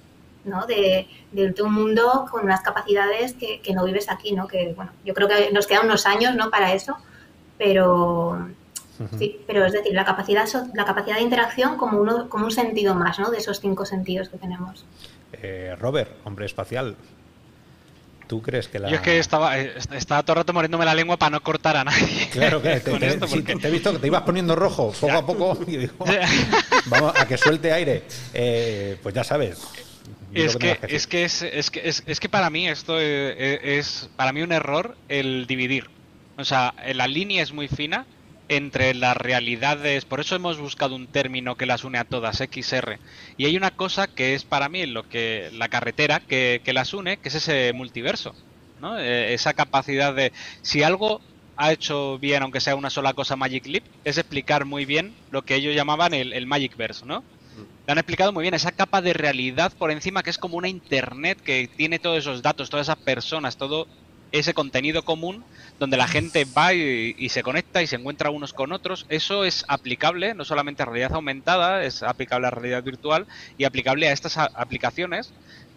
¿no? 0.45 0.65
De, 0.65 1.07
un 1.63 1.73
mundo 1.73 2.27
con 2.31 2.43
unas 2.43 2.61
capacidades 2.61 3.33
que, 3.33 3.61
no 3.73 3.83
vives 3.85 4.09
aquí, 4.09 4.31
¿no? 4.31 4.47
Que, 4.47 4.73
bueno, 4.75 4.91
yo 5.03 5.13
creo 5.13 5.27
que 5.27 5.51
nos 5.51 5.67
quedan 5.67 5.85
unos 5.85 6.05
años, 6.05 6.35
¿no? 6.35 6.49
Para 6.49 6.73
eso, 6.73 6.97
pero, 7.57 8.47
Sí, 9.17 9.39
pero 9.47 9.65
es 9.65 9.71
decir, 9.71 9.93
la 9.93 10.03
capacidad, 10.03 10.45
la 10.73 10.83
capacidad 10.83 11.15
de 11.15 11.21
interacción 11.21 11.77
como, 11.77 12.01
uno, 12.01 12.27
como 12.27 12.45
un 12.45 12.51
sentido 12.51 12.95
más, 12.95 13.17
¿no? 13.17 13.31
De 13.31 13.37
esos 13.37 13.61
cinco 13.61 13.85
sentidos 13.85 14.27
que 14.27 14.37
tenemos. 14.37 14.85
Eh, 15.31 15.73
Robert, 15.79 16.11
hombre 16.25 16.45
espacial, 16.45 16.97
¿Tú 18.29 18.43
crees 18.43 18.67
que 18.67 18.77
la.? 18.77 18.89
Yo 18.89 18.97
es 18.97 19.01
que 19.01 19.17
estaba, 19.17 19.57
eh, 19.59 19.73
estaba 19.91 20.21
todo 20.21 20.33
el 20.33 20.37
rato 20.41 20.53
muriéndome 20.53 20.85
la 20.85 20.93
lengua 20.93 21.17
para 21.17 21.31
no 21.31 21.41
cortar 21.41 21.75
a 21.77 21.83
nadie. 21.83 22.29
Claro, 22.31 22.61
que 22.61 22.79
te, 22.79 22.91
he 22.91 23.71
visto 23.71 23.91
que 23.91 23.97
te 23.97 24.05
ibas 24.05 24.21
poniendo 24.21 24.55
rojo 24.55 24.93
poco 25.01 25.13
a 25.13 25.25
poco 25.25 25.57
y 25.65 25.77
digo, 25.77 26.05
vamos 26.85 27.13
a 27.19 27.27
que 27.27 27.39
suelte 27.39 27.73
aire. 27.73 28.03
Eh, 28.35 28.97
pues 29.01 29.15
ya 29.15 29.23
sabes. 29.23 29.57
Es 30.31 30.57
que, 30.57 30.77
es 30.87 31.07
que, 31.07 31.23
es, 31.23 31.41
es, 31.41 31.71
que, 31.71 31.89
es, 31.89 32.19
que 32.19 32.29
para 32.29 32.51
mí 32.51 32.67
esto 32.67 32.99
es, 32.99 34.11
para 34.15 34.31
mí 34.31 34.43
un 34.43 34.51
error 34.51 34.95
el 35.07 35.47
dividir. 35.47 35.89
O 36.37 36.45
sea, 36.45 36.75
la 36.93 37.07
línea 37.07 37.41
es 37.41 37.51
muy 37.51 37.67
fina 37.67 38.05
entre 38.49 38.95
las 38.95 39.15
realidades, 39.15 40.05
por 40.05 40.19
eso 40.19 40.35
hemos 40.35 40.59
buscado 40.59 40.95
un 40.95 41.07
término 41.07 41.55
que 41.55 41.67
las 41.67 41.83
une 41.83 41.99
a 41.99 42.03
todas, 42.03 42.37
XR. 42.37 42.99
Y 43.37 43.45
hay 43.45 43.55
una 43.55 43.71
cosa 43.71 44.07
que 44.07 44.33
es 44.33 44.43
para 44.43 44.69
mí 44.69 44.85
lo 44.87 45.07
que 45.07 45.49
la 45.53 45.69
carretera 45.69 46.19
que, 46.19 46.61
las 46.73 46.93
une, 46.93 47.17
que 47.17 47.29
es 47.29 47.35
ese 47.35 47.71
multiverso, 47.73 48.35
¿no? 48.81 48.99
Eh, 48.99 49.33
esa 49.33 49.53
capacidad 49.53 50.13
de 50.13 50.33
si 50.61 50.83
algo 50.83 51.21
ha 51.57 51.71
hecho 51.71 52.17
bien, 52.17 52.41
aunque 52.41 52.61
sea 52.61 52.75
una 52.75 52.89
sola 52.89 53.13
cosa 53.13 53.35
Magic 53.35 53.67
Leap, 53.67 53.83
es 54.03 54.17
explicar 54.17 54.65
muy 54.65 54.85
bien 54.85 55.13
lo 55.29 55.43
que 55.43 55.55
ellos 55.55 55.75
llamaban 55.75 56.13
el, 56.13 56.33
el 56.33 56.47
Magic 56.47 56.75
Verse, 56.75 57.05
¿no? 57.05 57.23
han 57.87 57.97
explicado 57.97 58.31
muy 58.31 58.43
bien, 58.43 58.53
esa 58.53 58.71
capa 58.71 59.01
de 59.01 59.13
realidad 59.13 59.73
por 59.77 59.89
encima 59.89 60.21
que 60.21 60.29
es 60.29 60.37
como 60.37 60.57
una 60.57 60.67
internet 60.67 61.39
que 61.41 61.67
tiene 61.75 61.97
todos 61.97 62.19
esos 62.19 62.43
datos, 62.43 62.69
todas 62.69 62.85
esas 62.85 62.97
personas, 62.97 63.57
todo 63.57 63.87
ese 64.31 64.53
contenido 64.53 65.03
común 65.03 65.43
donde 65.79 65.97
la 65.97 66.07
gente 66.07 66.45
va 66.45 66.73
y, 66.73 67.29
se 67.29 67.41
conecta 67.41 67.81
y 67.81 67.87
se 67.87 67.95
encuentra 67.95 68.29
unos 68.29 68.53
con 68.53 68.71
otros. 68.71 69.05
Eso 69.09 69.45
es 69.45 69.65
aplicable 69.67 70.33
no 70.33 70.45
solamente 70.45 70.83
a 70.83 70.85
realidad 70.85 71.13
aumentada, 71.13 71.83
es 71.83 72.03
aplicable 72.03 72.47
a 72.47 72.51
realidad 72.51 72.83
virtual 72.83 73.25
y 73.57 73.63
aplicable 73.63 74.07
a 74.07 74.11
estas 74.11 74.37
aplicaciones. 74.37 75.31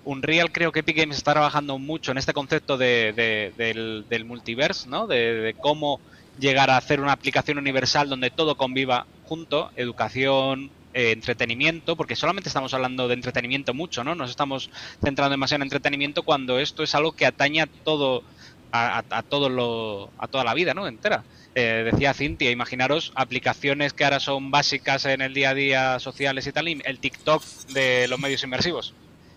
Unreal 0.05 0.51
creo 0.51 0.73
que 0.73 0.81
Epic 0.81 0.97
Games 0.97 1.17
está 1.17 1.33
trabajando 1.33 1.79
mucho 1.79 2.11
en 2.11 2.19
este 2.19 2.33
concepto 2.33 2.77
de, 2.77 3.53
del, 3.57 4.25
multiverse, 4.25 4.89
¿no? 4.89 5.07
De, 5.07 5.55
cómo 5.61 6.01
llegar 6.39 6.71
a 6.71 6.77
hacer 6.77 7.01
una 7.01 7.13
aplicación 7.13 7.59
universal 7.59 8.09
donde 8.09 8.31
todo 8.31 8.57
conviva 8.57 9.07
junto, 9.25 9.71
educación, 9.77 10.71
eh, 10.95 11.13
entretenimiento, 11.13 11.97
porque 11.97 12.17
solamente 12.17 12.49
estamos 12.49 12.75
hablando 12.75 13.09
de 13.09 13.15
entretenimiento 13.15 13.75
mucho, 13.75 14.05
¿no? 14.05 14.15
Nos 14.15 14.31
estamos 14.31 14.71
centrando 15.03 15.31
demasiado 15.31 15.63
en 15.63 15.67
entretenimiento 15.67 16.23
cuando 16.23 16.59
esto 16.59 16.83
es 16.83 16.95
algo 16.95 17.13
que 17.13 17.27
ataña 17.27 17.67
todo 17.67 18.23
a, 18.73 19.23
todo 19.29 19.49
lo, 19.49 20.11
a 20.19 20.29
toda 20.29 20.45
la 20.45 20.55
vida, 20.55 20.75
¿no? 20.75 20.87
Entera. 20.87 21.25
Eh, 21.55 21.91
decía 21.93 22.15
Cintia, 22.15 22.51
imaginaros 22.51 23.13
aplicaciones 23.15 23.93
que 23.93 24.05
ahora 24.05 24.21
son 24.21 24.51
básicas 24.51 25.05
en 25.05 25.21
el 25.21 25.35
día 25.35 25.51
a 25.51 25.55
día 25.55 25.99
sociales 25.99 26.47
y 26.47 26.53
tal, 26.53 26.69
el 26.69 26.99
TikTok 26.99 27.43
de 27.75 28.09
los 28.09 28.19
medios 28.19 28.43
inmersivos. 28.43 28.95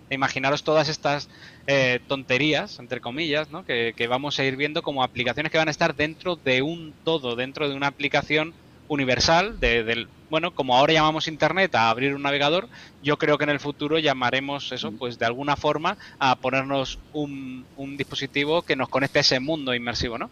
Imaginaros 0.09 0.63
todas 0.63 0.87
estas 0.87 1.29
eh, 1.67 1.99
tonterías, 2.07 2.79
entre 2.79 3.01
comillas, 3.01 3.49
¿no? 3.49 3.65
que, 3.65 4.07
vamos 4.07 4.39
a 4.39 4.45
ir 4.45 4.55
viendo 4.55 4.83
como 4.83 5.03
aplicaciones 5.03 5.51
que 5.51 5.57
van 5.57 5.67
a 5.67 5.71
estar 5.71 5.95
dentro 5.95 6.35
de 6.35 6.61
un 6.61 6.93
todo, 7.03 7.35
dentro 7.35 7.67
de 7.67 7.75
una 7.75 7.87
aplicación 7.87 8.53
universal, 8.87 9.59
de, 9.59 9.83
del, 9.83 10.07
bueno, 10.29 10.51
como 10.51 10.75
ahora 10.75 10.93
llamamos 10.93 11.27
Internet 11.27 11.75
a 11.75 11.89
abrir 11.89 12.13
un 12.13 12.21
navegador, 12.21 12.67
yo 13.03 13.17
creo 13.17 13.37
que 13.37 13.43
en 13.43 13.51
el 13.51 13.59
futuro 13.59 13.99
llamaremos 13.99 14.71
eso, 14.71 14.91
pues 14.91 15.19
de 15.19 15.25
alguna 15.25 15.55
forma 15.55 15.97
a 16.19 16.35
ponernos 16.35 16.99
un, 17.13 17.65
un 17.77 17.97
dispositivo 17.97 18.61
que 18.61 18.75
nos 18.75 18.89
conecte 18.89 19.19
a 19.19 19.21
ese 19.21 19.39
mundo 19.39 19.73
inmersivo, 19.73 20.17
¿no? 20.17 20.29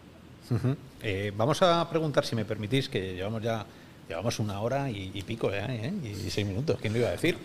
Eh, 1.02 1.32
vamos 1.36 1.62
a 1.62 1.88
preguntar, 1.88 2.24
si 2.26 2.36
me 2.36 2.44
permitís, 2.44 2.88
que 2.88 3.14
llevamos 3.14 3.42
ya 3.42 3.64
llevamos 4.08 4.38
una 4.38 4.60
hora 4.60 4.90
y, 4.90 5.22
pico 5.22 5.50
¿eh? 5.52 5.92
y 6.02 6.30
seis 6.30 6.46
minutos, 6.46 6.76
¿quién 6.80 6.92
lo 6.92 6.98
iba 6.98 7.08
a 7.08 7.12
decir? 7.12 7.38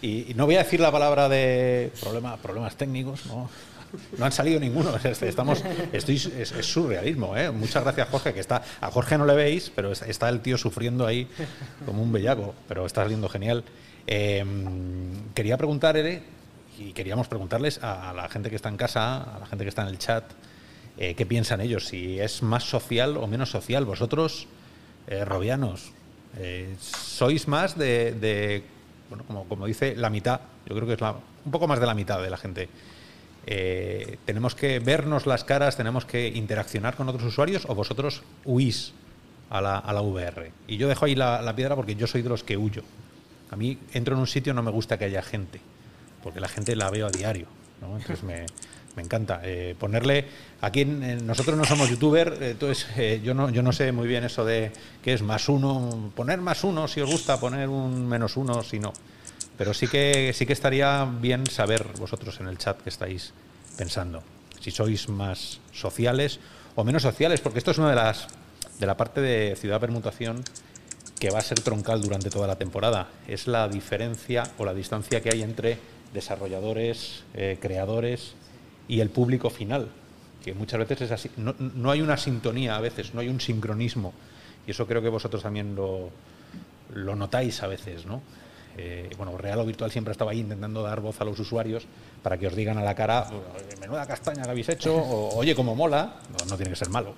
Y, 0.00 0.30
y, 0.30 0.34
no 0.34 0.46
voy 0.46 0.54
a 0.54 0.58
decir 0.58 0.78
la 0.78 0.92
palabra 0.92 1.28
de 1.28 1.90
problema, 2.00 2.36
problemas 2.36 2.76
técnicos, 2.76 3.26
¿no? 3.26 3.50
No 4.18 4.24
han 4.24 4.32
salido 4.32 4.60
ninguno. 4.60 4.94
Estamos, 5.04 5.62
estoy, 5.92 6.16
es, 6.16 6.48
surrealismo. 6.60 7.36
¿eh? 7.36 7.50
Muchas 7.50 7.82
gracias, 7.82 8.08
Jorge. 8.08 8.34
Que 8.34 8.40
está, 8.40 8.62
a 8.80 8.90
Jorge 8.90 9.18
no 9.18 9.26
le 9.26 9.34
veis, 9.34 9.70
pero 9.74 9.92
está 9.92 10.28
el 10.28 10.40
tío 10.40 10.58
sufriendo 10.58 11.06
ahí 11.06 11.28
como 11.86 12.02
un 12.02 12.12
bellaco. 12.12 12.54
Pero 12.68 12.86
está 12.86 13.02
saliendo 13.02 13.28
genial. 13.28 13.64
Em, 14.06 15.32
quería 15.34 15.56
preguntar, 15.56 15.96
Ere, 15.96 16.22
y 16.78 16.92
queríamos 16.92 17.28
preguntarles 17.28 17.82
a, 17.82 18.12
la 18.12 18.28
gente 18.28 18.50
que 18.50 18.56
está 18.56 18.68
en 18.68 18.76
casa, 18.76 19.36
a 19.36 19.38
la 19.40 19.46
gente 19.46 19.64
que 19.64 19.68
está 19.68 19.82
en 19.82 19.88
el 19.88 19.98
chat, 19.98 20.24
eh, 20.98 21.14
qué 21.14 21.26
piensan 21.26 21.60
ellos, 21.60 21.86
si 21.86 22.20
es 22.20 22.42
más 22.42 22.64
social 22.64 23.16
o 23.16 23.26
menos 23.26 23.50
social. 23.50 23.84
Vosotros, 23.84 24.46
eh, 25.06 25.24
robianos, 25.24 25.92
eh, 26.36 26.74
sois 26.80 27.48
más 27.48 27.78
de, 27.78 28.62
bueno, 29.08 29.24
como, 29.26 29.44
como, 29.44 29.66
dice, 29.66 29.94
la 29.96 30.10
mitad. 30.10 30.40
Yo 30.66 30.74
creo 30.74 30.86
que 30.86 30.94
es 30.94 31.00
un 31.44 31.52
poco 31.52 31.66
más 31.66 31.80
de 31.80 31.86
la 31.86 31.94
mitad 31.94 32.20
de 32.22 32.30
la 32.30 32.36
gente 32.36 32.68
eh, 33.46 34.18
tenemos 34.24 34.54
que 34.54 34.78
vernos 34.78 35.26
las 35.26 35.44
caras, 35.44 35.76
tenemos 35.76 36.04
que 36.04 36.28
interaccionar 36.28 36.96
con 36.96 37.08
otros 37.08 37.24
usuarios 37.24 37.66
o 37.68 37.74
vosotros 37.74 38.22
huís 38.44 38.92
a 39.50 39.60
la, 39.60 39.78
a 39.78 39.92
la 39.92 40.02
VR. 40.02 40.50
Y 40.66 40.76
yo 40.76 40.88
dejo 40.88 41.04
ahí 41.04 41.14
la, 41.14 41.54
piedra 41.54 41.76
porque 41.76 41.94
yo 41.94 42.06
soy 42.06 42.22
de 42.22 42.28
los 42.28 42.42
que 42.42 42.56
huyo. 42.56 42.82
A 43.50 43.56
mí 43.56 43.78
entro 43.92 44.14
en 44.14 44.20
un 44.20 44.26
sitio 44.26 44.54
no 44.54 44.62
me 44.62 44.70
gusta 44.70 44.98
que 44.98 45.04
haya 45.04 45.22
gente, 45.22 45.60
porque 46.22 46.40
la 46.40 46.48
gente 46.48 46.74
la 46.74 46.90
veo 46.90 47.06
a 47.06 47.10
diario. 47.10 47.46
Entonces 47.80 48.22
me, 48.22 48.46
me 48.96 49.02
encanta. 49.02 49.40
Eh, 49.44 49.74
ponerle. 49.78 50.26
Aquí 50.60 50.84
nosotros 50.84 51.56
no 51.56 51.64
somos 51.64 51.90
youtuber, 51.90 52.38
entonces 52.40 52.86
eh, 52.96 53.20
yo, 53.22 53.34
no, 53.34 53.50
yo 53.50 53.62
no 53.62 53.72
sé 53.72 53.92
muy 53.92 54.08
bien 54.08 54.24
eso 54.24 54.44
de 54.44 54.72
qué 55.02 55.12
es 55.12 55.22
más 55.22 55.48
uno. 55.48 56.10
Poner 56.14 56.40
más 56.40 56.64
uno 56.64 56.88
si 56.88 57.00
os 57.00 57.10
gusta, 57.10 57.38
poner 57.38 57.68
un 57.68 58.08
menos 58.08 58.36
uno 58.36 58.62
si 58.62 58.78
no. 58.78 58.92
Pero 59.56 59.72
sí 59.74 59.86
que, 59.86 60.32
sí 60.34 60.46
que 60.46 60.52
estaría 60.52 61.04
bien 61.04 61.46
saber 61.46 61.86
vosotros 61.98 62.40
en 62.40 62.48
el 62.48 62.58
chat 62.58 62.80
que 62.80 62.90
estáis 62.90 63.32
pensando. 63.76 64.22
Si 64.60 64.70
sois 64.70 65.08
más 65.08 65.60
sociales 65.72 66.40
o 66.74 66.84
menos 66.84 67.02
sociales, 67.02 67.40
porque 67.40 67.58
esto 67.58 67.70
es 67.70 67.78
una 67.78 67.90
de 67.90 67.96
las 67.96 68.26
de 68.78 68.86
la 68.86 68.96
parte 68.96 69.20
de 69.20 69.56
ciudad 69.56 69.80
permutación 69.80 70.42
que 71.18 71.30
va 71.30 71.38
a 71.38 71.42
ser 71.42 71.60
troncal 71.60 72.02
durante 72.02 72.30
toda 72.30 72.46
la 72.46 72.56
temporada. 72.56 73.08
Es 73.28 73.46
la 73.46 73.68
diferencia 73.68 74.44
o 74.58 74.64
la 74.64 74.74
distancia 74.74 75.20
que 75.22 75.30
hay 75.32 75.42
entre 75.42 75.78
desarrolladores, 76.12 77.24
eh, 77.34 77.58
creadores 77.60 78.34
y 78.88 79.00
el 79.00 79.10
público 79.10 79.50
final, 79.50 79.88
que 80.44 80.54
muchas 80.54 80.80
veces 80.80 81.02
es 81.02 81.10
así. 81.12 81.30
No, 81.36 81.54
no, 81.58 81.90
hay 81.90 82.02
una 82.02 82.16
sintonía 82.16 82.76
a 82.76 82.80
veces, 82.80 83.14
no 83.14 83.20
hay 83.20 83.28
un 83.28 83.40
sincronismo. 83.40 84.12
Y 84.66 84.72
eso 84.72 84.86
creo 84.86 85.02
que 85.02 85.08
vosotros 85.08 85.42
también 85.42 85.74
lo, 85.74 86.10
lo 86.92 87.16
notáis 87.16 87.62
a 87.62 87.66
veces, 87.66 88.06
¿no? 88.06 88.22
Eh, 88.76 89.10
bueno, 89.16 89.36
Real 89.38 89.60
o 89.60 89.64
Virtual 89.64 89.90
siempre 89.90 90.12
estaba 90.12 90.32
ahí 90.32 90.40
intentando 90.40 90.82
dar 90.82 91.00
voz 91.00 91.20
a 91.20 91.24
los 91.24 91.38
usuarios 91.38 91.86
para 92.22 92.38
que 92.38 92.46
os 92.46 92.56
digan 92.56 92.76
a 92.78 92.82
la 92.82 92.94
cara, 92.94 93.26
menuda 93.80 94.06
castaña 94.06 94.42
que 94.42 94.50
habéis 94.50 94.68
hecho, 94.68 94.96
o 94.96 95.36
oye, 95.36 95.54
como 95.54 95.74
mola, 95.76 96.16
no, 96.48 96.56
tiene 96.56 96.70
que 96.70 96.76
ser 96.76 96.88
malo. 96.88 97.14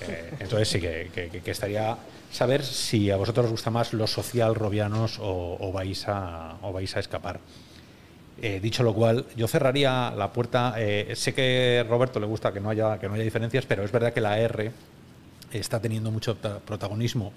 Eh, 0.00 0.34
entonces 0.40 0.68
sí 0.68 0.80
que, 0.80 1.40
estaría 1.46 1.96
saber 2.30 2.62
si 2.62 3.10
a 3.10 3.16
vosotros 3.16 3.46
os 3.46 3.52
gusta 3.52 3.70
más 3.70 3.94
los 3.94 4.12
social 4.12 4.54
robianos 4.54 5.18
o, 5.20 5.72
vais, 5.72 6.06
a, 6.06 6.58
o 6.62 6.72
vais 6.72 6.94
a 6.96 7.00
escapar. 7.00 7.40
Eh, 8.40 8.60
dicho 8.60 8.82
lo 8.82 8.94
cual, 8.94 9.26
yo 9.36 9.48
cerraría 9.48 10.10
la 10.10 10.32
puerta. 10.32 10.74
sé 11.14 11.32
que 11.32 11.82
a 11.84 11.88
Roberto 11.88 12.20
le 12.20 12.26
gusta 12.26 12.52
que 12.52 12.60
no 12.60 12.68
haya 12.68 12.98
que 12.98 13.08
no 13.08 13.14
haya 13.14 13.24
diferencias, 13.24 13.64
pero 13.64 13.82
es 13.82 13.90
verdad 13.90 14.12
que 14.12 14.20
la 14.20 14.38
R 14.38 14.70
está 15.50 15.80
teniendo 15.80 16.10
mucho 16.10 16.36
protagonismo 16.36 17.32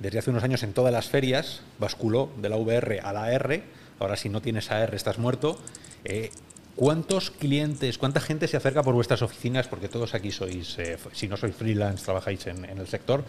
desde 0.00 0.18
hace 0.18 0.30
unos 0.30 0.44
años 0.44 0.62
en 0.62 0.72
todas 0.72 0.92
las 0.92 1.08
ferias, 1.08 1.62
basculó 1.78 2.30
de 2.36 2.48
la 2.48 2.56
VR 2.56 3.00
a 3.00 3.12
la 3.12 3.32
R, 3.32 3.62
ahora 3.98 4.16
si 4.16 4.28
no 4.28 4.40
tienes 4.40 4.70
AR 4.70 4.94
estás 4.94 5.18
muerto. 5.18 5.58
Eh, 6.04 6.30
¿Cuántos 6.76 7.32
clientes, 7.32 7.98
cuánta 7.98 8.20
gente 8.20 8.46
se 8.46 8.56
acerca 8.56 8.84
por 8.84 8.94
vuestras 8.94 9.22
oficinas? 9.22 9.66
Porque 9.66 9.88
todos 9.88 10.14
aquí 10.14 10.30
sois, 10.30 10.78
eh, 10.78 10.96
si 11.12 11.26
no 11.26 11.36
sois 11.36 11.54
freelance, 11.56 12.04
trabajáis 12.04 12.46
en, 12.46 12.64
el 12.64 12.86
sector. 12.86 13.24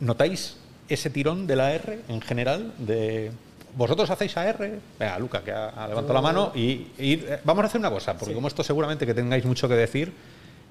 ¿Notáis 0.00 0.58
ese 0.90 1.08
tirón 1.08 1.46
de 1.46 1.56
la 1.56 1.72
R 1.72 2.00
en 2.06 2.20
general? 2.20 2.74
De, 2.76 3.32
¿Vosotros 3.74 4.10
hacéis 4.10 4.36
AR? 4.36 4.78
Venga, 4.98 5.18
Luca, 5.18 5.42
que 5.42 5.52
ha, 5.52 5.88
levantado 5.88 6.12
la 6.12 6.20
mano. 6.20 6.52
Y, 6.54 6.88
y, 6.98 7.14
eh, 7.14 7.40
vamos 7.44 7.64
a 7.64 7.68
hacer 7.68 7.78
una 7.78 7.90
cosa, 7.90 8.12
porque 8.18 8.34
como 8.34 8.48
esto 8.48 8.62
seguramente 8.62 9.06
que 9.06 9.14
tengáis 9.14 9.46
mucho 9.46 9.66
que 9.66 9.74
decir, 9.74 10.12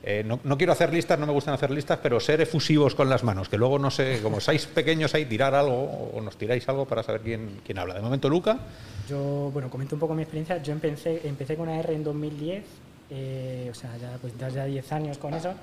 eh, 0.06 0.22
no, 0.26 0.58
quiero 0.58 0.74
hacer 0.74 0.94
listas, 0.94 1.18
no 1.18 1.26
me 1.26 1.32
gustan 1.32 1.54
hacer 1.54 1.72
listas, 1.72 1.98
pero 2.04 2.20
ser 2.20 2.42
efusivos 2.42 2.94
con 2.94 3.10
las 3.10 3.24
manos, 3.24 3.48
que 3.48 3.58
luego 3.58 3.80
no 3.80 3.90
sé, 3.90 4.20
como 4.22 4.42
seis 4.42 4.66
pequeños 4.66 5.16
ahí, 5.16 5.24
tirar 5.24 5.56
algo 5.56 6.12
o 6.14 6.20
nos 6.20 6.36
tiráis 6.36 6.68
algo 6.68 6.86
para 6.86 7.04
saber 7.04 7.22
quién, 7.22 7.62
quién 7.66 7.80
habla. 7.80 7.94
De 7.94 8.02
momento, 8.02 8.28
Luca. 8.28 8.60
Yo, 9.08 9.50
bueno, 9.54 9.70
comento 9.70 9.96
un 9.96 10.02
poco 10.02 10.14
mi 10.14 10.24
experiencia. 10.24 10.62
Yo 10.62 10.74
empecé, 10.74 11.22
empecé 11.24 11.56
con 11.56 11.70
AR 11.70 11.90
en 11.92 12.04
2010, 12.04 12.64
eh, 13.12 13.70
o 13.72 13.74
sea, 13.74 13.96
ya, 13.96 14.18
pues, 14.20 14.34
ya 14.38 14.66
10 14.66 14.92
años 14.92 15.18
con 15.18 15.34
eso. 15.34 15.54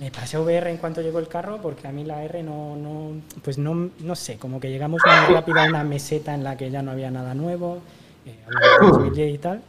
Me 0.00 0.10
pasé 0.10 0.36
VR 0.36 0.68
en 0.70 0.78
cuanto 0.78 1.00
llegó 1.00 1.20
el 1.20 1.28
carro 1.28 1.60
porque 1.62 1.86
a 1.86 1.92
mí 1.92 2.04
la 2.04 2.22
R 2.22 2.42
no, 2.42 2.76
no 2.76 3.22
pues 3.42 3.56
no, 3.56 3.90
no 4.00 4.16
sé, 4.16 4.36
como 4.36 4.60
que 4.60 4.68
llegamos 4.68 5.00
muy 5.06 5.34
rápido 5.34 5.60
a 5.60 5.64
una 5.64 5.82
meseta 5.82 6.34
en 6.34 6.44
la 6.44 6.56
que 6.56 6.70
ya 6.70 6.82
no 6.82 6.90
había 6.90 7.10
nada 7.10 7.34
nuevo, 7.34 7.80
eh, 8.26 9.30
y 9.32 9.38
tal. 9.38 9.62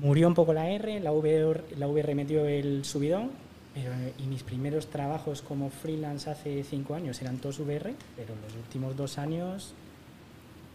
Murió 0.00 0.28
un 0.28 0.34
poco 0.34 0.52
la 0.52 0.68
R, 0.68 1.00
la 1.00 1.10
VR, 1.10 1.64
la 1.78 1.88
VR 1.88 2.14
metió 2.14 2.44
el 2.46 2.84
subidón, 2.84 3.30
Pero, 3.72 3.92
eh, 3.92 4.12
y 4.18 4.24
mis 4.24 4.42
primeros 4.42 4.88
trabajos 4.88 5.40
como 5.40 5.70
freelance 5.70 6.28
hace 6.28 6.62
cinco 6.64 6.94
años 6.94 7.20
eran 7.22 7.38
todos 7.38 7.60
VR, 7.60 7.94
pero 8.14 8.34
los 8.42 8.54
últimos 8.54 8.94
dos 8.94 9.16
años, 9.16 9.72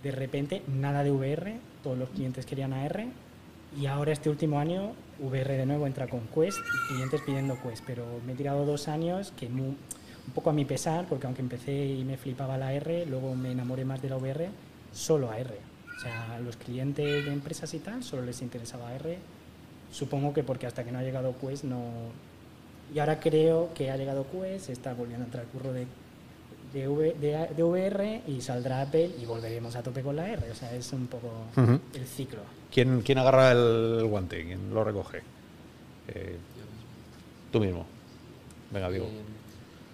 de 0.01 0.11
repente, 0.11 0.63
nada 0.67 1.03
de 1.03 1.11
VR, 1.11 1.59
todos 1.83 1.97
los 1.97 2.09
clientes 2.09 2.47
querían 2.47 2.73
AR, 2.73 3.05
y 3.79 3.85
ahora 3.85 4.11
este 4.11 4.29
último 4.29 4.59
año, 4.59 4.93
VR 5.19 5.55
de 5.55 5.65
nuevo 5.67 5.85
entra 5.85 6.07
con 6.07 6.21
Quest 6.33 6.57
y 6.57 6.93
clientes 6.93 7.21
pidiendo 7.21 7.59
Quest, 7.61 7.83
pero 7.85 8.05
me 8.25 8.33
he 8.33 8.35
tirado 8.35 8.65
dos 8.65 8.87
años 8.87 9.33
que 9.39 9.45
un 9.45 9.77
poco 10.33 10.49
a 10.49 10.53
mi 10.53 10.65
pesar, 10.65 11.05
porque 11.07 11.27
aunque 11.27 11.41
empecé 11.41 11.85
y 11.85 12.03
me 12.03 12.17
flipaba 12.17 12.57
la 12.57 12.73
R, 12.73 13.05
luego 13.05 13.35
me 13.35 13.51
enamoré 13.51 13.85
más 13.85 14.01
de 14.01 14.09
la 14.09 14.17
VR, 14.17 14.49
solo 14.91 15.29
AR. 15.29 15.70
O 16.01 16.03
sea, 16.03 16.33
a 16.33 16.39
los 16.39 16.55
clientes 16.57 17.25
de 17.25 17.31
empresas 17.31 17.71
y 17.75 17.79
tal 17.79 18.03
solo 18.03 18.23
les 18.23 18.41
interesaba 18.41 18.91
R. 18.95 19.19
Supongo 19.91 20.33
que 20.33 20.41
porque 20.41 20.65
hasta 20.65 20.83
que 20.83 20.91
no 20.91 20.97
ha 20.97 21.03
llegado 21.03 21.35
Quest 21.39 21.63
no... 21.65 21.83
Y 22.91 22.97
ahora 22.97 23.19
creo 23.19 23.71
que 23.75 23.91
ha 23.91 23.97
llegado 23.97 24.25
Quest, 24.31 24.71
está 24.71 24.95
volviendo 24.95 25.23
a 25.23 25.25
entrar 25.27 25.43
el 25.43 25.49
curro 25.51 25.71
de, 25.73 25.85
de, 26.73 26.87
V- 26.87 27.13
de- 27.21 27.49
de 27.55 27.63
VR 27.63 28.21
y 28.27 28.41
saldrá 28.41 28.81
Apple 28.81 29.11
y 29.21 29.25
volveremos 29.25 29.75
a 29.75 29.83
tope 29.83 30.01
con 30.01 30.15
la 30.15 30.27
R. 30.27 30.49
O 30.49 30.55
sea, 30.55 30.73
es 30.73 30.91
un 30.91 31.05
poco 31.05 31.29
Ujú. 31.55 31.79
el 31.93 32.07
ciclo. 32.07 32.39
¿Quién, 32.73 33.01
quién 33.03 33.19
agarra 33.19 33.51
el 33.51 34.03
guante? 34.07 34.43
¿Quién 34.43 34.73
lo 34.73 34.83
recoge? 34.83 35.21
Eh, 36.07 36.35
tú 37.51 37.59
mismo. 37.59 37.85
Venga, 38.71 38.89
Diego. 38.89 39.05
Eh, 39.05 39.21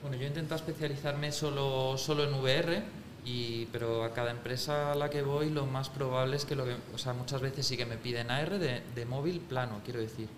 bueno, 0.03 0.15
yo 0.15 0.25
intento 0.25 0.55
especializarme 0.55 1.33
solo, 1.33 1.97
solo 1.97 2.23
en 2.23 2.33
VR, 2.35 2.81
y, 3.27 3.67
pero 3.73 4.05
a 4.05 4.13
cada 4.13 4.31
empresa 4.31 4.93
a 4.93 4.95
la 4.95 5.09
que 5.09 5.21
voy 5.21 5.49
lo 5.49 5.65
más 5.65 5.89
probable 5.89 6.37
es 6.37 6.45
que, 6.45 6.55
lo 6.55 6.63
que 6.63 6.75
o 6.93 6.97
sea, 6.97 7.11
muchas 7.11 7.41
veces 7.41 7.67
sí 7.67 7.75
que 7.75 7.85
me 7.85 7.97
piden 7.97 8.31
AR 8.31 8.57
de, 8.57 8.81
de 8.95 9.05
móvil 9.05 9.41
plano, 9.41 9.81
quiero 9.83 9.99
decir. 9.99 10.29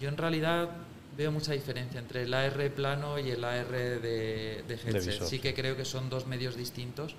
Yo 0.00 0.08
en 0.08 0.16
realidad 0.16 0.70
veo 1.16 1.32
mucha 1.32 1.52
diferencia 1.52 1.98
entre 1.98 2.22
el 2.22 2.32
AR 2.32 2.70
plano 2.70 3.18
y 3.18 3.30
el 3.30 3.42
AR 3.42 3.68
de, 3.68 4.62
de 4.66 4.74
headset. 4.74 5.24
sí 5.24 5.40
que 5.40 5.54
creo 5.54 5.76
que 5.76 5.84
son 5.84 6.08
dos 6.08 6.28
medios 6.28 6.56
distintos. 6.56 7.16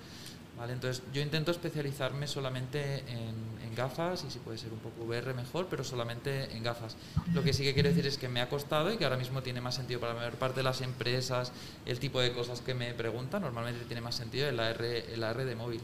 ¿Vale? 0.62 0.74
Entonces 0.74 1.02
yo 1.12 1.22
intento 1.24 1.50
especializarme 1.50 2.28
solamente 2.28 3.00
en, 3.08 3.34
en 3.66 3.76
gafas 3.76 4.24
y 4.28 4.30
si 4.30 4.38
puede 4.38 4.60
ser 4.60 4.72
un 4.72 4.78
poco 4.78 5.06
VR 5.06 5.34
mejor, 5.34 5.66
pero 5.68 5.84
solamente 5.84 6.56
en 6.56 6.62
gafas. 6.62 6.96
Lo 7.34 7.42
que 7.44 7.52
sí 7.52 7.64
que 7.64 7.74
quiero 7.74 7.90
decir 7.90 8.06
es 8.06 8.20
que 8.20 8.30
me 8.30 8.42
ha 8.42 8.48
costado 8.48 8.94
y 8.94 8.98
que 8.98 9.04
ahora 9.04 9.18
mismo 9.18 9.42
tiene 9.42 9.60
más 9.60 9.74
sentido 9.74 10.00
para 10.00 10.14
la 10.14 10.20
mayor 10.20 10.36
parte 10.36 10.58
de 10.58 10.64
las 10.64 10.82
empresas, 10.82 11.52
el 11.88 11.98
tipo 11.98 12.22
de 12.22 12.32
cosas 12.34 12.62
que 12.62 12.76
me 12.76 12.94
preguntan, 12.94 13.42
normalmente 13.42 13.86
tiene 13.86 14.02
más 14.02 14.14
sentido 14.14 14.48
el 14.48 14.60
AR, 14.60 14.84
el 14.84 15.24
AR 15.24 15.44
de 15.44 15.56
móvil. 15.56 15.82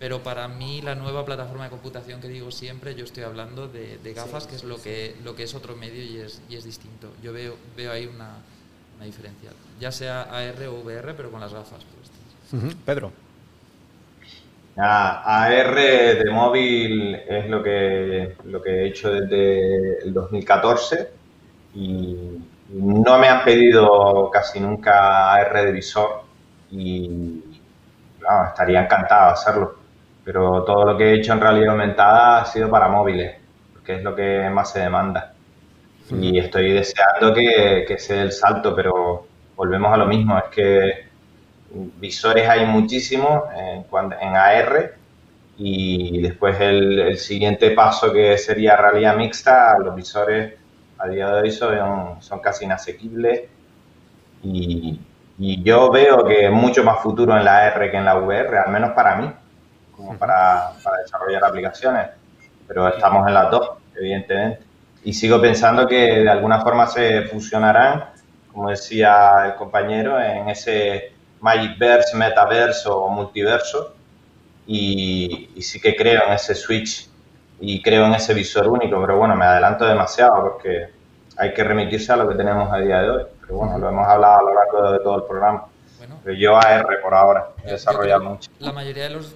Pero 0.00 0.20
para 0.24 0.48
mí 0.48 0.82
la 0.82 0.96
nueva 0.96 1.24
plataforma 1.24 1.64
de 1.64 1.70
computación 1.70 2.20
que 2.20 2.26
digo 2.26 2.50
siempre, 2.50 2.96
yo 2.96 3.04
estoy 3.04 3.22
hablando 3.22 3.68
de, 3.68 3.98
de 3.98 4.14
gafas, 4.14 4.48
que 4.48 4.56
es 4.56 4.64
lo 4.64 4.82
que, 4.82 5.14
lo 5.22 5.36
que 5.36 5.44
es 5.44 5.54
otro 5.54 5.76
medio 5.76 6.02
y 6.02 6.18
es, 6.18 6.40
y 6.48 6.56
es 6.56 6.64
distinto. 6.64 7.12
Yo 7.22 7.32
veo, 7.32 7.56
veo 7.76 7.92
ahí 7.92 8.06
una, 8.06 8.30
una 8.96 9.04
diferencia, 9.04 9.50
ya 9.78 9.92
sea 9.92 10.22
AR 10.22 10.66
o 10.66 10.80
VR, 10.80 11.14
pero 11.14 11.30
con 11.30 11.40
las 11.40 11.52
gafas 11.52 11.84
puestas. 11.84 12.64
Ujú. 12.64 12.76
Pedro. 12.84 13.27
Nada, 14.78 15.22
AR 15.24 15.74
de 15.74 16.30
móvil 16.30 17.16
es 17.26 17.48
lo 17.48 17.60
que, 17.64 18.36
lo 18.44 18.62
que 18.62 18.70
he 18.70 18.86
hecho 18.86 19.10
desde 19.12 20.04
el 20.04 20.14
2014 20.14 21.10
y 21.74 22.38
no 22.70 23.18
me 23.18 23.28
han 23.28 23.44
pedido 23.44 24.30
casi 24.32 24.60
nunca 24.60 25.32
AR 25.32 25.64
de 25.64 25.72
visor 25.72 26.22
y 26.70 27.42
vamos, 28.22 28.50
estaría 28.50 28.82
encantado 28.84 29.26
de 29.26 29.32
hacerlo. 29.32 29.74
Pero 30.24 30.62
todo 30.62 30.84
lo 30.84 30.96
que 30.96 31.10
he 31.10 31.14
hecho 31.14 31.32
en 31.32 31.40
realidad 31.40 31.70
aumentada 31.72 32.42
ha 32.42 32.44
sido 32.44 32.70
para 32.70 32.88
móviles, 32.88 33.36
porque 33.72 33.96
es 33.96 34.04
lo 34.04 34.14
que 34.14 34.48
más 34.48 34.70
se 34.70 34.80
demanda. 34.80 35.34
Y 36.12 36.38
estoy 36.38 36.72
deseando 36.72 37.34
que, 37.34 37.84
que 37.88 37.98
sea 37.98 38.22
el 38.22 38.30
salto, 38.30 38.76
pero 38.76 39.26
volvemos 39.56 39.92
a 39.92 39.96
lo 39.96 40.06
mismo, 40.06 40.38
es 40.38 40.44
que 40.54 41.07
visores 41.70 42.48
hay 42.48 42.66
muchísimos 42.66 43.42
en, 43.56 43.84
cuan- 43.84 44.14
en 44.20 44.36
AR 44.36 44.94
y 45.56 46.22
después 46.22 46.60
el, 46.60 46.98
el 47.00 47.18
siguiente 47.18 47.72
paso 47.72 48.12
que 48.12 48.38
sería 48.38 48.76
realidad 48.76 49.16
mixta, 49.16 49.76
los 49.78 49.94
visores 49.94 50.54
a 50.98 51.08
día 51.08 51.28
de 51.30 51.42
hoy 51.42 51.50
son, 51.52 52.22
son 52.22 52.40
casi 52.40 52.64
inasequibles. 52.64 53.50
Y, 54.42 55.00
y 55.38 55.62
yo 55.62 55.90
veo 55.90 56.24
que 56.24 56.48
mucho 56.50 56.84
más 56.84 57.00
futuro 57.02 57.36
en 57.36 57.44
la 57.44 57.58
AR 57.66 57.90
que 57.90 57.96
en 57.96 58.04
la 58.04 58.16
VR, 58.18 58.58
al 58.58 58.72
menos 58.72 58.90
para 58.92 59.16
mí, 59.16 59.32
como 59.90 60.16
para, 60.18 60.78
para 60.82 60.98
desarrollar 60.98 61.44
aplicaciones, 61.44 62.08
pero 62.66 62.88
estamos 62.88 63.26
en 63.26 63.34
las 63.34 63.50
dos, 63.50 63.70
evidentemente. 63.94 64.64
Y 65.02 65.12
sigo 65.12 65.40
pensando 65.40 65.86
que 65.86 65.96
de 65.96 66.30
alguna 66.30 66.60
forma 66.60 66.86
se 66.86 67.22
fusionarán, 67.22 68.04
como 68.52 68.70
decía 68.70 69.46
el 69.46 69.54
compañero, 69.56 70.20
en 70.20 70.48
ese 70.48 71.17
Magicverse, 71.40 72.16
Metaverse 72.16 72.88
o 72.88 73.08
Multiverso. 73.08 73.94
Y, 74.66 75.50
y 75.54 75.62
sí 75.62 75.80
que 75.80 75.96
creo 75.96 76.24
en 76.26 76.32
ese 76.32 76.54
switch 76.54 77.08
y 77.60 77.82
creo 77.82 78.06
en 78.06 78.14
ese 78.14 78.34
visor 78.34 78.68
único, 78.68 79.00
pero 79.00 79.16
bueno, 79.18 79.34
me 79.34 79.44
adelanto 79.44 79.84
demasiado 79.84 80.42
porque 80.42 80.90
hay 81.36 81.54
que 81.54 81.64
remitirse 81.64 82.12
a 82.12 82.16
lo 82.16 82.28
que 82.28 82.34
tenemos 82.34 82.72
a 82.72 82.78
día 82.78 83.00
de 83.02 83.10
hoy. 83.10 83.24
Pero 83.40 83.56
bueno, 83.56 83.78
lo 83.78 83.88
hemos 83.88 84.06
hablado 84.06 84.38
a 84.38 84.42
lo 84.42 84.54
largo 84.54 84.92
de 84.92 84.98
todo 85.00 85.16
el 85.16 85.22
programa. 85.24 85.66
Bueno, 85.98 86.20
Pero 86.22 86.36
yo 86.36 86.56
AR 86.56 87.00
por 87.02 87.14
ahora, 87.14 87.48
he 87.64 87.72
desarrollado 87.72 88.22
mucho. 88.22 88.50
La 88.58 88.72
mayoría 88.72 89.04
de 89.04 89.10
los, 89.10 89.34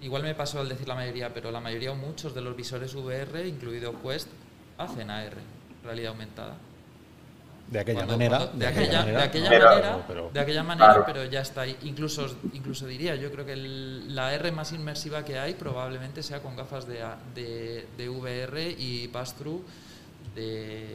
igual 0.00 0.22
me 0.22 0.34
pasó 0.34 0.60
al 0.60 0.68
decir 0.68 0.86
la 0.86 0.94
mayoría, 0.94 1.32
pero 1.32 1.50
la 1.50 1.60
mayoría 1.60 1.92
o 1.92 1.94
muchos 1.94 2.34
de 2.34 2.40
los 2.40 2.56
visores 2.56 2.94
VR, 2.94 3.46
incluido 3.46 3.94
Quest, 4.02 4.28
hacen 4.78 5.10
AR, 5.10 5.32
realidad 5.84 6.10
aumentada. 6.12 6.54
De 7.70 7.80
aquella 7.80 7.96
Cuando- 8.06 8.12
manera. 8.12 8.38
cuando- 8.38 8.58
de, 8.58 8.66
aquella, 8.66 9.04
de 9.04 9.16
aquella 9.22 9.48
Pero- 9.48 9.64
manera, 9.70 10.04
pero- 10.06 10.30
de 10.32 10.40
aquella 10.40 10.62
manera, 10.62 10.86
Claro. 10.88 11.02
pero 11.06 11.24
ya 11.24 11.40
está 11.40 11.62
ahí. 11.62 11.76
Incluso, 11.82 12.26
incluso 12.52 12.86
diría, 12.86 13.16
yo 13.16 13.30
creo 13.32 13.44
que 13.44 13.54
el- 13.54 14.14
la 14.14 14.32
R 14.34 14.52
más 14.52 14.70
inmersiva 14.72 15.24
que 15.24 15.38
hay 15.38 15.54
probablemente 15.54 16.22
sea 16.22 16.40
con 16.40 16.54
gafas 16.56 16.86
de, 16.86 17.02
A- 17.02 17.18
de, 17.34 17.86
de 17.96 18.08
VR 18.08 18.70
y 18.78 19.08
pass-through 19.08 19.62
de... 20.34 20.86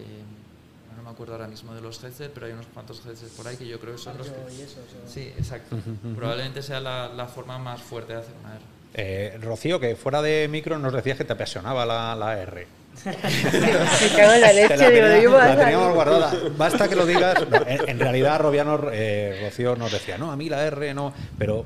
No 0.95 1.03
me 1.03 1.09
acuerdo 1.09 1.34
ahora 1.34 1.47
mismo 1.47 1.74
de 1.74 1.82
los 1.82 2.01
headsets, 2.03 2.32
pero 2.34 2.45
hay 2.45 2.51
unos 2.53 2.67
cuantos 2.67 3.01
headsets 3.05 3.32
por 3.32 3.47
ahí 3.47 3.57
que 3.57 3.65
yo 3.67 3.80
creo 3.80 3.93
que 3.93 3.97
son 4.01 4.17
los 4.17 4.28
que... 4.28 4.53
y 4.53 4.61
eso, 4.61 4.80
eso. 4.82 4.97
Sí, 5.11 5.22
exacto. 5.38 5.78
Probablemente 6.15 6.61
sea 6.61 6.80
la, 6.80 7.07
la 7.09 7.28
forma 7.28 7.57
más 7.57 7.82
fuerte 7.82 8.13
de 8.13 8.19
hacer 8.19 8.34
una 8.43 8.55
R. 8.55 8.61
Eh, 8.93 9.38
Rocío, 9.41 9.80
que 9.80 9.95
fuera 9.95 10.22
de 10.22 10.47
micro 10.49 10.78
nos 10.78 10.93
decías 10.93 11.17
que 11.17 11.24
te 11.26 11.34
apasionaba 11.34 11.86
la, 11.86 12.13
la 12.15 12.38
R. 12.39 12.67
Me 13.05 14.09
cago 14.15 14.33
en 14.33 14.41
la 14.41 14.53
leche, 14.53 14.77
la, 14.77 14.89
digo, 14.89 15.07
tenía- 15.37 15.55
la 15.55 15.57
teníamos 15.57 15.93
guardada. 15.95 16.33
Basta 16.57 16.87
que 16.87 16.95
lo 16.95 17.05
digas. 17.05 17.47
No, 17.49 17.57
en, 17.67 17.89
en 17.89 17.99
realidad, 17.99 18.39
Robiano, 18.39 18.79
eh, 18.91 19.39
Rocío 19.43 19.75
nos 19.75 19.91
decía, 19.91 20.17
no, 20.17 20.31
a 20.31 20.35
mí 20.35 20.49
la 20.49 20.63
R 20.65 20.93
no. 20.93 21.13
Pero, 21.37 21.65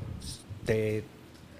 ¿te, 0.64 1.04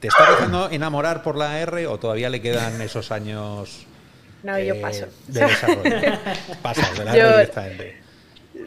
¿te 0.01 0.09
está 0.09 0.31
dejando 0.31 0.71
enamorar 0.71 1.23
por 1.23 1.37
la 1.37 1.61
R 1.61 1.87
o 1.87 1.99
todavía 1.99 2.31
le 2.31 2.41
quedan 2.41 2.81
esos 2.81 3.11
años 3.13 3.87
No, 4.43 4.59
yo 4.59 4.75
eh, 4.75 4.81
paso. 4.81 5.07
de 5.29 5.41
desarrollo? 5.41 6.19
Pasas 6.63 6.99
de 6.99 7.05
la 7.05 7.15
Yo- 7.17 7.23
R 7.25 7.33
directamente. 7.33 7.97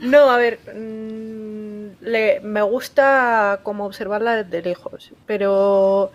No, 0.01 0.29
a 0.29 0.37
ver, 0.37 0.59
mm, 0.75 1.48
le- 2.01 2.39
me 2.41 2.61
gusta 2.61 3.59
como 3.63 3.85
observarla 3.85 4.43
desde 4.43 4.61
lejos, 4.67 5.11
pero 5.25 6.11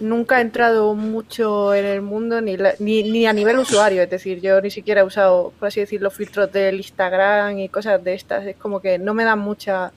nunca 0.00 0.38
he 0.38 0.42
entrado 0.42 0.94
mucho 0.94 1.74
en 1.74 1.84
el 1.84 2.02
mundo 2.02 2.40
ni, 2.40 2.56
la- 2.56 2.74
ni, 2.78 3.02
ni 3.04 3.26
a 3.26 3.32
nivel 3.32 3.58
usuario, 3.58 4.02
es 4.02 4.10
decir, 4.10 4.40
yo 4.40 4.60
ni 4.60 4.70
siquiera 4.70 5.02
he 5.02 5.04
usado, 5.04 5.52
por 5.58 5.68
así 5.68 5.80
decirlo, 5.80 6.10
filtros 6.10 6.50
del 6.52 6.76
Instagram 6.76 7.58
y 7.58 7.68
cosas 7.68 8.02
de 8.02 8.14
estas, 8.14 8.46
es 8.46 8.56
como 8.56 8.80
que 8.80 8.98
no 8.98 9.14
me 9.14 9.24
dan 9.24 9.38
mucha 9.38 9.92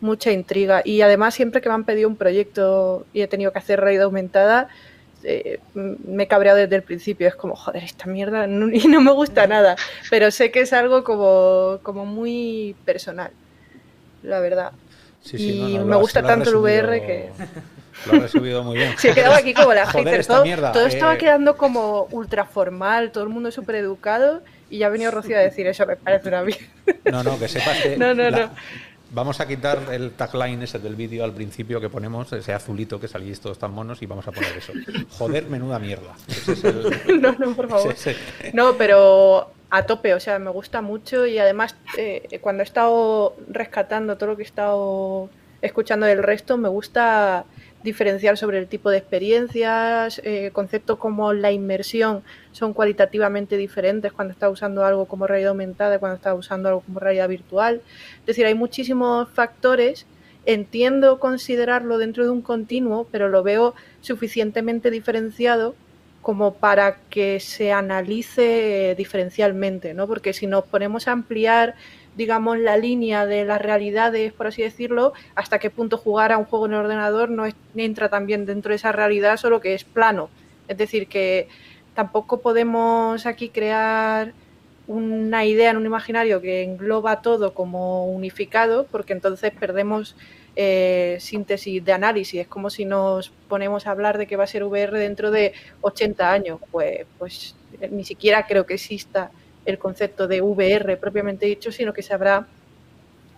mucha 0.00 0.30
intriga 0.32 0.82
y 0.84 1.00
además 1.00 1.34
siempre 1.34 1.62
que 1.62 1.68
me 1.70 1.74
han 1.76 1.84
pedido 1.84 2.08
un 2.08 2.16
proyecto 2.16 3.06
y 3.14 3.22
he 3.22 3.26
tenido 3.28 3.52
que 3.52 3.58
hacer 3.58 3.80
realidad 3.80 4.04
aumentada 4.04 4.68
eh, 5.26 5.58
me 5.74 6.24
he 6.24 6.26
cabreado 6.28 6.58
desde 6.58 6.76
el 6.76 6.82
principio. 6.82 7.26
Es 7.26 7.34
como, 7.34 7.56
joder, 7.56 7.82
esta 7.82 8.04
mierda 8.06 8.46
y 8.72 8.88
no 8.88 9.00
me 9.00 9.10
gusta 9.12 9.46
nada. 9.46 9.74
Pero 10.10 10.30
sé 10.30 10.50
que 10.50 10.60
es 10.60 10.74
algo 10.74 11.02
como, 11.02 11.78
como 11.82 12.04
muy 12.04 12.76
personal, 12.84 13.30
la 14.24 14.40
verdad. 14.40 14.72
Sí, 15.22 15.38
sí, 15.38 15.60
no, 15.60 15.68
y 15.68 15.78
no, 15.78 15.84
me 15.86 15.96
gusta 15.96 16.20
has 16.20 16.26
tanto 16.26 16.50
el 16.50 16.56
VR 16.56 17.00
que... 17.00 17.30
Lo 18.06 18.12
has 18.14 18.22
resumido 18.22 18.62
muy 18.64 18.76
bien. 18.76 18.94
Se 18.98 19.14
quedaba 19.14 19.36
aquí 19.36 19.54
como 19.54 19.72
la 19.72 19.86
Joder, 19.86 20.22
hater. 20.22 20.26
Todo, 20.26 20.72
todo 20.72 20.86
estaba 20.86 21.14
eh, 21.14 21.18
quedando 21.18 21.56
como 21.56 22.08
ultra 22.10 22.44
formal, 22.44 23.12
todo 23.12 23.24
el 23.24 23.30
mundo 23.30 23.50
súper 23.50 23.76
educado 23.76 24.42
y 24.68 24.78
ya 24.78 24.86
ha 24.86 24.90
venido 24.90 25.10
Rocío 25.10 25.36
a 25.36 25.40
decir 25.40 25.66
eso, 25.66 25.86
me 25.86 25.96
parece 25.96 26.28
una 26.28 26.42
mierda. 26.42 26.64
No, 27.10 27.22
no, 27.22 27.38
que 27.38 27.48
sepas 27.48 27.80
que. 27.80 27.96
No, 27.98 28.12
no, 28.14 28.28
la- 28.28 28.46
no. 28.46 28.50
Vamos 29.12 29.38
a 29.38 29.46
quitar 29.46 29.78
el 29.92 30.10
tagline 30.10 30.64
ese 30.64 30.80
del 30.80 30.96
vídeo 30.96 31.22
al 31.22 31.32
principio 31.32 31.80
que 31.80 31.88
ponemos, 31.88 32.32
ese 32.32 32.52
azulito 32.52 32.98
que 32.98 33.06
salís 33.06 33.38
todos 33.38 33.58
tan 33.60 33.70
monos, 33.70 34.02
y 34.02 34.06
vamos 34.06 34.26
a 34.26 34.32
poner 34.32 34.56
eso. 34.56 34.72
Joder, 35.10 35.46
menuda 35.46 35.78
mierda. 35.78 36.14
Ese 36.26 36.52
es 36.52 36.64
el. 36.64 37.00
No, 37.22 37.32
no, 37.38 37.54
por 37.54 37.68
favor. 37.68 37.92
ese 37.92 38.16
No, 38.52 38.74
pero 38.74 39.52
a 39.76 39.86
tope, 39.86 40.14
o 40.14 40.20
sea, 40.20 40.38
me 40.38 40.50
gusta 40.50 40.82
mucho 40.82 41.26
y 41.26 41.38
además 41.38 41.74
eh, 41.98 42.38
cuando 42.40 42.62
he 42.62 42.64
estado 42.64 43.34
rescatando 43.48 44.16
todo 44.16 44.30
lo 44.30 44.36
que 44.36 44.42
he 44.42 44.46
estado 44.46 45.28
escuchando 45.62 46.06
del 46.06 46.22
resto, 46.22 46.56
me 46.56 46.68
gusta 46.68 47.44
diferenciar 47.82 48.38
sobre 48.38 48.58
el 48.58 48.68
tipo 48.68 48.88
de 48.88 48.98
experiencias, 48.98 50.20
eh, 50.24 50.50
conceptos 50.52 50.98
como 50.98 51.32
la 51.32 51.50
inmersión 51.50 52.22
son 52.52 52.72
cualitativamente 52.72 53.56
diferentes 53.56 54.12
cuando 54.12 54.32
estás 54.32 54.52
usando 54.52 54.84
algo 54.84 55.06
como 55.06 55.26
realidad 55.26 55.50
aumentada 55.50 55.98
cuando 55.98 56.16
estás 56.16 56.38
usando 56.38 56.68
algo 56.68 56.80
como 56.82 57.00
realidad 57.00 57.28
virtual. 57.28 57.82
Es 58.20 58.26
decir, 58.26 58.46
hay 58.46 58.54
muchísimos 58.54 59.28
factores. 59.28 60.06
Entiendo 60.46 61.20
considerarlo 61.20 61.96
dentro 61.96 62.22
de 62.22 62.30
un 62.30 62.42
continuo, 62.42 63.08
pero 63.10 63.30
lo 63.30 63.42
veo 63.42 63.74
suficientemente 64.02 64.90
diferenciado 64.90 65.74
como 66.24 66.54
para 66.54 66.96
que 67.10 67.38
se 67.38 67.70
analice 67.70 68.96
diferencialmente, 68.98 69.94
¿no? 69.94 70.08
Porque 70.08 70.32
si 70.32 70.48
nos 70.48 70.64
ponemos 70.64 71.06
a 71.06 71.12
ampliar 71.12 71.76
digamos, 72.16 72.58
la 72.58 72.76
línea 72.76 73.26
de 73.26 73.44
las 73.44 73.60
realidades, 73.60 74.32
por 74.32 74.46
así 74.46 74.62
decirlo, 74.62 75.12
hasta 75.34 75.58
qué 75.58 75.70
punto 75.70 75.98
jugar 75.98 76.32
a 76.32 76.38
un 76.38 76.44
juego 76.44 76.66
en 76.66 76.72
el 76.72 76.78
ordenador 76.78 77.30
no 77.30 77.44
entra 77.74 78.08
también 78.08 78.46
dentro 78.46 78.70
de 78.70 78.76
esa 78.76 78.92
realidad, 78.92 79.36
solo 79.36 79.60
que 79.60 79.74
es 79.74 79.84
plano. 79.84 80.30
Es 80.68 80.78
decir, 80.78 81.08
que 81.08 81.48
tampoco 81.94 82.40
podemos 82.40 83.26
aquí 83.26 83.48
crear 83.48 84.32
una 84.86 85.44
idea 85.44 85.70
en 85.70 85.76
un 85.76 85.86
imaginario 85.86 86.40
que 86.40 86.62
engloba 86.62 87.22
todo 87.22 87.54
como 87.54 88.06
unificado, 88.06 88.86
porque 88.90 89.12
entonces 89.12 89.52
perdemos 89.58 90.14
eh, 90.56 91.16
síntesis 91.20 91.84
de 91.84 91.92
análisis. 91.92 92.40
Es 92.40 92.48
como 92.48 92.70
si 92.70 92.84
nos 92.84 93.30
ponemos 93.48 93.86
a 93.86 93.90
hablar 93.90 94.18
de 94.18 94.26
que 94.26 94.36
va 94.36 94.44
a 94.44 94.48
ser 94.48 94.64
VR 94.64 94.98
dentro 94.98 95.30
de 95.30 95.52
80 95.80 96.32
años. 96.32 96.60
Pues, 96.70 97.06
pues 97.18 97.56
ni 97.90 98.04
siquiera 98.04 98.46
creo 98.46 98.66
que 98.66 98.74
exista 98.74 99.30
el 99.66 99.78
concepto 99.78 100.28
de 100.28 100.42
VR 100.42 100.96
propiamente 100.96 101.46
dicho, 101.46 101.72
sino 101.72 101.92
que 101.92 102.02
se 102.02 102.14
habrá 102.14 102.46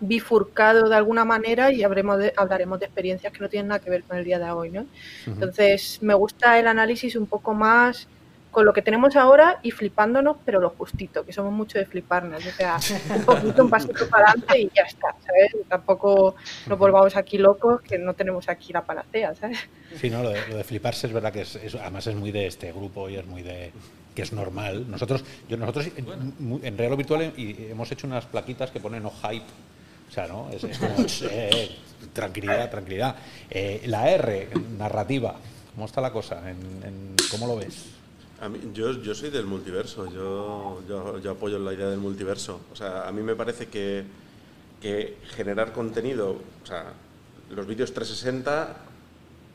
bifurcado 0.01 0.89
de 0.89 0.97
alguna 0.97 1.25
manera 1.25 1.73
y 1.73 1.83
habremos 1.83 2.19
hablaremos 2.37 2.79
de 2.81 2.87
experiencias 2.87 3.33
que 3.33 3.41
no 3.41 3.49
tienen 3.49 3.69
nada 3.69 3.81
que 3.81 3.89
ver 3.89 4.03
con 4.03 4.19
el 4.19 4.25
día 4.25 4.39
de 4.39 4.51
hoy. 4.51 4.71
¿no? 4.71 4.87
Entonces, 5.27 5.99
me 6.03 6.15
gusta 6.15 6.59
el 6.59 6.67
análisis 6.67 7.17
un 7.17 7.27
poco 7.27 7.55
más 7.55 8.09
con 8.57 8.65
lo 8.65 8.73
que 8.73 8.81
tenemos 8.81 9.17
ahora 9.17 9.61
y 9.63 9.71
flipándonos, 9.71 10.39
pero 10.43 10.61
lo 10.61 10.71
justito, 10.71 11.27
que 11.27 11.33
somos 11.35 11.53
mucho 11.53 11.79
de 11.79 11.85
fliparnos. 11.85 12.43
O 12.47 12.51
sea, 12.53 12.79
un 13.15 13.23
poquito, 13.23 13.65
un 13.65 13.69
pasito 13.69 14.09
para 14.09 14.31
adelante 14.31 14.59
y 14.59 14.71
ya 14.75 14.85
está, 14.85 15.15
¿sabes? 15.27 15.69
Tampoco 15.69 16.37
nos 16.67 16.79
volvamos 16.79 17.15
aquí 17.17 17.37
locos, 17.37 17.83
que 17.83 17.99
no 17.99 18.15
tenemos 18.15 18.49
aquí 18.49 18.73
la 18.73 18.83
panacea, 18.83 19.35
¿sabes? 19.35 19.59
Sí, 20.01 20.09
no, 20.09 20.23
lo 20.23 20.31
de, 20.31 20.65
fliparse 20.65 21.07
es 21.07 21.13
verdad 21.13 21.35
que 21.35 21.43
es, 21.43 21.75
además 21.75 22.07
es 22.07 22.15
muy 22.15 22.33
de 22.33 22.47
este 22.47 22.73
grupo 22.73 23.11
y 23.11 23.17
es 23.17 23.27
muy 23.27 23.43
de 23.43 23.73
que 24.15 24.23
es 24.23 24.33
normal. 24.33 24.91
Nosotros, 24.91 25.23
yo, 25.51 25.59
nosotros 25.59 25.91
en 25.95 26.79
Real 26.79 26.95
o 26.95 26.97
Virtual 26.97 27.35
hemos 27.37 27.93
hecho 27.93 28.07
unas 28.07 28.25
plaquitas 28.25 28.71
que 28.71 28.81
ponen 28.81 29.03
no 29.03 29.11
hype. 29.11 29.45
O 30.09 30.11
sea, 30.11 30.29
¿no? 30.29 30.49
Es, 30.49 30.79
como, 30.79 30.95
eh, 31.31 31.77
tranquilidad, 32.15 32.71
tranquilidad. 32.71 33.17
Eh, 33.51 33.83
la 33.85 34.09
R, 34.09 34.49
narrativa, 34.79 35.37
¿cómo 35.75 35.85
está 35.85 36.01
la 36.01 36.11
cosa? 36.11 36.41
En, 36.51 37.15
¿Cómo 37.31 37.47
lo 37.47 37.57
ves? 37.57 37.96
A 38.41 38.49
mí, 38.49 38.59
yo, 38.75 38.93
yo 38.93 39.15
soy 39.15 39.31
del 39.31 39.47
multiverso, 39.47 40.11
yo, 40.13 40.83
yo, 40.89 41.19
yo, 41.19 41.31
apoyo 41.31 41.59
la 41.59 41.73
idea 41.73 41.89
del 41.89 41.99
multiverso. 41.99 42.61
O 42.73 42.77
sea, 42.77 43.09
a 43.09 43.13
mí 43.13 43.23
me 43.23 43.35
parece 43.35 43.69
que, 43.69 44.05
que 44.81 45.17
generar 45.35 45.73
contenido, 45.73 46.37
o 46.63 46.67
sea, 46.67 46.93
los 47.51 47.67
vídeos 47.67 47.93
360 47.93 48.77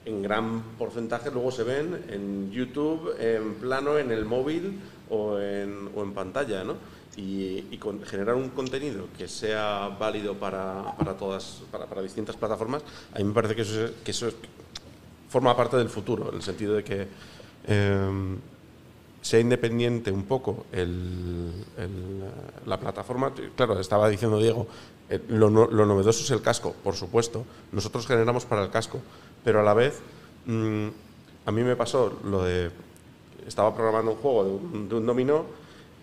en 0.06 0.22
gran 0.22 0.62
porcentaje 0.78 1.30
luego 1.32 1.52
se 1.52 1.64
ven 1.64 2.06
en 2.10 2.52
YouTube, 2.52 3.14
en 3.20 3.56
plano, 3.56 3.98
en 3.98 4.12
el 4.12 4.26
móvil 4.26 4.80
o 5.10 5.38
en, 5.38 5.90
o 5.96 6.02
en 6.04 6.14
pantalla, 6.14 6.64
¿no? 6.64 6.76
Y, 7.18 7.78
con, 7.78 8.02
generar 8.04 8.36
un 8.36 8.50
contenido 8.50 9.08
que 9.18 9.28
sea 9.28 9.90
válido 10.00 10.36
para, 10.36 10.96
para 10.98 11.14
todas, 11.18 11.62
para, 11.72 12.02
distintas 12.02 12.38
plataformas, 12.38 12.84
a 13.14 13.20
mí 13.20 13.26
me 13.26 13.34
parece 13.34 13.54
que 13.54 13.64
eso, 13.64 13.90
que 14.04 14.12
eso 14.12 14.30
forma 15.30 15.56
parte 15.56 15.76
del 15.78 15.90
futuro, 15.90 16.30
en 16.30 16.36
el 16.36 16.42
sentido 16.42 16.74
de 16.74 16.84
que 16.84 17.08
em, 17.68 18.38
sea 19.22 19.40
independiente 19.40 20.12
un 20.12 20.24
poco 20.24 20.66
el, 20.72 21.52
la 22.66 22.80
plataforma. 22.80 23.34
Claro, 23.56 23.80
estaba 23.80 24.10
diciendo 24.10 24.40
Diego, 24.40 24.68
eh, 25.10 25.20
lo, 25.30 25.50
lo 25.50 25.86
novedoso 25.86 26.24
es 26.24 26.32
el 26.32 26.42
casco, 26.42 26.74
por 26.84 26.96
supuesto. 26.96 27.46
Nosotros 27.72 28.08
generamos 28.08 28.46
para 28.46 28.64
el 28.64 28.72
casco, 28.72 29.00
pero 29.44 29.60
a 29.60 29.64
la 29.64 29.74
vez 29.74 30.00
mm, 30.46 30.88
a 31.46 31.52
mí 31.52 31.64
me 31.64 31.76
pasó 31.76 32.20
lo 32.24 32.44
de 32.44 32.72
estaba 33.48 33.74
programando 33.74 34.12
un 34.12 34.18
juego 34.18 34.44
de 34.44 34.96
un, 34.96 35.06
dominó 35.06 35.46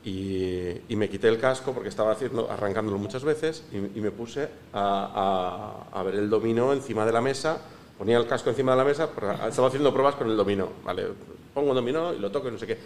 y, 0.04 0.80
me 0.90 1.08
quité 1.08 1.28
el 1.28 1.38
casco 1.38 1.72
porque 1.72 1.88
estaba 1.88 2.12
haciendo 2.12 2.50
arrancándolo 2.50 2.98
muchas 2.98 3.24
veces 3.24 3.64
y, 3.72 4.00
me 4.00 4.10
puse 4.10 4.48
a, 4.72 6.02
ver 6.04 6.16
el 6.16 6.30
dominó 6.30 6.72
encima 6.72 7.06
de 7.06 7.12
la 7.12 7.20
mesa 7.20 7.58
ponía 7.96 8.16
el 8.16 8.26
casco 8.26 8.50
encima 8.50 8.72
de 8.72 8.78
la 8.78 8.84
mesa 8.84 9.10
estaba 9.48 9.68
haciendo 9.68 9.92
pruebas 9.92 10.14
con 10.16 10.30
el 10.30 10.36
dominó 10.36 10.68
vale 10.84 11.06
pongo 11.54 11.70
un 11.70 11.76
dominó 11.76 12.12
y 12.14 12.18
lo 12.18 12.30
toco 12.30 12.48
y 12.48 12.52
no 12.52 12.58
sé 12.58 12.66
qué 12.66 12.78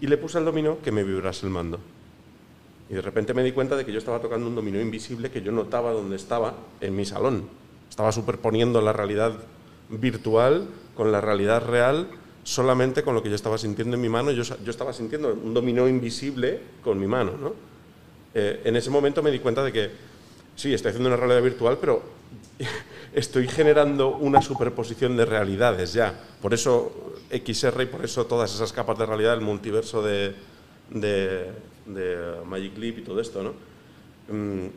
y 0.00 0.06
le 0.06 0.16
puse 0.16 0.38
al 0.38 0.44
dominó 0.44 0.78
que 0.82 0.92
me 0.92 1.04
vibrase 1.04 1.46
el 1.46 1.52
mando 1.52 1.78
y 2.90 2.94
de 2.94 3.00
repente 3.00 3.32
me 3.34 3.42
di 3.42 3.52
cuenta 3.52 3.76
de 3.76 3.84
que 3.84 3.92
yo 3.92 3.98
estaba 3.98 4.20
tocando 4.20 4.46
un 4.46 4.54
dominó 4.54 4.80
invisible 4.80 5.30
que 5.30 5.42
yo 5.42 5.52
notaba 5.52 5.92
donde 5.92 6.16
estaba 6.16 6.54
en 6.80 6.94
mi 6.94 7.04
salón 7.04 7.48
estaba 7.88 8.12
superponiendo 8.12 8.80
la 8.80 8.92
realidad 8.92 9.32
virtual 9.88 10.66
con 10.94 11.12
la 11.12 11.20
realidad 11.20 11.66
real 11.66 12.08
solamente 12.44 13.02
con 13.02 13.14
lo 13.14 13.22
que 13.22 13.30
yo 13.30 13.34
estaba 13.34 13.58
sintiendo 13.58 13.96
en 13.96 14.02
mi 14.02 14.08
mano. 14.08 14.30
Yo, 14.30 14.42
yo 14.42 14.70
estaba 14.70 14.92
sintiendo 14.92 15.32
un 15.32 15.52
dominó 15.52 15.88
invisible 15.88 16.60
con 16.82 17.00
mi 17.00 17.06
mano. 17.06 17.32
¿no? 17.40 17.54
Eh, 18.34 18.60
en 18.64 18.76
ese 18.76 18.90
momento 18.90 19.22
me 19.22 19.30
di 19.30 19.40
cuenta 19.40 19.64
de 19.64 19.72
que 19.72 19.90
sí, 20.54 20.72
estoy 20.72 20.90
haciendo 20.90 21.08
una 21.08 21.16
realidad 21.16 21.42
virtual, 21.42 21.78
pero 21.80 22.02
estoy 23.14 23.48
generando 23.48 24.16
una 24.16 24.40
superposición 24.40 25.16
de 25.16 25.24
realidades 25.24 25.92
ya. 25.94 26.14
Por 26.40 26.54
eso 26.54 27.13
XR 27.34 27.82
y 27.82 27.86
por 27.86 28.04
eso 28.04 28.26
todas 28.26 28.54
esas 28.54 28.72
capas 28.72 28.98
de 28.98 29.06
realidad, 29.06 29.34
el 29.34 29.40
multiverso 29.40 30.02
de, 30.02 30.34
de, 30.90 31.50
Magic 32.46 32.76
Leap 32.78 32.98
y 32.98 33.02
todo 33.02 33.20
esto. 33.20 33.42
¿no? 33.42 33.52
Mm, 34.28 34.68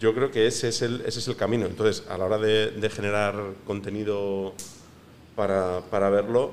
yo 0.00 0.14
creo 0.14 0.30
que 0.30 0.46
ese 0.46 0.68
es 0.68 0.82
el, 0.82 1.36
camino. 1.36 1.66
Entonces, 1.66 2.06
a 2.08 2.16
la 2.16 2.24
hora 2.24 2.38
de, 2.38 2.90
generar 2.90 3.34
contenido 3.66 4.54
para, 5.36 6.10
verlo, 6.10 6.52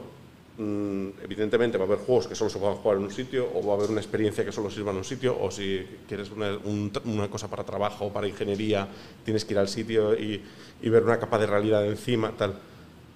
mm, 0.57 1.07
evidentemente 1.23 1.77
va 1.77 1.85
a 1.85 1.87
haber 1.87 1.99
juegos 1.99 2.27
que 2.27 2.35
solo 2.35 2.49
se 2.49 2.59
puedan 2.59 2.75
jugar 2.75 2.97
en 2.97 3.03
un 3.03 3.11
sitio, 3.11 3.47
o 3.53 3.65
va 3.65 3.73
a 3.73 3.77
haber 3.77 3.89
una 3.89 4.01
experiencia 4.01 4.43
que 4.43 4.51
solo 4.51 4.69
sirva 4.69 4.91
en 4.91 4.97
un 4.97 5.05
sitio, 5.05 5.37
o 5.39 5.49
si 5.49 5.85
quieres 6.07 6.29
una, 6.31 6.57
una 7.05 7.29
cosa 7.29 7.49
para 7.49 7.63
trabajo 7.63 8.11
para 8.11 8.27
ingeniería, 8.27 8.87
tienes 9.23 9.45
que 9.45 9.53
ir 9.53 9.59
al 9.59 9.69
sitio 9.69 10.13
y, 10.13 10.43
y 10.81 10.89
ver 10.89 11.03
una 11.03 11.19
capa 11.19 11.37
de 11.37 11.47
realidad 11.47 11.85
encima, 11.85 12.31
tal. 12.37 12.59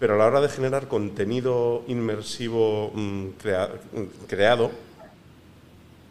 Pero 0.02 0.16
a 0.16 0.18
la 0.18 0.26
hora 0.26 0.42
de 0.42 0.50
generar 0.50 0.90
contenido 0.90 1.84
inmersivo 1.88 2.92
mm, 2.94 3.28
creado, 4.28 4.72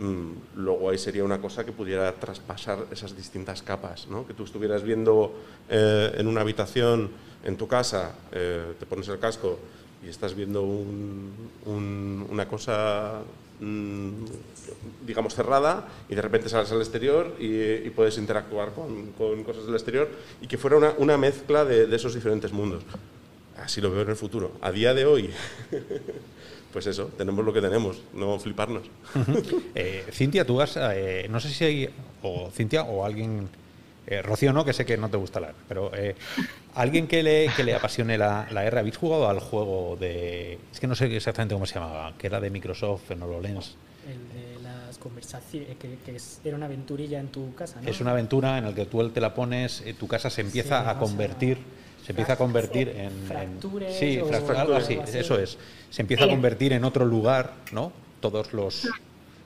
Mm, 0.01 0.33
luego 0.57 0.89
ahí 0.89 0.97
sería 0.97 1.23
una 1.25 1.43
cosa 1.43 1.63
que 1.63 1.73
pudiera 1.73 2.11
traspasar 2.15 2.87
esas 2.91 3.15
distintas 3.15 3.61
capas, 3.61 4.09
¿no? 4.09 4.27
que 4.27 4.33
tú 4.33 4.45
estuvieras 4.45 4.83
viendo 4.83 5.35
eh, 5.69 6.15
en 6.17 6.27
una 6.27 6.41
habitación 6.41 7.11
en 7.45 7.59
tu 7.59 7.69
casa, 7.69 8.15
eh, 8.33 8.73
te 8.79 8.87
pones 8.87 9.09
el 9.09 9.19
casco 9.19 9.59
y 10.03 10.09
estás 10.09 10.35
viendo 10.35 10.63
una 10.63 12.49
cosa, 12.49 13.21
mm, 13.61 14.25
digamos, 15.07 15.35
cerrada 15.35 15.87
y 16.09 16.15
de 16.15 16.23
repente 16.23 16.49
sales 16.49 16.73
al 16.73 16.81
exterior 16.81 17.37
y, 17.39 17.91
puedes 17.91 18.17
interactuar 18.17 18.73
con, 18.73 19.13
cosas 19.43 19.67
del 19.67 19.75
exterior 19.75 20.09
y 20.41 20.47
que 20.47 20.57
fuera 20.57 20.95
una, 20.97 21.19
mezcla 21.19 21.67
de 21.67 21.95
esos 21.95 22.15
diferentes 22.15 22.55
mundos. 22.55 22.85
Así 23.63 23.81
lo 23.81 23.91
veo 23.91 24.03
en 24.03 24.11
el 24.11 24.17
futuro. 24.17 24.53
A 24.61 24.73
día 24.73 24.95
de 24.95 25.05
hoy 25.05 25.31
pues 26.73 26.87
eso, 26.87 27.07
tenemos 27.17 27.45
lo 27.45 27.53
que 27.53 27.61
tenemos, 27.61 28.01
no 28.15 28.39
fliparnos. 28.39 28.83
eh, 29.75 30.07
Cintia, 30.13 30.45
tú 30.45 30.61
has, 30.61 30.77
eh, 30.77 31.27
no 31.31 31.41
sé 31.41 31.49
si 31.49 31.65
hay, 31.65 31.91
o 32.23 32.51
Cintia 32.51 32.85
o 32.85 33.05
alguien, 33.05 33.49
eh, 34.07 34.23
Rocío 34.23 34.53
no, 34.53 34.65
que 34.65 34.73
sé 34.73 34.85
que 34.85 34.97
no 34.97 35.09
te 35.09 35.17
gusta 35.17 35.41
la 35.41 35.53
pero 35.69 35.91
eh, 35.95 36.15
alguien 36.75 37.07
que 37.07 37.23
le, 37.23 37.49
que 37.57 37.65
le 37.65 37.75
apasione 37.75 38.17
la, 38.17 38.47
la, 38.51 38.65
R, 38.65 38.79
¿habéis 38.79 38.97
jugado 38.97 39.29
al 39.29 39.41
juego 39.41 39.97
de, 39.99 40.59
es 40.73 40.81
que 40.81 40.87
no 40.87 40.95
sé 40.95 41.15
exactamente 41.15 41.55
cómo 41.55 41.67
se 41.67 41.75
llamaba, 41.75 42.15
que 42.17 42.27
era 42.29 42.41
de 42.41 42.51
Microsoft, 42.51 43.11
en 43.11 43.23
HoloLens? 43.23 43.77
El 44.09 44.57
de 44.57 44.63
las 44.63 44.99
conversaciones, 44.99 45.77
que, 45.77 46.17
era 46.45 46.57
una 46.57 46.67
aventurilla 46.67 47.19
en 47.19 47.29
tu 47.29 47.55
casa, 47.55 47.81
¿no? 47.81 47.89
Es 47.89 48.01
una 48.01 48.13
aventura 48.13 48.59
en 48.59 48.65
la 48.65 48.75
que 48.75 48.87
tú 48.87 49.09
te 49.11 49.21
la 49.21 49.35
pones, 49.35 49.85
tu 49.99 50.07
casa 50.07 50.31
se 50.31 50.41
empieza 50.41 50.89
a 50.89 50.99
convertir 50.99 51.59
se 52.05 52.13
empieza 52.13 52.35
a 52.35 52.37
convertir 52.37 52.89
en, 52.89 53.13
sí, 53.91 54.21
algo 54.57 54.75
así, 54.75 54.99
eso 55.15 55.39
es. 55.39 55.59
Se 55.91 56.03
empieza 56.03 56.25
a 56.25 56.29
convertir 56.29 56.73
en 56.73 56.85
otro 56.85 57.05
lugar, 57.05 57.55
¿no? 57.73 57.93
Todos 58.21 58.53
los 58.53 58.89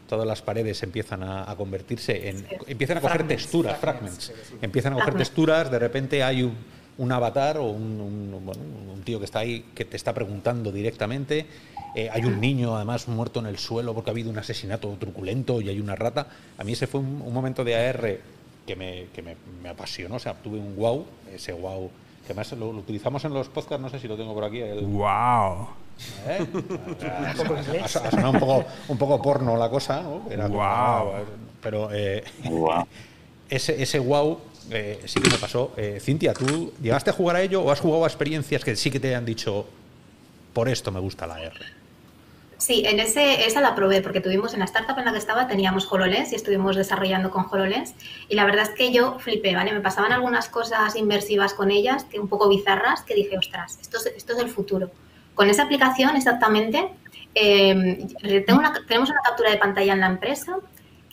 todas 0.09 0.27
las 0.27 0.43
paredes 0.43 0.83
empiezan 0.83 1.23
a, 1.23 1.55
convertirse 1.57 2.29
en 2.29 2.47
empiezan 2.67 2.99
a 2.99 3.01
coger 3.01 3.27
texturas, 3.27 3.79
fragments, 3.79 4.33
empiezan 4.61 4.93
a 4.93 4.97
coger 4.97 5.15
texturas, 5.15 5.71
de 5.71 5.79
repente 5.79 6.23
hay 6.23 6.43
un, 6.43 6.55
un 6.99 7.11
avatar 7.11 7.57
o 7.57 7.65
un, 7.65 8.01
un, 8.01 9.03
tío 9.03 9.19
que 9.19 9.25
está 9.25 9.41
ahí 9.41 9.67
que 9.75 9.85
te 9.85 9.97
está 9.97 10.15
preguntando 10.15 10.73
directamente. 10.73 11.47
Eh, 11.95 12.09
hay 12.11 12.25
un 12.25 12.41
niño, 12.41 12.75
además, 12.75 13.07
muerto 13.07 13.41
en 13.41 13.47
el 13.47 13.59
suelo 13.59 13.95
porque 13.95 14.11
ha 14.11 14.13
habido 14.13 14.31
un 14.31 14.39
asesinato 14.39 14.89
truculento 14.99 15.61
y 15.61 15.69
hay 15.69 15.79
una 15.79 15.95
rata. 15.95 16.27
A 16.57 16.65
mí 16.65 16.73
ese 16.73 16.87
fue 16.87 17.01
un, 17.01 17.33
momento 17.33 17.65
de 17.65 17.77
AR 17.77 18.19
que 18.67 18.77
me, 18.77 19.07
que 19.15 19.21
me, 19.21 19.37
me 19.63 19.69
apasionó, 19.69 20.17
o 20.17 20.19
sea, 20.19 20.35
tuve 20.35 20.59
un 20.59 20.75
wow, 20.77 21.05
ese 21.35 21.53
wow 21.53 21.91
que 22.27 22.33
además 22.33 22.53
lo, 22.53 22.73
lo 22.73 22.79
utilizamos 22.79 23.25
en 23.25 23.35
los 23.35 23.49
podcasts, 23.49 23.83
no 23.83 23.89
sé 23.89 23.99
si 23.99 24.09
lo 24.09 24.17
tengo 24.17 24.35
por 24.35 24.45
aquí. 24.45 24.61
El, 24.61 24.85
¡Wow! 24.87 25.69
¿Eh? 26.27 26.47
Ha, 27.83 27.89
sonado 27.89 28.31
un 28.31 28.41
poco, 28.41 28.65
un 28.89 28.99
poco 28.99 29.23
porno 29.23 29.57
la 29.57 29.69
cosa, 29.69 30.03
¿no? 30.03 30.23
Era 30.31 30.45
como, 30.45 30.57
Guau. 30.57 31.13
ah, 31.13 31.21
pero 31.63 31.89
eh, 31.93 32.25
Guau. 32.45 32.87
ese, 33.49 33.81
ese 33.81 33.99
wow 33.99 34.39
eh, 34.71 35.03
sí 35.05 35.21
que 35.21 35.31
me 35.31 35.39
pasó. 35.39 35.73
Eh, 35.77 35.99
Cintia, 36.01 36.33
¿tú 36.35 36.73
llegaste 36.81 37.11
a 37.11 37.13
jugar 37.13 37.37
a 37.37 37.43
ello 37.43 37.63
o 37.63 37.71
has 37.71 37.81
jugado 37.81 38.05
a 38.05 38.07
experiencias 38.07 38.65
que 38.65 38.75
sí 38.77 38.91
que 38.91 38.99
te 39.01 39.09
hayan 39.09 39.25
dicho 39.25 39.67
por 40.53 40.69
esto 40.69 40.91
me 40.91 41.01
gusta 41.01 41.27
la 41.27 41.43
R? 41.43 41.84
Sí, 42.67 42.83
en 42.87 42.99
ese, 42.99 43.45
esa 43.47 43.61
la 43.61 43.75
probé 43.75 44.01
porque 44.01 44.23
tuvimos 44.23 44.55
en 44.55 44.61
la 44.61 44.65
startup 44.65 44.99
en 44.99 45.05
la 45.05 45.13
que 45.13 45.19
estaba 45.19 45.47
teníamos 45.47 45.87
HoloLens 45.93 46.33
y 46.33 46.37
estuvimos 46.37 46.77
desarrollando 46.77 47.31
con 47.31 47.45
HoloLens 47.45 47.95
y 48.27 48.37
la 48.37 48.47
verdad 48.47 48.63
es 48.63 48.71
que 48.71 48.91
yo 48.91 49.19
flipé, 49.19 49.55
¿vale? 49.55 49.71
Me 49.73 49.81
pasaban 49.81 50.13
algunas 50.13 50.49
cosas 50.49 50.97
inmersivas 50.97 51.53
con 51.53 51.71
ellas, 51.71 52.05
que 52.05 52.19
un 52.19 52.27
poco 52.29 52.49
bizarras, 52.49 53.03
que 53.03 53.15
dije, 53.15 53.37
ostras, 53.37 53.79
esto 53.83 53.99
es, 53.99 54.07
esto 54.17 54.33
es 54.33 54.39
el 54.39 54.49
futuro. 54.49 54.91
Con 55.35 55.51
esa 55.51 55.65
aplicación 55.65 56.17
exactamente, 56.17 56.89
eh, 57.35 58.07
tengo 58.47 58.61
una- 58.61 58.73
tenemos 58.89 59.11
una 59.11 59.21
captura 59.23 59.51
de 59.51 59.59
pantalla 59.59 59.93
en 59.93 60.01
la 60.01 60.07
empresa 60.07 60.57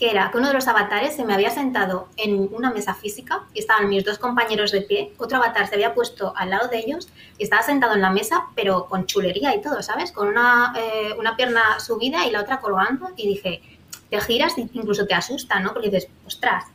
que 0.02 0.10
era 0.10 0.32
que 0.32 0.40
uno 0.40 0.48
de 0.48 0.56
los 0.56 0.68
avatares 0.68 1.16
se 1.16 1.24
me 1.24 1.36
había 1.36 1.52
sentado 1.52 2.08
en 2.18 2.50
una 2.52 2.72
mesa 2.72 2.96
física 2.96 3.44
y 3.54 3.60
estaban 3.60 3.88
mis 3.88 4.04
dos 4.04 4.18
compañeros 4.18 4.72
de 4.72 4.82
pie, 4.82 5.14
otro 5.20 5.38
avatar 5.38 5.68
se 5.68 5.76
había 5.76 5.94
puesto 5.94 6.34
al 6.36 6.50
lado 6.50 6.70
de 6.70 6.80
ellos 6.80 7.08
y 7.38 7.44
estaba 7.44 7.62
sentado 7.62 7.94
en 7.94 8.02
la 8.02 8.10
mesa, 8.10 8.48
pero 8.56 8.88
con 8.88 9.06
chulería 9.06 9.54
y 9.56 9.62
todo, 9.62 9.84
¿sabes? 9.84 10.12
Con 10.12 10.28
una, 10.28 10.74
eh, 10.76 11.14
una 11.20 11.36
pierna 11.38 11.80
subida 11.80 12.26
y 12.26 12.32
la 12.32 12.42
otra 12.42 12.62
colgando 12.62 13.10
y 13.16 13.28
dije, 13.28 13.62
te 14.10 14.20
giras 14.22 14.58
e 14.58 14.62
incluso 14.62 15.06
te 15.06 15.14
asusta, 15.14 15.60
¿no? 15.60 15.72
Porque 15.72 15.92
dices, 15.92 16.10
ostras, 16.26 16.66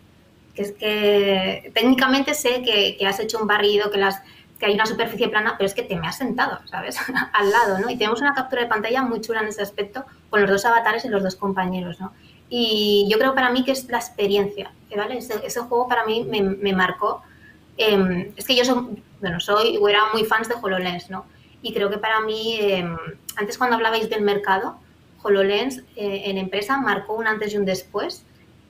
que 0.55 0.63
es 0.63 0.73
que 0.75 1.73
técnicamente 1.75 2.33
sé 2.33 2.63
que, 2.63 2.97
que 2.97 3.07
has 3.09 3.19
hecho 3.19 3.41
un 3.41 3.49
barrido, 3.49 3.91
que, 3.91 3.99
las, 3.99 4.23
que 4.61 4.67
hay 4.67 4.75
una 4.75 4.87
superficie 4.87 5.29
plana, 5.29 5.57
pero 5.59 5.67
es 5.67 5.75
que 5.75 5.83
te 5.83 5.97
me 5.97 6.07
has 6.07 6.17
sentado, 6.17 6.61
¿sabes? 6.67 6.97
Al 7.33 7.51
lado, 7.51 7.81
¿no? 7.81 7.91
Y 7.91 7.97
tenemos 7.97 8.21
una 8.21 8.35
captura 8.35 8.63
de 8.63 8.69
pantalla 8.69 9.03
muy 9.03 9.21
chula 9.21 9.41
en 9.41 9.49
ese 9.49 9.63
aspecto 9.63 10.05
con 10.31 10.43
los 10.43 10.49
dos 10.49 10.65
avatares 10.65 11.05
y 11.05 11.09
los 11.09 11.25
dos 11.25 11.35
compañeros, 11.35 11.99
¿no? 11.99 12.13
Y 12.49 13.07
yo 13.11 13.19
creo 13.19 13.35
para 13.35 13.51
mí 13.51 13.65
que 13.65 13.73
es 13.73 13.89
la 13.89 13.99
experiencia, 13.99 14.73
¿vale? 14.97 15.19
Ese, 15.19 15.35
ese 15.45 15.61
juego 15.61 15.89
para 15.89 16.05
mí 16.05 16.25
me, 16.25 16.43
me 16.43 16.73
marcó. 16.73 17.23
Eh, 17.77 18.33
es 18.37 18.47
que 18.47 18.57
yo 18.57 18.65
soy, 18.65 19.03
bueno, 19.21 19.41
soy 19.41 19.77
o 19.81 19.89
era 19.89 20.13
muy 20.13 20.25
fans 20.25 20.49
de 20.49 20.55
HoloLens, 20.61 21.11
¿no? 21.11 21.27
Y 21.63 21.73
creo 21.73 21.91
que 21.91 21.99
para 21.99 22.21
mí, 22.21 22.57
eh, 22.61 22.89
antes 23.37 23.59
cuando 23.59 23.77
hablabais 23.77 24.09
del 24.09 24.23
mercado, 24.23 24.77
HoloLens 25.23 25.79
eh, 25.97 26.23
en 26.27 26.39
empresa 26.39 26.79
marcó 26.79 27.15
un 27.15 27.27
antes 27.27 27.53
y 27.53 27.57
un 27.57 27.65
después, 27.65 28.25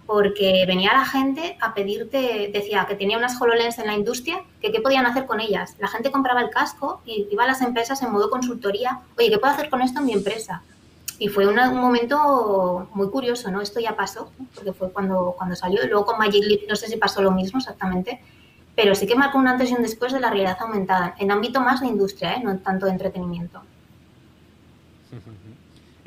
porque 0.06 0.64
venía 0.66 0.92
la 0.92 1.04
gente 1.04 1.58
a 1.60 1.74
pedirte, 1.74 2.50
decía 2.52 2.86
que 2.88 2.94
tenía 2.94 3.18
unas 3.18 3.40
HoloLens 3.40 3.78
en 3.78 3.88
la 3.88 3.94
industria, 3.94 4.42
que 4.62 4.70
qué 4.72 4.80
podían 4.80 5.04
hacer 5.04 5.26
con 5.26 5.40
ellas. 5.40 5.76
La 5.78 5.88
gente 5.88 6.10
compraba 6.10 6.40
el 6.40 6.50
casco 6.50 7.02
y 7.04 7.26
iba 7.30 7.44
a 7.44 7.46
las 7.46 7.60
empresas 7.60 8.00
en 8.02 8.12
modo 8.12 8.30
consultoría, 8.30 9.00
oye, 9.18 9.30
¿qué 9.30 9.38
puedo 9.38 9.52
hacer 9.52 9.68
con 9.68 9.82
esto 9.82 9.98
en 10.00 10.06
mi 10.06 10.12
empresa? 10.12 10.62
Y 11.18 11.28
fue 11.28 11.46
una- 11.46 11.70
un 11.70 11.78
momento 11.80 12.88
muy 12.94 13.08
curioso, 13.10 13.50
¿no? 13.50 13.60
Esto 13.62 13.80
ya 13.80 13.96
pasó, 13.96 14.30
¿no? 14.38 14.46
porque 14.54 14.72
fue 14.72 14.90
cuando, 14.92 15.34
cuando 15.36 15.56
salió. 15.56 15.82
Y 15.84 15.88
luego 15.88 16.04
con 16.04 16.18
Magic 16.18 16.44
Leap 16.44 16.60
no 16.68 16.76
sé 16.76 16.88
si 16.88 16.96
pasó 16.96 17.22
lo 17.22 17.30
mismo 17.30 17.58
exactamente, 17.58 18.20
pero 18.74 18.94
sí 18.94 19.06
que 19.06 19.14
marcó 19.16 19.38
un 19.38 19.48
antes 19.48 19.70
y 19.70 19.74
un 19.74 19.82
después 19.82 20.12
de 20.12 20.20
la 20.20 20.28
realidad 20.28 20.58
aumentada, 20.60 21.14
en 21.18 21.30
ámbito 21.30 21.60
más 21.60 21.80
de 21.80 21.86
industria, 21.86 22.34
¿eh? 22.34 22.42
no 22.44 22.58
tanto 22.58 22.86
de 22.86 22.92
entretenimiento. 22.92 23.60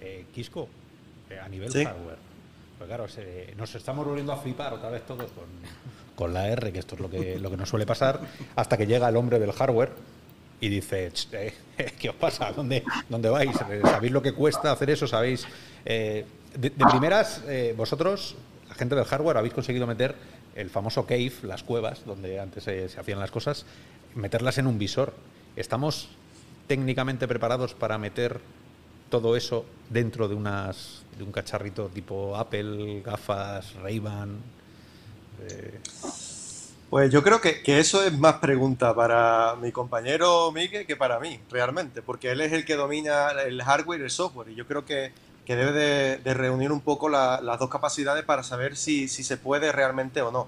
Eh, 0.01 0.27
Quisco, 0.33 0.69
eh, 1.29 1.37
a 1.39 1.49
nivel 1.49 1.69
Sí. 1.71 1.83
hardware. 1.83 2.17
Pues 2.77 2.87
claro, 2.87 3.07
se- 3.09 3.53
nos 3.57 3.75
estamos 3.75 4.05
volviendo 4.05 4.31
a 4.31 4.37
flipar 4.37 4.73
otra 4.73 4.89
vez 4.89 5.05
todos 5.05 5.29
con, 5.31 5.43
con 6.15 6.33
la 6.33 6.47
R, 6.47 6.71
que 6.71 6.79
esto 6.79 6.95
es 6.95 7.01
lo 7.01 7.09
que, 7.09 7.37
lo 7.37 7.49
que 7.51 7.57
nos 7.57 7.67
suele 7.67 7.85
pasar, 7.85 8.21
hasta 8.55 8.77
que 8.77 8.87
llega 8.87 9.09
el 9.09 9.17
hombre 9.17 9.39
del 9.39 9.51
hardware 9.51 9.91
y 10.61 10.69
dice, 10.69 11.11
"Ch, 11.11 11.27
eh, 11.33 11.53
¿qué 11.99 12.09
os 12.09 12.15
pasa? 12.15 12.51
¿Dónde, 12.51 12.83
dónde 13.07 13.29
vais? 13.29 13.55
¿Sabéis 13.83 14.11
lo 14.11 14.21
que 14.21 14.33
cuesta 14.33 14.71
hacer 14.71 14.89
eso? 14.89 15.07
¿Sabéis? 15.07 15.45
Eh, 15.85 16.25
de, 16.55 16.71
primeras, 16.71 17.43
eh, 17.47 17.73
vosotros, 17.77 18.35
la 18.67 18.75
gente 18.75 18.95
del 18.95 19.05
hardware, 19.05 19.37
habéis 19.37 19.53
conseguido 19.53 19.85
meter 19.87 20.15
el 20.55 20.69
famoso 20.69 21.05
cave, 21.05 21.31
las 21.43 21.63
cuevas, 21.63 22.03
donde 22.05 22.39
antes 22.39 22.63
se- 22.63 22.85
hacían 22.85 23.19
las 23.19 23.31
cosas, 23.31 23.65
meterlas 24.15 24.57
en 24.57 24.67
un 24.67 24.77
visor. 24.79 25.13
¿Estamos 25.55 26.09
técnicamente 26.67 27.27
preparados 27.27 27.73
para 27.73 27.97
meter 27.97 28.39
todo 29.09 29.35
eso 29.35 29.65
dentro 29.89 30.27
de 30.27 30.35
unas 30.35 31.03
de 31.17 31.23
un 31.23 31.31
cacharrito 31.31 31.87
tipo 31.87 32.35
Apple, 32.37 33.01
gafas, 33.03 33.73
Ray-Ban. 33.75 34.37
Pues 36.89 37.11
yo 37.11 37.21
creo 37.21 37.39
que, 37.39 37.61
que 37.61 37.79
eso 37.79 38.03
es 38.03 38.17
más 38.17 38.35
pregunta 38.35 38.95
para 38.95 39.55
mi 39.61 39.71
compañero 39.71 40.51
Miguel 40.51 40.87
que 40.87 40.95
para 40.95 41.19
mí, 41.19 41.39
realmente, 41.51 42.01
porque 42.01 42.31
él 42.31 42.41
es 42.41 42.51
el 42.51 42.65
que 42.65 42.75
domina 42.75 43.29
el 43.45 43.61
hardware 43.61 43.99
y 44.01 44.03
el 44.05 44.09
software, 44.09 44.49
y 44.49 44.55
yo 44.55 44.65
creo 44.65 44.85
que, 44.85 45.13
que 45.45 45.55
debe 45.55 45.71
de, 45.71 46.33
reunir 46.33 46.71
un 46.71 46.81
poco 46.81 47.07
la- 47.07 47.41
las 47.41 47.59
dos 47.59 47.69
capacidades 47.69 48.23
para 48.25 48.41
saber 48.41 48.75
si, 48.75 49.07
si 49.07 49.23
se 49.23 49.37
puede 49.37 49.71
realmente 49.71 50.21
o 50.23 50.31
no. 50.31 50.47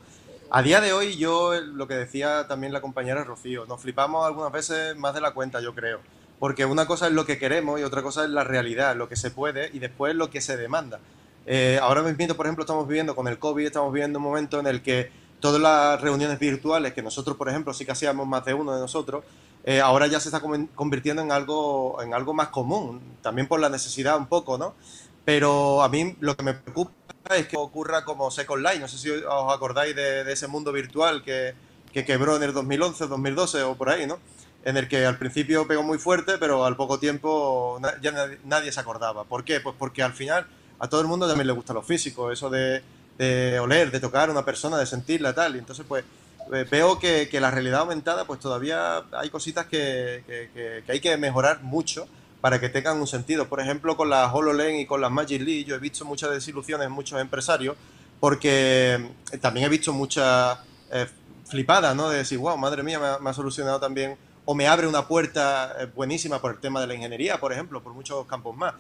A 0.50 0.64
día 0.64 0.82
de 0.82 0.94
hoy, 0.94 1.16
yo, 1.18 1.54
lo 1.62 1.88
que 1.88 1.94
decía 1.94 2.48
también 2.48 2.74
la 2.74 2.82
compañera 2.82 3.24
Rocío, 3.24 3.66
nos 3.68 3.80
flipamos 3.82 4.26
algunas 4.26 4.52
veces 4.52 4.96
más 4.98 5.14
de 5.14 5.22
la 5.22 5.32
cuenta, 5.34 5.62
yo 5.62 5.76
creo, 5.76 6.00
porque 6.40 6.66
una 6.66 6.88
cosa 6.88 7.06
es 7.08 7.14
lo 7.14 7.26
que 7.26 7.38
queremos 7.38 7.80
y 7.80 7.84
otra 7.84 8.02
cosa 8.02 8.24
es 8.24 8.32
la 8.32 8.44
realidad, 8.44 8.96
lo 8.96 9.08
que 9.08 9.16
se 9.16 9.30
puede 9.30 9.70
y 9.74 9.78
después 9.80 10.16
lo 10.16 10.32
que 10.32 10.42
se 10.42 10.58
demanda. 10.58 11.00
Eh, 11.46 11.80
ahora 11.82 12.02
mismo, 12.04 12.36
por 12.36 12.46
ejemplo, 12.46 12.64
estamos 12.64 12.88
viviendo 12.88 13.16
con 13.16 13.28
el 13.28 13.40
COVID, 13.40 13.66
estamos 13.66 13.94
viviendo 13.94 14.20
un 14.20 14.26
momento 14.26 14.60
en 14.60 14.68
el 14.68 14.82
que 14.82 15.12
todas 15.42 15.62
las 15.62 16.00
reuniones 16.00 16.40
virtuales, 16.40 16.94
que 16.94 17.02
nosotros, 17.02 17.36
por 17.36 17.50
ejemplo, 17.50 17.74
sí 17.74 17.84
que 17.84 17.92
hacíamos 17.92 18.26
más 18.28 18.46
de 18.46 18.54
uno 18.54 18.74
de 18.74 18.80
nosotros, 18.80 19.26
eh, 19.66 19.82
ahora 19.82 20.08
ya 20.08 20.20
se 20.20 20.30
está 20.30 20.40
convirtiendo 20.40 21.22
en 21.22 21.32
algo, 21.32 22.02
en 22.02 22.14
algo 22.14 22.34
más 22.34 22.48
común, 22.50 23.02
también 23.22 23.48
por 23.48 23.60
la 23.60 23.70
necesidad 23.70 24.18
un 24.18 24.28
poco, 24.28 24.58
¿no? 24.58 24.74
Pero 25.26 25.84
a 25.84 25.90
mí 25.90 26.16
lo 26.20 26.36
que 26.36 26.44
me 26.44 26.54
preocupa 26.54 26.94
es 27.36 27.48
que 27.48 27.58
ocurra 27.58 28.06
como 28.06 28.32
Second 28.32 28.64
Life, 28.64 28.80
no 28.80 28.88
sé 28.88 28.98
si 28.98 29.10
os 29.10 29.54
acordáis 29.54 29.96
de, 29.96 30.24
de 30.24 30.34
ese 30.34 30.48
mundo 30.48 30.72
virtual 30.72 31.24
que, 31.24 31.54
que 31.92 32.06
quebró 32.06 32.38
en 32.38 32.44
el 32.44 32.54
2011, 32.54 33.08
2012 33.08 33.64
o 33.64 33.76
por 33.76 33.90
ahí, 33.90 34.08
¿no? 34.08 34.20
En 34.64 34.78
el 34.78 34.88
que 34.88 35.06
al 35.06 35.18
principio 35.18 35.68
pegó 35.68 35.84
muy 35.84 35.98
fuerte, 35.98 36.38
pero 36.40 36.66
al 36.66 36.76
poco 36.76 37.00
tiempo 37.00 37.80
ya 38.02 38.14
nadie 38.46 38.72
se 38.72 38.80
acordaba. 38.80 39.24
¿Por 39.24 39.44
qué? 39.44 39.60
Pues 39.60 39.76
porque 39.78 40.04
al 40.04 40.14
final 40.14 40.48
a 40.80 40.88
todo 40.88 41.02
el 41.02 41.08
mundo 41.08 41.28
también 41.28 41.48
le 41.48 41.54
gusta 41.54 41.74
lo 41.74 41.82
físico, 41.82 42.32
eso 42.32 42.50
de, 42.50 42.82
de 43.18 43.60
oler, 43.60 43.92
de 43.92 44.00
tocar 44.00 44.30
a 44.30 44.32
una 44.32 44.46
persona, 44.46 44.78
de 44.78 44.86
sentirla, 44.86 45.34
tal. 45.34 45.56
Y 45.56 45.60
entonces, 45.60 45.86
pues, 45.88 46.04
eh, 46.54 46.66
veo 46.70 47.00
que, 47.00 47.30
que 47.30 47.40
la 47.40 47.52
realidad 47.52 47.82
aumentada, 47.82 48.26
pues 48.26 48.40
todavía 48.40 49.04
hay 49.12 49.30
cositas 49.30 49.66
que, 49.68 50.24
que- 50.28 50.84
hay 50.92 51.00
que 51.00 51.16
mejorar 51.18 51.62
mucho 51.62 52.08
para 52.42 52.60
que 52.60 52.70
tengan 52.70 53.00
un 53.00 53.08
sentido. 53.08 53.48
Por 53.48 53.60
ejemplo, 53.62 53.96
con 53.96 54.10
las 54.10 54.34
HoloLens 54.34 54.82
y 54.82 54.86
con 54.86 55.00
las 55.02 55.12
Magic 55.12 55.42
Leap, 55.42 55.68
yo 55.68 55.76
he 55.76 55.80
visto 55.80 56.04
muchas 56.06 56.32
desilusiones 56.32 56.88
en 56.88 56.92
muchos 56.94 57.22
empresarios, 57.22 57.76
porque 58.20 59.10
eh, 59.32 59.38
también 59.38 59.66
he 59.68 59.70
visto 59.70 59.94
muchas 59.94 60.58
eh, 60.92 61.08
flipadas, 61.48 61.96
¿no? 61.96 62.10
De 62.10 62.18
decir, 62.18 62.38
wow, 62.40 62.58
madre 62.58 62.84
mía, 62.84 63.00
me 63.00 63.06
ha, 63.08 63.20
me 63.20 63.30
ha 63.30 63.34
solucionado 63.34 63.80
también, 63.80 64.18
o 64.46 64.56
me 64.56 64.68
abre 64.68 64.88
una 64.88 65.08
puerta 65.08 65.76
eh, 65.80 65.86
buenísima 65.96 66.42
por 66.42 66.52
el 66.52 66.60
tema 66.60 66.82
de 66.82 66.88
la 66.88 66.96
ingeniería, 66.96 67.40
por 67.40 67.54
ejemplo, 67.54 67.82
por 67.82 67.94
muchos 67.94 68.26
campos 68.26 68.56
más. 68.58 68.74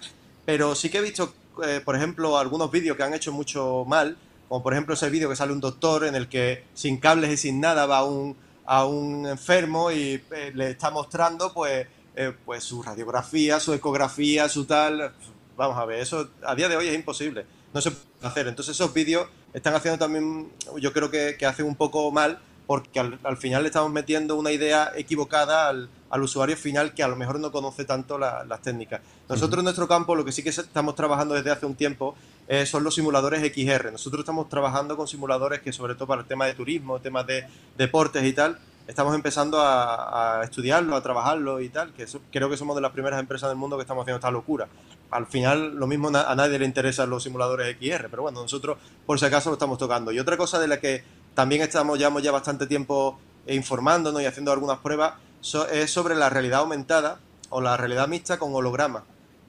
Pero 0.45 0.74
sí 0.76 0.90
que 0.90 0.98
he 0.98 1.02
visto, 1.02 1.34
eh, 1.64 1.82
por 1.84 1.95
ejemplo, 1.95 2.38
algunos 2.38 2.72
vídeos 2.72 2.98
que 2.98 3.03
han 3.03 3.14
hecho 3.14 3.32
mucho 3.32 3.86
mal, 3.88 4.18
como 4.48 4.64
por 4.64 4.73
ejemplo 4.73 4.94
ese 4.94 5.10
vídeo 5.10 5.30
que 5.30 5.36
sale 5.36 5.53
un 5.53 5.61
doctor 5.61 6.06
en 6.06 6.15
el 6.15 6.28
que 6.28 6.65
sin 6.73 6.98
cables 6.98 7.32
y 7.32 7.38
sin 7.38 7.60
nada 7.60 7.86
va 7.86 8.03
un, 8.03 8.36
a 8.65 8.86
un 8.86 9.26
enfermo 9.26 9.91
y 9.91 10.22
eh, 10.32 10.52
le 10.53 10.72
está 10.72 10.91
mostrando 10.91 11.53
pues, 11.53 11.88
eh, 12.15 12.34
pues 12.45 12.64
su 12.64 12.82
radiografía, 12.82 13.60
su 13.60 13.73
ecografía, 13.73 14.49
su 14.49 14.65
tal. 14.65 15.14
Vamos 15.57 15.78
a 15.78 15.86
ver, 15.86 15.99
eso 15.99 16.30
a 16.44 16.56
día 16.56 16.68
de 16.68 16.78
hoy 16.78 16.88
es 16.88 16.95
imposible. 16.95 17.45
No 17.73 17.82
se 17.82 17.91
puede 17.91 18.28
hacer. 18.28 18.48
Entonces 18.48 18.76
esos 18.76 18.94
vídeos 18.94 19.28
están 19.53 19.73
haciendo 19.73 19.98
también, 19.98 20.52
yo 20.78 20.91
creo 20.94 21.10
que, 21.10 21.36
que 21.38 21.45
hacen 21.45 21.65
un 21.65 21.76
poco 21.76 22.11
mal 22.11 22.40
porque 22.68 22.99
al, 22.99 23.19
al 23.23 23.38
final 23.38 23.64
le 23.64 23.68
estamos 23.68 23.91
metiendo 23.91 24.36
una 24.38 24.52
idea 24.52 24.91
equivocada 24.95 25.68
al, 25.68 25.90
al 26.11 26.21
usuario 26.23 26.55
final 26.57 26.93
que 26.93 27.03
a 27.03 27.07
lo 27.07 27.15
mejor 27.15 27.39
no 27.39 27.51
conoce 27.51 27.85
tanto 27.85 28.17
la- 28.19 28.43
las 28.43 28.61
técnicas. 28.61 29.01
Nosotros 29.29 29.59
en 29.59 29.63
nuestro 29.65 29.88
campo 29.88 30.13
lo 30.15 30.23
que 30.25 30.31
sí 30.31 30.43
que 30.43 30.49
estamos 30.49 30.95
trabajando 30.95 31.33
desde 31.33 31.51
hace 31.51 31.65
un 31.65 31.75
tiempo 31.75 32.15
eh, 32.47 32.65
son 32.65 32.83
los 32.83 32.95
simuladores 32.95 33.41
XR. 33.41 33.91
Nosotros 33.91 34.19
estamos 34.21 34.49
trabajando 34.49 34.97
con 34.97 35.07
simuladores 35.07 35.61
que 35.61 35.71
sobre 35.71 35.95
todo 35.95 36.07
para 36.07 36.21
el 36.21 36.27
tema 36.27 36.45
de 36.45 36.53
turismo, 36.53 36.99
temas 36.99 37.25
de 37.25 37.47
deportes 37.77 38.23
y 38.25 38.33
tal, 38.33 38.59
estamos 38.88 39.15
empezando 39.15 39.61
a, 39.61 40.41
a 40.41 40.43
estudiarlo, 40.43 40.95
a 40.97 41.01
trabajarlo 41.01 41.61
y 41.61 41.69
tal, 41.69 41.93
que 41.93 42.03
eso- 42.03 42.19
creo 42.31 42.49
que 42.49 42.57
somos 42.57 42.75
de 42.75 42.81
las 42.81 42.91
primeras 42.91 43.19
empresas 43.19 43.49
del 43.49 43.57
mundo 43.57 43.77
que 43.77 43.83
estamos 43.83 44.01
haciendo 44.03 44.17
esta 44.17 44.31
locura. 44.31 44.67
Al 45.11 45.27
final 45.27 45.75
lo 45.75 45.88
mismo 45.88 46.09
na- 46.11 46.23
a 46.29 46.35
nadie 46.35 46.59
le 46.59 46.65
interesan 46.65 47.09
los 47.09 47.23
simuladores 47.23 47.67
XR, 47.77 48.09
pero 48.09 48.23
bueno, 48.23 48.41
nosotros 48.41 48.77
por 49.05 49.17
si 49.19 49.25
acaso 49.25 49.49
lo 49.49 49.53
estamos 49.53 49.77
tocando. 49.77 50.11
Y 50.11 50.19
otra 50.19 50.35
cosa 50.35 50.59
de 50.59 50.67
la 50.67 50.79
que 50.79 51.03
también 51.35 51.61
estamos, 51.61 51.97
llevamos 51.97 52.21
ya 52.23 52.31
bastante 52.31 52.67
tiempo 52.67 53.17
eh, 53.47 53.55
informándonos 53.55 54.21
y 54.21 54.25
haciendo 54.25 54.51
algunas 54.51 54.79
pruebas 54.79 55.13
so- 55.41 55.68
es 55.69 55.91
sobre 55.91 56.15
la 56.15 56.30
realidad 56.30 56.59
aumentada 56.61 57.19
o 57.49 57.59
la 57.61 57.76
realidad 57.77 58.07
mixta 58.07 58.39
con 58.39 58.53
holograma. 58.55 59.03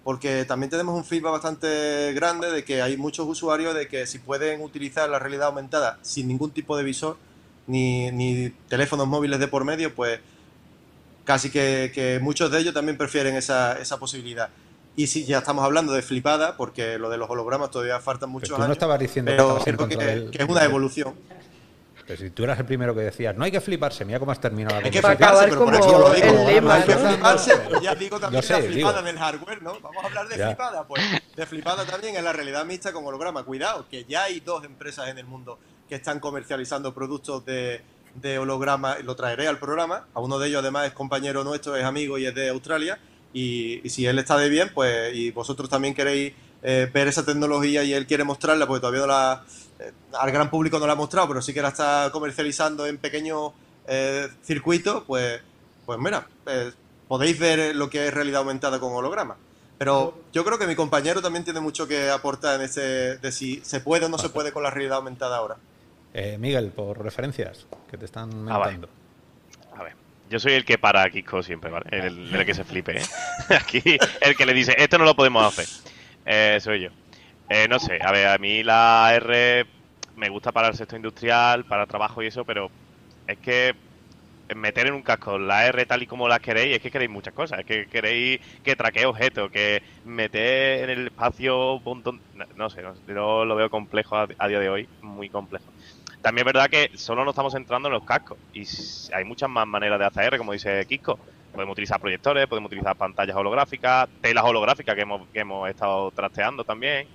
Porque 0.05 0.45
también 0.45 0.69
tenemos 0.69 0.97
un 0.97 1.05
feedback 1.05 1.31
bastante 1.33 2.13
grande 2.15 2.51
de 2.51 2.65
que 2.65 2.83
hay 2.83 2.97
muchos 2.97 3.27
usuarios 3.29 3.73
de 3.75 3.87
que 3.87 4.07
si 4.09 4.19
pueden 4.19 4.61
utilizar 4.61 5.09
la 5.09 5.21
realidad 5.21 5.47
aumentada 5.47 5.99
sin 6.03 6.27
ningún 6.27 6.51
tipo 6.51 6.77
de 6.77 6.83
visor, 6.83 7.17
ni, 7.69 8.11
ni 8.11 8.51
teléfonos 8.69 9.07
móviles 9.07 9.39
de 9.39 9.47
por 9.47 9.65
medio, 9.65 9.95
pues 9.95 10.19
casi 11.25 11.51
que, 11.51 11.93
que 11.95 12.19
muchos 12.21 12.51
de 12.51 12.59
ellos 12.59 12.75
también 12.75 12.99
prefieren 12.99 13.37
esa, 13.37 13.79
esa 13.79 13.99
posibilidad. 13.99 14.49
Y 14.97 15.07
si 15.07 15.25
ya 15.25 15.39
estamos 15.39 15.65
hablando 15.65 15.93
de 15.93 16.03
flipada, 16.03 16.57
porque 16.57 16.99
lo 16.99 17.09
de 17.09 17.17
los 17.17 17.31
hologramas 17.31 17.71
todavía 17.71 18.01
faltan 18.01 18.29
muchos 18.29 18.49
Pero 18.49 18.57
tú 18.57 18.61
no 18.61 18.65
años. 18.65 18.77
estabas 18.77 18.99
diciendo 18.99 19.31
pero 19.31 19.89
que 19.89 20.29
es 20.43 20.49
una 20.49 20.65
evolución. 20.65 21.15
Pero 22.07 22.21
si 22.21 22.31
tú 22.31 22.45
eras 22.45 22.59
el 22.59 22.67
primero 22.67 22.95
que 22.95 23.01
decías, 23.03 23.37
no 23.37 23.45
hay 23.45 23.51
que 23.51 23.61
fliparse, 23.61 24.05
mira 24.05 24.19
cómo 24.19 24.33
has 24.33 24.41
terminado 24.41 24.81
la 24.81 24.87
Hay 24.87 24.91
que 24.91 25.01
fliparse, 25.03 25.49
pero 25.49 25.65
por 25.65 25.75
eso 25.75 25.99
lo 25.99 26.11
digo. 26.13 26.27
el 26.27 26.47
lema, 26.47 26.75
Hay 26.75 26.83
que 26.83 26.95
¿no? 26.95 27.09
fliparse, 27.09 27.53
ya 27.83 27.95
digo 27.95 28.19
también 28.21 28.43
sé, 28.43 28.53
la 28.55 28.59
flipada 28.61 28.93
digo. 28.99 29.07
del 29.07 29.19
hardware, 29.19 29.63
¿no? 29.63 29.81
Vamos 29.81 30.03
a 30.05 30.07
hablar 30.09 30.29
de 30.29 30.37
Ya. 30.39 30.47
flipada, 30.49 30.87
pues 30.87 31.03
de 31.37 31.47
flipada 31.47 31.85
también 31.85 32.17
en 32.17 32.25
la 32.25 32.33
realidad 32.33 32.65
mixta 32.65 32.93
con 32.93 33.05
holograma. 33.07 33.45
Cuidado, 33.45 33.87
que 33.91 34.05
ya 34.05 34.25
hay 34.25 34.41
dos 34.41 34.65
empresas 34.65 35.09
en 35.09 35.19
el 35.19 35.27
mundo 35.27 35.59
que 35.89 35.95
están 35.95 36.21
comercializando 36.21 36.93
productos 36.95 37.45
de, 37.45 37.83
de 38.17 38.39
holograma, 38.39 38.99
lo 39.03 39.15
traeré 39.17 39.47
al 39.49 39.59
programa. 39.59 40.07
A 40.15 40.21
uno 40.21 40.39
de 40.39 40.49
ellos 40.49 40.61
además 40.61 40.87
es 40.87 40.93
compañero 40.93 41.45
nuestro, 41.45 41.77
es 41.77 41.85
amigo 41.85 42.19
y 42.19 42.27
es 42.27 42.35
de 42.35 42.49
Australia. 42.49 42.99
Y, 43.35 43.81
y 43.85 43.89
si 43.91 44.07
él 44.07 44.19
está 44.19 44.37
de 44.37 44.49
bien, 44.49 44.71
pues 44.75 45.15
y 45.15 45.31
vosotros 45.31 45.69
también 45.71 45.95
queréis 45.95 46.35
eh, 46.63 46.91
ver 46.93 47.09
esa 47.09 47.25
tecnología 47.25 47.83
y 47.83 47.93
él 47.95 48.07
quiere 48.07 48.25
mostrarla, 48.25 48.67
porque 48.67 48.81
todavía 48.81 49.01
no 49.01 49.07
la, 49.07 49.45
al 50.19 50.31
gran 50.33 50.51
público 50.51 50.79
no 50.79 50.87
la 50.87 50.93
ha 50.93 50.97
mostrado, 50.97 51.29
pero 51.29 51.43
sí 51.43 51.53
que 51.55 51.63
la 51.63 51.69
está 51.69 52.11
comercializando 52.13 52.87
en 52.87 52.99
pequeños 52.99 53.53
eh, 53.87 54.29
circuitos, 54.45 55.05
pues, 55.07 55.41
pues 55.87 55.99
mira, 55.99 56.27
eh, 56.47 56.73
podéis 57.09 57.39
ver 57.39 57.75
lo 57.77 57.89
que 57.91 58.07
es 58.09 58.15
realidad 58.15 58.41
aumentada 58.41 58.79
con 58.81 58.93
holograma. 58.95 59.37
Pero 59.79 60.17
yo 60.33 60.45
creo 60.45 60.59
que 60.59 60.67
mi 60.67 60.77
compañero 60.77 61.21
también 61.21 61.45
tiene 61.45 61.59
mucho 61.61 61.89
que 61.89 62.09
aportar 62.09 62.57
en 62.57 62.63
ese 62.67 63.17
de 63.19 63.33
si 63.33 63.61
se 63.65 63.81
puede 63.81 64.07
o 64.07 64.09
no 64.09 64.17
se 64.19 64.29
puede 64.29 64.53
con 64.53 64.63
la 64.63 64.71
realidad 64.71 64.99
aumentada 64.99 65.37
ahora. 65.37 65.57
Eh, 66.15 66.37
Miguel, 66.39 66.71
por 66.71 67.03
referencias 67.03 67.67
que 67.91 67.97
te 67.99 68.05
están 68.05 68.49
Ah, 68.49 68.59
vale. 68.59 68.73
mentando. 68.73 68.89
A 69.77 69.83
ver, 69.83 69.95
yo 70.31 70.39
soy 70.39 70.53
el 70.53 70.65
que 70.65 70.79
para 70.79 71.03
a 71.03 71.11
Kiko 71.11 71.43
siempre, 71.43 71.71
¿vale? 71.71 71.87
El, 71.91 72.33
el 72.33 72.47
que 72.47 72.55
se 72.55 72.63
flipe, 72.65 72.99
¿eh? 73.01 73.05
Aquí, 73.61 73.83
el 74.21 74.37
que 74.37 74.47
le 74.47 74.53
dice, 74.55 74.75
esto 74.79 74.99
no 74.99 75.05
lo 75.05 75.17
podemos 75.17 75.45
hacer. 75.45 75.67
Eh, 76.27 76.59
soy 76.61 76.83
yo. 76.83 76.91
Eh, 77.55 77.69
no 77.69 77.79
sé, 77.79 77.99
a 78.03 78.11
ver, 78.11 78.29
a 78.29 78.39
mí 78.39 78.63
la 78.63 79.13
R 79.15 79.67
me 80.17 80.31
gusta 80.31 80.53
para 80.53 80.69
el 80.69 80.75
sector 80.75 80.97
industrial, 80.97 81.67
para 81.67 81.85
trabajo 81.85 82.23
y 82.23 82.29
eso, 82.29 82.47
pero 82.47 82.71
es 83.27 83.37
que 83.41 83.75
meter 84.57 84.87
en 84.87 84.95
un 84.95 85.03
casco 85.03 85.39
la 85.39 85.67
R 85.67 85.85
tal 85.85 86.03
y 86.03 86.07
como 86.07 86.29
la 86.29 86.41
queréis, 86.41 86.77
es 86.77 86.83
que 86.83 86.91
queréis 86.91 87.11
muchas 87.11 87.35
cosas. 87.35 87.59
Es 87.59 87.67
que 87.67 87.87
queréis 87.89 88.41
que 88.65 88.75
traquee 88.75 89.05
objetos, 89.05 89.51
que 89.51 89.83
meter 90.07 90.89
en 90.89 90.99
el 90.99 91.07
espacio 91.09 91.75
un 91.75 91.85
montón... 91.85 92.23
No, 92.35 92.47
no 92.57 92.71
sé, 92.71 92.81
no 92.81 92.95
yo 93.07 93.45
lo 93.45 93.55
veo 93.55 93.69
complejo 93.69 94.17
a, 94.17 94.49
día 94.49 94.59
de 94.59 94.71
hoy, 94.71 94.89
muy 95.03 95.29
complejo. 95.29 95.67
También 96.23 96.49
es 96.49 96.55
verdad 96.55 96.71
que 96.71 96.97
solo 96.97 97.23
nos 97.23 97.33
estamos 97.33 97.53
centrando 97.53 97.89
en 97.89 97.93
los 97.93 98.05
cascos 98.05 98.39
y 98.55 98.67
hay 99.13 99.25
muchas 99.27 99.51
más 99.51 99.67
maneras 99.67 99.99
de 99.99 100.07
hacer 100.07 100.25
R, 100.25 100.39
como 100.39 100.55
dice 100.55 100.87
Kiko. 100.87 101.19
Podemos 101.53 101.75
utilizar 101.75 102.01
proyectores, 102.01 102.47
podemos 102.47 102.69
utilizar 102.69 102.97
pantallas 102.97 103.37
holográficas, 103.37 104.09
telas 104.23 104.43
holográficas 104.43 104.95
que 104.95 105.03
hemos, 105.03 105.29
que 105.29 105.41
hemos 105.41 105.69
estado 105.69 106.11
trasteando 106.13 106.65
también. 106.65 107.07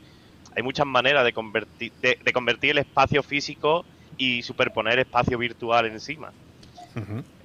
Hay 0.57 0.63
muchas 0.63 0.87
maneras 0.87 1.23
de 1.23 1.33
convertir, 1.33 1.93
de, 2.01 2.17
de 2.19 2.33
convertir 2.33 2.71
el 2.71 2.79
espacio 2.79 3.21
físico 3.21 3.85
y 4.17 4.41
superponer 4.41 4.97
espacio 4.97 5.37
virtual 5.37 5.85
encima. 5.85 6.33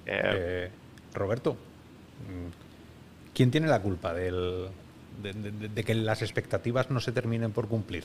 Eh, 0.07 0.21
Eh, 0.35 0.71
Roberto, 1.13 1.59
mm, 2.21 2.49
¿quién 3.35 3.51
tiene 3.51 3.67
la 3.69 3.83
culpa 3.83 4.15
del- 4.15 4.71
de, 5.11 5.33
de- 5.35 5.69
de 5.69 5.85
que 5.85 5.95
las 5.95 6.23
expectativas 6.23 6.91
no 6.91 7.01
se 7.01 7.13
terminen 7.13 7.53
por 7.53 7.69
cumplir? 7.69 8.05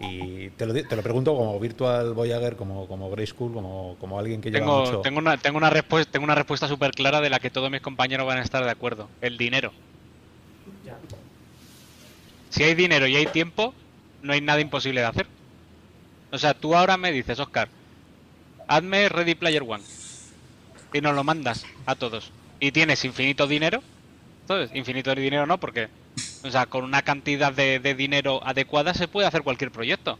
Y 0.00 0.48
te 0.50 0.64
lo, 0.64 0.72
te 0.72 0.96
lo 0.96 1.02
pregunto 1.02 1.36
como 1.36 1.60
Virtual 1.60 2.14
Voyager, 2.14 2.56
como, 2.56 2.88
como 2.88 3.10
Grey 3.10 3.26
School, 3.26 3.52
como, 3.52 3.96
como 3.98 4.18
alguien 4.18 4.40
que 4.40 4.50
lleva 4.50 4.64
Tengo, 4.64 4.80
mucho... 4.80 5.02
tengo 5.02 5.18
una, 5.18 5.36
tengo 5.36 5.58
una 5.58 5.68
respuesta, 5.68 6.12
tengo 6.12 6.24
una 6.24 6.34
respuesta 6.34 6.66
súper 6.66 6.92
clara 6.92 7.20
de 7.20 7.28
la 7.28 7.38
que 7.40 7.50
todos 7.50 7.70
mis 7.70 7.82
compañeros 7.82 8.26
van 8.26 8.38
a 8.38 8.42
estar 8.42 8.64
de 8.64 8.70
acuerdo. 8.70 9.10
El 9.20 9.36
dinero. 9.36 9.74
Ya. 10.86 10.96
Si 12.48 12.64
hay 12.64 12.74
dinero 12.74 13.06
y 13.06 13.16
hay 13.16 13.26
tiempo, 13.26 13.74
no 14.22 14.32
hay 14.32 14.40
nada 14.40 14.60
imposible 14.60 15.00
de 15.00 15.06
hacer. 15.06 15.26
O 16.30 16.38
sea, 16.38 16.54
tú 16.54 16.74
ahora 16.74 16.96
me 16.96 17.12
dices, 17.12 17.38
Oscar, 17.38 17.68
hazme 18.68 19.08
Ready 19.08 19.34
Player 19.34 19.62
One. 19.66 19.82
Y 20.92 21.00
nos 21.00 21.14
lo 21.14 21.24
mandas 21.24 21.66
a 21.86 21.94
todos. 21.94 22.32
Y 22.58 22.72
tienes 22.72 23.04
infinito 23.04 23.46
dinero. 23.46 23.82
Entonces, 24.42 24.76
infinito 24.76 25.14
de 25.14 25.22
dinero 25.22 25.46
no, 25.46 25.58
porque, 25.58 25.88
o 26.44 26.50
sea, 26.50 26.66
con 26.66 26.84
una 26.84 27.02
cantidad 27.02 27.52
de, 27.52 27.78
de 27.78 27.94
dinero 27.94 28.40
adecuada 28.44 28.94
se 28.94 29.08
puede 29.08 29.26
hacer 29.26 29.42
cualquier 29.42 29.70
proyecto. 29.70 30.18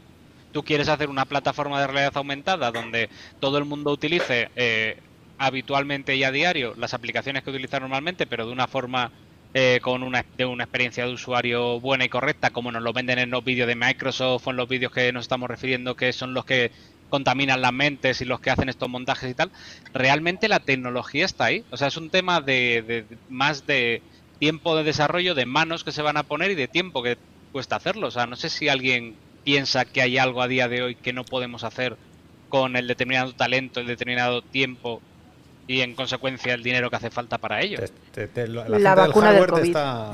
Tú 0.51 0.63
quieres 0.63 0.89
hacer 0.89 1.09
una 1.09 1.25
plataforma 1.25 1.79
de 1.79 1.87
realidad 1.87 2.17
aumentada 2.17 2.71
donde 2.71 3.09
todo 3.39 3.57
el 3.57 3.65
mundo 3.65 3.91
utilice 3.91 4.49
eh, 4.55 4.97
habitualmente 5.37 6.15
y 6.15 6.23
a 6.23 6.31
diario 6.31 6.73
las 6.77 6.93
aplicaciones 6.93 7.43
que 7.43 7.49
utiliza 7.49 7.79
normalmente, 7.79 8.27
pero 8.27 8.45
de 8.45 8.51
una 8.51 8.67
forma 8.67 9.11
eh, 9.53 9.79
con 9.81 10.03
una, 10.03 10.25
de 10.37 10.45
una 10.45 10.63
experiencia 10.65 11.05
de 11.05 11.13
usuario 11.13 11.79
buena 11.81 12.05
y 12.05 12.09
correcta, 12.09 12.51
como 12.51 12.71
nos 12.71 12.81
lo 12.83 12.93
venden 12.93 13.19
en 13.19 13.29
los 13.31 13.43
vídeos 13.43 13.67
de 13.67 13.75
Microsoft 13.75 14.47
o 14.47 14.51
en 14.51 14.57
los 14.57 14.67
vídeos 14.67 14.91
que 14.91 15.11
nos 15.11 15.23
estamos 15.25 15.49
refiriendo, 15.49 15.95
que 15.95 16.13
son 16.13 16.33
los 16.33 16.45
que 16.45 16.71
contaminan 17.09 17.61
las 17.61 17.73
mentes 17.73 18.21
y 18.21 18.25
los 18.25 18.39
que 18.39 18.51
hacen 18.51 18.69
estos 18.69 18.87
montajes 18.89 19.29
y 19.29 19.35
tal, 19.35 19.51
realmente 19.93 20.47
la 20.47 20.59
tecnología 20.61 21.25
está 21.25 21.45
ahí. 21.45 21.65
O 21.69 21.77
sea, 21.77 21.87
es 21.89 21.97
un 21.97 22.09
tema 22.09 22.41
de, 22.41 22.81
de- 22.83 23.03
de- 23.03 23.19
más 23.27 23.65
de 23.65 24.05
tiempo 24.37 24.75
de 24.75 24.83
desarrollo, 24.83 25.35
de 25.35 25.45
manos 25.45 25.83
que 25.83 25.91
se 25.91 26.01
van 26.01 26.17
a 26.17 26.23
poner 26.23 26.51
y 26.51 26.55
de 26.55 26.67
tiempo 26.67 27.03
que 27.03 27.17
cuesta 27.51 27.75
hacerlo. 27.75 28.07
O 28.07 28.11
sea, 28.11 28.25
no 28.27 28.35
sé 28.35 28.49
si 28.49 28.69
alguien 28.69 29.19
piensa 29.43 29.85
que 29.85 30.01
hay 30.01 30.17
algo 30.17 30.41
a 30.41 30.47
día 30.47 30.67
de 30.67 30.81
hoy 30.83 30.95
que 30.95 31.13
no 31.13 31.25
podemos 31.25 31.63
hacer 31.63 31.97
con 32.47 32.75
el 32.75 32.87
determinado 32.87 33.33
talento, 33.33 33.79
el 33.79 33.87
determinado 33.87 34.41
tiempo 34.43 35.03
y 35.67 35.81
en 35.81 35.93
consecuencia 35.95 36.53
el 36.53 36.63
dinero 36.63 36.89
que 36.89 36.95
hace 36.97 37.09
falta 37.09 37.37
para 37.37 37.61
ello. 37.61 37.77
Te- 37.79 37.87
te- 38.11 38.27
te- 38.27 38.47
la 38.47 38.67
La 38.67 38.77
gente 38.77 38.89
del 38.89 38.95
vacuna 38.95 39.31
del 39.31 39.41
te 39.45 39.49
COVID. 39.51 39.65
está... 39.67 40.13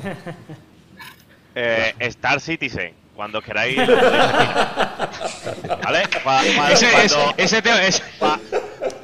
eh, 1.55 1.93
Star 1.99 2.39
Citizen, 2.41 2.93
cuando 3.15 3.41
queráis. 3.41 3.77
¿Vale? 5.83 6.03
Ese, 6.71 6.89
cuando- 6.91 7.33
ese 7.37 7.57
ese- 7.87 8.03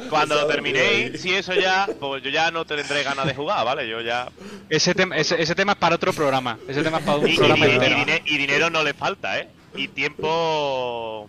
cuando 0.09 0.35
lo 0.35 0.45
terminéis, 0.47 1.19
si 1.21 1.33
eso 1.33 1.53
ya, 1.55 1.87
pues 1.99 2.21
yo 2.21 2.29
ya 2.29 2.51
no 2.51 2.65
tendré 2.65 3.01
ganas 3.03 3.25
de 3.25 3.33
jugar, 3.33 3.65
¿vale? 3.65 3.87
Yo 3.89 3.99
ya. 4.01 4.27
ese 4.69 4.93
tema, 4.93 5.17
ese, 5.17 5.41
ese 5.41 5.55
tema 5.55 5.71
es 5.71 5.77
para 5.79 5.95
otro 5.95 6.13
programa. 6.13 6.59
Ese 6.67 6.83
tema 6.83 6.99
es 6.99 7.03
para 7.03 7.17
un 7.17 7.27
Y, 7.27 7.31
y- 7.33 7.35
programa 7.37 7.65
y- 8.25 8.37
dinero 8.37 8.69
no 8.69 8.83
le 8.83 8.93
falta, 8.93 9.39
¿eh? 9.39 9.47
Y 9.75 9.87
tiempo. 9.87 11.27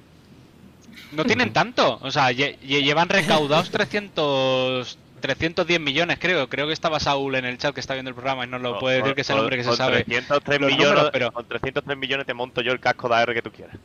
No 1.13 1.25
tienen 1.25 1.53
tanto. 1.55 1.99
O 2.03 2.11
sea, 2.11 2.31
lle- 2.33 2.59
lle- 2.61 2.83
llevan 2.83 3.09
recaudados 3.09 3.71
300, 3.71 4.99
310 5.25 5.81
millones, 5.81 6.19
creo. 6.21 6.49
Creo 6.51 6.67
que 6.67 6.75
estaba 6.75 7.01
Saúl 7.01 7.35
en 7.37 7.47
el 7.47 7.57
chat 7.57 7.73
que 7.75 7.81
está 7.81 7.95
viendo 7.95 8.11
el 8.11 8.15
programa 8.15 8.45
y 8.45 8.49
nos 8.49 8.61
lo 8.61 8.79
puede 8.79 8.99
decir 8.99 9.15
que 9.15 9.23
es 9.23 9.31
el 9.31 9.39
hombre 9.39 9.57
que 9.57 9.63
se 9.63 9.71
con 9.71 9.79
sabe. 9.79 10.05
303 10.05 10.61
los 10.61 10.71
millones, 10.71 10.89
números, 10.91 11.11
pero- 11.13 11.33
Con 11.33 11.47
303 11.49 11.97
millones 11.97 12.27
te 12.27 12.35
monto 12.35 12.61
yo 12.61 12.73
el 12.73 12.81
casco 12.81 13.09
de 13.09 13.15
AR 13.15 13.33
que 13.33 13.41
tú 13.43 13.51
quieras. 13.51 13.77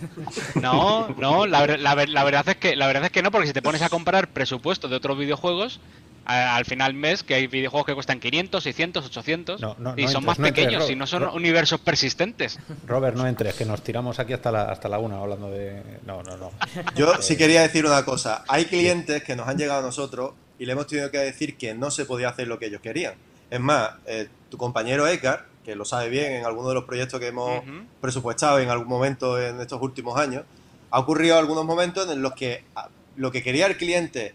No, 0.54 1.08
no, 1.18 1.46
la, 1.46 1.66
la 1.66 1.94
ver- 1.94 2.08
la 2.08 2.24
verdad 2.24 2.48
es 2.48 2.56
que 2.56 2.74
la 2.74 2.86
verdad 2.86 3.04
es 3.04 3.10
que 3.10 3.22
no, 3.22 3.30
porque 3.30 3.46
si 3.48 3.52
te 3.52 3.60
pones 3.60 3.82
a 3.82 3.90
comparar 3.90 4.28
presupuestos 4.28 4.90
de 4.90 4.96
otros 4.96 5.18
videojuegos, 5.18 5.78
a- 6.24 6.56
al 6.56 6.64
final 6.64 6.94
mes 6.94 7.22
que 7.22 7.34
hay 7.34 7.46
videojuegos 7.48 7.84
que 7.86 7.94
cuestan 7.94 8.18
500, 8.18 8.62
600, 8.62 9.04
800 9.06 9.60
No, 9.60 9.76
no, 9.78 9.94
y 9.98 10.04
no 10.04 10.08
son 10.08 10.22
entres, 10.22 10.22
más 10.26 10.38
no 10.38 10.46
entres, 10.46 10.64
pequeños 10.66 10.90
y 10.90 10.96
no 10.96 11.06
son 11.06 11.24
universos 11.28 11.80
persistentes. 11.80 12.58
Robert, 12.86 13.14
no 13.16 13.26
entres, 13.26 13.54
que 13.54 13.66
nos 13.66 13.82
tiramos 13.82 14.18
aquí 14.18 14.32
hasta 14.32 14.50
la, 14.50 14.62
hasta 14.64 14.88
la 14.88 14.98
una 14.98 15.18
hablando 15.18 15.50
de... 15.50 15.82
No, 16.06 16.22
no, 16.22 16.36
no. 16.38 16.50
Yo 16.96 17.20
sí 17.20 17.36
quería 17.36 17.60
decir 17.62 17.84
una 17.84 18.02
cosa. 18.04 18.44
Hay 18.48 18.64
clientes 18.66 19.22
que 19.22 19.36
nos 19.36 19.48
han 19.48 19.58
llegado 19.58 19.80
a 19.80 19.82
nosotros 19.82 20.32
y 20.60 20.66
le 20.66 20.72
hemos 20.72 20.86
tenido 20.86 21.10
que 21.10 21.16
decir 21.16 21.56
que 21.56 21.72
no 21.74 21.90
se 21.90 22.04
podía 22.04 22.28
hacer 22.28 22.46
lo 22.46 22.58
que 22.58 22.66
ellos 22.66 22.82
querían. 22.82 23.14
Es 23.50 23.58
más, 23.58 23.92
eh, 24.04 24.28
tu 24.50 24.58
compañero 24.58 25.08
Edgar, 25.08 25.46
que 25.64 25.74
lo 25.74 25.86
sabe 25.86 26.10
bien 26.10 26.32
en 26.32 26.44
alguno 26.44 26.68
de 26.68 26.74
los 26.74 26.84
proyectos 26.84 27.18
que 27.18 27.28
hemos 27.28 27.64
presupuestado 28.02 28.58
en 28.60 28.68
algún 28.68 28.86
momento 28.86 29.40
en 29.40 29.58
estos 29.58 29.80
últimos 29.80 30.20
años, 30.20 30.44
ha 30.90 30.98
ocurrido 30.98 31.38
algunos 31.38 31.64
momentos 31.64 32.10
en 32.10 32.20
los 32.20 32.34
que 32.34 32.64
ah, 32.76 32.90
lo 33.16 33.32
que 33.32 33.42
quería 33.42 33.66
el 33.66 33.78
cliente 33.78 34.34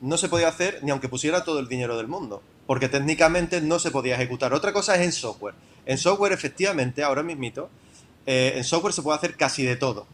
no 0.00 0.16
se 0.16 0.30
podía 0.30 0.48
hacer 0.48 0.78
ni 0.82 0.92
aunque 0.92 1.10
pusiera 1.10 1.44
todo 1.44 1.60
el 1.60 1.68
dinero 1.68 1.98
del 1.98 2.08
mundo, 2.08 2.42
porque 2.66 2.88
técnicamente 2.88 3.60
no 3.60 3.78
se 3.78 3.90
podía 3.90 4.14
ejecutar. 4.14 4.54
Otra 4.54 4.72
cosa 4.72 4.94
es 4.94 5.02
en 5.02 5.12
software. 5.12 5.54
En 5.84 5.98
software, 5.98 6.32
efectivamente, 6.32 7.02
ahora 7.02 7.22
mismito, 7.22 7.68
eh, 8.24 8.54
en 8.56 8.64
software 8.64 8.94
se 8.94 9.02
puede 9.02 9.18
hacer 9.18 9.36
casi 9.36 9.62
de 9.64 9.76
todo. 9.76 10.06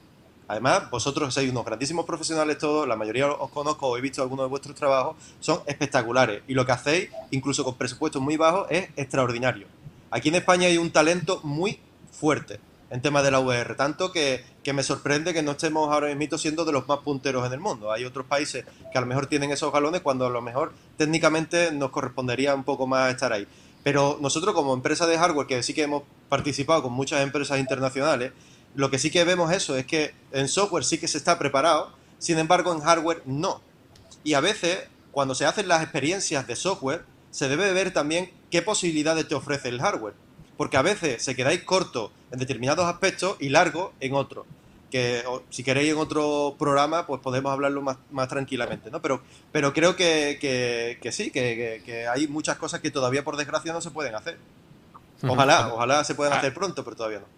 Además, 0.48 0.90
vosotros 0.90 1.34
sois 1.34 1.50
unos 1.50 1.64
grandísimos 1.64 2.04
profesionales 2.04 2.58
todos, 2.58 2.86
la 2.86 2.94
mayoría 2.94 3.26
os 3.30 3.50
conozco 3.50 3.88
o 3.88 3.96
he 3.96 4.00
visto 4.00 4.22
algunos 4.22 4.46
de 4.46 4.50
vuestros 4.50 4.76
trabajos, 4.76 5.16
son 5.40 5.60
espectaculares. 5.66 6.42
Y 6.46 6.54
lo 6.54 6.64
que 6.64 6.72
hacéis, 6.72 7.10
incluso 7.30 7.64
con 7.64 7.74
presupuestos 7.74 8.22
muy 8.22 8.36
bajos, 8.36 8.66
es 8.70 8.88
extraordinario. 8.96 9.66
Aquí 10.10 10.28
en 10.28 10.36
España 10.36 10.68
hay 10.68 10.78
un 10.78 10.90
talento 10.90 11.40
muy 11.42 11.80
fuerte 12.12 12.60
en 12.90 13.02
temas 13.02 13.24
de 13.24 13.32
la 13.32 13.40
VR, 13.40 13.74
tanto 13.74 14.12
que, 14.12 14.44
que 14.62 14.72
me 14.72 14.84
sorprende 14.84 15.34
que 15.34 15.42
no 15.42 15.52
estemos 15.52 15.92
ahora 15.92 16.14
mismo 16.14 16.38
siendo 16.38 16.64
de 16.64 16.70
los 16.70 16.86
más 16.86 16.98
punteros 16.98 17.44
en 17.44 17.52
el 17.52 17.58
mundo. 17.58 17.90
Hay 17.90 18.04
otros 18.04 18.26
países 18.26 18.64
que 18.92 18.98
a 18.98 19.00
lo 19.00 19.08
mejor 19.08 19.26
tienen 19.26 19.50
esos 19.50 19.72
galones 19.72 20.02
cuando 20.02 20.26
a 20.26 20.30
lo 20.30 20.40
mejor 20.40 20.72
técnicamente 20.96 21.72
nos 21.72 21.90
correspondería 21.90 22.54
un 22.54 22.62
poco 22.62 22.86
más 22.86 23.10
estar 23.10 23.32
ahí. 23.32 23.48
Pero 23.82 24.18
nosotros 24.20 24.54
como 24.54 24.74
empresa 24.74 25.06
de 25.06 25.18
hardware, 25.18 25.46
que 25.46 25.62
sí 25.62 25.74
que 25.74 25.82
hemos 25.82 26.02
participado 26.28 26.82
con 26.82 26.92
muchas 26.92 27.22
empresas 27.22 27.58
internacionales, 27.58 28.32
lo 28.76 28.90
que 28.90 28.98
sí 28.98 29.10
que 29.10 29.24
vemos 29.24 29.50
eso 29.52 29.74
es 29.76 29.86
que 29.86 30.14
en 30.32 30.48
software 30.48 30.84
sí 30.84 30.98
que 30.98 31.08
se 31.08 31.18
está 31.18 31.38
preparado, 31.38 31.92
sin 32.18 32.38
embargo 32.38 32.72
en 32.72 32.80
hardware 32.80 33.22
no. 33.24 33.62
Y 34.22 34.34
a 34.34 34.40
veces, 34.40 34.80
cuando 35.12 35.34
se 35.34 35.46
hacen 35.46 35.66
las 35.66 35.82
experiencias 35.82 36.46
de 36.46 36.56
software, 36.56 37.04
se 37.30 37.48
debe 37.48 37.72
ver 37.72 37.92
también 37.92 38.30
qué 38.50 38.60
posibilidades 38.62 39.26
te 39.26 39.34
ofrece 39.34 39.70
el 39.70 39.80
hardware. 39.80 40.14
Porque 40.58 40.76
a 40.76 40.82
veces 40.82 41.22
se 41.22 41.34
quedáis 41.34 41.62
corto 41.64 42.12
en 42.30 42.38
determinados 42.38 42.86
aspectos 42.86 43.36
y 43.40 43.48
largo 43.48 43.92
en 44.00 44.14
otros. 44.14 44.46
Que 44.90 45.24
si 45.50 45.64
queréis 45.64 45.92
en 45.92 45.98
otro 45.98 46.56
programa, 46.58 47.06
pues 47.06 47.20
podemos 47.20 47.52
hablarlo 47.52 47.82
más, 47.82 48.28
tranquilamente, 48.28 48.90
¿no? 48.90 49.00
Pero, 49.00 49.22
pero 49.52 49.72
creo 49.72 49.96
que, 49.96 50.38
que, 50.40 51.12
sí, 51.12 51.30
que, 51.30 51.82
que, 51.84 52.06
hay 52.06 52.28
muchas 52.28 52.56
cosas 52.56 52.80
que 52.80 52.90
todavía 52.90 53.24
por 53.24 53.36
desgracia 53.36 53.72
no 53.72 53.80
se 53.80 53.90
pueden 53.90 54.14
hacer. 54.14 54.38
Ojalá, 55.22 55.72
ojalá 55.72 56.04
se 56.04 56.14
puedan 56.14 56.34
hacer 56.34 56.52
pronto, 56.52 56.84
pero 56.84 56.96
todavía 56.96 57.20
no. 57.20 57.35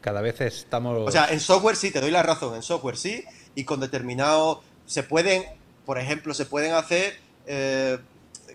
Cada 0.00 0.20
vez 0.20 0.40
estamos... 0.40 1.06
O 1.06 1.10
sea, 1.10 1.30
en 1.30 1.40
software 1.40 1.76
sí, 1.76 1.90
te 1.90 2.00
doy 2.00 2.10
la 2.10 2.22
razón, 2.22 2.54
en 2.54 2.62
software 2.62 2.96
sí, 2.96 3.24
y 3.54 3.64
con 3.64 3.80
determinados... 3.80 4.58
Se 4.86 5.02
pueden, 5.02 5.44
por 5.86 5.98
ejemplo, 5.98 6.34
se 6.34 6.46
pueden 6.46 6.72
hacer 6.72 7.16
eh, 7.46 7.98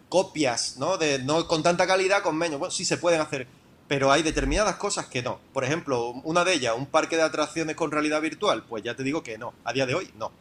copias, 0.09 0.77
¿no? 0.77 0.97
De, 0.97 1.19
no 1.19 1.47
con 1.47 1.63
tanta 1.63 1.88
calidad, 1.88 2.22
con 2.22 2.38
menos. 2.38 2.59
Bueno, 2.59 2.72
sí 2.72 2.85
se 2.85 2.97
pueden 2.97 3.22
hacer, 3.22 3.47
pero 3.88 4.11
hay 4.11 4.23
determinadas 4.23 4.76
cosas 4.76 5.07
que 5.07 5.22
no. 5.22 5.39
Por 5.53 5.63
ejemplo, 5.63 6.11
una 6.23 6.43
de 6.43 6.53
ellas, 6.53 6.76
un 6.77 6.85
parque 6.85 7.15
de 7.15 7.23
atracciones 7.23 7.76
con 7.76 7.91
realidad 7.91 8.22
virtual, 8.22 8.63
pues 8.63 8.84
ya 8.84 8.95
te 8.95 9.03
digo 9.03 9.23
que 9.23 9.38
no. 9.38 9.53
A 9.63 9.73
día 9.73 9.85
de 9.85 9.95
hoy, 9.95 10.11
no. 10.17 10.31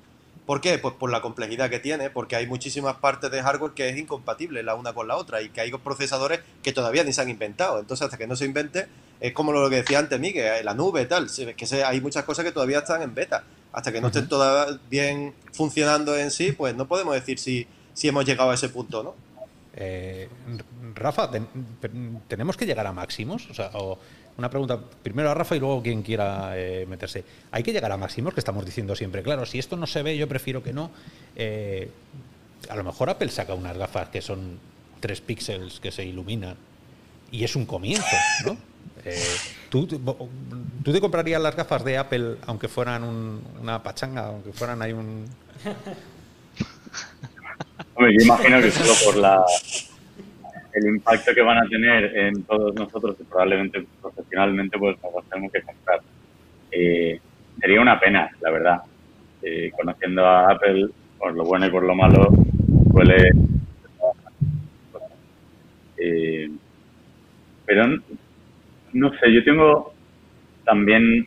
¿Por 0.47 0.61
qué? 0.61 0.79
Pues 0.79 0.95
por 0.95 1.11
la 1.11 1.23
complejidad 1.23 1.71
que 1.71 1.79
tiene, 1.79 2.11
porque 2.11 2.37
hay 2.37 2.47
muchísimas 2.47 2.97
partes 2.97 3.31
de 3.31 3.43
hardware 3.43 3.73
que 3.73 3.89
es 3.89 3.97
incompatible 3.97 4.63
la 4.63 4.75
una 4.75 4.93
con 4.93 5.09
la 5.09 5.17
otra 5.17 5.41
y 5.41 5.49
que 5.49 5.63
hay 5.63 5.73
procesadores 5.73 6.41
que 6.63 6.73
todavía 6.73 7.03
ni 7.03 7.13
se 7.13 7.23
han 7.23 7.31
inventado. 7.31 7.81
Entonces, 7.81 8.05
hasta 8.05 8.19
que 8.19 8.27
no 8.27 8.37
se 8.37 8.45
invente, 8.45 8.87
es 9.21 9.33
como 9.33 9.53
lo 9.53 9.69
que 9.71 9.77
decía 9.77 9.99
antes 9.99 10.19
Miguel, 10.21 10.65
la 10.65 10.75
nube, 10.75 11.07
tal, 11.07 11.29
que 11.57 11.83
hay 11.83 12.01
muchas 12.01 12.25
cosas 12.25 12.45
que 12.45 12.53
todavía 12.53 12.79
están 12.79 13.03
en 13.03 13.15
beta. 13.15 13.45
Hasta 13.73 13.91
que 13.91 14.01
no 14.01 14.07
estén 14.07 14.29
todas 14.29 14.79
bien 14.89 15.35
funcionando 15.53 16.17
en 16.17 16.31
sí, 16.31 16.53
pues 16.53 16.77
no 16.77 16.87
podemos 16.87 17.15
decir 17.15 17.41
si, 17.41 17.67
si 17.93 18.07
hemos 18.07 18.25
llegado 18.25 18.51
a 18.51 18.55
ese 18.55 18.69
punto, 18.69 19.03
¿no? 19.03 19.15
Eh, 19.77 20.29
Rafa, 20.95 21.29
¿tenemos 22.29 22.57
que 22.57 22.67
llegar 22.67 22.87
a 22.87 22.93
máximos? 22.93 23.51
O 23.51 23.55
sea, 23.55 23.71
una 24.37 24.49
pregunta 24.49 24.79
primero 25.03 25.31
a 25.31 25.35
Rafa 25.35 25.57
y 25.57 25.61
luego 25.61 25.83
quien 25.83 26.03
quiera 26.03 26.53
eh, 26.57 26.87
meterse. 26.87 27.25
¿Hay 27.51 27.65
que 27.65 27.73
llegar 27.73 27.91
a 27.91 27.97
máximos? 27.97 28.35
Que 28.35 28.41
estamos 28.41 28.65
diciendo 28.65 28.95
siempre. 28.95 29.23
Claro, 29.23 29.45
si 29.47 29.59
esto 29.59 29.77
no 29.77 29.87
se 29.89 30.03
ve, 30.03 30.17
yo 30.17 30.29
prefiero 30.29 30.63
que 30.63 30.73
no. 30.73 30.91
Eh, 31.35 31.91
a 32.69 32.77
lo 32.77 32.85
mejor 32.85 33.11
Apple 33.11 33.29
saca 33.29 33.55
unas 33.55 33.77
gafas 33.77 34.09
que 34.09 34.23
son 34.23 34.59
tres 35.01 35.21
píxeles 35.21 35.81
que 35.81 35.91
se 35.91 36.05
iluminan 36.05 36.57
y 37.31 37.45
es 37.45 37.57
un 37.57 37.67
comienzo, 37.67 38.17
¿no? 38.47 38.57
¿tú, 39.69 39.87
¿tú, 39.87 40.93
te 40.93 41.01
comprarías 41.01 41.41
las 41.41 41.55
gafas 41.55 41.85
de 41.85 41.99
Apple 41.99 42.37
aunque 42.47 42.69
fueran 42.69 43.05
una 43.61 43.83
pachanga, 43.83 44.29
aunque 44.29 44.53
fueran 44.53 44.81
ahí 44.83 44.93
un... 44.93 45.27
Yo 47.99 48.25
imagino 48.25 48.61
que 48.61 48.71
solo 48.71 48.93
por 49.05 49.17
la 49.17 49.45
el 50.75 50.87
impacto 50.87 51.33
que 51.33 51.41
van 51.41 51.59
a 51.59 51.69
tener 51.69 52.17
en 52.17 52.43
todos 52.43 52.75
nosotros 52.75 53.17
y 53.21 53.25
probablemente 53.25 53.87
profesionalmente 54.01 54.77
pues 54.77 54.97
nos 55.03 55.25
tenemos 55.29 55.53
que 55.53 55.63
comprar. 55.63 56.01
Eh, 56.73 57.21
sería 57.61 57.81
una 57.81 57.99
pena, 58.01 58.31
la 58.41 58.51
verdad. 58.51 58.83
Eh, 59.43 59.71
conociendo 59.77 60.27
a 60.27 60.51
Apple, 60.51 60.89
por 61.19 61.35
lo 61.35 61.45
bueno 61.45 61.67
y 61.67 61.71
por 61.71 61.85
lo 61.85 61.95
malo, 61.95 62.29
suele... 62.93 63.31
Eh, 65.97 66.51
pero 67.67 67.87
no 68.93 69.11
sé, 69.19 69.33
yo 69.33 69.45
tengo 69.45 69.95
también 70.65 71.27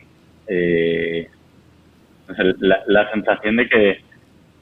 la, 2.58 2.82
la 2.86 3.10
sensación 3.10 3.56
de 3.56 3.68
que 3.68 4.00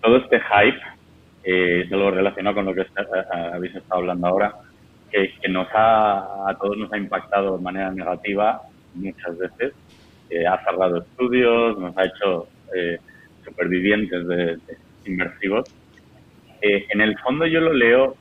todo 0.01 0.17
este 0.19 0.41
hype 0.41 0.81
eh, 1.49 1.87
lo 1.91 2.11
relacionado 2.11 2.57
con 2.57 2.65
lo 2.67 2.75
que 2.75 2.85
habéis 3.55 3.75
estado 3.77 4.01
hablando 4.01 4.27
ahora, 4.27 4.55
que, 5.11 5.33
nos 5.49 5.69
ha, 5.73 6.49
a 6.49 6.59
todos 6.61 6.77
nos 6.77 6.93
ha 6.93 6.99
impactado 6.99 7.57
de 7.57 7.63
manera 7.63 7.91
negativa 7.93 8.63
muchas 8.95 9.39
veces. 9.39 9.73
Eh, 10.29 10.45
ha 10.45 10.63
cerrado 10.65 10.99
estudios, 10.99 11.79
nos 11.79 11.97
ha 11.97 12.05
hecho 12.05 12.49
eh, 12.75 12.99
supervivientes 13.45 14.27
de, 14.27 14.59
inmersivos. 15.05 15.69
Eh, 16.61 16.87
en 16.91 17.01
el 17.01 17.17
fondo 17.19 17.47
yo 17.47 17.61
lo 17.61 17.73
leo 17.73 18.17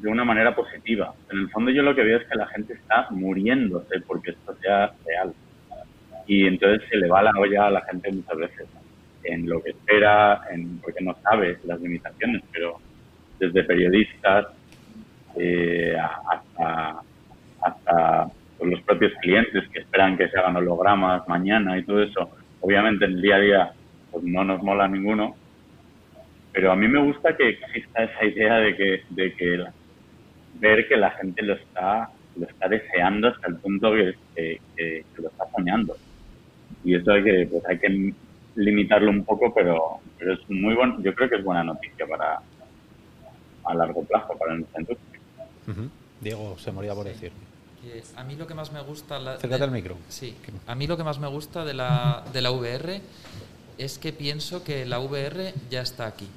de 0.00 0.08
una 0.08 0.24
manera 0.24 0.54
positiva. 0.54 1.12
En 1.30 1.40
el 1.40 1.50
fondo 1.50 1.70
yo 1.70 1.82
lo 1.82 1.94
que 1.94 2.02
veo 2.02 2.18
es 2.18 2.26
que 2.26 2.38
la 2.38 2.46
gente 2.48 2.74
está 2.74 3.06
muriéndose 3.10 4.00
porque 4.06 4.30
esto 4.30 4.54
sea 4.62 4.92
real. 5.06 5.32
Y 6.26 6.46
entonces 6.46 6.88
se 6.88 6.96
le 6.96 7.08
va 7.08 7.22
la 7.22 7.32
olla 7.38 7.66
a 7.66 7.70
la 7.70 7.82
gente 7.82 8.12
muchas 8.12 8.38
veces 8.38 8.66
en 9.24 9.48
lo 9.48 9.62
que 9.62 9.70
espera, 9.70 10.42
en, 10.50 10.78
porque 10.78 11.02
no 11.04 11.14
sabe 11.22 11.58
las 11.64 11.80
limitaciones, 11.80 12.42
pero 12.52 12.78
desde 13.38 13.64
periodistas 13.64 14.46
eh, 15.36 15.96
hasta, 17.60 18.30
los 18.62 18.80
propios 18.82 19.12
clientes 19.22 19.68
que 19.70 19.80
esperan 19.80 20.18
que 20.18 20.28
se 20.28 20.38
hagan 20.38 20.56
hologramas 20.56 21.26
mañana 21.28 21.78
y 21.78 21.82
todo 21.82 22.02
eso, 22.02 22.30
obviamente 22.60 23.06
en 23.06 23.12
el 23.12 23.22
día 23.22 23.36
a 23.36 23.40
día 23.40 23.72
pues 24.10 24.22
no 24.24 24.44
nos 24.44 24.62
mola 24.62 24.86
ninguno, 24.86 25.34
pero 26.52 26.72
a 26.72 26.76
mí 26.76 26.86
me 26.86 27.02
gusta 27.02 27.36
que 27.36 27.48
exista 27.48 28.04
esa 28.04 28.24
idea 28.24 28.56
de 28.56 28.76
que, 28.76 29.02
de 29.10 29.32
que 29.34 29.64
ver 30.60 30.86
que 30.86 30.96
la 30.96 31.10
gente 31.12 31.42
lo 31.42 31.54
está 31.54 32.10
lo 32.36 32.46
está 32.46 32.68
deseando 32.68 33.28
hasta 33.28 33.48
el 33.48 33.56
punto 33.56 33.92
que, 33.92 34.14
que, 34.76 35.04
lo 35.16 35.28
está 35.28 35.50
soñando 35.50 35.96
y 36.84 36.94
eso 36.94 37.10
hay 37.10 37.24
que 37.24 37.48
pues 37.50 37.64
hay 37.66 37.78
que 37.78 38.14
limitarlo 38.56 39.10
un 39.10 39.24
poco, 39.24 39.52
pero, 39.54 39.98
pero 40.18 40.34
es 40.34 40.50
muy 40.50 40.74
bueno. 40.74 41.00
Yo 41.02 41.14
creo 41.14 41.28
que 41.28 41.36
es 41.36 41.44
buena 41.44 41.64
noticia 41.64 42.06
para 42.06 42.40
a 43.64 43.74
largo 43.74 44.02
plazo 44.04 44.36
para 44.38 44.54
nuestra 44.54 44.80
industria. 44.80 45.20
Diego 46.20 46.58
se 46.58 46.72
moría 46.72 46.94
por 46.94 47.06
decir. 47.06 47.32
a 48.16 48.24
mí 48.24 48.36
lo 48.36 48.46
que 48.46 48.54
más 48.54 48.72
me 48.72 48.80
gusta. 48.80 49.18
La, 49.18 49.34
Acércate 49.34 49.64
al 49.64 49.70
micro. 49.70 49.96
Sí. 50.08 50.36
A 50.66 50.74
mí 50.74 50.86
lo 50.86 50.96
que 50.96 51.04
más 51.04 51.18
me 51.18 51.28
gusta 51.28 51.64
de 51.64 51.74
la, 51.74 52.24
de 52.32 52.42
la 52.42 52.50
VR 52.50 53.00
es 53.78 53.98
que 53.98 54.12
pienso 54.12 54.64
que 54.64 54.84
la 54.86 54.98
VR 54.98 55.54
ya 55.70 55.82
está 55.82 56.06
aquí. 56.06 56.28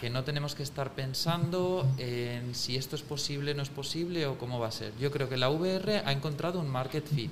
Que 0.00 0.10
no 0.10 0.24
tenemos 0.24 0.54
que 0.54 0.62
estar 0.62 0.92
pensando 0.92 1.86
en 1.98 2.54
si 2.54 2.76
esto 2.76 2.96
es 2.96 3.02
posible, 3.02 3.54
no 3.54 3.62
es 3.62 3.68
posible 3.68 4.26
o 4.26 4.38
cómo 4.38 4.58
va 4.58 4.68
a 4.68 4.72
ser. 4.72 4.92
Yo 4.98 5.10
creo 5.10 5.28
que 5.28 5.36
la 5.36 5.48
VR 5.48 6.02
ha 6.04 6.12
encontrado 6.12 6.58
un 6.58 6.68
market 6.68 7.06
fit 7.06 7.30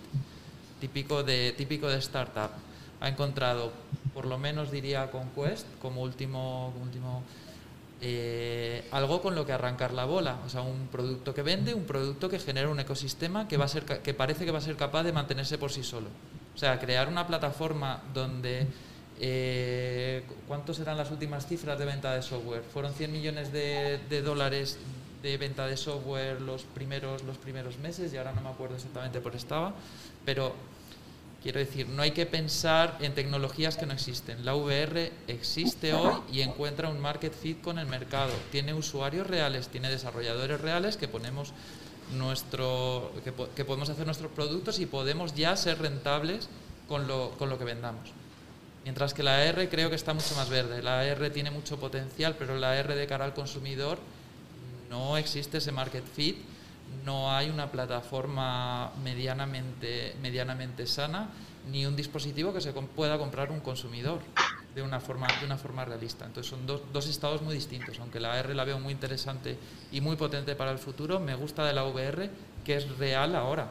típico 0.80 1.22
de, 1.22 1.52
típico 1.52 1.88
de 1.88 1.98
startup 1.98 2.50
ha 3.00 3.08
encontrado, 3.08 3.72
por 4.12 4.26
lo 4.26 4.38
menos 4.38 4.70
diría 4.70 5.10
con 5.10 5.30
Quest, 5.30 5.66
como 5.80 6.02
último, 6.02 6.74
último 6.82 7.22
eh, 8.02 8.86
algo 8.92 9.20
con 9.22 9.34
lo 9.34 9.46
que 9.46 9.52
arrancar 9.52 9.92
la 9.92 10.04
bola. 10.04 10.38
O 10.44 10.48
sea, 10.48 10.60
un 10.60 10.88
producto 10.88 11.34
que 11.34 11.42
vende, 11.42 11.74
un 11.74 11.84
producto 11.84 12.28
que 12.28 12.38
genera 12.38 12.68
un 12.68 12.78
ecosistema 12.78 13.48
que, 13.48 13.56
va 13.56 13.64
a 13.64 13.68
ser, 13.68 13.84
que 13.84 14.14
parece 14.14 14.44
que 14.44 14.50
va 14.50 14.58
a 14.58 14.62
ser 14.62 14.76
capaz 14.76 15.02
de 15.02 15.12
mantenerse 15.12 15.56
por 15.56 15.72
sí 15.72 15.82
solo. 15.82 16.08
O 16.54 16.58
sea, 16.58 16.78
crear 16.78 17.08
una 17.08 17.26
plataforma 17.26 18.02
donde... 18.12 18.66
Eh, 19.22 20.22
¿Cuántos 20.48 20.78
eran 20.80 20.96
las 20.96 21.10
últimas 21.10 21.46
cifras 21.46 21.78
de 21.78 21.84
venta 21.84 22.14
de 22.14 22.22
software? 22.22 22.62
Fueron 22.62 22.94
100 22.94 23.12
millones 23.12 23.52
de, 23.52 24.22
dólares 24.24 24.78
de 25.22 25.36
venta 25.36 25.66
de 25.66 25.76
software 25.76 26.40
los 26.40 26.62
primeros, 26.62 27.22
los 27.24 27.36
primeros 27.36 27.78
meses 27.78 28.12
y 28.14 28.16
ahora 28.16 28.32
no 28.32 28.40
me 28.40 28.48
acuerdo 28.48 28.76
exactamente 28.76 29.20
por 29.20 29.36
estaba, 29.36 29.74
pero 30.24 30.54
Quiero 31.42 31.58
decir, 31.58 31.88
no 31.88 32.02
hay 32.02 32.10
que 32.10 32.26
pensar 32.26 32.98
en 33.00 33.14
tecnologías 33.14 33.78
que 33.78 33.86
no 33.86 33.94
existen. 33.94 34.44
La 34.44 34.54
VR 34.54 35.10
existe 35.26 35.94
hoy 35.94 36.20
y 36.30 36.42
encuentra 36.42 36.90
un 36.90 37.00
market 37.00 37.32
fit 37.32 37.62
con 37.62 37.78
el 37.78 37.86
mercado. 37.86 38.32
Tiene 38.52 38.74
usuarios 38.74 39.26
reales, 39.26 39.68
tiene 39.68 39.88
desarrolladores 39.88 40.60
reales 40.60 40.98
que 40.98 41.08
ponemos 41.08 41.54
nuestro, 42.14 43.10
que, 43.24 43.64
podemos 43.64 43.88
hacer 43.88 44.04
nuestros 44.04 44.30
productos 44.32 44.80
y 44.80 44.86
podemos 44.86 45.34
ya 45.34 45.56
ser 45.56 45.78
rentables 45.78 46.50
con 46.86 47.08
lo, 47.08 47.30
con 47.38 47.48
lo 47.48 47.58
que 47.58 47.64
vendamos. 47.64 48.10
Mientras 48.84 49.12
que 49.14 49.22
la 49.22 49.44
R 49.44 49.68
creo 49.68 49.90
que 49.90 49.96
está 49.96 50.14
mucho 50.14 50.34
más 50.36 50.48
verde. 50.48 50.82
La 50.82 51.04
R 51.04 51.30
tiene 51.30 51.50
mucho 51.50 51.78
potencial, 51.78 52.36
pero 52.38 52.56
la 52.56 52.76
R 52.76 52.94
de 52.94 53.06
cara 53.06 53.24
al 53.24 53.34
consumidor 53.34 53.98
no 54.88 55.16
existe 55.16 55.58
ese 55.58 55.70
market 55.70 56.04
fit 56.04 56.36
no 57.04 57.32
hay 57.32 57.50
una 57.50 57.70
plataforma 57.70 58.92
medianamente, 59.02 60.16
medianamente 60.20 60.86
sana 60.86 61.30
ni 61.70 61.86
un 61.86 61.94
dispositivo 61.94 62.52
que 62.52 62.60
se 62.60 62.72
pueda 62.72 63.18
comprar 63.18 63.50
un 63.50 63.60
consumidor 63.60 64.20
de 64.74 64.82
una 64.82 65.00
forma, 65.00 65.26
de 65.40 65.46
una 65.46 65.58
forma 65.58 65.84
realista. 65.84 66.24
Entonces 66.24 66.50
son 66.50 66.66
dos, 66.66 66.80
dos 66.92 67.06
estados 67.06 67.42
muy 67.42 67.54
distintos. 67.54 67.98
Aunque 68.00 68.18
la 68.18 68.38
R 68.38 68.54
la 68.54 68.64
veo 68.64 68.78
muy 68.78 68.92
interesante 68.92 69.58
y 69.92 70.00
muy 70.00 70.16
potente 70.16 70.56
para 70.56 70.70
el 70.70 70.78
futuro, 70.78 71.20
me 71.20 71.34
gusta 71.34 71.64
de 71.64 71.72
la 71.72 71.84
VR 71.84 72.30
que 72.64 72.76
es 72.76 72.98
real 72.98 73.34
ahora. 73.34 73.70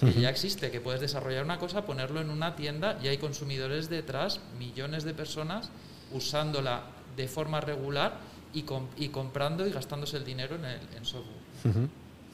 Que 0.00 0.20
ya 0.20 0.28
existe, 0.28 0.70
que 0.70 0.80
puedes 0.80 1.00
desarrollar 1.00 1.44
una 1.44 1.58
cosa, 1.58 1.86
ponerlo 1.86 2.20
en 2.20 2.28
una 2.28 2.56
tienda 2.56 2.98
y 3.02 3.08
hay 3.08 3.16
consumidores 3.16 3.88
detrás, 3.88 4.40
millones 4.58 5.04
de 5.04 5.14
personas 5.14 5.70
usándola 6.12 6.82
de 7.16 7.28
forma 7.28 7.60
regular 7.60 8.18
y, 8.52 8.64
y 8.96 9.08
comprando 9.08 9.66
y 9.66 9.70
gastándose 9.70 10.16
el 10.16 10.24
dinero 10.24 10.56
en, 10.56 10.64
el, 10.64 10.80
en 10.96 11.04
software. 11.04 11.88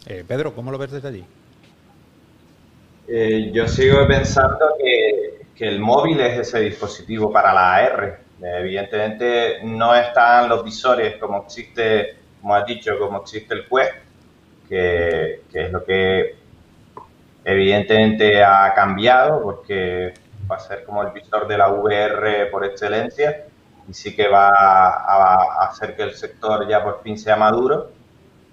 Eh, 0.06 0.24
Pedro, 0.26 0.54
¿cómo 0.54 0.70
lo 0.70 0.78
ves 0.78 0.90
desde 0.90 1.08
allí? 1.08 1.24
Eh, 3.08 3.50
yo 3.52 3.68
sigo 3.68 4.06
pensando 4.06 4.74
que, 4.78 5.46
que, 5.54 5.68
el 5.68 5.80
móvil 5.80 6.20
es 6.20 6.38
ese 6.38 6.60
dispositivo 6.60 7.32
para 7.32 7.52
la 7.52 7.74
AR. 7.74 8.20
evidentemente 8.40 9.62
no 9.64 9.94
están 9.94 10.48
los 10.48 10.64
visores 10.64 11.16
como 11.16 11.42
existe, 11.42 12.16
como 12.40 12.54
has 12.54 12.66
dicho, 12.66 12.98
como 12.98 13.20
existe 13.20 13.54
el 13.54 13.66
Quest, 13.66 13.94
que, 14.68 15.42
que 15.50 15.66
es 15.66 15.72
lo 15.72 15.84
que 15.84 16.39
evidentemente 17.44 18.42
ha 18.42 18.72
cambiado, 18.74 19.42
porque 19.42 20.14
va 20.50 20.56
a 20.56 20.60
ser 20.60 20.84
como 20.84 21.02
el 21.02 21.12
visor 21.12 21.46
de 21.46 21.58
la 21.58 21.68
VR 21.68 22.46
por 22.50 22.64
excelencia 22.64 23.44
y 23.88 23.94
sí 23.94 24.14
que 24.14 24.28
va 24.28 24.48
a, 24.48 25.64
hacer 25.64 25.96
que 25.96 26.02
el 26.02 26.14
sector 26.14 26.68
ya 26.68 26.82
por 26.82 27.02
fin 27.02 27.18
sea 27.18 27.36
maduro, 27.36 27.90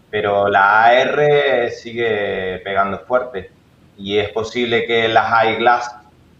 pero 0.09 0.47
la 0.47 0.85
AR 0.85 1.69
sigue 1.71 2.59
pegando 2.63 2.99
fuerte 2.99 3.51
y 3.97 4.17
es 4.17 4.29
posible 4.29 4.85
que 4.85 5.07
las 5.07 5.43
eyeglass 5.43 5.95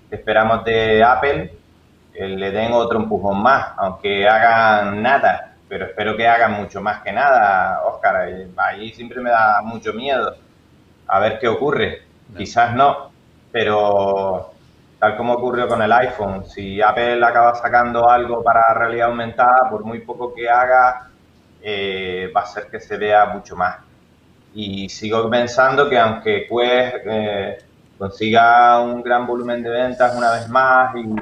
que 0.09 0.15
esperamos 0.15 0.63
de 0.63 1.03
Apple 1.03 1.51
eh, 2.13 2.27
le 2.27 2.51
den 2.51 2.71
otro 2.71 2.99
empujón 2.99 3.41
más, 3.41 3.73
aunque 3.77 4.27
hagan 4.27 5.01
nada, 5.01 5.55
pero 5.67 5.85
espero 5.85 6.15
que 6.15 6.27
hagan 6.27 6.53
mucho 6.53 6.81
más 6.81 7.01
que 7.03 7.11
nada, 7.11 7.83
Oscar. 7.85 8.29
Eh, 8.29 8.47
ahí 8.57 8.91
siempre 8.93 9.21
me 9.21 9.29
da 9.29 9.61
mucho 9.61 9.93
miedo 9.93 10.35
a 11.07 11.19
ver 11.19 11.39
qué 11.39 11.47
ocurre. 11.47 12.06
Quizás 12.35 12.75
no, 12.75 13.11
pero 13.51 14.51
tal 14.99 15.15
como 15.15 15.33
ocurrió 15.33 15.67
con 15.67 15.81
el 15.81 15.91
iPhone, 15.91 16.45
si 16.45 16.81
Apple 16.81 17.23
acaba 17.23 17.55
sacando 17.55 18.09
algo 18.09 18.43
para 18.43 18.73
realidad 18.73 19.09
aumentada, 19.09 19.69
por 19.69 19.83
muy 19.83 19.99
poco 19.99 20.33
que 20.33 20.49
haga, 20.49 21.09
eh, 21.61 22.31
va 22.35 22.41
a 22.41 22.45
ser 22.45 22.67
que 22.67 22.79
se 22.79 22.97
vea 22.97 23.25
mucho 23.27 23.55
más. 23.55 23.77
Y 24.53 24.89
sigo 24.89 25.29
pensando 25.29 25.89
que 25.89 25.99
aunque 25.99 26.47
Quest 26.47 26.95
eh, 27.05 27.57
consiga 27.97 28.79
un 28.81 29.01
gran 29.03 29.27
volumen 29.27 29.61
de 29.63 29.69
ventas 29.69 30.15
una 30.15 30.31
vez 30.31 30.49
más 30.49 30.95
y, 30.95 31.15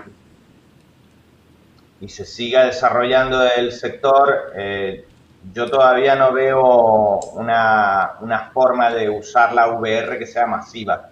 y 2.06 2.10
se 2.10 2.26
siga 2.26 2.65
desarrollando 2.65 3.44
el 3.44 3.72
sector, 3.72 4.53
eh, 4.56 5.06
yo 5.54 5.70
todavía 5.70 6.16
no 6.16 6.32
veo 6.34 7.20
una, 7.34 8.14
una 8.22 8.52
forma 8.52 8.90
de 8.92 9.10
usar 9.10 9.54
la 9.54 9.68
VR 9.68 10.18
que 10.18 10.26
sea 10.26 10.48
masiva 10.48 11.10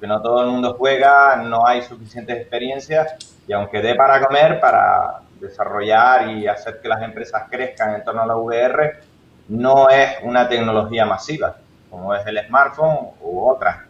que 0.00 0.06
no 0.06 0.20
todo 0.22 0.42
el 0.42 0.50
mundo 0.50 0.74
juega, 0.78 1.36
no 1.36 1.66
hay 1.66 1.82
suficientes 1.82 2.36
experiencias 2.36 3.14
y 3.46 3.52
aunque 3.52 3.80
dé 3.80 3.94
para 3.94 4.24
comer, 4.24 4.60
para 4.60 5.20
desarrollar 5.40 6.30
y 6.30 6.46
hacer 6.46 6.80
que 6.80 6.88
las 6.88 7.02
empresas 7.02 7.44
crezcan 7.50 7.94
en 7.94 8.04
torno 8.04 8.22
a 8.22 8.26
la 8.26 8.36
VR, 8.36 9.00
no 9.48 9.88
es 9.88 10.16
una 10.22 10.48
tecnología 10.48 11.06
masiva, 11.06 11.56
como 11.90 12.14
es 12.14 12.26
el 12.26 12.38
smartphone 12.46 13.10
u 13.20 13.48
otra. 13.48 13.86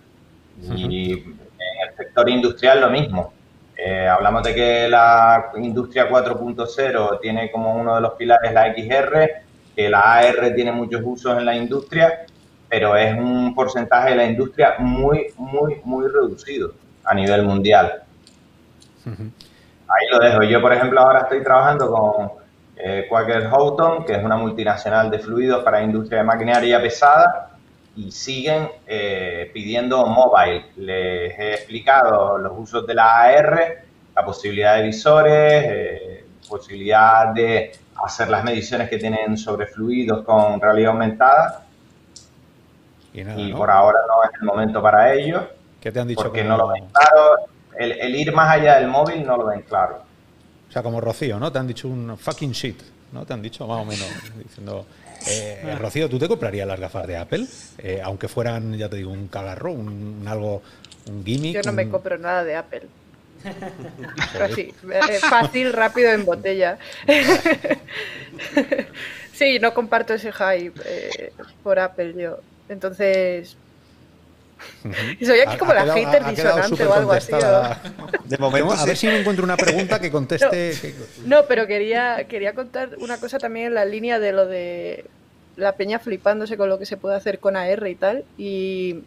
Y 0.60 1.12
en 1.12 1.88
el 1.88 1.96
sector 1.96 2.28
industrial 2.28 2.80
lo 2.80 2.90
mismo. 2.90 3.32
Eh, 3.76 4.08
hablamos 4.08 4.42
de 4.42 4.54
que 4.54 4.88
la 4.88 5.52
industria 5.56 6.08
4.0 6.08 7.20
tiene 7.20 7.50
como 7.50 7.74
uno 7.74 7.94
de 7.94 8.00
los 8.00 8.14
pilares 8.14 8.52
la 8.52 8.72
XR, 8.74 9.42
que 9.78 9.88
la 9.88 10.18
AR 10.18 10.54
tiene 10.56 10.72
muchos 10.72 11.00
usos 11.04 11.38
en 11.38 11.46
la 11.46 11.54
industria 11.54 12.26
pero 12.68 12.96
es 12.96 13.16
un 13.16 13.54
porcentaje 13.54 14.10
de 14.10 14.16
la 14.16 14.24
industria 14.24 14.74
muy, 14.78 15.28
muy, 15.36 15.80
muy 15.84 16.06
reducido 16.06 16.72
a 17.04 17.14
nivel 17.14 17.44
mundial. 17.44 18.02
Ahí 19.06 20.06
lo 20.12 20.18
dejo. 20.18 20.42
Yo, 20.42 20.60
por 20.60 20.72
ejemplo, 20.72 21.00
ahora 21.00 21.20
estoy 21.20 21.42
trabajando 21.42 21.90
con 21.90 22.30
eh, 22.76 23.06
Quaker 23.08 23.48
Houghton, 23.48 24.04
que 24.04 24.12
es 24.16 24.22
una 24.22 24.36
multinacional 24.36 25.10
de 25.10 25.18
fluidos 25.18 25.64
para 25.64 25.82
industria 25.82 26.18
de 26.18 26.24
maquinaria 26.24 26.80
pesada, 26.80 27.52
y 27.96 28.12
siguen 28.12 28.68
eh, 28.86 29.50
pidiendo 29.54 30.06
mobile. 30.06 30.66
Les 30.76 31.38
he 31.38 31.54
explicado 31.54 32.36
los 32.36 32.52
usos 32.56 32.86
de 32.86 32.94
la 32.94 33.22
AR, 33.22 33.84
la 34.14 34.24
posibilidad 34.24 34.76
de 34.76 34.82
visores, 34.82 35.64
eh, 35.66 36.24
posibilidad 36.46 37.32
de 37.32 37.72
hacer 38.04 38.28
las 38.28 38.44
mediciones 38.44 38.88
que 38.88 38.98
tienen 38.98 39.36
sobre 39.36 39.66
fluidos 39.66 40.24
con 40.24 40.60
realidad 40.60 40.92
aumentada 40.92 41.64
y, 43.12 43.52
por 43.52 43.70
ahora 43.70 43.98
no 44.06 44.24
es 44.24 44.30
el 44.40 44.46
momento 44.46 44.82
para 44.82 45.12
ellos. 45.12 45.42
¿Qué 45.80 45.90
te 45.90 46.00
han 46.00 46.08
dicho? 46.08 46.22
Porque 46.22 46.44
no 46.44 46.56
lo 46.56 46.68
ven 46.68 46.86
claro. 46.86 47.48
El, 47.76 48.14
ir 48.14 48.32
más 48.32 48.50
allá 48.50 48.76
del 48.76 48.88
móvil 48.88 49.24
no 49.24 49.36
lo 49.36 49.46
ven 49.46 49.62
claro. 49.62 50.02
O 50.68 50.72
sea, 50.72 50.82
como 50.82 51.00
Rocío, 51.00 51.38
¿no? 51.38 51.50
Te 51.50 51.58
han 51.58 51.66
dicho 51.66 51.88
un 51.88 52.18
fucking 52.18 52.52
shit, 52.52 52.82
¿no? 53.12 53.24
Te 53.24 53.32
han 53.32 53.42
dicho 53.42 53.66
más 53.66 53.80
o 53.80 53.84
menos 53.84 54.08
diciendo... 54.36 54.86
Eh, 55.28 55.76
Rocío, 55.78 56.08
¿tú 56.08 56.18
te 56.18 56.28
comprarías 56.28 56.66
las 56.66 56.78
gafas 56.78 57.06
de 57.06 57.16
Apple? 57.16 57.44
Eh, 57.78 58.00
aunque 58.02 58.28
fueran, 58.28 58.76
ya 58.76 58.88
te 58.88 58.96
digo, 58.96 59.10
un 59.10 59.26
cagarro, 59.26 59.72
un, 59.72 60.24
algo, 60.28 60.62
un 61.08 61.24
gimmick. 61.24 61.54
Yo 61.54 61.62
no 61.62 61.72
me 61.72 61.88
compro 61.88 62.18
nada 62.18 62.44
de 62.44 62.54
Apple. 62.54 62.82
Así, 64.40 64.74
eh, 64.92 65.18
fácil, 65.20 65.72
rápido 65.72 66.10
en 66.10 66.24
botella. 66.24 66.78
sí, 69.32 69.58
no 69.58 69.74
comparto 69.74 70.14
ese 70.14 70.32
hype 70.32 71.32
por 71.62 71.78
Apple 71.78 72.14
yo. 72.14 72.38
Entonces. 72.68 73.56
soy 75.24 75.40
aquí 75.40 75.56
como 75.56 75.72
la 75.72 75.94
hater 75.94 76.24
disonante 76.26 76.84
o 76.84 76.94
algo 76.94 77.12
así. 77.12 77.32
De 78.24 78.38
momento, 78.38 78.72
a 78.72 78.84
ver 78.84 78.96
si 78.96 79.06
me 79.06 79.20
encuentro 79.20 79.44
una 79.44 79.56
pregunta 79.56 80.00
que 80.00 80.10
conteste. 80.10 80.94
No, 81.24 81.46
pero 81.46 81.66
quería, 81.66 82.26
quería 82.28 82.54
contar 82.54 82.90
una 82.98 83.18
cosa 83.18 83.38
también 83.38 83.68
en 83.68 83.74
la 83.74 83.84
línea 83.84 84.18
de 84.18 84.32
lo 84.32 84.46
de 84.46 85.04
la 85.56 85.72
peña 85.72 85.98
flipándose 85.98 86.56
con 86.56 86.68
lo 86.68 86.78
que 86.78 86.86
se 86.86 86.96
puede 86.96 87.16
hacer 87.16 87.38
con 87.38 87.56
AR 87.56 87.86
y 87.88 87.94
tal. 87.94 88.24
Y 88.36 89.02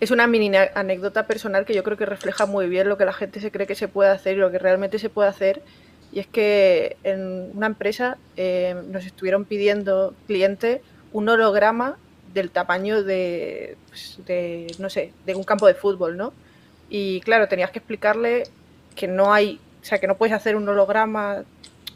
es 0.00 0.10
una 0.10 0.26
mini 0.26 0.50
anécdota 0.74 1.26
personal 1.26 1.66
que 1.66 1.74
yo 1.74 1.84
creo 1.84 1.98
que 1.98 2.06
refleja 2.06 2.46
muy 2.46 2.68
bien 2.68 2.88
lo 2.88 2.96
que 2.96 3.04
la 3.04 3.12
gente 3.12 3.38
se 3.38 3.50
cree 3.50 3.66
que 3.66 3.74
se 3.74 3.86
puede 3.86 4.10
hacer 4.10 4.36
y 4.36 4.40
lo 4.40 4.50
que 4.50 4.58
realmente 4.58 4.98
se 4.98 5.10
puede 5.10 5.28
hacer. 5.28 5.62
Y 6.10 6.20
es 6.20 6.26
que 6.26 6.96
en 7.04 7.50
una 7.54 7.66
empresa 7.66 8.16
eh, 8.36 8.74
nos 8.88 9.04
estuvieron 9.04 9.44
pidiendo 9.44 10.14
cliente 10.26 10.82
un 11.12 11.28
holograma 11.28 11.98
del 12.32 12.50
tamaño 12.50 12.96
pues, 13.04 14.18
de, 14.26 14.66
no 14.78 14.88
sé, 14.88 15.12
de 15.26 15.34
un 15.34 15.44
campo 15.44 15.66
de 15.66 15.74
fútbol, 15.74 16.16
¿no? 16.16 16.32
Y 16.88 17.20
claro, 17.20 17.46
tenías 17.46 17.70
que 17.70 17.78
explicarle 17.78 18.44
que 18.96 19.06
no 19.06 19.32
hay, 19.34 19.60
o 19.82 19.84
sea, 19.84 19.98
que 19.98 20.06
no 20.06 20.16
puedes 20.16 20.34
hacer 20.34 20.56
un 20.56 20.68
holograma 20.68 21.44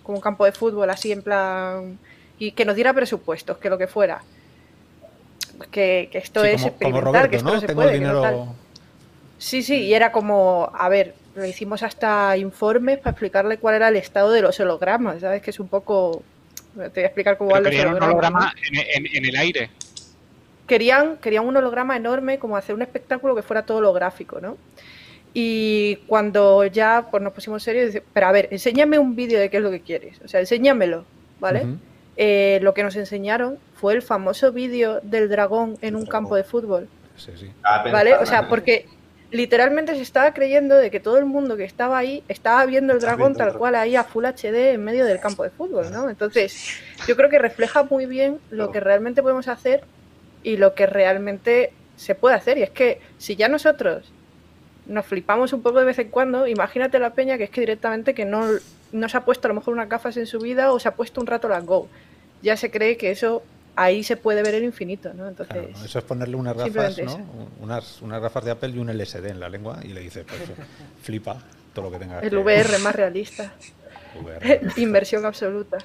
con 0.03 0.15
un 0.15 0.21
campo 0.21 0.45
de 0.45 0.53
fútbol 0.53 0.91
así 0.91 1.11
en 1.11 1.23
plan 1.23 1.99
y 2.39 2.53
que 2.53 2.65
nos 2.67 2.75
diera 2.75 2.93
presupuestos, 2.93 3.57
que 3.59 3.71
lo 3.71 3.79
que 3.79 3.87
fuera. 3.87 4.23
Que, 5.71 6.11
esto 6.13 6.45
es 6.45 6.65
experimental, 6.65 7.31
que 7.31 7.37
esto 7.37 7.55
no, 7.55 7.61
se 7.61 7.69
puede. 7.69 8.03
Sí, 9.39 9.63
sí, 9.63 9.83
y 9.83 9.95
era 9.95 10.11
como, 10.13 10.71
a 10.75 10.89
ver, 10.89 11.15
le 11.37 11.49
hicimos 11.49 11.83
hasta 11.83 12.37
informes 12.37 12.99
para 12.99 13.11
explicarle 13.11 13.59
cuál 13.59 13.75
era 13.75 13.89
el 13.89 13.97
estado 13.97 14.31
de 14.31 14.43
los 14.43 14.59
hologramas, 14.61 15.21
¿sabes? 15.21 15.43
Que 15.43 15.51
es 15.51 15.61
un 15.61 15.69
poco... 15.69 16.23
Te 16.75 16.81
voy 16.89 17.03
a 17.03 17.07
explicar 17.07 17.37
cómo 17.37 17.51
va 17.51 17.59
el 17.59 17.87
holograma 17.87 18.53
en, 18.65 19.25
el 19.25 19.37
aire 19.37 19.71
querían, 20.67 21.19
querían 21.19 21.47
un 21.47 21.57
holograma 21.57 21.97
enorme, 21.97 22.39
como 22.39 22.57
hacer 22.57 22.75
un 22.75 22.83
espectáculo 22.83 23.35
que 23.35 23.43
fuera 23.43 23.65
todo 23.65 23.79
holográfico, 23.79 24.41
¿no? 24.41 24.57
Y 25.33 25.97
cuando 26.07 26.65
ya 26.65 27.09
pues, 27.11 27.23
nos 27.23 27.33
pusimos 27.33 27.63
serios, 27.63 27.87
dice, 27.87 28.03
pero 28.13 28.27
a 28.27 28.33
ver, 28.33 28.49
enséñame 28.51 28.99
un 28.99 29.17
vídeo 29.17 29.41
de 29.41 29.51
qué 29.51 29.57
es 29.59 29.63
lo 29.63 29.71
que 29.71 29.81
quieres, 29.81 30.21
o 30.25 30.29
sea, 30.29 30.41
enséñamelo, 30.41 31.05
¿vale? 31.41 31.67
Eh, 32.17 32.59
lo 32.63 32.75
que 32.75 32.83
nos 32.83 32.97
enseñaron 32.97 33.59
fue 33.75 33.95
el 33.95 34.03
famoso 34.03 34.53
vídeo 34.53 35.01
del 35.03 35.29
dragón 35.29 35.77
en 35.81 35.97
un 35.97 36.07
campo 36.07 36.37
de 36.37 36.45
fútbol. 36.45 36.89
Sí, 37.17 37.33
sí. 37.37 37.51
¿Vale? 37.63 38.15
O 38.15 38.27
sea, 38.27 38.49
porque 38.49 38.87
literalmente 39.31 39.95
se 39.97 40.03
estaba 40.03 40.33
creyendo 40.33 40.77
de 40.77 40.91
que 40.93 41.01
todo 41.01 41.19
el 41.19 41.25
mundo 41.25 41.57
que 41.57 41.65
estaba 41.65 41.99
ahí 41.99 42.23
estaba 42.29 42.65
viendo 42.67 42.93
el 42.93 43.01
dragón 43.01 43.35
tal 43.35 43.55
cual 43.59 43.75
ahí 43.75 43.97
a 43.97 44.05
Full 44.05 44.25
HD 44.25 44.75
en 44.75 44.85
medio 44.85 45.05
del 45.05 45.19
campo 45.19 45.43
de 45.43 45.51
fútbol, 45.51 45.91
¿no? 45.91 46.09
Entonces, 46.09 46.79
yo 47.09 47.17
creo 47.17 47.29
que 47.29 47.41
refleja 47.41 47.83
muy 47.83 48.07
bien 48.07 48.39
lo 48.51 48.71
que 48.71 48.79
realmente 48.79 49.23
podemos 49.23 49.49
hacer 49.49 49.83
y 50.45 50.57
lo 50.57 50.75
que 50.75 50.87
realmente 50.87 51.73
se 51.97 52.15
puede 52.15 52.37
hacer. 52.37 52.59
Y 52.59 52.63
es 52.63 52.71
que 52.71 53.01
si 53.19 53.35
ya 53.35 53.49
nosotros 53.49 54.13
nos 54.87 55.05
flipamos 55.07 55.53
un 55.53 55.63
poco 55.63 55.81
de 55.81 55.87
vez 55.87 55.99
en 55.99 56.11
cuando, 56.11 56.47
imagínate 56.47 57.01
la 57.01 57.11
peña 57.11 57.37
que 57.37 57.45
es 57.45 57.51
que 57.51 57.61
directamente 57.61 58.15
que 58.15 58.25
no, 58.25 58.47
no 58.95 59.09
se 59.09 59.17
ha 59.17 59.25
puesto 59.25 59.49
a 59.49 59.51
lo 59.51 59.55
mejor 59.55 59.75
unas 59.75 59.89
gafas 59.89 60.17
en 60.17 60.27
su 60.27 60.39
vida 60.39 60.73
o 60.73 60.79
se 60.79 60.89
ha 60.89 60.95
puesto 60.95 61.21
un 61.21 61.27
rato 61.27 61.49
las 61.49 61.65
Go. 61.67 61.89
Ya 62.43 62.57
se 62.57 62.71
cree 62.71 62.97
que 62.97 63.11
eso 63.11 63.43
ahí 63.77 64.05
se 64.05 64.17
puede 64.17 64.43
ver 64.43 64.55
el 64.55 64.65
infinito, 64.65 65.13
¿no? 65.15 65.29
Entonces, 65.29 65.69
eso 65.85 65.99
es 65.99 66.05
ponerle 66.05 66.37
unas 66.37 66.57
gafas, 66.57 66.99
¿no? 66.99 67.49
Unas, 67.61 68.01
unas 68.03 68.23
gafas 68.23 68.45
de 68.45 68.53
Apple 68.53 68.71
y 68.71 68.79
un 68.79 68.97
LSD 68.97 69.27
en 69.27 69.41
la 69.41 69.49
lengua 69.49 69.81
y 69.83 69.89
le 69.89 70.01
dice, 70.01 70.25
pues 70.25 70.41
flipa 71.03 71.43
todo 71.75 71.87
lo 71.87 71.91
que 71.91 71.99
tenga. 71.99 72.21
El 72.21 72.37
VR 72.39 72.79
más 72.83 72.95
realista. 72.95 73.53
Inversión 74.77 75.27
absoluta. 75.27 75.79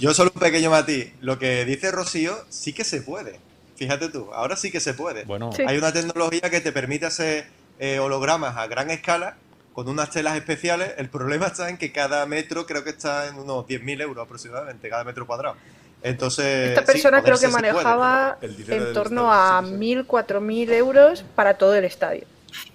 Yo 0.00 0.14
solo 0.14 0.32
un 0.34 0.40
pequeño 0.40 0.70
matiz. 0.70 1.12
Lo 1.20 1.38
que 1.38 1.64
dice 1.64 1.90
Rocío 1.90 2.34
sí 2.48 2.72
que 2.72 2.84
se 2.84 3.02
puede. 3.02 3.38
Fíjate 3.76 4.08
tú, 4.08 4.30
ahora 4.32 4.56
sí 4.56 4.70
que 4.70 4.80
se 4.80 4.94
puede. 4.94 5.24
Bueno, 5.24 5.50
hay 5.66 5.76
una 5.76 5.92
tecnología 5.92 6.48
que 6.48 6.60
te 6.60 6.72
permite 6.72 7.06
hacer 7.06 7.46
eh, 7.80 7.98
hologramas 7.98 8.56
a 8.56 8.66
gran 8.68 8.90
escala 8.90 9.36
con 9.74 9.88
unas 9.88 10.08
telas 10.08 10.36
especiales. 10.36 10.92
El 10.96 11.10
problema 11.10 11.48
está 11.48 11.68
en 11.68 11.76
que 11.76 11.92
cada 11.92 12.24
metro 12.24 12.64
creo 12.64 12.84
que 12.84 12.90
está 12.90 13.28
en 13.28 13.38
unos 13.38 13.66
10.000 13.66 14.02
euros 14.02 14.24
aproximadamente, 14.24 14.88
cada 14.88 15.04
metro 15.04 15.26
cuadrado. 15.26 15.56
Entonces, 16.02 16.70
esta 16.70 16.84
persona 16.84 17.22
creo 17.22 17.38
que 17.38 17.48
manejaba 17.48 18.38
en 18.40 18.92
torno 18.92 19.32
a 19.32 19.60
1.000, 19.62 20.06
4.000 20.06 20.70
euros 20.70 21.24
para 21.34 21.54
todo 21.54 21.74
el 21.74 21.84
estadio. 21.84 22.24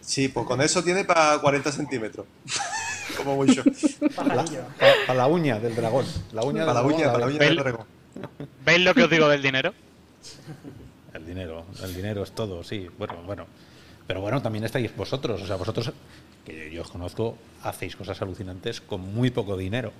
Sí, 0.01 0.27
pues 0.27 0.45
con 0.45 0.61
eso 0.61 0.84
tiene 0.84 1.05
para 1.05 1.39
40 1.39 1.71
centímetros. 1.71 2.26
Como 3.17 3.35
mucho. 3.35 3.63
Para 4.15 4.35
la, 5.13 5.27
uña 5.27 5.59
del 5.59 5.76
dragón. 5.76 6.05
La 6.34 6.43
uña 6.43 6.65
para 6.65 6.81
la 6.81 6.88
uña, 6.88 7.05
para 7.11 7.19
la 7.19 7.26
uña 7.27 7.39
del 7.39 7.55
dragón. 7.55 7.85
¿Veis 8.65 8.81
lo 8.81 8.93
que 8.93 9.03
os 9.03 9.09
digo 9.09 9.27
del 9.30 9.41
dinero? 9.41 9.73
El 11.13 11.26
dinero, 11.26 11.65
el 11.84 11.93
dinero 11.93 12.23
es 12.23 12.31
todo, 12.31 12.63
sí. 12.63 12.88
Bueno, 12.97 13.15
bueno. 13.26 13.45
Pero 14.07 14.21
bueno, 14.21 14.41
también 14.41 14.63
estáis 14.63 14.95
vosotros. 14.95 15.41
O 15.41 15.47
sea, 15.47 15.55
vosotros, 15.55 15.91
que 16.49 16.71
yo 16.71 16.81
os 16.81 16.89
conozco, 16.89 17.38
hacéis 17.63 17.95
cosas 17.95 18.21
alucinantes 18.21 18.81
con 18.81 19.01
muy 19.01 19.30
poco 19.31 19.55
dinero. 19.57 19.91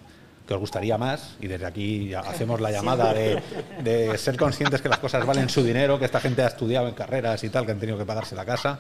Que 0.48 0.56
os 0.56 0.60
gustaría 0.60 0.98
más, 0.98 1.36
y 1.40 1.46
desde 1.48 1.66
aquí 1.68 2.14
hacemos 2.16 2.60
la 2.60 2.72
llamada 2.76 3.14
de, 3.14 3.40
de 3.84 4.18
ser 4.18 4.36
conscientes 4.36 4.82
que 4.82 4.90
las 4.90 4.98
cosas 4.98 5.24
valen 5.26 5.48
su 5.48 5.64
dinero, 5.64 6.00
que 6.00 6.06
esta 6.06 6.20
gente 6.20 6.42
ha 6.42 6.48
estudiado 6.48 6.88
en 6.88 6.96
carreras 6.96 7.44
y 7.44 7.50
tal, 7.50 7.66
que 7.68 7.72
han 7.74 7.80
tenido 7.80 7.98
que 8.00 8.06
pagarse 8.06 8.36
la 8.36 8.46
casa 8.46 8.80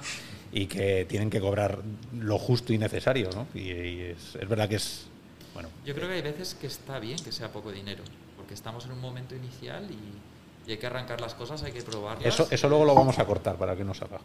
y 0.51 0.65
que 0.65 1.05
tienen 1.07 1.29
que 1.29 1.39
cobrar 1.39 1.77
lo 2.17 2.39
justo 2.39 2.73
y 2.73 2.79
necesario, 2.79 3.29
¿no? 3.35 3.45
Y, 3.53 3.69
y 3.71 4.01
es, 4.01 4.35
es 4.41 4.49
verdad 4.49 4.67
que 4.67 4.77
es. 4.77 5.05
Bueno, 5.53 5.69
Yo 5.85 5.93
creo 5.93 6.07
que 6.07 6.15
hay 6.15 6.21
veces 6.23 6.55
que 6.55 6.65
está 6.65 6.97
bien 6.97 7.19
que 7.23 7.31
sea 7.31 7.49
poco 7.51 7.71
dinero, 7.71 8.03
porque 8.35 8.55
estamos 8.55 8.85
en 8.85 8.91
un 8.93 8.99
momento 9.01 9.35
inicial 9.35 9.85
y, 9.91 10.67
y 10.67 10.71
hay 10.71 10.77
que 10.79 10.87
arrancar 10.87 11.21
las 11.21 11.35
cosas, 11.35 11.61
hay 11.61 11.71
que 11.71 11.83
probarlas. 11.83 12.25
eso, 12.25 12.47
eso 12.49 12.67
luego 12.67 12.83
lo 12.85 12.95
vamos 12.95 13.19
a 13.19 13.25
cortar 13.25 13.57
para 13.57 13.75
que 13.75 13.83
no 13.83 13.93
salga. 13.93 14.19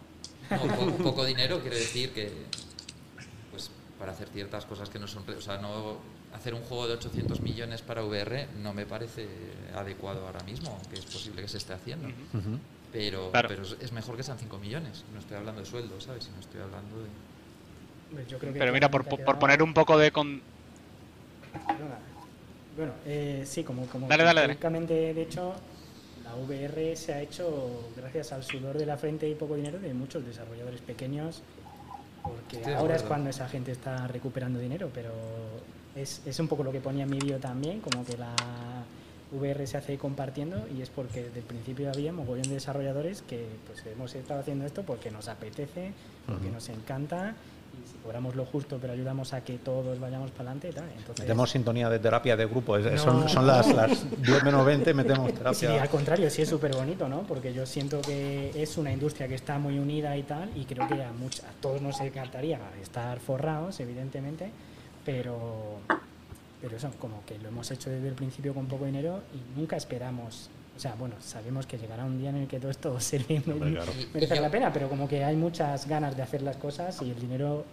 No, 0.51 0.63
po- 0.63 0.93
poco 1.03 1.25
dinero 1.27 1.61
quiere 1.61 1.77
decir 1.77 2.11
que, 2.15 2.33
para 3.99 4.13
hacer 4.13 4.29
ciertas 4.29 4.65
cosas 4.67 4.89
que 4.91 4.99
no 4.99 5.07
son, 5.07 5.25
o 5.29 5.41
sea, 5.41 5.59
no 5.59 5.99
hacer 6.35 6.53
un 6.55 6.63
juego 6.63 6.87
de 6.89 6.95
800 6.95 7.41
millones 7.41 7.83
para 7.83 8.03
VR 8.05 8.49
no 8.63 8.75
me 8.75 8.87
parece 8.87 9.27
adecuado 9.75 10.27
ahora 10.27 10.43
mismo, 10.45 10.71
aunque 10.71 10.97
es 10.99 11.05
posible 11.05 11.43
que 11.43 11.49
se 11.49 11.59
esté 11.59 11.73
haciendo. 11.75 12.09
Pero, 12.93 13.31
Claro. 13.31 13.49
pero 13.49 13.63
es- 13.63 13.93
mejor 13.93 14.17
que 14.17 14.23
sean 14.23 14.39
5 14.39 14.59
millones. 14.59 15.05
No 15.13 15.19
estoy 15.21 15.37
hablando 15.37 15.61
de 15.61 15.67
sueldo, 15.67 16.01
¿sabes? 16.01 16.25
Sino 16.25 16.39
estoy 16.41 16.61
hablando 16.61 16.97
de. 17.03 18.27
Yo 18.29 18.39
creo 18.39 18.53
que 18.53 18.59
Pero 18.61 18.73
mira, 18.73 18.89
por, 18.91 19.05
por 19.05 19.19
quedado- 19.19 19.39
poner 19.41 19.63
un 19.63 19.75
poco 19.75 19.99
de... 19.99 20.13
Con... 20.13 20.41
Perdona. 21.67 21.99
Bueno, 22.77 22.93
eh, 23.07 23.43
sí, 23.47 23.65
como, 23.65 23.87
como 23.87 24.07
Dale, 24.09 24.23
dale, 24.25 24.41
dale. 24.43 24.87
de 24.87 25.23
hecho, 25.23 25.55
la 26.25 26.35
VR 26.37 26.95
se 26.97 27.13
ha 27.15 27.21
hecho 27.23 27.91
gracias 27.97 28.33
al 28.33 28.43
sudor 28.45 28.77
de 28.79 28.87
la 28.87 28.97
frente 28.97 29.29
y 29.29 29.35
poco 29.35 29.55
dinero 29.57 29.79
de 29.79 29.93
muchos 29.95 30.25
desarrolladores 30.25 30.81
pequeños, 30.81 31.43
porque 32.25 32.57
Estoy 32.57 32.73
ahora 32.73 32.97
es 32.97 33.03
cuando 33.03 33.31
esa 33.31 33.49
gente 33.49 33.71
está 33.73 34.07
recuperando 34.09 34.59
dinero, 34.59 34.91
pero 34.93 35.11
es, 35.95 36.23
es 36.27 36.41
un 36.41 36.49
poco 36.49 36.65
lo 36.65 36.73
que 36.73 36.81
ponía 36.81 37.05
en 37.05 37.11
mi 37.11 37.19
vídeo 37.19 37.39
también, 37.39 37.81
como 37.81 38.05
que 38.05 38.17
la 38.17 38.35
VR 39.33 39.67
se 39.67 39.77
hace 39.77 39.99
compartiendo 39.99 40.67
y 40.77 40.81
es 40.81 40.91
porque 40.91 41.25
desde 41.25 41.41
el 41.41 41.45
principio 41.45 41.91
había 41.91 42.13
mogollón 42.13 42.49
de 42.49 42.55
desarrolladores 42.55 43.23
que 43.23 43.47
pues 43.67 43.85
hemos 43.87 44.15
estado 44.15 44.41
haciendo 44.41 44.65
esto 44.65 44.83
porque 44.85 45.11
nos 45.11 45.29
apetece, 45.29 45.93
porque 46.27 46.51
nos 46.51 46.69
encanta 46.69 47.35
y 47.85 47.89
si 47.89 47.99
cobramos 47.99 48.35
lo 48.35 48.45
justo 48.47 48.79
pero 48.81 48.93
ayudamos 48.93 49.33
a 49.33 49.43
que 49.43 49.59
todos 49.59 49.99
vayamos 50.01 50.31
para 50.31 50.51
adelante 50.53 50.73
tal. 50.73 50.89
Entonces, 50.97 51.21
Metemos 51.25 51.51
sintonía 51.51 51.89
de 51.91 51.99
terapia 51.99 52.37
de 52.37 52.47
grupo. 52.47 52.79
No. 52.79 52.99
son, 52.99 53.29
son 53.29 53.47
las, 53.47 53.73
las 53.75 54.07
10 54.23 54.45
menos 54.45 54.65
20, 54.65 54.95
metemos 54.95 55.31
Sí, 55.31 55.37
terapia. 55.37 55.83
al 55.83 55.89
contrario, 55.89 56.31
sí 56.31 56.43
es 56.43 56.49
súper 56.49 56.75
bonito, 56.75 57.09
¿no? 57.09 57.23
Porque 57.23 57.53
yo 57.53 57.67
siento 57.67 58.01
que 58.01 58.51
es 58.55 58.77
una 58.79 58.93
industria 58.93 59.29
que 59.29 59.35
está 59.35 59.59
muy 59.59 59.79
unida 59.79 60.17
y 60.17 60.23
tal, 60.23 60.51
y 60.57 60.65
creo 60.65 60.87
que 60.89 60.95
a, 61.03 61.09
a 61.11 61.53
todos 61.61 61.83
nos 61.83 62.01
encantaría 62.01 62.59
estar 62.83 63.19
forrados, 63.21 63.81
evidentemente, 63.81 64.51
pero, 65.05 65.79
pero 66.63 66.77
eso, 66.77 66.91
como 66.99 67.25
que 67.27 67.39
lo 67.39 67.49
hemos 67.49 67.71
hecho 67.71 67.91
desde 67.91 68.09
el 68.09 68.15
principio 68.15 68.55
con 68.55 68.67
poco 68.67 68.85
dinero 68.87 69.21
y 69.35 69.59
nunca 69.59 69.77
esperamos. 69.77 70.49
O 70.77 70.81
sea, 70.81 70.95
bueno, 70.99 71.15
sabemos 71.21 71.67
que 71.67 71.79
llegará 71.79 72.05
un 72.05 72.19
día 72.19 72.31
en 72.31 72.37
el 72.37 72.49
que 72.49 72.59
todo 72.59 72.71
esto 72.71 72.99
sirve 73.01 73.41
claro. 73.43 73.93
merece 74.13 74.41
la 74.41 74.51
pena, 74.51 74.73
pero 74.73 74.89
como 74.89 75.09
que 75.09 75.25
hay 75.25 75.37
muchas 75.37 75.87
ganas 75.89 76.17
de 76.17 76.23
hacer 76.23 76.43
las 76.43 76.57
cosas 76.57 77.01
y 77.03 77.11
el 77.11 77.21
dinero 77.21 77.65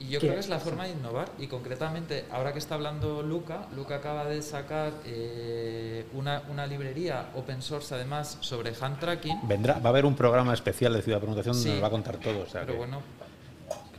Y 0.00 0.08
yo 0.08 0.20
creo 0.20 0.32
que 0.34 0.38
es 0.40 0.48
la 0.48 0.58
forma 0.58 0.84
de 0.84 0.92
innovar 0.92 1.28
y 1.38 1.46
concretamente, 1.46 2.24
ahora 2.30 2.52
que 2.52 2.58
está 2.58 2.74
hablando 2.76 3.22
Luca, 3.22 3.66
Luca 3.76 3.96
acaba 3.96 4.24
de 4.24 4.40
sacar 4.42 4.92
eh, 5.04 6.06
una, 6.14 6.42
una 6.50 6.66
librería 6.66 7.26
open 7.34 7.60
source 7.60 7.94
además 7.94 8.38
sobre 8.40 8.72
hand 8.80 8.98
tracking. 8.98 9.40
Vendrá, 9.46 9.74
va 9.74 9.86
a 9.86 9.88
haber 9.90 10.06
un 10.06 10.14
programa 10.14 10.54
especial 10.54 10.92
de 10.94 11.02
Ciudad 11.02 11.18
Preguntación 11.18 11.54
donde 11.54 11.68
Sí. 11.68 11.74
nos 11.74 11.82
va 11.82 11.88
a 11.88 11.90
contar 11.90 12.16
todo. 12.18 12.40
O 12.42 12.46
sea, 12.46 12.60
Pero 12.62 12.72
que- 12.74 12.78
bueno, 12.78 13.02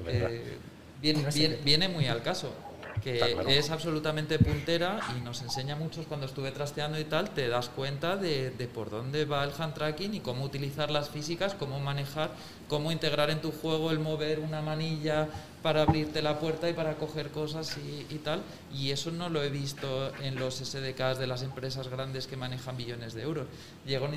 que 0.06 1.46
eh, 1.46 1.60
viene 1.64 1.88
muy 1.90 2.08
al 2.08 2.22
caso. 2.24 2.52
Que 3.04 3.18
claro. 3.18 3.50
es 3.50 3.70
absolutamente 3.70 4.40
puntera 4.40 5.00
y 5.18 5.22
nos 5.22 5.42
enseña 5.42 5.76
muchos 5.76 6.06
cuando 6.06 6.26
estuve 6.26 6.52
trasteando 6.52 7.00
y 7.00 7.06
tal, 7.06 7.30
te 7.32 7.48
das 7.48 7.70
cuenta 7.70 8.18
de, 8.18 8.52
de 8.52 8.68
por 8.68 8.90
dónde 8.90 9.26
va 9.26 9.44
el 9.44 9.52
hand 9.58 9.74
tracking 9.74 10.16
y 10.16 10.20
cómo 10.20 10.44
utilizar 10.44 10.92
las 10.92 11.10
físicas, 11.10 11.54
cómo 11.54 11.80
manejar, 11.80 12.32
cómo 12.68 12.92
integrar 12.92 13.30
en 13.30 13.42
tu 13.42 13.52
juego 13.52 13.92
el 13.92 14.00
mover 14.00 14.40
una 14.40 14.62
manilla 14.62 15.28
para 15.62 15.82
abrirte 15.82 16.22
la 16.22 16.40
puerta 16.40 16.70
y 16.70 16.74
para 16.74 16.96
coger 16.96 17.30
cosas 17.30 17.78
y, 17.78 18.06
y 18.14 18.20
tal. 18.20 18.42
Y 18.74 18.92
eso 18.92 19.12
no 19.12 19.30
lo 19.30 19.44
he 19.44 19.50
visto 19.50 20.12
en 20.22 20.36
los 20.36 20.56
SDKs 20.56 21.20
de 21.20 21.28
las 21.28 21.44
empresas 21.44 21.88
grandes 21.88 22.28
que 22.28 22.38
manejan 22.38 22.78
billones 22.78 23.14
de 23.14 23.24
euros. 23.24 23.48
Llega 23.86 24.08
un, 24.08 24.14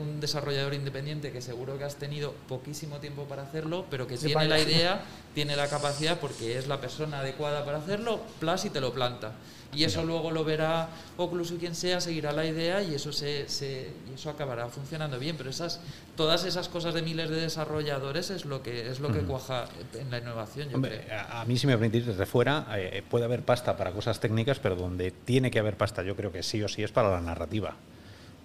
un 0.00 0.20
desarrollador 0.20 0.74
independiente 0.74 1.32
que 1.32 1.40
seguro 1.40 1.78
que 1.78 1.84
has 1.84 1.96
tenido 1.96 2.32
poquísimo 2.48 2.98
tiempo 2.98 3.24
para 3.24 3.42
hacerlo, 3.42 3.86
pero 3.90 4.06
que 4.06 4.16
tiene 4.16 4.46
la 4.46 4.60
idea, 4.60 5.04
tiene 5.34 5.56
la 5.56 5.68
capacidad 5.68 6.18
porque 6.20 6.58
es 6.58 6.66
la 6.66 6.80
persona 6.80 7.20
adecuada 7.20 7.64
para 7.64 7.78
hacerlo, 7.78 8.20
plus 8.40 8.64
y 8.64 8.70
te 8.70 8.80
lo 8.80 8.92
planta. 8.92 9.32
Y 9.74 9.84
eso 9.84 10.04
luego 10.04 10.30
lo 10.30 10.44
verá 10.44 10.88
Oculus 11.16 11.50
o 11.52 11.56
quien 11.56 11.74
sea, 11.74 12.00
seguirá 12.00 12.32
la 12.32 12.44
idea 12.46 12.82
y 12.82 12.94
eso 12.94 13.12
se, 13.12 13.48
se- 13.48 13.90
y 14.10 14.14
eso 14.14 14.30
acabará 14.30 14.68
funcionando 14.68 15.18
bien. 15.18 15.36
Pero 15.36 15.50
esas, 15.50 15.80
todas 16.16 16.44
esas 16.44 16.68
cosas 16.68 16.94
de 16.94 17.02
miles 17.02 17.28
de 17.30 17.36
desarrolladores 17.40 18.30
es 18.30 18.44
lo 18.44 18.62
que 18.62 18.88
es 18.90 19.00
lo 19.00 19.12
que 19.12 19.20
cuaja 19.20 19.66
en 19.98 20.10
la 20.10 20.18
innovación, 20.18 20.68
yo 20.70 20.76
Hombre, 20.76 21.02
creo. 21.06 21.18
a, 21.20 21.40
a 21.40 21.44
mí, 21.44 21.56
si 21.58 21.66
me 21.66 21.74
permitís, 21.76 22.06
desde 22.06 22.26
fuera, 22.26 22.66
eh, 22.76 23.02
puede 23.08 23.24
haber 23.24 23.42
pasta 23.42 23.76
para 23.76 23.90
cosas 23.92 24.20
técnicas, 24.20 24.58
pero 24.58 24.76
donde 24.76 25.10
tiene 25.10 25.50
que 25.50 25.58
haber 25.58 25.76
pasta, 25.76 26.02
yo 26.02 26.14
creo 26.16 26.30
que 26.32 26.42
sí 26.42 26.62
o 26.62 26.68
sí 26.68 26.82
es 26.82 26.92
para 26.92 27.10
la 27.10 27.20
narrativa. 27.20 27.74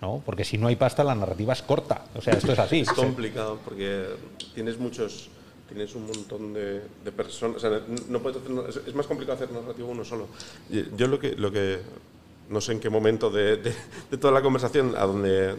¿no? 0.01 0.23
Porque 0.25 0.45
si 0.45 0.57
no 0.57 0.67
hay 0.67 0.77
pasta, 0.77 1.03
la 1.03 1.13
narrativa 1.13 1.51
es 1.51 1.61
corta. 1.61 2.05
O 2.15 2.21
sea, 2.21 2.33
esto 2.33 2.53
es 2.53 2.59
así. 2.59 2.79
Es 2.79 2.89
complicado 2.93 3.59
porque 3.65 4.05
tienes 4.55 4.77
muchos, 4.79 5.27
tienes 5.69 5.95
un 5.95 6.05
montón 6.07 6.53
de, 6.53 6.81
de 7.03 7.11
personas. 7.11 7.57
O 7.57 7.59
sea, 7.59 7.81
no 8.09 8.19
puedes 8.19 8.41
hacer, 8.41 8.83
es, 8.87 8.95
más 8.95 9.07
complicado 9.07 9.35
hacer 9.41 9.51
narrativo 9.51 9.87
uno 9.89 10.03
solo. 10.03 10.27
Yo 10.97 11.07
lo 11.07 11.19
que, 11.19 11.35
lo 11.35 11.51
que 11.51 11.79
no 12.49 12.59
sé 12.59 12.71
en 12.73 12.79
qué 12.79 12.89
momento 12.89 13.29
de, 13.29 13.57
de- 13.57 13.75
de 14.11 14.17
toda 14.17 14.33
la 14.33 14.41
conversación, 14.41 14.95
a 14.97 15.05
donde 15.05 15.55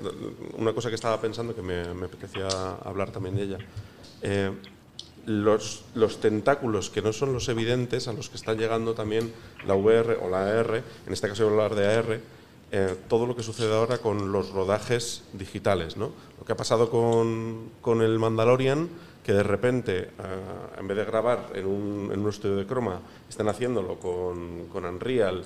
una 0.59 0.73
cosa 0.73 0.89
que 0.89 0.97
estaba 0.97 1.21
pensando 1.21 1.55
que 1.55 1.63
me, 1.63 1.95
me 1.95 2.07
apetecía 2.07 2.49
hablar 2.85 3.11
también 3.11 3.37
de 3.37 3.43
ella. 3.45 3.59
eh, 4.23 4.51
los, 5.27 5.85
los 5.95 6.19
tentáculos 6.19 6.89
que 6.91 7.03
no 7.03 7.13
son 7.13 7.33
los 7.35 7.49
evidentes, 7.51 8.09
a 8.09 8.13
los 8.15 8.31
que 8.31 8.37
está 8.37 8.55
llegando 8.55 8.95
también 8.95 9.31
la 9.67 9.75
VR 9.75 10.17
o 10.23 10.31
la 10.31 10.47
AR, 10.61 10.83
en 11.07 11.13
este 11.13 11.29
caso 11.29 11.45
voy 11.45 11.53
a 11.61 11.65
hablar 11.65 11.79
de 11.79 11.87
AR, 11.95 12.21
eh, 12.73 12.97
todo 13.07 13.27
lo 13.27 13.37
que 13.37 13.43
sucede 13.43 13.73
ahora 13.73 13.99
con 13.99 14.33
los 14.33 14.51
rodajes 14.51 15.23
digitales. 15.35 15.97
¿no? 15.99 16.11
Lo 16.39 16.45
que 16.47 16.53
ha 16.53 16.57
pasado 16.57 16.91
con, 16.91 17.69
con 17.83 18.01
el 18.01 18.19
Mandalorian, 18.19 18.89
que 19.25 19.33
de 19.33 19.43
repente, 19.43 20.11
ah, 20.19 20.79
en 20.79 20.89
vez 20.89 20.97
de 20.97 21.05
grabar 21.05 21.51
en 21.55 21.67
un, 21.67 22.11
en 22.13 22.21
un 22.21 22.29
estudio 22.29 22.57
de 22.57 22.67
croma, 22.67 23.01
están 23.29 23.49
haciéndolo 23.49 23.97
con, 23.99 24.67
con 24.73 24.85
Unreal, 24.85 25.45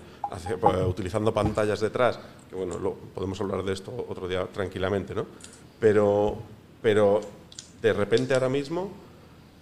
utilizando 0.86 1.32
pantallas 1.34 1.80
detrás, 1.80 2.18
que 2.48 2.54
bueno, 2.56 2.78
lo- 2.78 2.94
podemos 3.14 3.40
hablar 3.40 3.62
de 3.64 3.72
esto 3.72 3.92
otro 4.08 4.28
día 4.28 4.46
tranquilamente, 4.46 5.14
¿no? 5.14 5.26
Pero, 5.80 6.38
pero 6.82 7.20
de 7.82 7.92
repente 7.92 8.34
ahora 8.34 8.48
mismo 8.48 8.90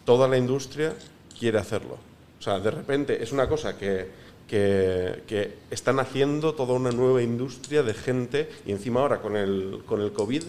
toda 0.04 0.28
la 0.28 0.36
industria 0.36 0.94
quiere 1.38 1.58
hacerlo. 1.58 1.96
O 2.38 2.42
sea, 2.42 2.58
de 2.60 2.70
repente 2.70 3.22
es 3.22 3.32
una 3.32 3.48
cosa 3.48 3.78
que, 3.78 4.08
que, 4.46 5.22
que 5.26 5.54
están 5.70 5.98
haciendo 6.00 6.54
toda 6.54 6.74
una 6.74 6.90
nueva 6.90 7.22
industria 7.22 7.82
de 7.82 7.94
gente 7.94 8.50
y 8.66 8.72
encima 8.72 9.00
ahora 9.00 9.20
con 9.20 9.36
el, 9.36 9.82
con 9.86 10.00
el 10.00 10.12
COVID 10.12 10.42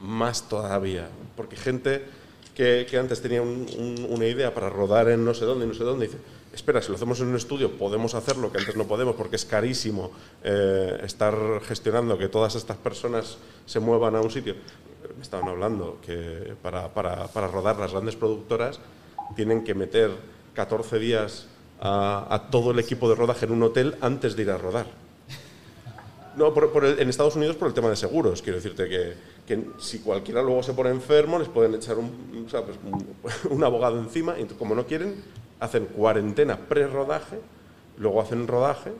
más 0.00 0.48
todavía. 0.48 1.08
Porque 1.36 1.56
gente 1.56 2.02
que, 2.54 2.86
antes 2.98 3.20
tenía 3.20 3.42
un- 3.42 3.66
un- 3.78 4.06
una 4.10 4.26
idea 4.26 4.54
para 4.54 4.68
rodar 4.70 5.08
en 5.08 5.24
no 5.24 5.34
sé 5.34 5.44
dónde 5.44 5.64
y 5.64 5.68
no 5.68 5.74
sé 5.74 5.82
dónde 5.84 6.06
dice, 6.06 6.18
espera, 6.52 6.80
si 6.80 6.88
lo 6.90 6.94
hacemos 6.94 7.18
en 7.20 7.26
un 7.28 7.36
estudio 7.36 7.72
podemos 7.72 8.14
hacerlo, 8.14 8.52
que 8.52 8.58
antes 8.58 8.76
no 8.76 8.84
podemos 8.86 9.16
porque 9.16 9.36
es 9.36 9.44
carísimo 9.44 10.12
eh, 10.44 11.00
estar 11.04 11.34
gestionando 11.62 12.16
que 12.16 12.28
todas 12.28 12.54
estas 12.54 12.76
personas 12.76 13.38
se 13.66 13.80
muevan 13.80 14.14
a 14.16 14.20
un 14.20 14.30
sitio. 14.30 14.54
Me 15.16 15.22
estaban 15.22 15.48
hablando 15.48 15.98
que 16.04 16.54
para, 16.62 16.94
para, 16.94 17.26
para 17.28 17.48
rodar 17.48 17.76
las 17.78 17.92
grandes 17.92 18.16
productoras 18.16 18.80
tienen 19.36 19.62
que 19.64 19.74
meter 19.74 20.10
14 20.54 20.98
días 20.98 21.46
a 21.80 22.48
todo 22.50 22.70
el 22.70 22.78
equipo 22.78 23.08
de 23.10 23.14
rodaje 23.16 23.44
en 23.46 23.52
un 23.52 23.62
hotel 23.64 23.96
antes 24.00 24.36
de 24.36 24.42
ir 24.42 24.50
a 24.50 24.56
rodar. 24.56 24.86
No, 26.36 26.52
por- 26.52 26.84
el- 26.84 26.98
en 26.98 27.08
Estados 27.08 27.36
Unidos 27.36 27.56
por 27.56 27.68
el 27.68 27.74
tema 27.74 27.88
de 27.90 27.96
seguros. 27.96 28.42
Quiero 28.42 28.56
decirte 28.56 28.88
que, 28.88 29.14
que 29.46 29.64
si 29.78 30.00
cualquiera 30.00 30.42
luego 30.42 30.62
se 30.62 30.72
pone 30.72 30.90
enfermo, 30.90 31.38
les 31.38 31.48
pueden 31.48 31.74
echar 31.74 31.96
un, 31.98 32.46
¿sabes? 32.50 32.76
un, 32.84 33.06
un 33.56 33.64
abogado 33.64 33.98
encima. 33.98 34.38
Y 34.38 34.44
como 34.46 34.74
no 34.74 34.86
quieren, 34.86 35.22
hacen 35.60 35.86
cuarentena 35.86 36.56
pre-rodaje, 36.58 37.38
luego 37.98 38.20
hacen 38.20 38.48
rodaje, 38.48 38.92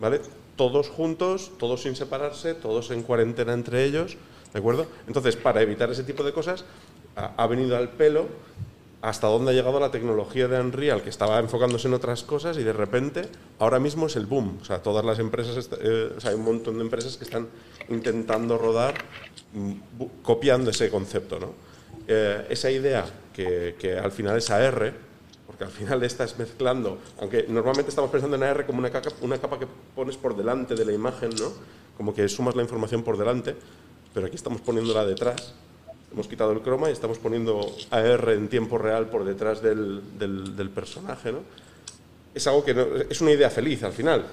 ¿vale? 0.00 0.20
Todos 0.56 0.88
juntos, 0.88 1.52
todos 1.58 1.82
sin 1.82 1.94
separarse, 1.94 2.54
todos 2.54 2.90
en 2.90 3.02
cuarentena 3.04 3.52
entre 3.52 3.84
ellos, 3.84 4.16
¿de 4.52 4.58
acuerdo? 4.58 4.86
Entonces, 5.06 5.36
para 5.36 5.62
evitar 5.62 5.88
ese 5.90 6.02
tipo 6.02 6.24
de 6.24 6.32
cosas, 6.32 6.64
ha 7.14 7.46
venido 7.46 7.76
al 7.76 7.90
pelo 7.90 8.26
hasta 9.00 9.28
dónde 9.28 9.52
ha 9.52 9.54
llegado 9.54 9.78
la 9.78 9.90
tecnología 9.90 10.48
de 10.48 10.60
Unreal, 10.60 11.02
que 11.02 11.10
estaba 11.10 11.38
enfocándose 11.38 11.86
en 11.86 11.94
otras 11.94 12.24
cosas 12.24 12.58
y 12.58 12.64
de 12.64 12.72
repente 12.72 13.22
ahora 13.58 13.78
mismo 13.78 14.06
es 14.06 14.16
el 14.16 14.26
boom. 14.26 14.58
O 14.60 14.64
sea, 14.64 14.82
todas 14.82 15.04
las 15.04 15.18
empresas, 15.18 15.70
eh, 15.80 16.12
o 16.16 16.20
sea, 16.20 16.30
hay 16.30 16.36
un 16.36 16.44
montón 16.44 16.76
de 16.78 16.82
empresas 16.82 17.16
que 17.16 17.24
están 17.24 17.48
intentando 17.88 18.58
rodar 18.58 18.94
mm, 19.54 19.72
copiando 20.22 20.70
ese 20.70 20.90
concepto. 20.90 21.38
¿no? 21.38 21.52
Eh, 22.08 22.46
esa 22.50 22.70
idea 22.70 23.06
que, 23.32 23.76
que, 23.78 23.96
al 23.96 24.10
final 24.10 24.36
es 24.36 24.50
AR, 24.50 24.92
porque 25.46 25.64
al 25.64 25.70
final 25.70 26.02
estás 26.02 26.38
mezclando, 26.38 26.98
aunque 27.20 27.46
normalmente 27.48 27.90
estamos 27.90 28.10
pensando 28.10 28.36
en 28.36 28.42
AR 28.42 28.66
como 28.66 28.80
una 28.80 28.90
capa, 28.90 29.10
una 29.20 29.38
capa 29.38 29.58
que 29.58 29.66
pones 29.94 30.16
por 30.16 30.36
delante 30.36 30.74
de 30.74 30.84
la 30.84 30.92
imagen, 30.92 31.30
¿no? 31.38 31.52
como 31.96 32.14
que 32.14 32.28
sumas 32.28 32.54
la 32.54 32.62
información 32.62 33.02
por 33.02 33.18
delante, 33.18 33.56
pero 34.14 34.26
aquí 34.26 34.36
estamos 34.36 34.60
poniéndola 34.60 35.04
detrás 35.04 35.54
hemos 36.12 36.28
quitado 36.28 36.52
el 36.52 36.60
croma 36.60 36.88
y 36.88 36.92
estamos 36.92 37.18
poniendo 37.18 37.74
AR 37.90 38.30
en 38.30 38.48
tiempo 38.48 38.78
real 38.78 39.08
por 39.08 39.24
detrás 39.24 39.62
del, 39.62 40.00
del, 40.18 40.70
personaje, 40.70 41.32
¿no? 41.32 41.40
Es 42.34 42.46
algo 42.46 42.64
que 42.64 43.06
es 43.10 43.20
una 43.20 43.32
idea 43.32 43.50
feliz 43.50 43.82
al 43.82 43.92
final. 43.92 44.26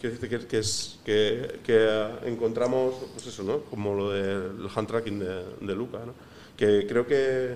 Quiero 0.00 0.16
decir 0.16 0.28
que, 0.38 0.46
que, 0.46 0.58
es, 0.58 0.98
que, 1.04 1.60
que, 1.64 2.08
encontramos, 2.26 2.94
pues 3.14 3.26
eso, 3.26 3.42
¿no? 3.42 3.60
Como 3.60 3.94
lo 3.94 4.10
del 4.10 4.68
hand 4.74 4.88
tracking 4.88 5.18
de, 5.18 5.44
de 5.60 5.74
Luca, 5.74 5.98
¿no? 6.04 6.12
Que 6.56 6.86
creo 6.86 7.06
que, 7.06 7.54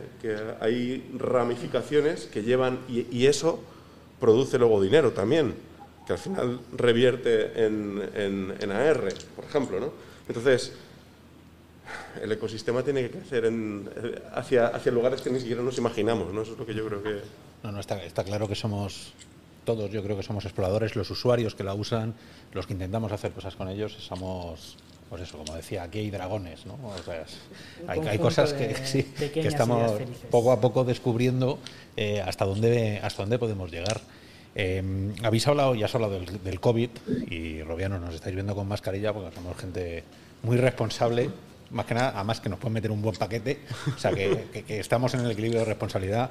hay 0.61 1.11
ramificaciones 1.17 2.27
que 2.27 2.43
llevan, 2.43 2.81
y, 2.89 3.07
y, 3.11 3.27
eso 3.27 3.61
produce 4.19 4.59
luego 4.59 4.81
dinero 4.81 5.13
también, 5.13 5.55
que 6.07 6.15
al 6.15 6.19
final 6.19 6.61
revierte 6.77 7.65
en, 7.65 8.03
en, 8.15 8.55
en 8.59 8.73
AR, 8.73 9.09
por 9.37 9.45
ejemplo, 9.45 9.79
¿no? 9.79 9.93
Entonces, 10.27 10.73
el 12.23 12.33
ecosistema 12.33 12.83
tiene 12.83 13.03
que 13.03 13.11
crecer 13.11 13.45
en, 13.45 13.89
hacia, 14.33 14.69
hacia 14.69 14.93
lugares 14.93 15.21
que 15.21 15.31
ni 15.31 15.41
siquiera 15.41 15.63
nos 15.63 15.79
imaginamos, 15.79 16.33
¿no? 16.33 16.43
Eso 16.43 16.53
es 16.53 16.59
lo 16.59 16.67
que 16.67 16.75
yo 16.75 16.87
creo 16.87 17.03
que... 17.03 17.21
No, 17.63 17.73
no, 17.73 17.81
está, 17.81 18.03
está 18.05 18.25
claro 18.25 18.49
que 18.49 18.55
somos 18.55 19.13
todos, 19.65 19.91
yo 19.91 20.03
creo 20.03 20.17
que 20.17 20.23
somos 20.23 20.45
exploradores, 20.45 20.97
los 20.97 21.11
usuarios 21.11 21.55
que 21.55 21.63
la 21.63 21.75
usan, 21.75 22.15
los 22.53 22.67
que 22.67 22.73
intentamos 22.73 23.13
hacer 23.13 23.33
cosas 23.33 23.55
con 23.55 23.69
ellos, 23.69 23.93
somos, 23.93 24.77
pues 25.11 25.23
eso, 25.23 25.39
como 25.39 25.55
decía, 25.55 25.83
aquí 25.83 25.99
hay 25.99 26.11
dragones, 26.11 26.65
¿no? 26.65 26.79
O 26.83 27.03
sea, 27.05 27.27
hay, 27.87 28.01
hay, 28.01 28.19
cosas 28.19 28.55
que, 28.55 28.75
sí, 28.87 29.03
que 29.03 29.47
estamos 29.47 29.93
poco 30.31 30.53
a 30.53 30.61
poco 30.61 30.85
descubriendo 30.85 31.59
eh, 31.97 32.23
hasta, 32.23 32.47
dónde, 32.47 33.01
hasta 33.03 33.23
dónde 33.23 33.39
podemos 33.39 33.71
llegar. 33.71 34.01
Eh, 34.55 35.13
habéis 35.23 35.47
hablado, 35.47 35.75
ya 35.75 35.85
has 35.85 35.95
hablado 35.95 36.15
del, 36.15 36.43
del 36.43 36.61
COVID 36.61 36.91
y 37.29 37.63
Robiano, 37.63 38.01
nos 38.01 38.15
estáis 38.15 38.35
viendo 38.35 38.55
con 38.55 38.67
mascarilla 38.67 39.13
porque 39.13 39.35
somos 39.35 39.57
gente 39.59 40.03
muy 40.43 40.57
responsable 40.57 41.31
más 41.71 41.87
que 41.87 41.95
nada, 41.95 42.13
además 42.15 42.41
que 42.41 42.49
nos 42.49 42.59
pueden 42.59 42.75
meter 42.75 42.91
un 42.91 43.03
buen 43.03 43.17
paquete, 43.17 43.61
o 43.95 43.99
sea 43.99 44.13
que, 44.13 44.65
estamos 44.69 45.15
en 45.15 45.21
el 45.21 45.31
equilibrio 45.31 45.61
de 45.61 45.67
responsabilidad. 45.67 46.31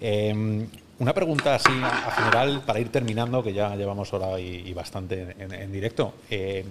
Em, 0.00 0.66
una 0.98 1.12
pregunta 1.12 1.54
así 1.54 1.72
a 1.82 2.10
general 2.10 2.62
para 2.64 2.80
ir 2.80 2.90
terminando, 2.90 3.42
que 3.42 3.52
ya 3.52 3.74
llevamos 3.76 4.12
hora 4.12 4.38
y, 4.38 4.72
bastante 4.72 5.34
en, 5.38 5.72
directo. 5.72 6.14
Em, 6.30 6.66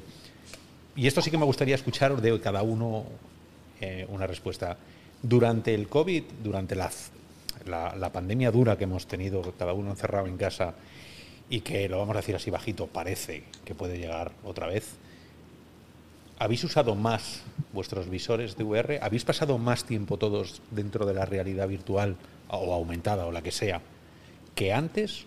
y 0.95 1.07
esto 1.07 1.21
sí 1.21 1.31
que 1.31 1.37
me 1.37 1.45
gustaría 1.45 1.75
escuchar 1.75 2.19
de 2.21 2.39
cada 2.39 2.61
uno 2.61 3.05
eh, 3.81 4.05
una 4.09 4.27
respuesta. 4.27 4.77
Durante 5.21 5.73
el 5.73 5.87
COVID, 5.87 6.23
durante 6.43 6.75
la, 6.75 6.89
la, 7.65 8.11
pandemia 8.11 8.51
dura 8.51 8.77
que 8.77 8.83
hemos 8.83 9.07
tenido, 9.07 9.41
cada 9.57 9.73
uno 9.73 9.91
encerrado 9.91 10.27
en 10.27 10.37
casa, 10.37 10.73
y 11.49 11.61
que 11.61 11.89
lo 11.89 11.99
vamos 11.99 12.15
a 12.15 12.19
decir 12.19 12.35
así 12.35 12.49
bajito, 12.49 12.87
parece 12.87 13.43
que 13.65 13.75
puede 13.75 13.97
llegar 13.97 14.31
otra 14.43 14.67
vez. 14.67 14.95
¿Habéis 16.43 16.61
usado 16.65 16.93
más 16.93 17.39
vuestros 17.71 18.09
visores 18.09 18.57
de 18.57 18.65
VR? 18.65 18.99
¿Habéis 19.01 19.23
pasado 19.23 19.57
más 19.57 19.85
tiempo 19.85 20.17
todos 20.17 20.61
dentro 20.71 21.05
de 21.05 21.13
la 21.13 21.23
realidad 21.23 21.69
virtual 21.69 22.17
o 22.49 22.73
aumentada 22.73 23.25
o 23.25 23.31
la 23.31 23.41
que 23.41 23.53
sea 23.53 23.79
que 24.53 24.73
antes? 24.73 25.23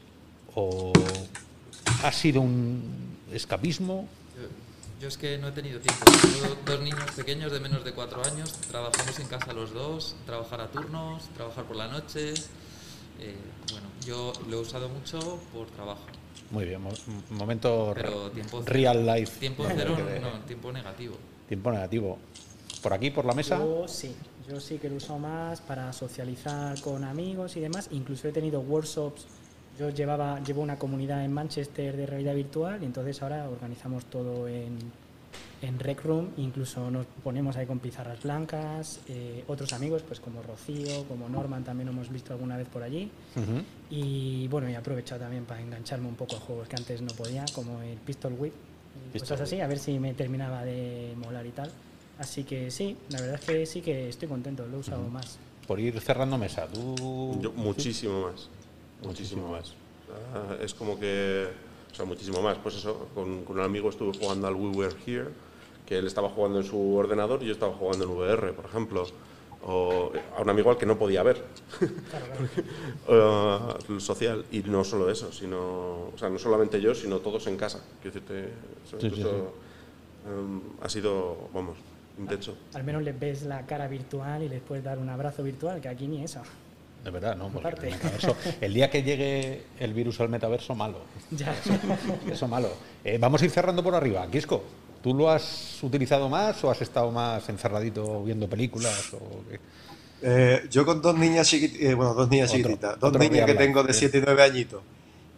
¿O 0.55 0.93
ha 2.05 2.13
sido 2.13 2.43
un 2.43 3.17
escapismo? 3.33 4.07
Yo, 5.01 5.09
es 5.09 5.17
que 5.17 5.39
no 5.39 5.49
he 5.49 5.53
tenido 5.53 5.81
tiempo. 5.81 6.05
Tengo 6.05 6.55
dos 6.67 6.81
niños 6.83 7.11
pequeños 7.13 7.51
de 7.51 7.61
menos 7.61 7.83
de 7.83 7.93
cuatro 7.93 8.23
años. 8.23 8.53
Trabajamos 8.69 9.19
en 9.19 9.29
casa 9.29 9.55
los 9.55 9.73
dos, 9.73 10.17
trabajar 10.27 10.61
a 10.61 10.71
turnos, 10.71 11.31
trabajar 11.35 11.65
por 11.65 11.77
la 11.77 11.89
noche. 11.89 12.35
Eh, 13.21 13.35
bueno, 13.73 13.87
yo 14.07 14.35
lo 14.51 14.59
he 14.59 14.61
usado 14.61 14.91
mucho 14.91 15.41
por 15.55 15.69
trabajo. 15.69 16.05
Muy 16.51 16.64
bien, 16.64 16.81
momento 17.31 17.94
real 18.64 19.06
life. 19.06 19.40
Tiempo 19.40 19.66
cero, 19.74 19.97
no, 20.20 20.40
tiempo 20.44 20.73
negativo. 20.73 21.16
Tiempo 21.48 21.73
negativo. 21.73 22.18
¿Por 22.82 22.93
aquí, 22.93 23.10
por 23.10 23.24
la 23.24 23.35
mesa? 23.35 23.59
Yo 23.59 23.89
sí, 23.89 24.14
yo 24.48 24.60
sí 24.60 24.78
que 24.78 24.89
lo 24.89 24.97
uso 24.97 25.18
más 25.18 25.60
para 25.60 25.93
socializar 25.93 26.81
con 26.81 27.05
amigos 27.05 27.56
y 27.56 27.60
demás. 27.60 27.89
Incluso 27.90 28.28
he 28.28 28.32
tenido 28.32 28.60
workshops. 28.60 29.27
Yo 29.78 29.90
llevaba, 29.90 30.43
llevo 30.43 30.62
una 30.62 30.78
comunidad 30.78 31.24
en 31.24 31.32
Manchester 31.32 31.97
de 31.97 32.06
realidad 32.06 32.35
virtual 32.35 32.82
y 32.82 32.86
entonces 32.86 33.20
ahora 33.23 33.48
organizamos 33.48 34.05
todo 34.06 34.48
en, 34.48 34.78
en 35.62 35.78
Rec 35.78 36.05
Room, 36.05 36.31
incluso 36.37 36.91
nos 36.91 37.07
ponemos 37.24 37.57
ahí 37.57 37.66
con 37.66 37.78
pizarras 37.78 38.23
blancas, 38.23 39.01
eh, 39.09 39.43
otros 39.49 39.73
amigos, 39.73 40.03
pues 40.03 40.20
como 40.20 40.43
Rocío, 40.43 41.05
como 41.05 41.28
Norman, 41.28 41.65
también 41.65 41.89
hemos 41.89 42.11
visto 42.11 42.33
alguna 42.33 42.57
vez 42.57 42.69
por 42.69 42.83
allí. 42.83 43.11
Y 43.91 44.49
bueno, 44.49 44.69
he 44.69 44.77
aprovechado 44.77 45.23
también 45.23 45.45
para 45.45 45.61
engancharme 45.61 46.09
un 46.09 46.15
poco 46.15 46.37
a 46.37 46.41
juegos 46.41 46.69
que 46.69 46.77
antes 46.77 47.01
no 47.01 47.12
podía, 47.15 47.45
como 47.55 47.81
el 47.81 47.97
Pistol 47.99 48.35
Whip, 48.39 48.53
y 49.15 49.19
cosas 49.19 49.41
así, 49.41 49.61
a 49.61 49.66
ver 49.66 49.78
si 49.78 49.99
me 49.99 50.15
terminaba 50.15 50.65
de 50.65 51.15
molar 51.16 51.47
y 51.47 51.51
tal. 51.51 51.70
Así 52.19 52.45
que 52.45 52.70
sí, 52.70 52.97
la 53.11 53.20
verdad 53.20 53.41
es 53.41 53.47
que 53.47 53.66
sí 53.66 53.81
que 53.81 54.09
estoy 54.09 54.28
contento, 54.28 54.66
lo 54.66 54.77
he 54.77 54.81
usado 54.81 55.03
más. 55.09 55.39
Por 55.66 55.81
ir 55.81 55.99
cerrando 56.01 56.39
mesa, 56.39 56.66
tú... 56.66 57.39
Yo, 57.41 57.53
muchísimo 57.53 58.28
más, 58.28 58.49
muchísimo, 59.03 59.51
más. 59.51 59.74
Ah, 60.35 60.57
es 60.62 60.73
como 60.74 60.99
que, 60.99 61.49
o 61.93 61.95
sea, 61.95 62.05
muchísimo 62.05 62.41
más. 62.41 62.57
Pues 62.59 62.77
eso, 62.77 63.09
con, 63.15 63.45
con 63.45 63.59
un 63.59 63.65
amigo 63.65 63.91
estuve 63.91 64.16
jugando 64.16 64.47
al 64.47 64.55
We 64.55 64.69
Were 64.69 64.95
Here 65.07 65.45
que 65.87 65.99
él 65.99 66.07
estaba 66.07 66.29
jugando 66.29 66.59
en 66.59 66.65
su 66.65 66.97
ordenador 66.97 67.43
y 67.43 67.47
yo 67.47 67.53
estaba 67.53 67.73
jugando 67.73 68.05
en 68.05 68.11
VR, 68.11 68.53
por 68.53 68.65
ejemplo. 68.65 69.07
O 69.69 70.13
a 70.37 70.43
un 70.43 70.51
amigo 70.51 70.71
al 70.71 70.77
que 70.77 70.87
no 70.87 70.99
podía 70.99 71.23
ver. 71.23 71.43
uh, 73.09 74.01
social. 74.01 74.45
Y 74.53 74.61
no 74.61 74.85
solo 74.85 75.11
eso, 75.11 75.33
sino. 75.33 75.59
O 75.59 76.15
sea, 76.17 76.29
no 76.29 76.39
solamente 76.39 76.81
yo, 76.81 76.95
sino 76.95 77.19
todos 77.19 77.47
en 77.47 77.57
casa. 77.57 77.81
Quiero 78.01 78.15
decirte, 78.15 78.53
eso, 78.87 79.01
sí, 79.01 79.11
sí, 79.11 79.23
sí. 79.23 79.29
Um, 80.29 80.61
ha 80.81 80.89
sido, 80.89 81.49
vamos, 81.53 81.79
intenso. 82.19 82.57
Al, 82.75 82.81
al, 82.81 82.85
menos 82.85 83.03
les 83.03 83.19
ves 83.19 83.43
la 83.43 83.65
cara 83.67 83.89
virtual 83.89 84.43
y 84.43 84.49
les 84.49 84.61
puedes 84.61 84.85
dar 84.85 84.99
un 84.99 85.09
abrazo 85.09 85.43
virtual, 85.43 85.81
que 85.81 85.89
aquí 85.89 86.07
ni 86.07 86.23
eso. 86.23 86.43
De 87.03 87.11
verdad, 87.11 87.37
¿no? 87.37 87.49
Porque 87.49 87.89
el, 87.89 87.95
metaverso, 87.95 88.37
el 88.61 88.75
día 88.75 88.91
que 88.91 89.03
llegue 89.03 89.63
el 89.79 89.95
virus 89.95 90.21
al 90.21 90.29
metaverso, 90.29 90.75
malo. 90.75 90.99
Ya. 91.31 91.53
Eso, 91.53 91.73
eso 92.31 92.49
malo. 92.49 92.71
Eh, 93.05 93.19
vamos 93.19 93.43
a 93.43 93.45
ir 93.45 93.51
cerrando 93.51 93.83
por 93.83 93.95
arriba. 93.95 94.29
Quisco. 94.29 94.63
¿Tú 95.07 95.15
lo 95.15 95.31
has 95.31 95.78
utilizado 95.85 96.28
más 96.28 96.65
o 96.65 96.70
has 96.73 96.83
estado 96.83 97.12
más 97.12 97.49
encerradito 97.49 98.24
viendo 98.24 98.49
películas? 98.49 99.15
O 99.15 99.45
eh, 100.20 100.66
yo 100.69 100.85
con 100.85 101.01
dos 101.01 101.16
niñas 101.16 101.49
chiquititas, 101.49 101.87
eh, 101.87 101.95
bueno, 101.95 102.12
dos 102.12 102.28
niñas 102.28 102.51
chiquititas, 102.51 102.99
dos 102.99 103.16
niñas 103.16 103.47
que 103.47 103.55
tengo 103.55 103.85
de 103.85 103.95
7 103.95 104.19
y 104.19 104.20
9 104.23 104.43
añitos, 104.43 104.83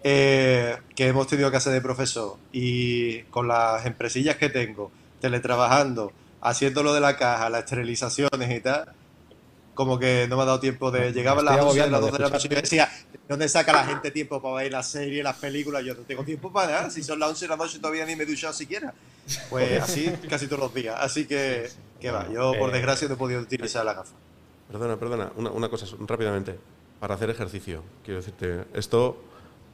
eh, 0.03 0.75
que 0.97 1.09
hemos 1.09 1.27
tenido 1.27 1.51
que 1.51 1.59
hacer 1.59 1.75
de 1.75 1.83
profesor 1.83 2.39
y 2.51 3.25
con 3.25 3.47
las 3.47 3.85
empresillas 3.85 4.37
que 4.37 4.49
tengo, 4.49 4.91
teletrabajando, 5.21 6.15
haciendo 6.41 6.83
lo 6.83 6.95
de 6.95 7.01
la 7.01 7.19
caja, 7.19 7.51
las 7.51 7.65
esterilizaciones 7.65 8.51
y 8.51 8.61
tal, 8.61 8.91
como 9.79 9.97
que 9.97 10.27
no 10.29 10.37
me 10.37 10.43
ha 10.43 10.47
dado 10.47 10.59
tiempo 10.59 10.91
de. 10.91 11.13
Llegaba 11.13 11.41
a 11.41 11.45
las 11.45 11.65
11 11.65 11.83
de 11.83 11.89
las 11.89 12.01
12 12.01 12.13
de 12.15 12.19
la 12.19 12.31
noche 12.31 12.49
y 12.49 12.51
yo 12.53 12.61
decía, 12.61 12.91
¿dónde 13.29 13.49
saca 13.49 13.73
la 13.73 13.85
gente 13.85 14.11
tiempo 14.11 14.43
para 14.43 14.57
ver 14.57 14.73
las 14.73 14.89
series, 14.89 15.23
las 15.23 15.37
películas? 15.37 15.85
Yo 15.85 15.95
no 15.95 16.01
tengo 16.01 16.25
tiempo 16.25 16.53
para 16.53 16.73
nada. 16.73 16.91
Si 16.91 17.01
son 17.01 17.21
las 17.21 17.29
11 17.29 17.45
de 17.45 17.49
la 17.49 17.57
noche 17.57 17.79
todavía 17.79 18.05
ni 18.05 18.17
me 18.17 18.25
he 18.25 18.27
duchado 18.27 18.53
siquiera. 18.53 18.93
Pues 19.49 19.81
así 19.81 20.13
casi 20.29 20.49
todos 20.49 20.63
los 20.63 20.75
días. 20.75 20.97
Así 20.99 21.27
que, 21.27 21.71
que 22.01 22.11
va. 22.11 22.27
Yo, 22.29 22.55
por 22.59 22.71
eh, 22.71 22.73
desgracia, 22.73 23.07
no 23.07 23.15
he 23.15 23.17
podido 23.17 23.41
utilizar 23.41 23.85
la 23.85 23.95
gafa. 23.95 24.17
Perdona, 24.69 24.97
perdona. 24.97 25.31
Una, 25.37 25.53
una 25.53 25.69
cosa 25.69 25.87
rápidamente. 26.01 26.59
Para 26.99 27.15
hacer 27.15 27.31
ejercicio, 27.31 27.85
quiero 28.05 28.19
decirte, 28.19 28.65
esto, 28.75 29.23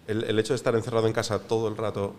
el, 0.07 0.25
el 0.25 0.39
hecho 0.39 0.53
de 0.53 0.57
estar 0.57 0.75
encerrado 0.75 1.07
en 1.07 1.15
casa 1.15 1.39
todo 1.39 1.67
el 1.69 1.79
rato 1.79 2.15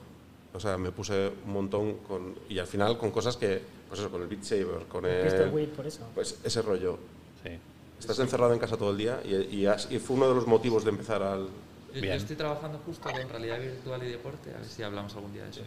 o 0.56 0.60
sea, 0.60 0.78
me 0.78 0.91
puse 0.91 1.32
un 1.45 1.53
montón 1.53 1.98
con, 1.98 2.34
y 2.48 2.60
al 2.60 2.68
final 2.68 2.98
con 2.98 3.12
cosas 3.12 3.36
que, 3.36 3.62
pues 3.90 3.99
eso, 3.99 4.10
con 4.10 4.22
el 4.22 4.28
Beat 4.28 4.44
Saber, 4.44 4.88
con 4.88 5.06
el... 5.06 5.28
el 5.28 5.68
por 5.68 5.86
eso. 5.86 6.07
Pues 6.16 6.40
ese 6.44 6.62
rollo. 6.62 6.98
Sí. 7.44 7.60
Estás 7.99 8.19
encerrado 8.19 8.53
en 8.53 8.59
casa 8.59 8.77
todo 8.77 8.91
el 8.91 8.97
día 8.97 9.19
y, 9.23 9.65
y, 9.65 9.99
fue 9.99 10.15
uno 10.15 10.30
de 10.30 10.35
los 10.35 10.47
motivos 10.47 10.84
de 10.84 10.91
empezar 10.91 11.23
al... 11.23 11.47
Yo, 11.93 12.11
estoy 12.11 12.35
trabajando 12.35 12.80
justo 12.85 13.09
con 13.09 13.30
realidad 13.30 13.57
virtual 13.59 14.03
y 14.03 14.11
deporte, 14.11 14.49
a 14.49 14.57
ver 14.57 14.65
si 14.65 14.84
hablamos 14.84 15.15
algún 15.15 15.34
día 15.34 15.43
de 15.43 15.49
eso. 15.49 15.61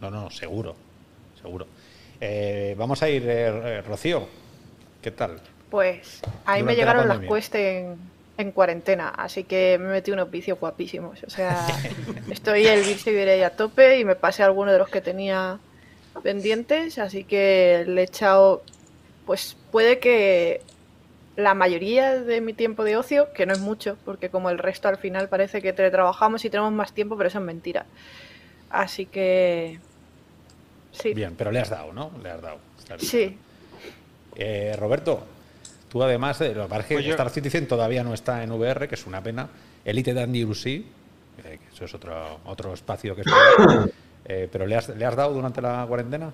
No, 0.00 0.10
no, 0.10 0.30
seguro, 0.30 0.76
seguro. 1.40 1.66
Eh, 2.20 2.74
vamos 2.76 3.02
a 3.02 3.08
ir, 3.08 3.22
eh, 3.26 3.80
Rocío, 3.80 4.28
¿qué 5.00 5.10
tal? 5.10 5.40
Pues 5.70 6.20
ahí 6.44 6.62
me 6.62 6.76
llegaron 6.76 7.08
las 7.08 7.20
cuestas 7.20 7.60
en, 7.60 7.96
en, 8.36 8.52
cuarentena, 8.52 9.08
así 9.08 9.44
que 9.44 9.78
me 9.80 9.88
metí 9.88 10.10
unos 10.12 10.30
vicios 10.30 10.60
guapísimos. 10.60 11.22
O 11.24 11.30
sea, 11.30 11.66
estoy 12.30 12.66
el 12.66 12.84
vicio 12.84 13.12
y 13.12 13.42
a 13.42 13.56
tope 13.56 13.98
y 13.98 14.04
me 14.04 14.16
pasé 14.16 14.42
alguno 14.42 14.70
de 14.70 14.78
los 14.78 14.88
que 14.90 15.00
tenía 15.00 15.58
pendientes, 16.22 16.98
así 16.98 17.24
que 17.24 17.84
le 17.86 18.02
he 18.02 18.04
echado, 18.04 18.62
pues 19.26 19.56
puede 19.72 19.98
que 19.98 20.62
la 21.36 21.54
mayoría 21.54 22.20
de 22.20 22.40
mi 22.40 22.52
tiempo 22.52 22.84
de 22.84 22.96
ocio, 22.96 23.32
que 23.32 23.46
no 23.46 23.52
es 23.52 23.60
mucho, 23.60 23.96
porque 24.04 24.30
como 24.30 24.50
el 24.50 24.58
resto 24.58 24.88
al 24.88 24.98
final 24.98 25.28
parece 25.28 25.60
que 25.60 25.72
teletrabajamos 25.72 26.44
y 26.44 26.50
tenemos 26.50 26.72
más 26.72 26.92
tiempo, 26.92 27.16
pero 27.16 27.28
eso 27.28 27.38
es 27.38 27.44
mentira. 27.44 27.86
Así 28.70 29.06
que... 29.06 29.78
Sí. 30.92 31.12
Bien, 31.12 31.34
pero 31.36 31.50
le 31.50 31.60
has 31.60 31.70
dado, 31.70 31.92
¿no? 31.92 32.12
Le 32.22 32.30
has 32.30 32.40
dado. 32.40 32.58
Sí. 32.98 33.36
Eh, 34.36 34.74
Roberto, 34.78 35.24
tú 35.88 36.02
además, 36.02 36.38
de, 36.38 36.54
lo 36.54 36.64
que 36.64 36.68
pasa 36.68 36.80
es 36.82 36.86
que 36.86 36.94
Pues 36.94 37.06
Star 37.06 37.30
Citizen 37.30 37.66
todavía 37.66 38.04
no 38.04 38.14
está 38.14 38.42
en 38.42 38.52
VR, 38.52 38.88
que 38.88 38.94
es 38.94 39.06
una 39.06 39.22
pena. 39.22 39.48
Elite 39.84 40.14
Dangerous 40.14 40.62
sí, 40.62 40.86
eh, 41.44 41.58
que 41.58 41.74
eso 41.74 41.84
es 41.84 41.94
otro, 41.94 42.40
otro 42.44 42.74
espacio 42.74 43.14
que 43.14 43.22
explorar. 43.22 43.90
Eh, 44.26 44.48
pero 44.50 44.66
¿le 44.66 44.74
has, 44.74 44.88
¿le 44.88 45.04
has 45.04 45.14
dado 45.14 45.34
durante 45.34 45.60
la 45.60 45.84
cuarentena? 45.86 46.32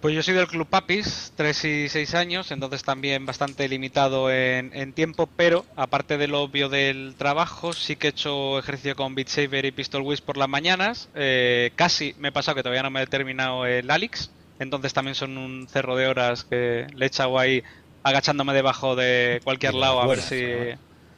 Pues 0.00 0.14
yo 0.14 0.22
soy 0.22 0.32
del 0.32 0.46
Club 0.46 0.66
Papis, 0.66 1.34
3 1.36 1.64
y 1.66 1.88
6 1.90 2.14
años, 2.14 2.50
entonces 2.52 2.82
también 2.82 3.26
bastante 3.26 3.68
limitado 3.68 4.30
en, 4.30 4.70
en 4.72 4.94
tiempo, 4.94 5.26
pero 5.36 5.66
aparte 5.76 6.16
de 6.16 6.26
lo 6.26 6.40
obvio 6.40 6.70
del 6.70 7.16
trabajo, 7.18 7.74
sí 7.74 7.96
que 7.96 8.06
he 8.06 8.10
hecho 8.10 8.58
ejercicio 8.58 8.96
con 8.96 9.14
Beat 9.14 9.28
Saber 9.28 9.66
y 9.66 9.72
Pistol 9.72 10.00
Whiz 10.00 10.22
por 10.22 10.38
las 10.38 10.48
mañanas. 10.48 11.10
Eh, 11.12 11.72
casi 11.76 12.14
me 12.16 12.28
he 12.28 12.32
pasado 12.32 12.54
que 12.54 12.62
todavía 12.62 12.82
no 12.82 12.90
me 12.90 13.02
he 13.02 13.06
terminado 13.08 13.66
el 13.66 13.90
Alix, 13.90 14.32
entonces 14.58 14.94
también 14.94 15.14
son 15.14 15.36
un 15.36 15.68
cerro 15.68 15.96
de 15.96 16.06
horas 16.06 16.44
que 16.44 16.86
le 16.94 17.04
he 17.04 17.08
echado 17.08 17.38
ahí 17.38 17.62
agachándome 18.02 18.54
debajo 18.54 18.96
de 18.96 19.42
cualquier 19.44 19.74
lado 19.74 20.00
a 20.00 20.06
ver 20.06 20.22
si 20.22 20.46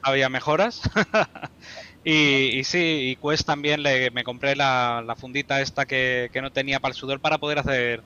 había 0.00 0.28
mejoras. 0.28 0.80
y, 2.04 2.58
y 2.58 2.64
sí, 2.64 3.12
y 3.12 3.16
Quest 3.16 3.46
también 3.46 3.84
le, 3.84 4.10
me 4.10 4.24
compré 4.24 4.56
la, 4.56 5.04
la 5.06 5.14
fundita 5.14 5.60
esta 5.60 5.86
que, 5.86 6.30
que 6.32 6.42
no 6.42 6.50
tenía 6.50 6.80
para 6.80 6.90
el 6.92 6.96
sudor 6.96 7.20
para 7.20 7.38
poder 7.38 7.60
hacer 7.60 8.04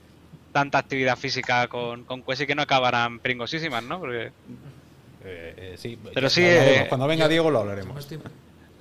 tanta 0.57 0.79
actividad 0.79 1.15
física 1.17 1.67
con, 1.67 2.03
con 2.03 2.23
Quest 2.23 2.41
y 2.41 2.47
que 2.47 2.55
no 2.55 2.63
acabaran 2.63 3.19
pringosísimas, 3.19 3.83
¿no? 3.83 3.99
Porque 3.99 4.31
Eh, 5.23 5.53
eh, 5.57 5.75
sí, 5.77 5.99
Pero 6.15 6.29
sí, 6.31 6.41
hablaremos. 6.43 6.79
eh, 6.81 6.85
Cuando 6.89 7.05
venga 7.07 7.25
yo- 7.25 7.29
Diego 7.29 7.51
lo 7.51 7.59
Más 7.59 7.61
hablaremos. 7.69 8.07
tiempo, 8.07 8.29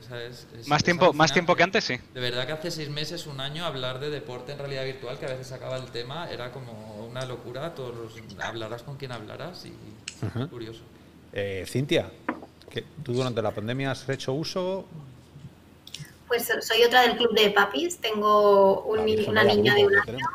o 0.01 0.03
sea, 0.09 0.23
es- 0.23 0.47
es- 0.59 0.69
más 0.69 0.78
es 0.78 0.85
tiempo, 0.85 1.12
más 1.12 1.32
tiempo 1.35 1.55
que 1.57 1.62
antes, 1.65 1.85
sí. 1.85 1.98
De 2.15 2.20
verdad 2.20 2.47
que 2.47 2.53
hace 2.53 2.70
seis 2.70 2.89
meses, 2.89 3.27
un 3.27 3.40
año, 3.40 3.66
hablar 3.66 3.98
de 4.01 4.09
deporte 4.11 4.53
en 4.53 4.59
realidad 4.59 4.85
virtual, 4.85 5.19
que 5.19 5.27
a 5.27 5.31
veces 5.31 5.48
sacaba 5.48 5.77
el 5.77 5.86
tema, 5.86 6.31
era 6.31 6.51
como 6.53 7.07
una 7.11 7.27
locura. 7.27 7.74
Todos 7.74 7.94
los- 7.97 8.39
hablarás 8.43 8.82
con 8.85 8.97
quien 8.97 9.12
hablarás 9.12 9.66
y 9.66 9.73
Ujú. 10.24 10.48
curioso. 10.48 10.82
Eh, 11.35 11.65
Cintia, 11.66 12.11
¿qué- 12.70 12.85
¿tú 13.03 13.12
durante 13.12 13.43
la 13.43 13.51
pandemia 13.51 13.90
has 13.90 14.09
hecho 14.09 14.32
uso? 14.32 14.86
Pues 16.28 16.48
soy 16.61 16.82
otra 16.85 17.03
del 17.03 17.16
club 17.16 17.35
de 17.35 17.51
papis. 17.51 17.98
Tengo 17.98 18.82
un 18.85 18.98
Ah, 19.01 19.31
una 19.31 19.44
niña 19.44 19.74
de 19.74 19.86
un 19.86 19.93
que 20.05 20.11
año. 20.12 20.27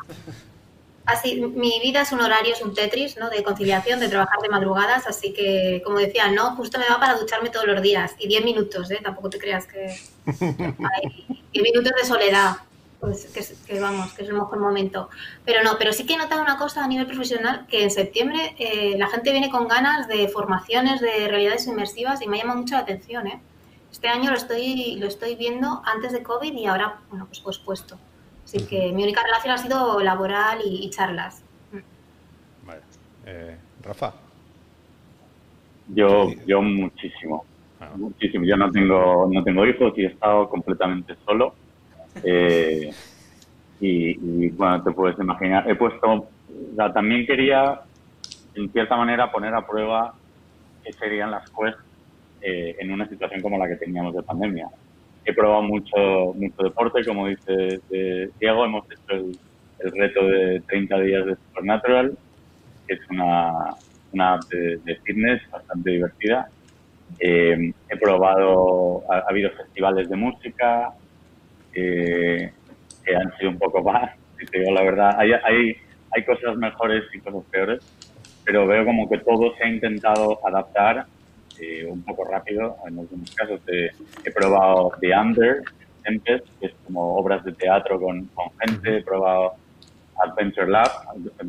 Así, 1.04 1.40
mi 1.40 1.80
vida 1.82 2.02
es 2.02 2.12
un 2.12 2.20
horario, 2.20 2.54
es 2.54 2.62
un 2.62 2.74
Tetris, 2.74 3.16
¿no? 3.16 3.28
De 3.28 3.42
conciliación, 3.42 3.98
de 3.98 4.08
trabajar 4.08 4.38
de 4.40 4.48
madrugadas, 4.48 5.06
así 5.08 5.32
que, 5.32 5.82
como 5.84 5.98
decía, 5.98 6.28
no, 6.30 6.54
justo 6.54 6.78
me 6.78 6.88
va 6.88 7.00
para 7.00 7.14
ducharme 7.18 7.50
todos 7.50 7.66
los 7.66 7.82
días. 7.82 8.14
Y 8.18 8.28
10 8.28 8.44
minutos, 8.44 8.90
¿eh? 8.90 9.00
Tampoco 9.02 9.28
te 9.30 9.38
creas 9.38 9.66
que... 9.66 9.96
Hay 10.40 11.26
10 11.52 11.62
minutos 11.64 11.92
de 12.00 12.06
soledad, 12.06 12.56
pues 13.00 13.26
que, 13.34 13.40
es- 13.40 13.54
que 13.66 13.80
vamos, 13.80 14.12
que 14.12 14.22
es 14.22 14.28
el 14.28 14.34
mejor 14.34 14.60
momento. 14.60 15.08
Pero 15.44 15.64
no, 15.64 15.76
pero 15.76 15.92
sí 15.92 16.06
que 16.06 16.14
he 16.14 16.16
notado 16.16 16.40
una 16.40 16.56
cosa 16.56 16.84
a 16.84 16.88
nivel 16.88 17.06
profesional, 17.06 17.66
que 17.68 17.82
en 17.82 17.90
septiembre 17.90 18.54
eh, 18.58 18.94
la 18.96 19.08
gente 19.08 19.32
viene 19.32 19.50
con 19.50 19.66
ganas 19.66 20.06
de 20.06 20.28
formaciones, 20.28 21.00
de 21.00 21.26
realidades 21.28 21.66
inmersivas 21.66 22.22
y 22.22 22.28
me 22.28 22.38
llama 22.38 22.54
mucho 22.54 22.74
la 22.76 22.82
atención, 22.82 23.26
¿eh? 23.26 23.40
Este 23.90 24.08
año 24.08 24.30
lo 24.30 24.36
estoy, 24.36 24.96
lo 24.96 25.06
estoy 25.08 25.34
viendo 25.34 25.82
antes 25.84 26.12
de 26.12 26.22
COVID 26.22 26.54
y 26.54 26.66
ahora, 26.66 27.00
bueno, 27.10 27.26
pues 27.26 27.40
pospuesto. 27.40 27.98
Así 28.54 28.66
que 28.66 28.92
mi 28.92 29.02
única 29.02 29.22
relación 29.22 29.54
ha 29.54 29.58
sido 29.58 30.00
laboral 30.00 30.58
y, 30.62 30.84
y 30.84 30.90
charlas. 30.90 31.42
Vale. 32.66 32.80
Eh, 33.24 33.56
Rafa, 33.82 34.12
Yo, 35.88 36.30
yo 36.46 36.60
muchísimo, 36.60 37.44
Ah. 37.80 37.90
muchísimo. 37.96 38.44
Yo 38.44 38.56
no 38.56 38.70
tengo, 38.70 39.28
no 39.32 39.42
tengo 39.42 39.66
hijos 39.66 39.92
y 39.96 40.02
he 40.04 40.08
estado 40.08 40.48
completamente 40.48 41.16
solo. 41.24 41.54
Eh, 42.22 42.92
y, 43.80 44.10
y, 44.10 44.48
bueno, 44.50 44.82
te 44.84 44.92
puedes 44.92 45.18
imaginar, 45.18 45.68
he 45.68 45.74
puesto, 45.74 46.06
o 46.12 46.28
sea, 46.76 46.92
también 46.92 47.26
quería, 47.26 47.80
en 48.54 48.70
cierta 48.70 48.96
manera, 48.96 49.32
poner 49.32 49.52
a 49.54 49.66
prueba 49.66 50.14
qué 50.84 50.92
serían 50.92 51.30
las 51.32 51.48
quests 51.50 51.80
eh, 52.42 52.76
en 52.78 52.92
una 52.92 53.08
situación 53.08 53.40
como 53.40 53.58
la 53.58 53.66
que 53.66 53.76
teníamos 53.76 54.14
de 54.14 54.22
pandemia. 54.22 54.68
He 55.24 55.32
probado 55.32 55.62
mucho, 55.62 56.34
mucho 56.34 56.62
deporte, 56.62 57.04
como 57.04 57.28
dice 57.28 57.80
eh, 57.90 58.28
Diego, 58.40 58.64
hemos 58.64 58.84
hecho 58.90 59.14
el, 59.14 59.38
reto 59.92 60.26
de 60.26 60.60
30 60.68 60.98
días 61.00 61.26
de 61.26 61.36
Supernatural, 61.36 62.16
que 62.86 62.94
es 62.94 63.00
una, 63.10 63.74
una 64.12 64.34
app 64.34 64.44
de, 64.48 64.96
fitness 65.04 65.42
bastante 65.50 65.90
divertida. 65.90 66.48
Eh, 67.18 67.72
he 67.88 67.96
probado, 67.96 69.02
ha, 69.10 69.18
ha 69.18 69.26
habido 69.28 69.50
festivales 69.50 70.08
de 70.08 70.16
música 70.16 70.92
eh, 71.74 72.52
que 73.04 73.16
han 73.16 73.36
sido 73.38 73.50
un 73.50 73.58
poco 73.58 73.82
más, 73.82 74.10
si 74.38 74.46
te 74.46 74.58
digo 74.60 74.72
la 74.72 74.82
verdad. 74.82 75.14
Hay, 75.18 75.32
hay, 75.32 75.76
hay 76.10 76.24
cosas 76.24 76.56
mejores 76.56 77.04
y 77.12 77.20
cosas 77.20 77.44
peores, 77.50 77.80
pero 78.44 78.66
veo 78.66 78.84
como 78.84 79.08
que 79.08 79.18
todo 79.18 79.54
se 79.56 79.64
ha 79.64 79.68
intentado 79.68 80.38
adaptar 80.46 81.06
eh, 81.60 81.86
un 81.86 82.02
poco 82.02 82.24
rápido. 82.24 82.76
En 82.86 82.98
algunos 82.98 83.30
casos 83.34 83.60
he, 83.68 83.90
he 84.24 84.30
probado 84.30 84.92
The 85.00 85.16
Under, 85.16 85.62
Tempest, 86.04 86.46
que 86.60 86.66
es 86.66 86.74
como 86.84 87.16
obras 87.16 87.44
de 87.44 87.52
teatro 87.52 88.00
con, 88.00 88.26
con 88.26 88.46
gente. 88.60 88.98
He 88.98 89.02
probado 89.02 89.54
Adventure 90.16 90.68
Lab, 90.68 90.90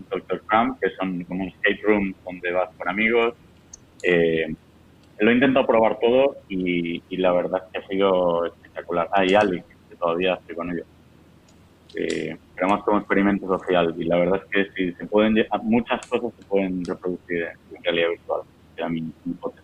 Dr. 0.10 0.42
Crumb, 0.48 0.80
que 0.80 0.90
son 0.92 1.24
como 1.26 1.44
un 1.44 1.50
escape 1.50 1.82
room 1.84 2.14
donde 2.26 2.52
vas 2.52 2.70
con 2.78 2.90
amigos. 2.90 3.36
Eh, 4.04 4.54
lo 5.20 5.32
he 5.32 5.34
intentado 5.34 5.66
probar 5.66 6.00
todo 6.00 6.38
y, 6.50 7.02
y 7.10 7.18
la 7.18 7.32
verdad 7.32 7.64
es 7.66 7.72
que 7.72 7.78
ha 7.80 7.88
sido 7.88 8.46
espectacular. 8.46 9.10
Ah, 9.12 9.26
y 9.26 9.34
Alex, 9.36 9.66
que 9.90 9.96
todavía 9.96 10.34
estoy 10.36 10.56
con 10.56 10.72
ellos. 10.72 10.88
Eh, 11.96 12.36
pero 12.56 12.70
más 12.70 12.84
como 12.84 12.98
experimento 12.98 13.48
social 13.48 13.94
y 13.98 14.06
la 14.06 14.18
verdad 14.18 14.42
es 14.44 14.50
que 14.50 14.72
sí, 14.74 14.94
se 14.94 15.06
pueden, 15.06 15.36
muchas 15.62 16.06
cosas 16.08 16.32
se 16.40 16.46
pueden 16.46 16.84
reproducir 16.84 17.44
en 17.76 17.84
realidad 17.84 18.10
virtual. 18.10 18.42
Era 18.76 18.90
mi 18.90 19.12
hipótesis. 19.26 19.63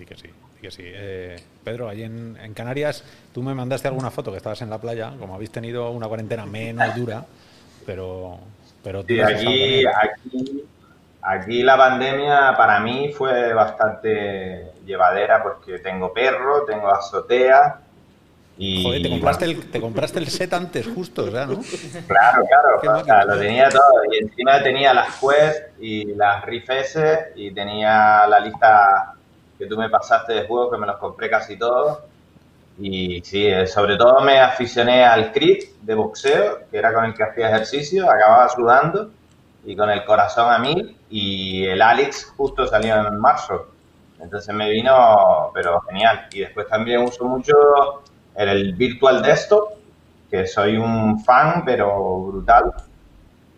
Di 0.00 0.06
que 0.06 0.16
sí, 0.16 0.28
di 0.28 0.60
que 0.62 0.70
sí. 0.70 0.82
Eh, 0.86 1.36
Pedro, 1.62 1.88
allí 1.88 2.02
en, 2.02 2.36
en 2.42 2.54
Canarias, 2.54 3.04
tú 3.32 3.42
me 3.42 3.54
mandaste 3.54 3.86
alguna 3.86 4.10
foto 4.10 4.30
que 4.30 4.38
estabas 4.38 4.62
en 4.62 4.70
la 4.70 4.78
playa, 4.78 5.12
como 5.20 5.34
habéis 5.34 5.50
tenido 5.50 5.90
una 5.90 6.08
cuarentena 6.08 6.46
menos 6.46 6.94
dura, 6.96 7.24
pero, 7.84 8.38
pero 8.82 9.04
tú 9.04 9.12
Sí, 9.14 9.20
aquí, 9.20 9.84
aquí, 9.84 10.64
aquí 11.20 11.62
la 11.62 11.76
pandemia 11.76 12.54
para 12.56 12.80
mí 12.80 13.12
fue 13.12 13.52
bastante 13.52 14.72
llevadera 14.86 15.42
porque 15.42 15.78
tengo 15.78 16.12
perro, 16.14 16.64
tengo 16.64 16.88
azotea 16.88 17.80
y... 18.56 18.82
Joder, 18.82 19.02
te 19.02 19.10
compraste, 19.10 19.44
el, 19.44 19.70
te 19.70 19.80
compraste 19.80 20.18
el 20.18 20.28
set 20.28 20.52
antes, 20.54 20.86
justo, 20.86 21.24
o 21.24 21.30
sea, 21.30 21.46
¿no? 21.46 21.60
Claro, 22.06 22.44
claro, 22.46 22.76
o 22.76 22.80
sea, 22.80 22.92
máquina. 22.92 23.24
lo 23.24 23.38
tenía 23.38 23.68
todo 23.68 24.02
y 24.10 24.18
encima 24.18 24.62
tenía 24.62 24.94
las 24.94 25.18
Quest 25.18 25.78
y 25.78 26.14
las 26.14 26.44
Rift 26.44 26.70
S 26.70 27.32
y 27.36 27.52
tenía 27.52 28.26
la 28.26 28.40
lista 28.40 29.14
que 29.60 29.66
tú 29.66 29.76
me 29.76 29.90
pasaste 29.90 30.32
de 30.32 30.46
juegos 30.46 30.72
que 30.72 30.78
me 30.78 30.86
los 30.86 30.96
compré 30.96 31.28
casi 31.28 31.58
todos 31.58 31.98
y 32.78 33.20
sí, 33.22 33.46
eh, 33.46 33.66
sobre 33.66 33.98
todo 33.98 34.20
me 34.22 34.40
aficioné 34.40 35.04
al 35.04 35.32
crit 35.32 35.76
de 35.82 35.94
boxeo, 35.94 36.60
que 36.70 36.78
era 36.78 36.94
con 36.94 37.04
el 37.04 37.12
que 37.12 37.24
hacía 37.24 37.50
ejercicio, 37.50 38.10
acababa 38.10 38.48
sudando 38.48 39.10
y 39.66 39.76
con 39.76 39.90
el 39.90 40.02
corazón 40.06 40.50
a 40.50 40.58
mil 40.58 40.96
y 41.10 41.66
el 41.66 41.82
Alex 41.82 42.32
justo 42.38 42.66
salió 42.66 43.06
en 43.06 43.20
marzo. 43.20 43.66
Entonces 44.18 44.54
me 44.54 44.70
vino, 44.70 45.50
pero 45.52 45.82
genial. 45.82 46.26
Y 46.32 46.40
después 46.40 46.66
también 46.68 47.02
uso 47.02 47.26
mucho 47.26 47.52
el 48.34 48.72
Virtual 48.74 49.20
Desktop, 49.20 49.72
que 50.30 50.46
soy 50.46 50.78
un 50.78 51.22
fan, 51.22 51.64
pero 51.66 52.22
brutal. 52.22 52.72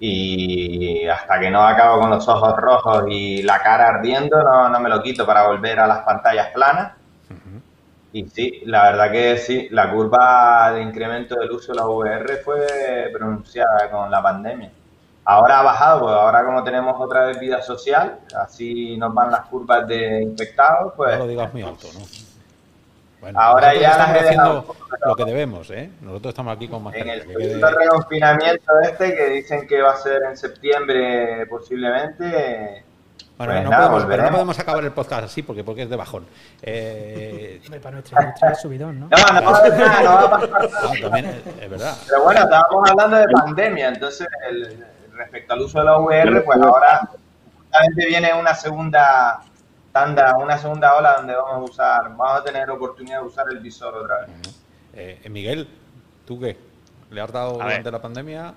Y 0.04 1.06
hasta 1.06 1.38
que 1.38 1.48
no 1.48 1.64
acabo 1.64 2.00
con 2.00 2.10
los 2.10 2.26
ojos 2.26 2.56
rojos 2.56 3.04
y 3.08 3.40
la 3.44 3.62
cara 3.62 3.86
ardiendo, 3.86 4.42
no, 4.42 4.68
no 4.68 4.80
me 4.80 4.88
lo 4.88 5.00
quito 5.00 5.24
para 5.24 5.46
volver 5.46 5.78
a 5.78 5.86
las 5.86 6.00
pantallas 6.00 6.48
planas. 6.48 6.94
Y 8.12 8.24
sí, 8.26 8.62
la 8.66 8.90
verdad 8.90 9.12
que 9.12 9.38
sí, 9.38 9.68
la 9.70 9.92
curva 9.92 10.72
de 10.72 10.82
incremento 10.82 11.36
del 11.36 11.52
uso 11.52 11.70
de 11.70 11.78
la 11.78 11.86
VR 11.86 12.36
fue 12.38 13.10
pronunciada 13.12 13.88
con 13.92 14.10
la 14.10 14.20
pandemia. 14.20 14.72
Ahora 15.24 15.60
ha 15.60 15.62
bajado, 15.62 16.00
pues 16.00 16.14
ahora 16.14 16.44
como 16.44 16.64
tenemos 16.64 16.96
otra 17.00 17.26
vez 17.26 17.38
vida 17.38 17.62
social, 17.62 18.18
así 18.36 18.96
nos 18.96 19.14
van 19.14 19.30
las 19.30 19.42
curvas 19.42 19.86
de 19.86 20.20
infectados, 20.20 20.94
pues 20.96 21.12
No 21.16 21.26
lo 21.26 21.28
digas 21.28 21.52
muy 21.52 21.62
alto, 21.62 21.86
¿no? 21.94 22.00
Bueno, 23.22 23.40
Ahora 23.40 23.72
ya 23.74 23.90
estamos 24.26 24.64
lo 25.06 25.14
que 25.16 25.24
debemos, 25.24 25.70
¿eh? 25.70 25.88
Nosotros 26.00 26.32
estamos 26.32 26.56
aquí 26.56 26.66
con 26.68 26.82
más 26.82 26.94
en 26.96 27.08
el 27.08 27.22
que 27.24 27.34
quede- 27.34 27.70
reconfinamiento 27.70 28.72
este 28.82 29.14
que 29.14 29.28
dicen 29.30 29.66
que 29.68 29.80
va 29.80 29.92
a 29.92 29.96
ser 29.96 30.22
en 30.28 30.36
septiembre 30.36 31.46
posiblemente, 31.46 32.84
Bueno, 33.38 33.52
pues 33.52 33.64
no, 33.64 33.70
nada, 33.70 33.88
podemos, 33.90 34.10
pero 34.10 34.22
no 34.24 34.30
podemos 34.32 34.58
acabar 34.58 34.84
el 34.84 34.90
podcast 34.90 35.24
así 35.24 35.42
porque, 35.42 35.62
porque 35.62 35.82
es 35.82 35.90
de 35.90 35.96
bajón. 35.96 36.26
Eh, 36.62 37.60
Hombre, 37.64 37.78
para 37.80 37.94
nuestra 37.94 38.22
industria 38.22 38.50
es 38.50 38.60
subidón, 38.60 39.00
¿no? 39.00 39.08
No, 39.08 39.16
no 39.16 39.40
no 39.40 39.52
va 39.52 39.58
a 39.58 39.62
pasar 39.62 39.78
nada. 39.78 40.40
ah, 40.82 40.92
también 41.00 41.26
es, 41.26 41.62
es 41.62 41.70
verdad. 41.70 41.94
Pero 42.08 42.22
bueno, 42.24 42.40
estábamos 42.42 42.90
hablando 42.90 43.16
de 43.18 43.28
pandemia, 43.28 43.88
entonces 43.88 44.26
el- 44.50 44.84
respecto 45.14 45.52
al 45.54 45.60
uso 45.60 45.78
de 45.78 45.84
la 45.84 45.98
VR, 45.98 46.40
pues 46.40 46.58
ahora 46.60 47.08
justamente 47.56 48.06
viene 48.06 48.34
una 48.34 48.54
segunda 48.54 49.42
tanda, 49.92 50.36
una 50.36 50.58
segunda 50.58 50.94
ola 50.96 51.14
donde 51.16 51.34
vamos 51.34 51.52
a 51.52 51.72
usar, 51.72 52.02
vamos 52.16 52.40
a 52.40 52.44
tener 52.44 52.70
oportunidad 52.70 53.20
de 53.20 53.26
usar 53.26 53.46
el 53.50 53.58
visor 53.60 53.94
otra 53.94 54.20
vez. 54.26 54.30
Eh, 54.94 55.28
Miguel, 55.30 55.68
¿tú 56.26 56.40
qué? 56.40 56.56
¿Le 57.10 57.20
has 57.20 57.30
dado 57.32 57.60
A 57.60 57.64
durante 57.64 57.82
ver. 57.84 57.92
la 57.92 58.02
pandemia? 58.02 58.54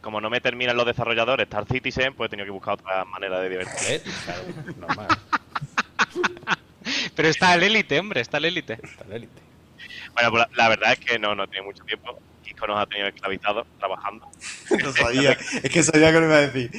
Como 0.00 0.20
no 0.20 0.30
me 0.30 0.40
terminan 0.40 0.76
los 0.76 0.86
desarrolladores 0.86 1.44
Star 1.44 1.66
Citizen, 1.66 2.14
pues 2.14 2.28
he 2.28 2.30
tenido 2.30 2.46
que 2.46 2.50
buscar 2.52 2.74
otra 2.74 3.04
manera 3.04 3.40
de 3.40 3.48
divertirme. 3.48 3.94
¿Eh? 3.96 4.02
Claro, 4.24 4.42
normal. 4.78 5.08
Pero 7.14 7.28
está 7.28 7.54
el 7.54 7.62
élite, 7.64 7.98
hombre, 7.98 8.20
está 8.20 8.38
el 8.38 8.44
élite. 8.44 8.78
Está 8.82 9.04
el 9.04 9.12
élite. 9.12 9.42
Bueno, 10.14 10.30
pues 10.30 10.44
la, 10.56 10.64
la 10.64 10.68
verdad 10.68 10.92
es 10.92 11.00
que 11.00 11.18
no, 11.18 11.34
no 11.34 11.46
tiene 11.48 11.66
mucho 11.66 11.82
tiempo. 11.84 12.16
Kiko 12.44 12.66
nos 12.68 12.80
ha 12.80 12.86
tenido 12.86 13.08
esclavizados 13.08 13.66
trabajando. 13.78 14.28
Lo 14.78 14.92
sabía. 14.92 15.32
Es 15.32 15.70
que 15.70 15.82
sabía 15.82 16.12
que 16.12 16.20
lo 16.20 16.26
iba 16.26 16.36
a 16.36 16.40
decir. 16.42 16.70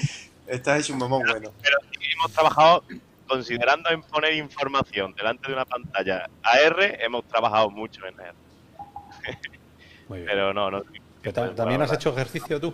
Estás 0.47 0.79
hecho 0.81 0.93
un 0.93 0.99
mamón 0.99 1.23
bueno. 1.29 1.51
Pero 1.61 1.77
sí 1.91 2.07
hemos 2.13 2.31
trabajado, 2.31 2.83
considerando 3.27 3.89
en 3.89 4.01
poner 4.01 4.33
información 4.33 5.13
delante 5.13 5.47
de 5.47 5.53
una 5.53 5.65
pantalla 5.65 6.29
AR, 6.43 6.97
hemos 7.01 7.25
trabajado 7.25 7.69
mucho 7.69 8.05
en 8.05 8.19
AR. 8.19 8.33
Muy 10.09 10.19
bien. 10.19 10.29
Pero 10.29 10.53
no, 10.53 10.71
no. 10.71 10.83
¿Que 11.21 11.33
ta- 11.33 11.53
¿También 11.53 11.81
has 11.81 11.91
hecho 11.93 12.11
ejercicio 12.11 12.59
tú? 12.59 12.73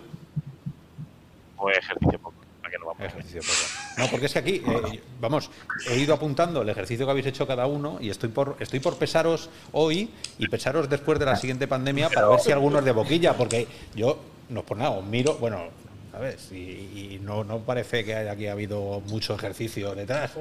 Pues 1.56 1.78
ejercicio 1.78 2.18
poco, 2.18 2.34
para 2.60 2.70
que 2.70 2.78
no 2.78 2.86
vamos. 2.86 3.02
Ejercicio 3.04 3.40
poco. 3.40 4.02
No, 4.02 4.06
porque 4.10 4.26
es 4.26 4.32
que 4.32 4.38
aquí, 4.38 4.62
eh, 4.66 5.02
vamos, 5.20 5.50
he 5.88 5.96
ido 5.96 6.14
apuntando 6.14 6.62
el 6.62 6.68
ejercicio 6.68 7.06
que 7.06 7.10
habéis 7.10 7.26
hecho 7.26 7.46
cada 7.46 7.66
uno 7.66 7.98
y 8.00 8.10
estoy 8.10 8.28
por, 8.28 8.56
estoy 8.60 8.80
por 8.80 8.96
pesaros 8.98 9.48
hoy 9.72 10.10
y 10.38 10.48
pesaros 10.48 10.88
después 10.88 11.18
de 11.18 11.26
la 11.26 11.36
siguiente 11.36 11.66
pandemia 11.68 12.10
para 12.10 12.28
ver 12.28 12.40
si 12.40 12.52
alguno 12.52 12.80
es 12.80 12.84
de 12.84 12.92
boquilla, 12.92 13.34
porque 13.36 13.66
yo, 13.94 14.18
no 14.48 14.60
es 14.60 14.66
por 14.66 14.76
nada, 14.76 14.90
os 14.90 15.04
miro, 15.04 15.34
bueno, 15.36 15.68
¿sabes? 16.14 16.52
Y, 16.52 17.14
y 17.14 17.20
no, 17.22 17.42
no 17.42 17.58
parece 17.58 18.04
que 18.04 18.14
haya 18.14 18.32
aquí 18.32 18.46
habido 18.46 19.02
mucho 19.06 19.34
ejercicio 19.34 19.94
detrás. 19.96 20.32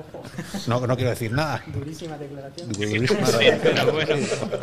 No, 0.68 0.86
no 0.86 0.96
quiero 0.96 1.10
decir 1.10 1.32
nada. 1.32 1.64
Durísima 1.66 2.16
declaración. 2.18 2.72
Durísima 2.72 3.26
Sí, 3.26 3.48
pero 3.62 3.92
bueno, 3.92 4.16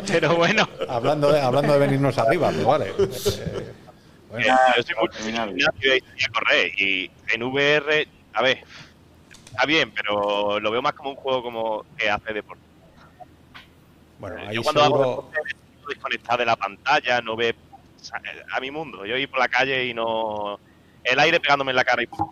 pero 0.07 0.35
bueno. 0.37 0.69
Hablando 0.87 1.31
de, 1.31 1.41
hablando 1.41 1.73
de 1.73 1.79
venirnos 1.79 2.17
arriba, 2.17 2.49
pues 2.51 2.65
vale. 2.65 2.85
Eh, 2.89 2.93
bueno, 4.29 4.45
Eh, 4.45 4.73
yo 4.77 4.83
soy 4.83 4.95
mucho 5.01 5.79
de 5.81 6.01
correr. 6.31 6.81
Y 6.81 7.11
en 7.33 7.43
VR, 7.43 8.07
a 8.33 8.41
ver, 8.41 8.63
está 9.45 9.65
bien, 9.65 9.91
pero 9.91 10.61
lo 10.61 10.71
veo 10.71 10.81
más 10.81 10.93
como 10.93 11.09
un 11.09 11.17
juego 11.17 11.43
como 11.43 11.85
que 11.97 12.09
hace 12.09 12.31
deporte. 12.31 12.63
bueno, 14.17 14.37
ahí 14.47 14.55
yo 14.55 14.63
cuando 14.63 14.81
hago 14.81 14.97
seguro... 14.97 15.09
deporte 15.33 15.39
me 15.43 15.93
desconectar 15.93 16.39
de 16.39 16.45
la 16.45 16.55
pantalla, 16.55 17.19
no 17.19 17.35
ve 17.35 17.53
a 18.53 18.59
mi 18.61 18.71
mundo. 18.71 19.05
Yo 19.05 19.17
ir 19.17 19.29
por 19.29 19.39
la 19.39 19.49
calle 19.49 19.87
y 19.87 19.93
no. 19.93 20.57
El 21.03 21.19
aire 21.19 21.39
pegándome 21.39 21.71
en 21.71 21.75
la 21.77 21.83
cara 21.83 22.01
y 22.03 22.07
pum. 22.07 22.31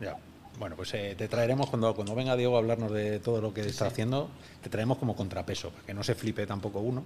Ya. 0.00 0.16
Bueno, 0.58 0.74
pues 0.76 0.92
eh, 0.94 1.14
te 1.18 1.28
traeremos 1.28 1.68
cuando, 1.68 1.94
cuando 1.94 2.14
venga 2.14 2.34
Diego 2.36 2.56
a 2.56 2.58
hablarnos 2.60 2.90
de 2.92 3.18
todo 3.20 3.40
lo 3.42 3.52
que 3.52 3.60
está 3.62 3.86
haciendo, 3.86 4.30
te 4.62 4.70
traeremos 4.70 4.96
como 4.98 5.14
contrapeso, 5.14 5.70
para 5.70 5.84
que 5.86 5.94
no 5.94 6.02
se 6.02 6.14
flipe 6.14 6.46
tampoco 6.46 6.80
uno, 6.80 7.04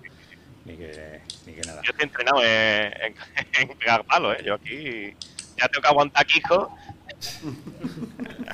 ni 0.64 0.77
que, 0.77 1.20
ni 1.47 1.55
que 1.55 1.62
nada. 1.62 1.82
Yo 1.82 1.90
estoy 1.90 2.05
entrenado 2.06 2.43
en, 2.44 2.93
en- 3.02 3.14
en 3.70 3.77
pegar 3.78 4.05
palos, 4.05 4.36
¿eh? 4.39 4.43
Yo 4.44 4.55
aquí 4.55 5.14
ya 5.59 5.66
tengo 5.68 5.82
que 5.82 5.89
aguantar 5.89 6.27
quijo. 6.27 6.77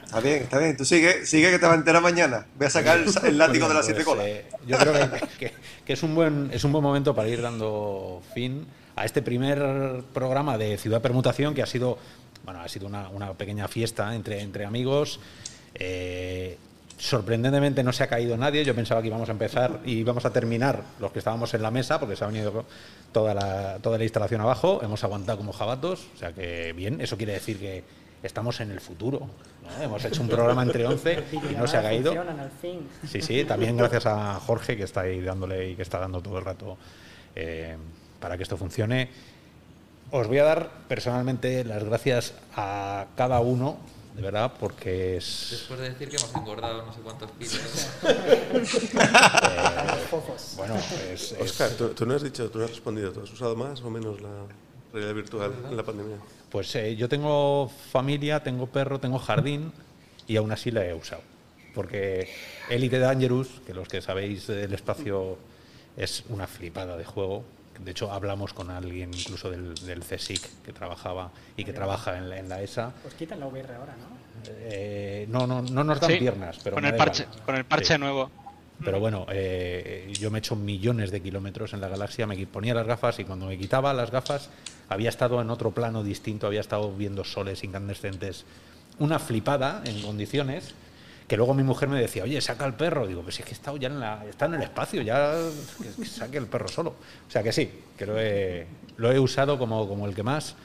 Está 0.04 0.20
bien, 0.20 0.42
está 0.42 0.58
bien. 0.58 0.76
Tú 0.76 0.84
sigue, 0.84 1.26
sigue 1.26 1.50
que 1.50 1.58
te 1.58 1.66
va 1.66 1.72
a 1.72 1.76
enterar 1.76 2.02
mañana. 2.02 2.46
Voy 2.56 2.66
a 2.66 2.70
sacar 2.70 2.98
el, 2.98 3.06
el 3.26 3.38
látigo 3.38 3.68
de 3.68 3.74
las 3.74 3.84
siete 3.84 4.02
pues, 4.02 4.16
colas. 4.16 4.26
eh, 4.26 4.46
yo 4.66 4.78
creo 4.78 4.92
que, 4.92 5.26
que- 5.38 5.54
que 5.84 5.92
es, 5.92 6.02
un 6.02 6.14
buen, 6.14 6.50
es 6.52 6.64
un 6.64 6.72
buen 6.72 6.82
momento 6.82 7.14
para 7.14 7.28
ir 7.28 7.42
dando 7.42 8.22
fin 8.34 8.66
a 8.96 9.04
este 9.04 9.20
primer 9.22 10.02
programa 10.14 10.56
de 10.58 10.78
Ciudad 10.78 11.02
Permutación, 11.02 11.54
que 11.54 11.62
ha 11.62 11.66
sido, 11.66 11.98
bueno, 12.46 12.60
ha 12.60 12.68
sido 12.68 12.86
una, 12.86 13.08
una 13.10 13.34
pequeña 13.34 13.68
fiesta 13.68 14.14
entre, 14.14 14.40
entre 14.40 14.64
amigos. 14.64 15.20
Eh, 15.74 16.56
sorprendentemente 16.96 17.82
no 17.82 17.92
se 17.92 18.04
ha 18.04 18.06
caído 18.06 18.36
nadie. 18.36 18.64
Yo 18.64 18.74
pensaba 18.74 19.02
que 19.02 19.08
íbamos 19.08 19.28
a 19.28 19.32
empezar 19.32 19.80
y 19.84 19.98
íbamos 19.98 20.24
a 20.24 20.30
terminar 20.30 20.82
los 21.00 21.12
que 21.12 21.18
estábamos 21.18 21.52
en 21.54 21.62
la 21.62 21.70
mesa, 21.70 22.00
porque 22.00 22.16
se 22.16 22.24
ha 22.24 22.28
venido 22.28 22.64
toda 23.12 23.34
la, 23.34 23.78
toda 23.82 23.98
la 23.98 24.04
instalación 24.04 24.40
abajo. 24.40 24.80
Hemos 24.82 25.02
aguantado 25.04 25.38
como 25.38 25.52
jabatos, 25.52 26.06
o 26.14 26.18
sea 26.18 26.32
que 26.32 26.72
bien. 26.72 27.00
Eso 27.00 27.16
quiere 27.16 27.32
decir 27.32 27.58
que 27.58 27.82
estamos 28.22 28.60
en 28.60 28.70
el 28.70 28.80
futuro. 28.80 29.28
¿no? 29.62 29.82
Hemos 29.82 30.04
hecho 30.04 30.22
un 30.22 30.28
programa 30.28 30.62
entre 30.62 30.86
11 30.86 31.24
y 31.50 31.54
no 31.54 31.66
se 31.66 31.76
ha 31.76 31.82
caído. 31.82 32.14
Sí, 33.08 33.20
sí, 33.22 33.44
también 33.44 33.76
gracias 33.76 34.06
a 34.06 34.34
Jorge 34.40 34.76
que 34.76 34.84
está 34.84 35.02
ahí 35.02 35.20
dándole 35.20 35.70
y 35.70 35.74
que 35.74 35.82
está 35.82 35.98
dando 35.98 36.22
todo 36.22 36.38
el 36.38 36.44
rato 36.44 36.78
eh, 37.34 37.76
para 38.20 38.36
que 38.36 38.44
esto 38.44 38.56
funcione. 38.56 39.10
Os 40.10 40.26
voy 40.28 40.38
a 40.38 40.44
dar 40.44 40.70
personalmente 40.88 41.64
las 41.64 41.82
gracias 41.84 42.32
a 42.54 43.06
cada 43.16 43.40
uno, 43.40 43.76
de 44.14 44.22
verdad, 44.22 44.52
porque 44.58 45.16
es... 45.16 45.48
Después 45.50 45.80
de 45.80 45.90
decir 45.90 46.08
que 46.08 46.16
hemos 46.16 46.34
engordado 46.34 46.86
no 46.86 46.92
sé 46.92 47.00
cuántos 47.00 47.30
kilos. 47.32 47.88
Fofos. 50.10 50.54
Bueno, 50.56 50.74
es, 51.12 51.32
es- 51.32 51.40
Oscar, 51.40 51.70
tú, 51.70 51.88
tú 51.88 52.06
no 52.06 52.14
has 52.14 52.22
dicho, 52.22 52.48
tú 52.50 52.58
no 52.58 52.64
has 52.64 52.70
respondido. 52.70 53.12
¿Tú 53.12 53.20
has 53.22 53.32
usado 53.32 53.56
más 53.56 53.80
o 53.82 53.90
menos 53.90 54.20
la 54.20 54.28
realidad 54.92 55.14
virtual 55.14 55.52
en 55.70 55.76
la 55.76 55.82
pandemia? 55.82 56.16
pues 56.50 56.74
eh, 56.76 56.94
yo 56.96 57.08
tengo 57.08 57.70
familia, 57.90 58.42
tengo 58.42 58.66
perro, 58.66 59.00
tengo 59.00 59.18
jardín 59.18 59.72
y 60.26 60.36
aún 60.36 60.52
así 60.52 60.70
la 60.70 60.86
he 60.86 60.94
usado. 60.94 61.22
Porque 61.74 62.30
Elite 62.70 62.98
Dangerous, 62.98 63.48
que 63.66 63.74
los 63.74 63.88
que 63.88 64.00
sabéis 64.00 64.46
del 64.46 64.72
espacio 64.72 65.36
es 65.96 66.24
una 66.30 66.46
flipada 66.46 66.96
de 66.96 67.04
juego. 67.04 67.44
De 67.78 67.90
hecho, 67.90 68.10
hablamos 68.12 68.52
con 68.52 68.70
alguien 68.70 69.12
incluso 69.14 69.50
del, 69.50 69.74
del 69.74 70.00
CSIC 70.00 70.62
que 70.64 70.72
trabajaba 70.72 71.30
y 71.56 71.64
que 71.64 71.72
trabaja 71.72 72.16
en 72.16 72.28
la, 72.30 72.38
en 72.38 72.48
la 72.48 72.62
ESA. 72.62 72.92
Os 73.06 73.14
quitan 73.14 73.40
la 73.40 73.46
VR 73.46 73.74
ahora, 73.74 73.94
¿no? 73.96 74.16
Eh, 74.48 75.26
no, 75.28 75.46
no, 75.46 75.62
no 75.62 75.84
nos 75.84 76.00
dan 76.00 76.10
Sí, 76.12 76.16
piernas, 76.18 76.58
pero 76.62 76.74
con 76.74 76.84
el 76.84 76.96
parche, 76.96 77.26
con 77.44 77.54
el 77.56 77.64
parche 77.64 77.94
Sí. 77.94 78.00
nuevo. 78.00 78.30
Pero 78.84 79.00
bueno, 79.00 79.26
eh, 79.30 80.12
yo 80.20 80.30
me 80.30 80.38
he 80.38 80.40
hecho 80.40 80.54
millones 80.54 81.10
de 81.10 81.22
kilómetros 81.22 81.72
en 81.72 81.80
la 81.80 81.88
galaxia, 81.88 82.26
me 82.26 82.46
ponía 82.46 82.74
las 82.74 82.86
gafas 82.86 83.18
y 83.18 83.24
cuando 83.24 83.46
me 83.46 83.56
quitaba 83.56 83.94
las 83.94 84.10
gafas 84.10 84.50
había 84.90 85.08
estado 85.08 85.40
en 85.40 85.48
otro 85.48 85.70
plano 85.70 86.02
distinto, 86.02 86.46
había 86.46 86.60
estado 86.60 86.94
viendo 86.94 87.24
soles 87.24 87.64
incandescentes. 87.64 88.44
Una 88.98 89.18
flipada 89.18 89.82
en 89.86 90.02
condiciones 90.02 90.74
que 91.26 91.36
luego 91.36 91.54
mi 91.54 91.62
mujer 91.62 91.88
me 91.88 92.00
decía, 92.00 92.24
oye, 92.24 92.40
saca 92.40 92.64
al 92.64 92.76
perro. 92.76 93.06
Digo, 93.06 93.22
pues 93.22 93.40
es 93.40 93.44
que 93.44 93.52
estado 93.52 93.76
ya 93.76 93.88
en 93.88 94.00
la, 94.00 94.24
está 94.28 94.46
en 94.46 94.54
el 94.54 94.62
espacio, 94.62 95.02
ya 95.02 95.34
que, 95.82 96.02
que 96.02 96.08
saque 96.08 96.38
el 96.38 96.46
perro 96.46 96.68
solo. 96.68 96.90
O 97.26 97.30
sea 97.30 97.42
que 97.42 97.52
sí, 97.52 97.70
que 97.96 98.06
lo 98.06 98.18
he, 98.18 98.66
lo 98.96 99.12
he 99.12 99.18
usado 99.18 99.58
como, 99.58 99.88
como 99.88 100.06
el 100.06 100.14
que 100.14 100.22
más 100.22 100.56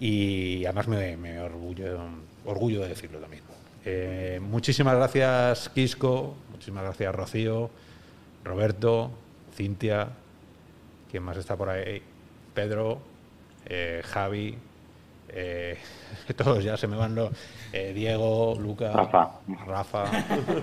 y 0.00 0.64
además 0.64 0.88
me, 0.88 1.16
me 1.16 1.40
orgullo, 1.40 1.98
orgullo 2.44 2.82
de 2.82 2.88
decirlo 2.88 3.18
también. 3.18 3.42
Eh, 3.84 4.40
muchísimas 4.42 4.96
gracias, 4.96 5.68
Quisco, 5.68 6.34
muchísimas 6.50 6.84
gracias, 6.84 7.14
Rocío, 7.14 7.70
Roberto, 8.44 9.10
Cintia, 9.54 10.08
¿quién 11.10 11.22
más 11.22 11.36
está 11.36 11.56
por 11.56 11.68
ahí? 11.68 12.02
Pedro, 12.54 13.00
eh, 13.66 14.02
Javi, 14.04 14.56
eh, 15.28 15.78
todos 16.36 16.64
ya 16.64 16.76
se 16.76 16.86
me 16.86 16.96
van 16.96 17.14
los. 17.14 17.30
Eh, 17.76 17.92
Diego, 17.92 18.56
Luca, 18.60 18.92
Rafa. 18.92 19.30
Rafa, 19.66 20.04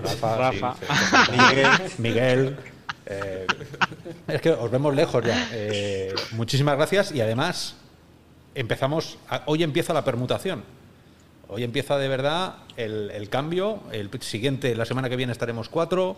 Rafa, 0.02 0.36
Rafa. 0.50 0.74
sí, 0.76 0.86
sí, 1.26 1.32
Miguel, 1.36 1.68
Miguel. 1.98 2.56
eh, 3.06 3.46
es 4.28 4.40
que 4.40 4.50
os 4.50 4.70
vemos 4.70 4.94
lejos 4.94 5.22
ya. 5.24 5.48
Eh, 5.52 6.14
muchísimas 6.32 6.76
gracias 6.76 7.12
y 7.12 7.20
además 7.20 7.76
empezamos. 8.54 9.18
a- 9.28 9.42
hoy 9.46 9.62
empieza 9.62 9.92
la 9.92 10.04
permutación. 10.04 10.64
Hoy 11.48 11.64
empieza 11.64 11.98
de 11.98 12.08
verdad 12.08 12.54
el, 12.78 13.10
el 13.10 13.28
cambio. 13.28 13.80
El 13.92 14.08
siguiente, 14.22 14.74
la 14.74 14.86
semana 14.86 15.10
que 15.10 15.16
viene 15.16 15.32
estaremos 15.32 15.68
cuatro, 15.68 16.16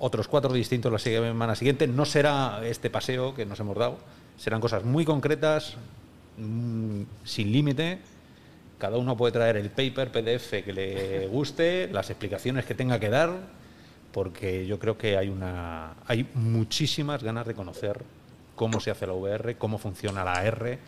otros 0.00 0.26
cuatro 0.26 0.52
distintos 0.52 0.90
la 0.90 0.98
semana 0.98 1.54
siguiente. 1.54 1.86
No 1.86 2.04
será 2.04 2.60
este 2.64 2.90
paseo 2.90 3.34
que 3.36 3.46
nos 3.46 3.60
hemos 3.60 3.76
dado, 3.78 3.98
serán 4.36 4.60
cosas 4.60 4.82
muy 4.82 5.04
concretas, 5.04 5.76
mm, 6.38 7.02
sin 7.22 7.52
límite. 7.52 8.00
Cada 8.78 8.98
uno 8.98 9.16
puede 9.16 9.32
traer 9.32 9.56
el 9.56 9.70
paper, 9.70 10.10
PDF 10.10 10.64
que 10.64 10.72
le 10.72 11.26
guste, 11.28 11.88
las 11.92 12.10
explicaciones 12.10 12.64
que 12.64 12.74
tenga 12.74 12.98
que 12.98 13.08
dar, 13.08 13.32
porque 14.12 14.66
yo 14.66 14.78
creo 14.78 14.98
que 14.98 15.16
hay 15.16 15.28
una, 15.28 15.94
hay 16.06 16.28
muchísimas 16.34 17.22
ganas 17.22 17.46
de 17.46 17.54
conocer 17.54 18.02
cómo 18.54 18.80
se 18.80 18.90
hace 18.90 19.06
la 19.06 19.12
VR, 19.12 19.56
cómo 19.56 19.78
funciona 19.78 20.24
la 20.24 20.44
R 20.44 20.78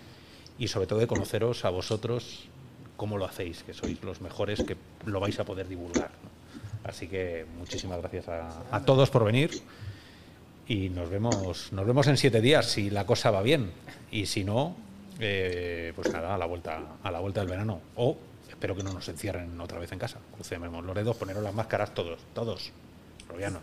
y 0.59 0.69
sobre 0.69 0.87
todo 0.87 0.99
de 0.99 1.07
conoceros 1.07 1.65
a 1.65 1.71
vosotros 1.71 2.49
cómo 2.97 3.19
lo 3.19 3.25
hacéis, 3.27 3.63
que 3.63 3.75
sois 3.75 4.03
los 4.03 4.21
mejores 4.21 4.63
que 4.63 4.77
lo 5.05 5.21
vais 5.21 5.39
a 5.39 5.45
poder 5.45 5.69
divulgar. 5.69 6.11
Así 6.85 7.09
que 7.09 7.47
muchísimas 7.59 7.99
gracias 8.01 8.29
a, 8.29 8.63
a 8.71 8.85
todos 8.85 9.11
por 9.11 9.25
venir 9.25 9.51
y 10.69 10.89
nos 10.89 11.11
vemos, 11.11 11.73
nos 11.73 11.87
vemos 11.87 12.07
en 12.07 12.17
siete 12.17 12.41
días 12.41 12.67
si 12.67 12.91
la 12.91 13.07
cosa 13.07 13.31
va 13.31 13.43
bien 13.43 13.71
y 14.11 14.27
si 14.27 14.45
no, 14.45 14.77
eh, 15.19 15.93
pues 15.95 16.13
nada, 16.13 16.35
a 16.35 16.39
la 16.39 16.47
vuelta, 16.47 16.81
a 17.03 17.11
la 17.11 17.21
vuelta 17.21 17.41
del 17.41 17.49
verano. 17.49 17.81
O 17.97 18.17
espero 18.49 18.75
que 18.75 18.83
no 18.83 18.93
nos 18.93 19.09
encierren 19.09 19.61
otra 19.61 19.79
vez 19.79 19.93
en 19.93 19.99
casa. 19.99 20.19
Crucemos 20.35 20.85
los 20.85 20.95
dedos, 20.95 21.17
poneros 21.17 21.43
las 21.43 21.55
máscaras 21.55 21.95
todos, 21.95 22.19
todos, 22.35 22.73
rovianos. 23.29 23.63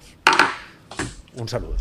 Un 1.36 1.50
saludo. 1.50 1.76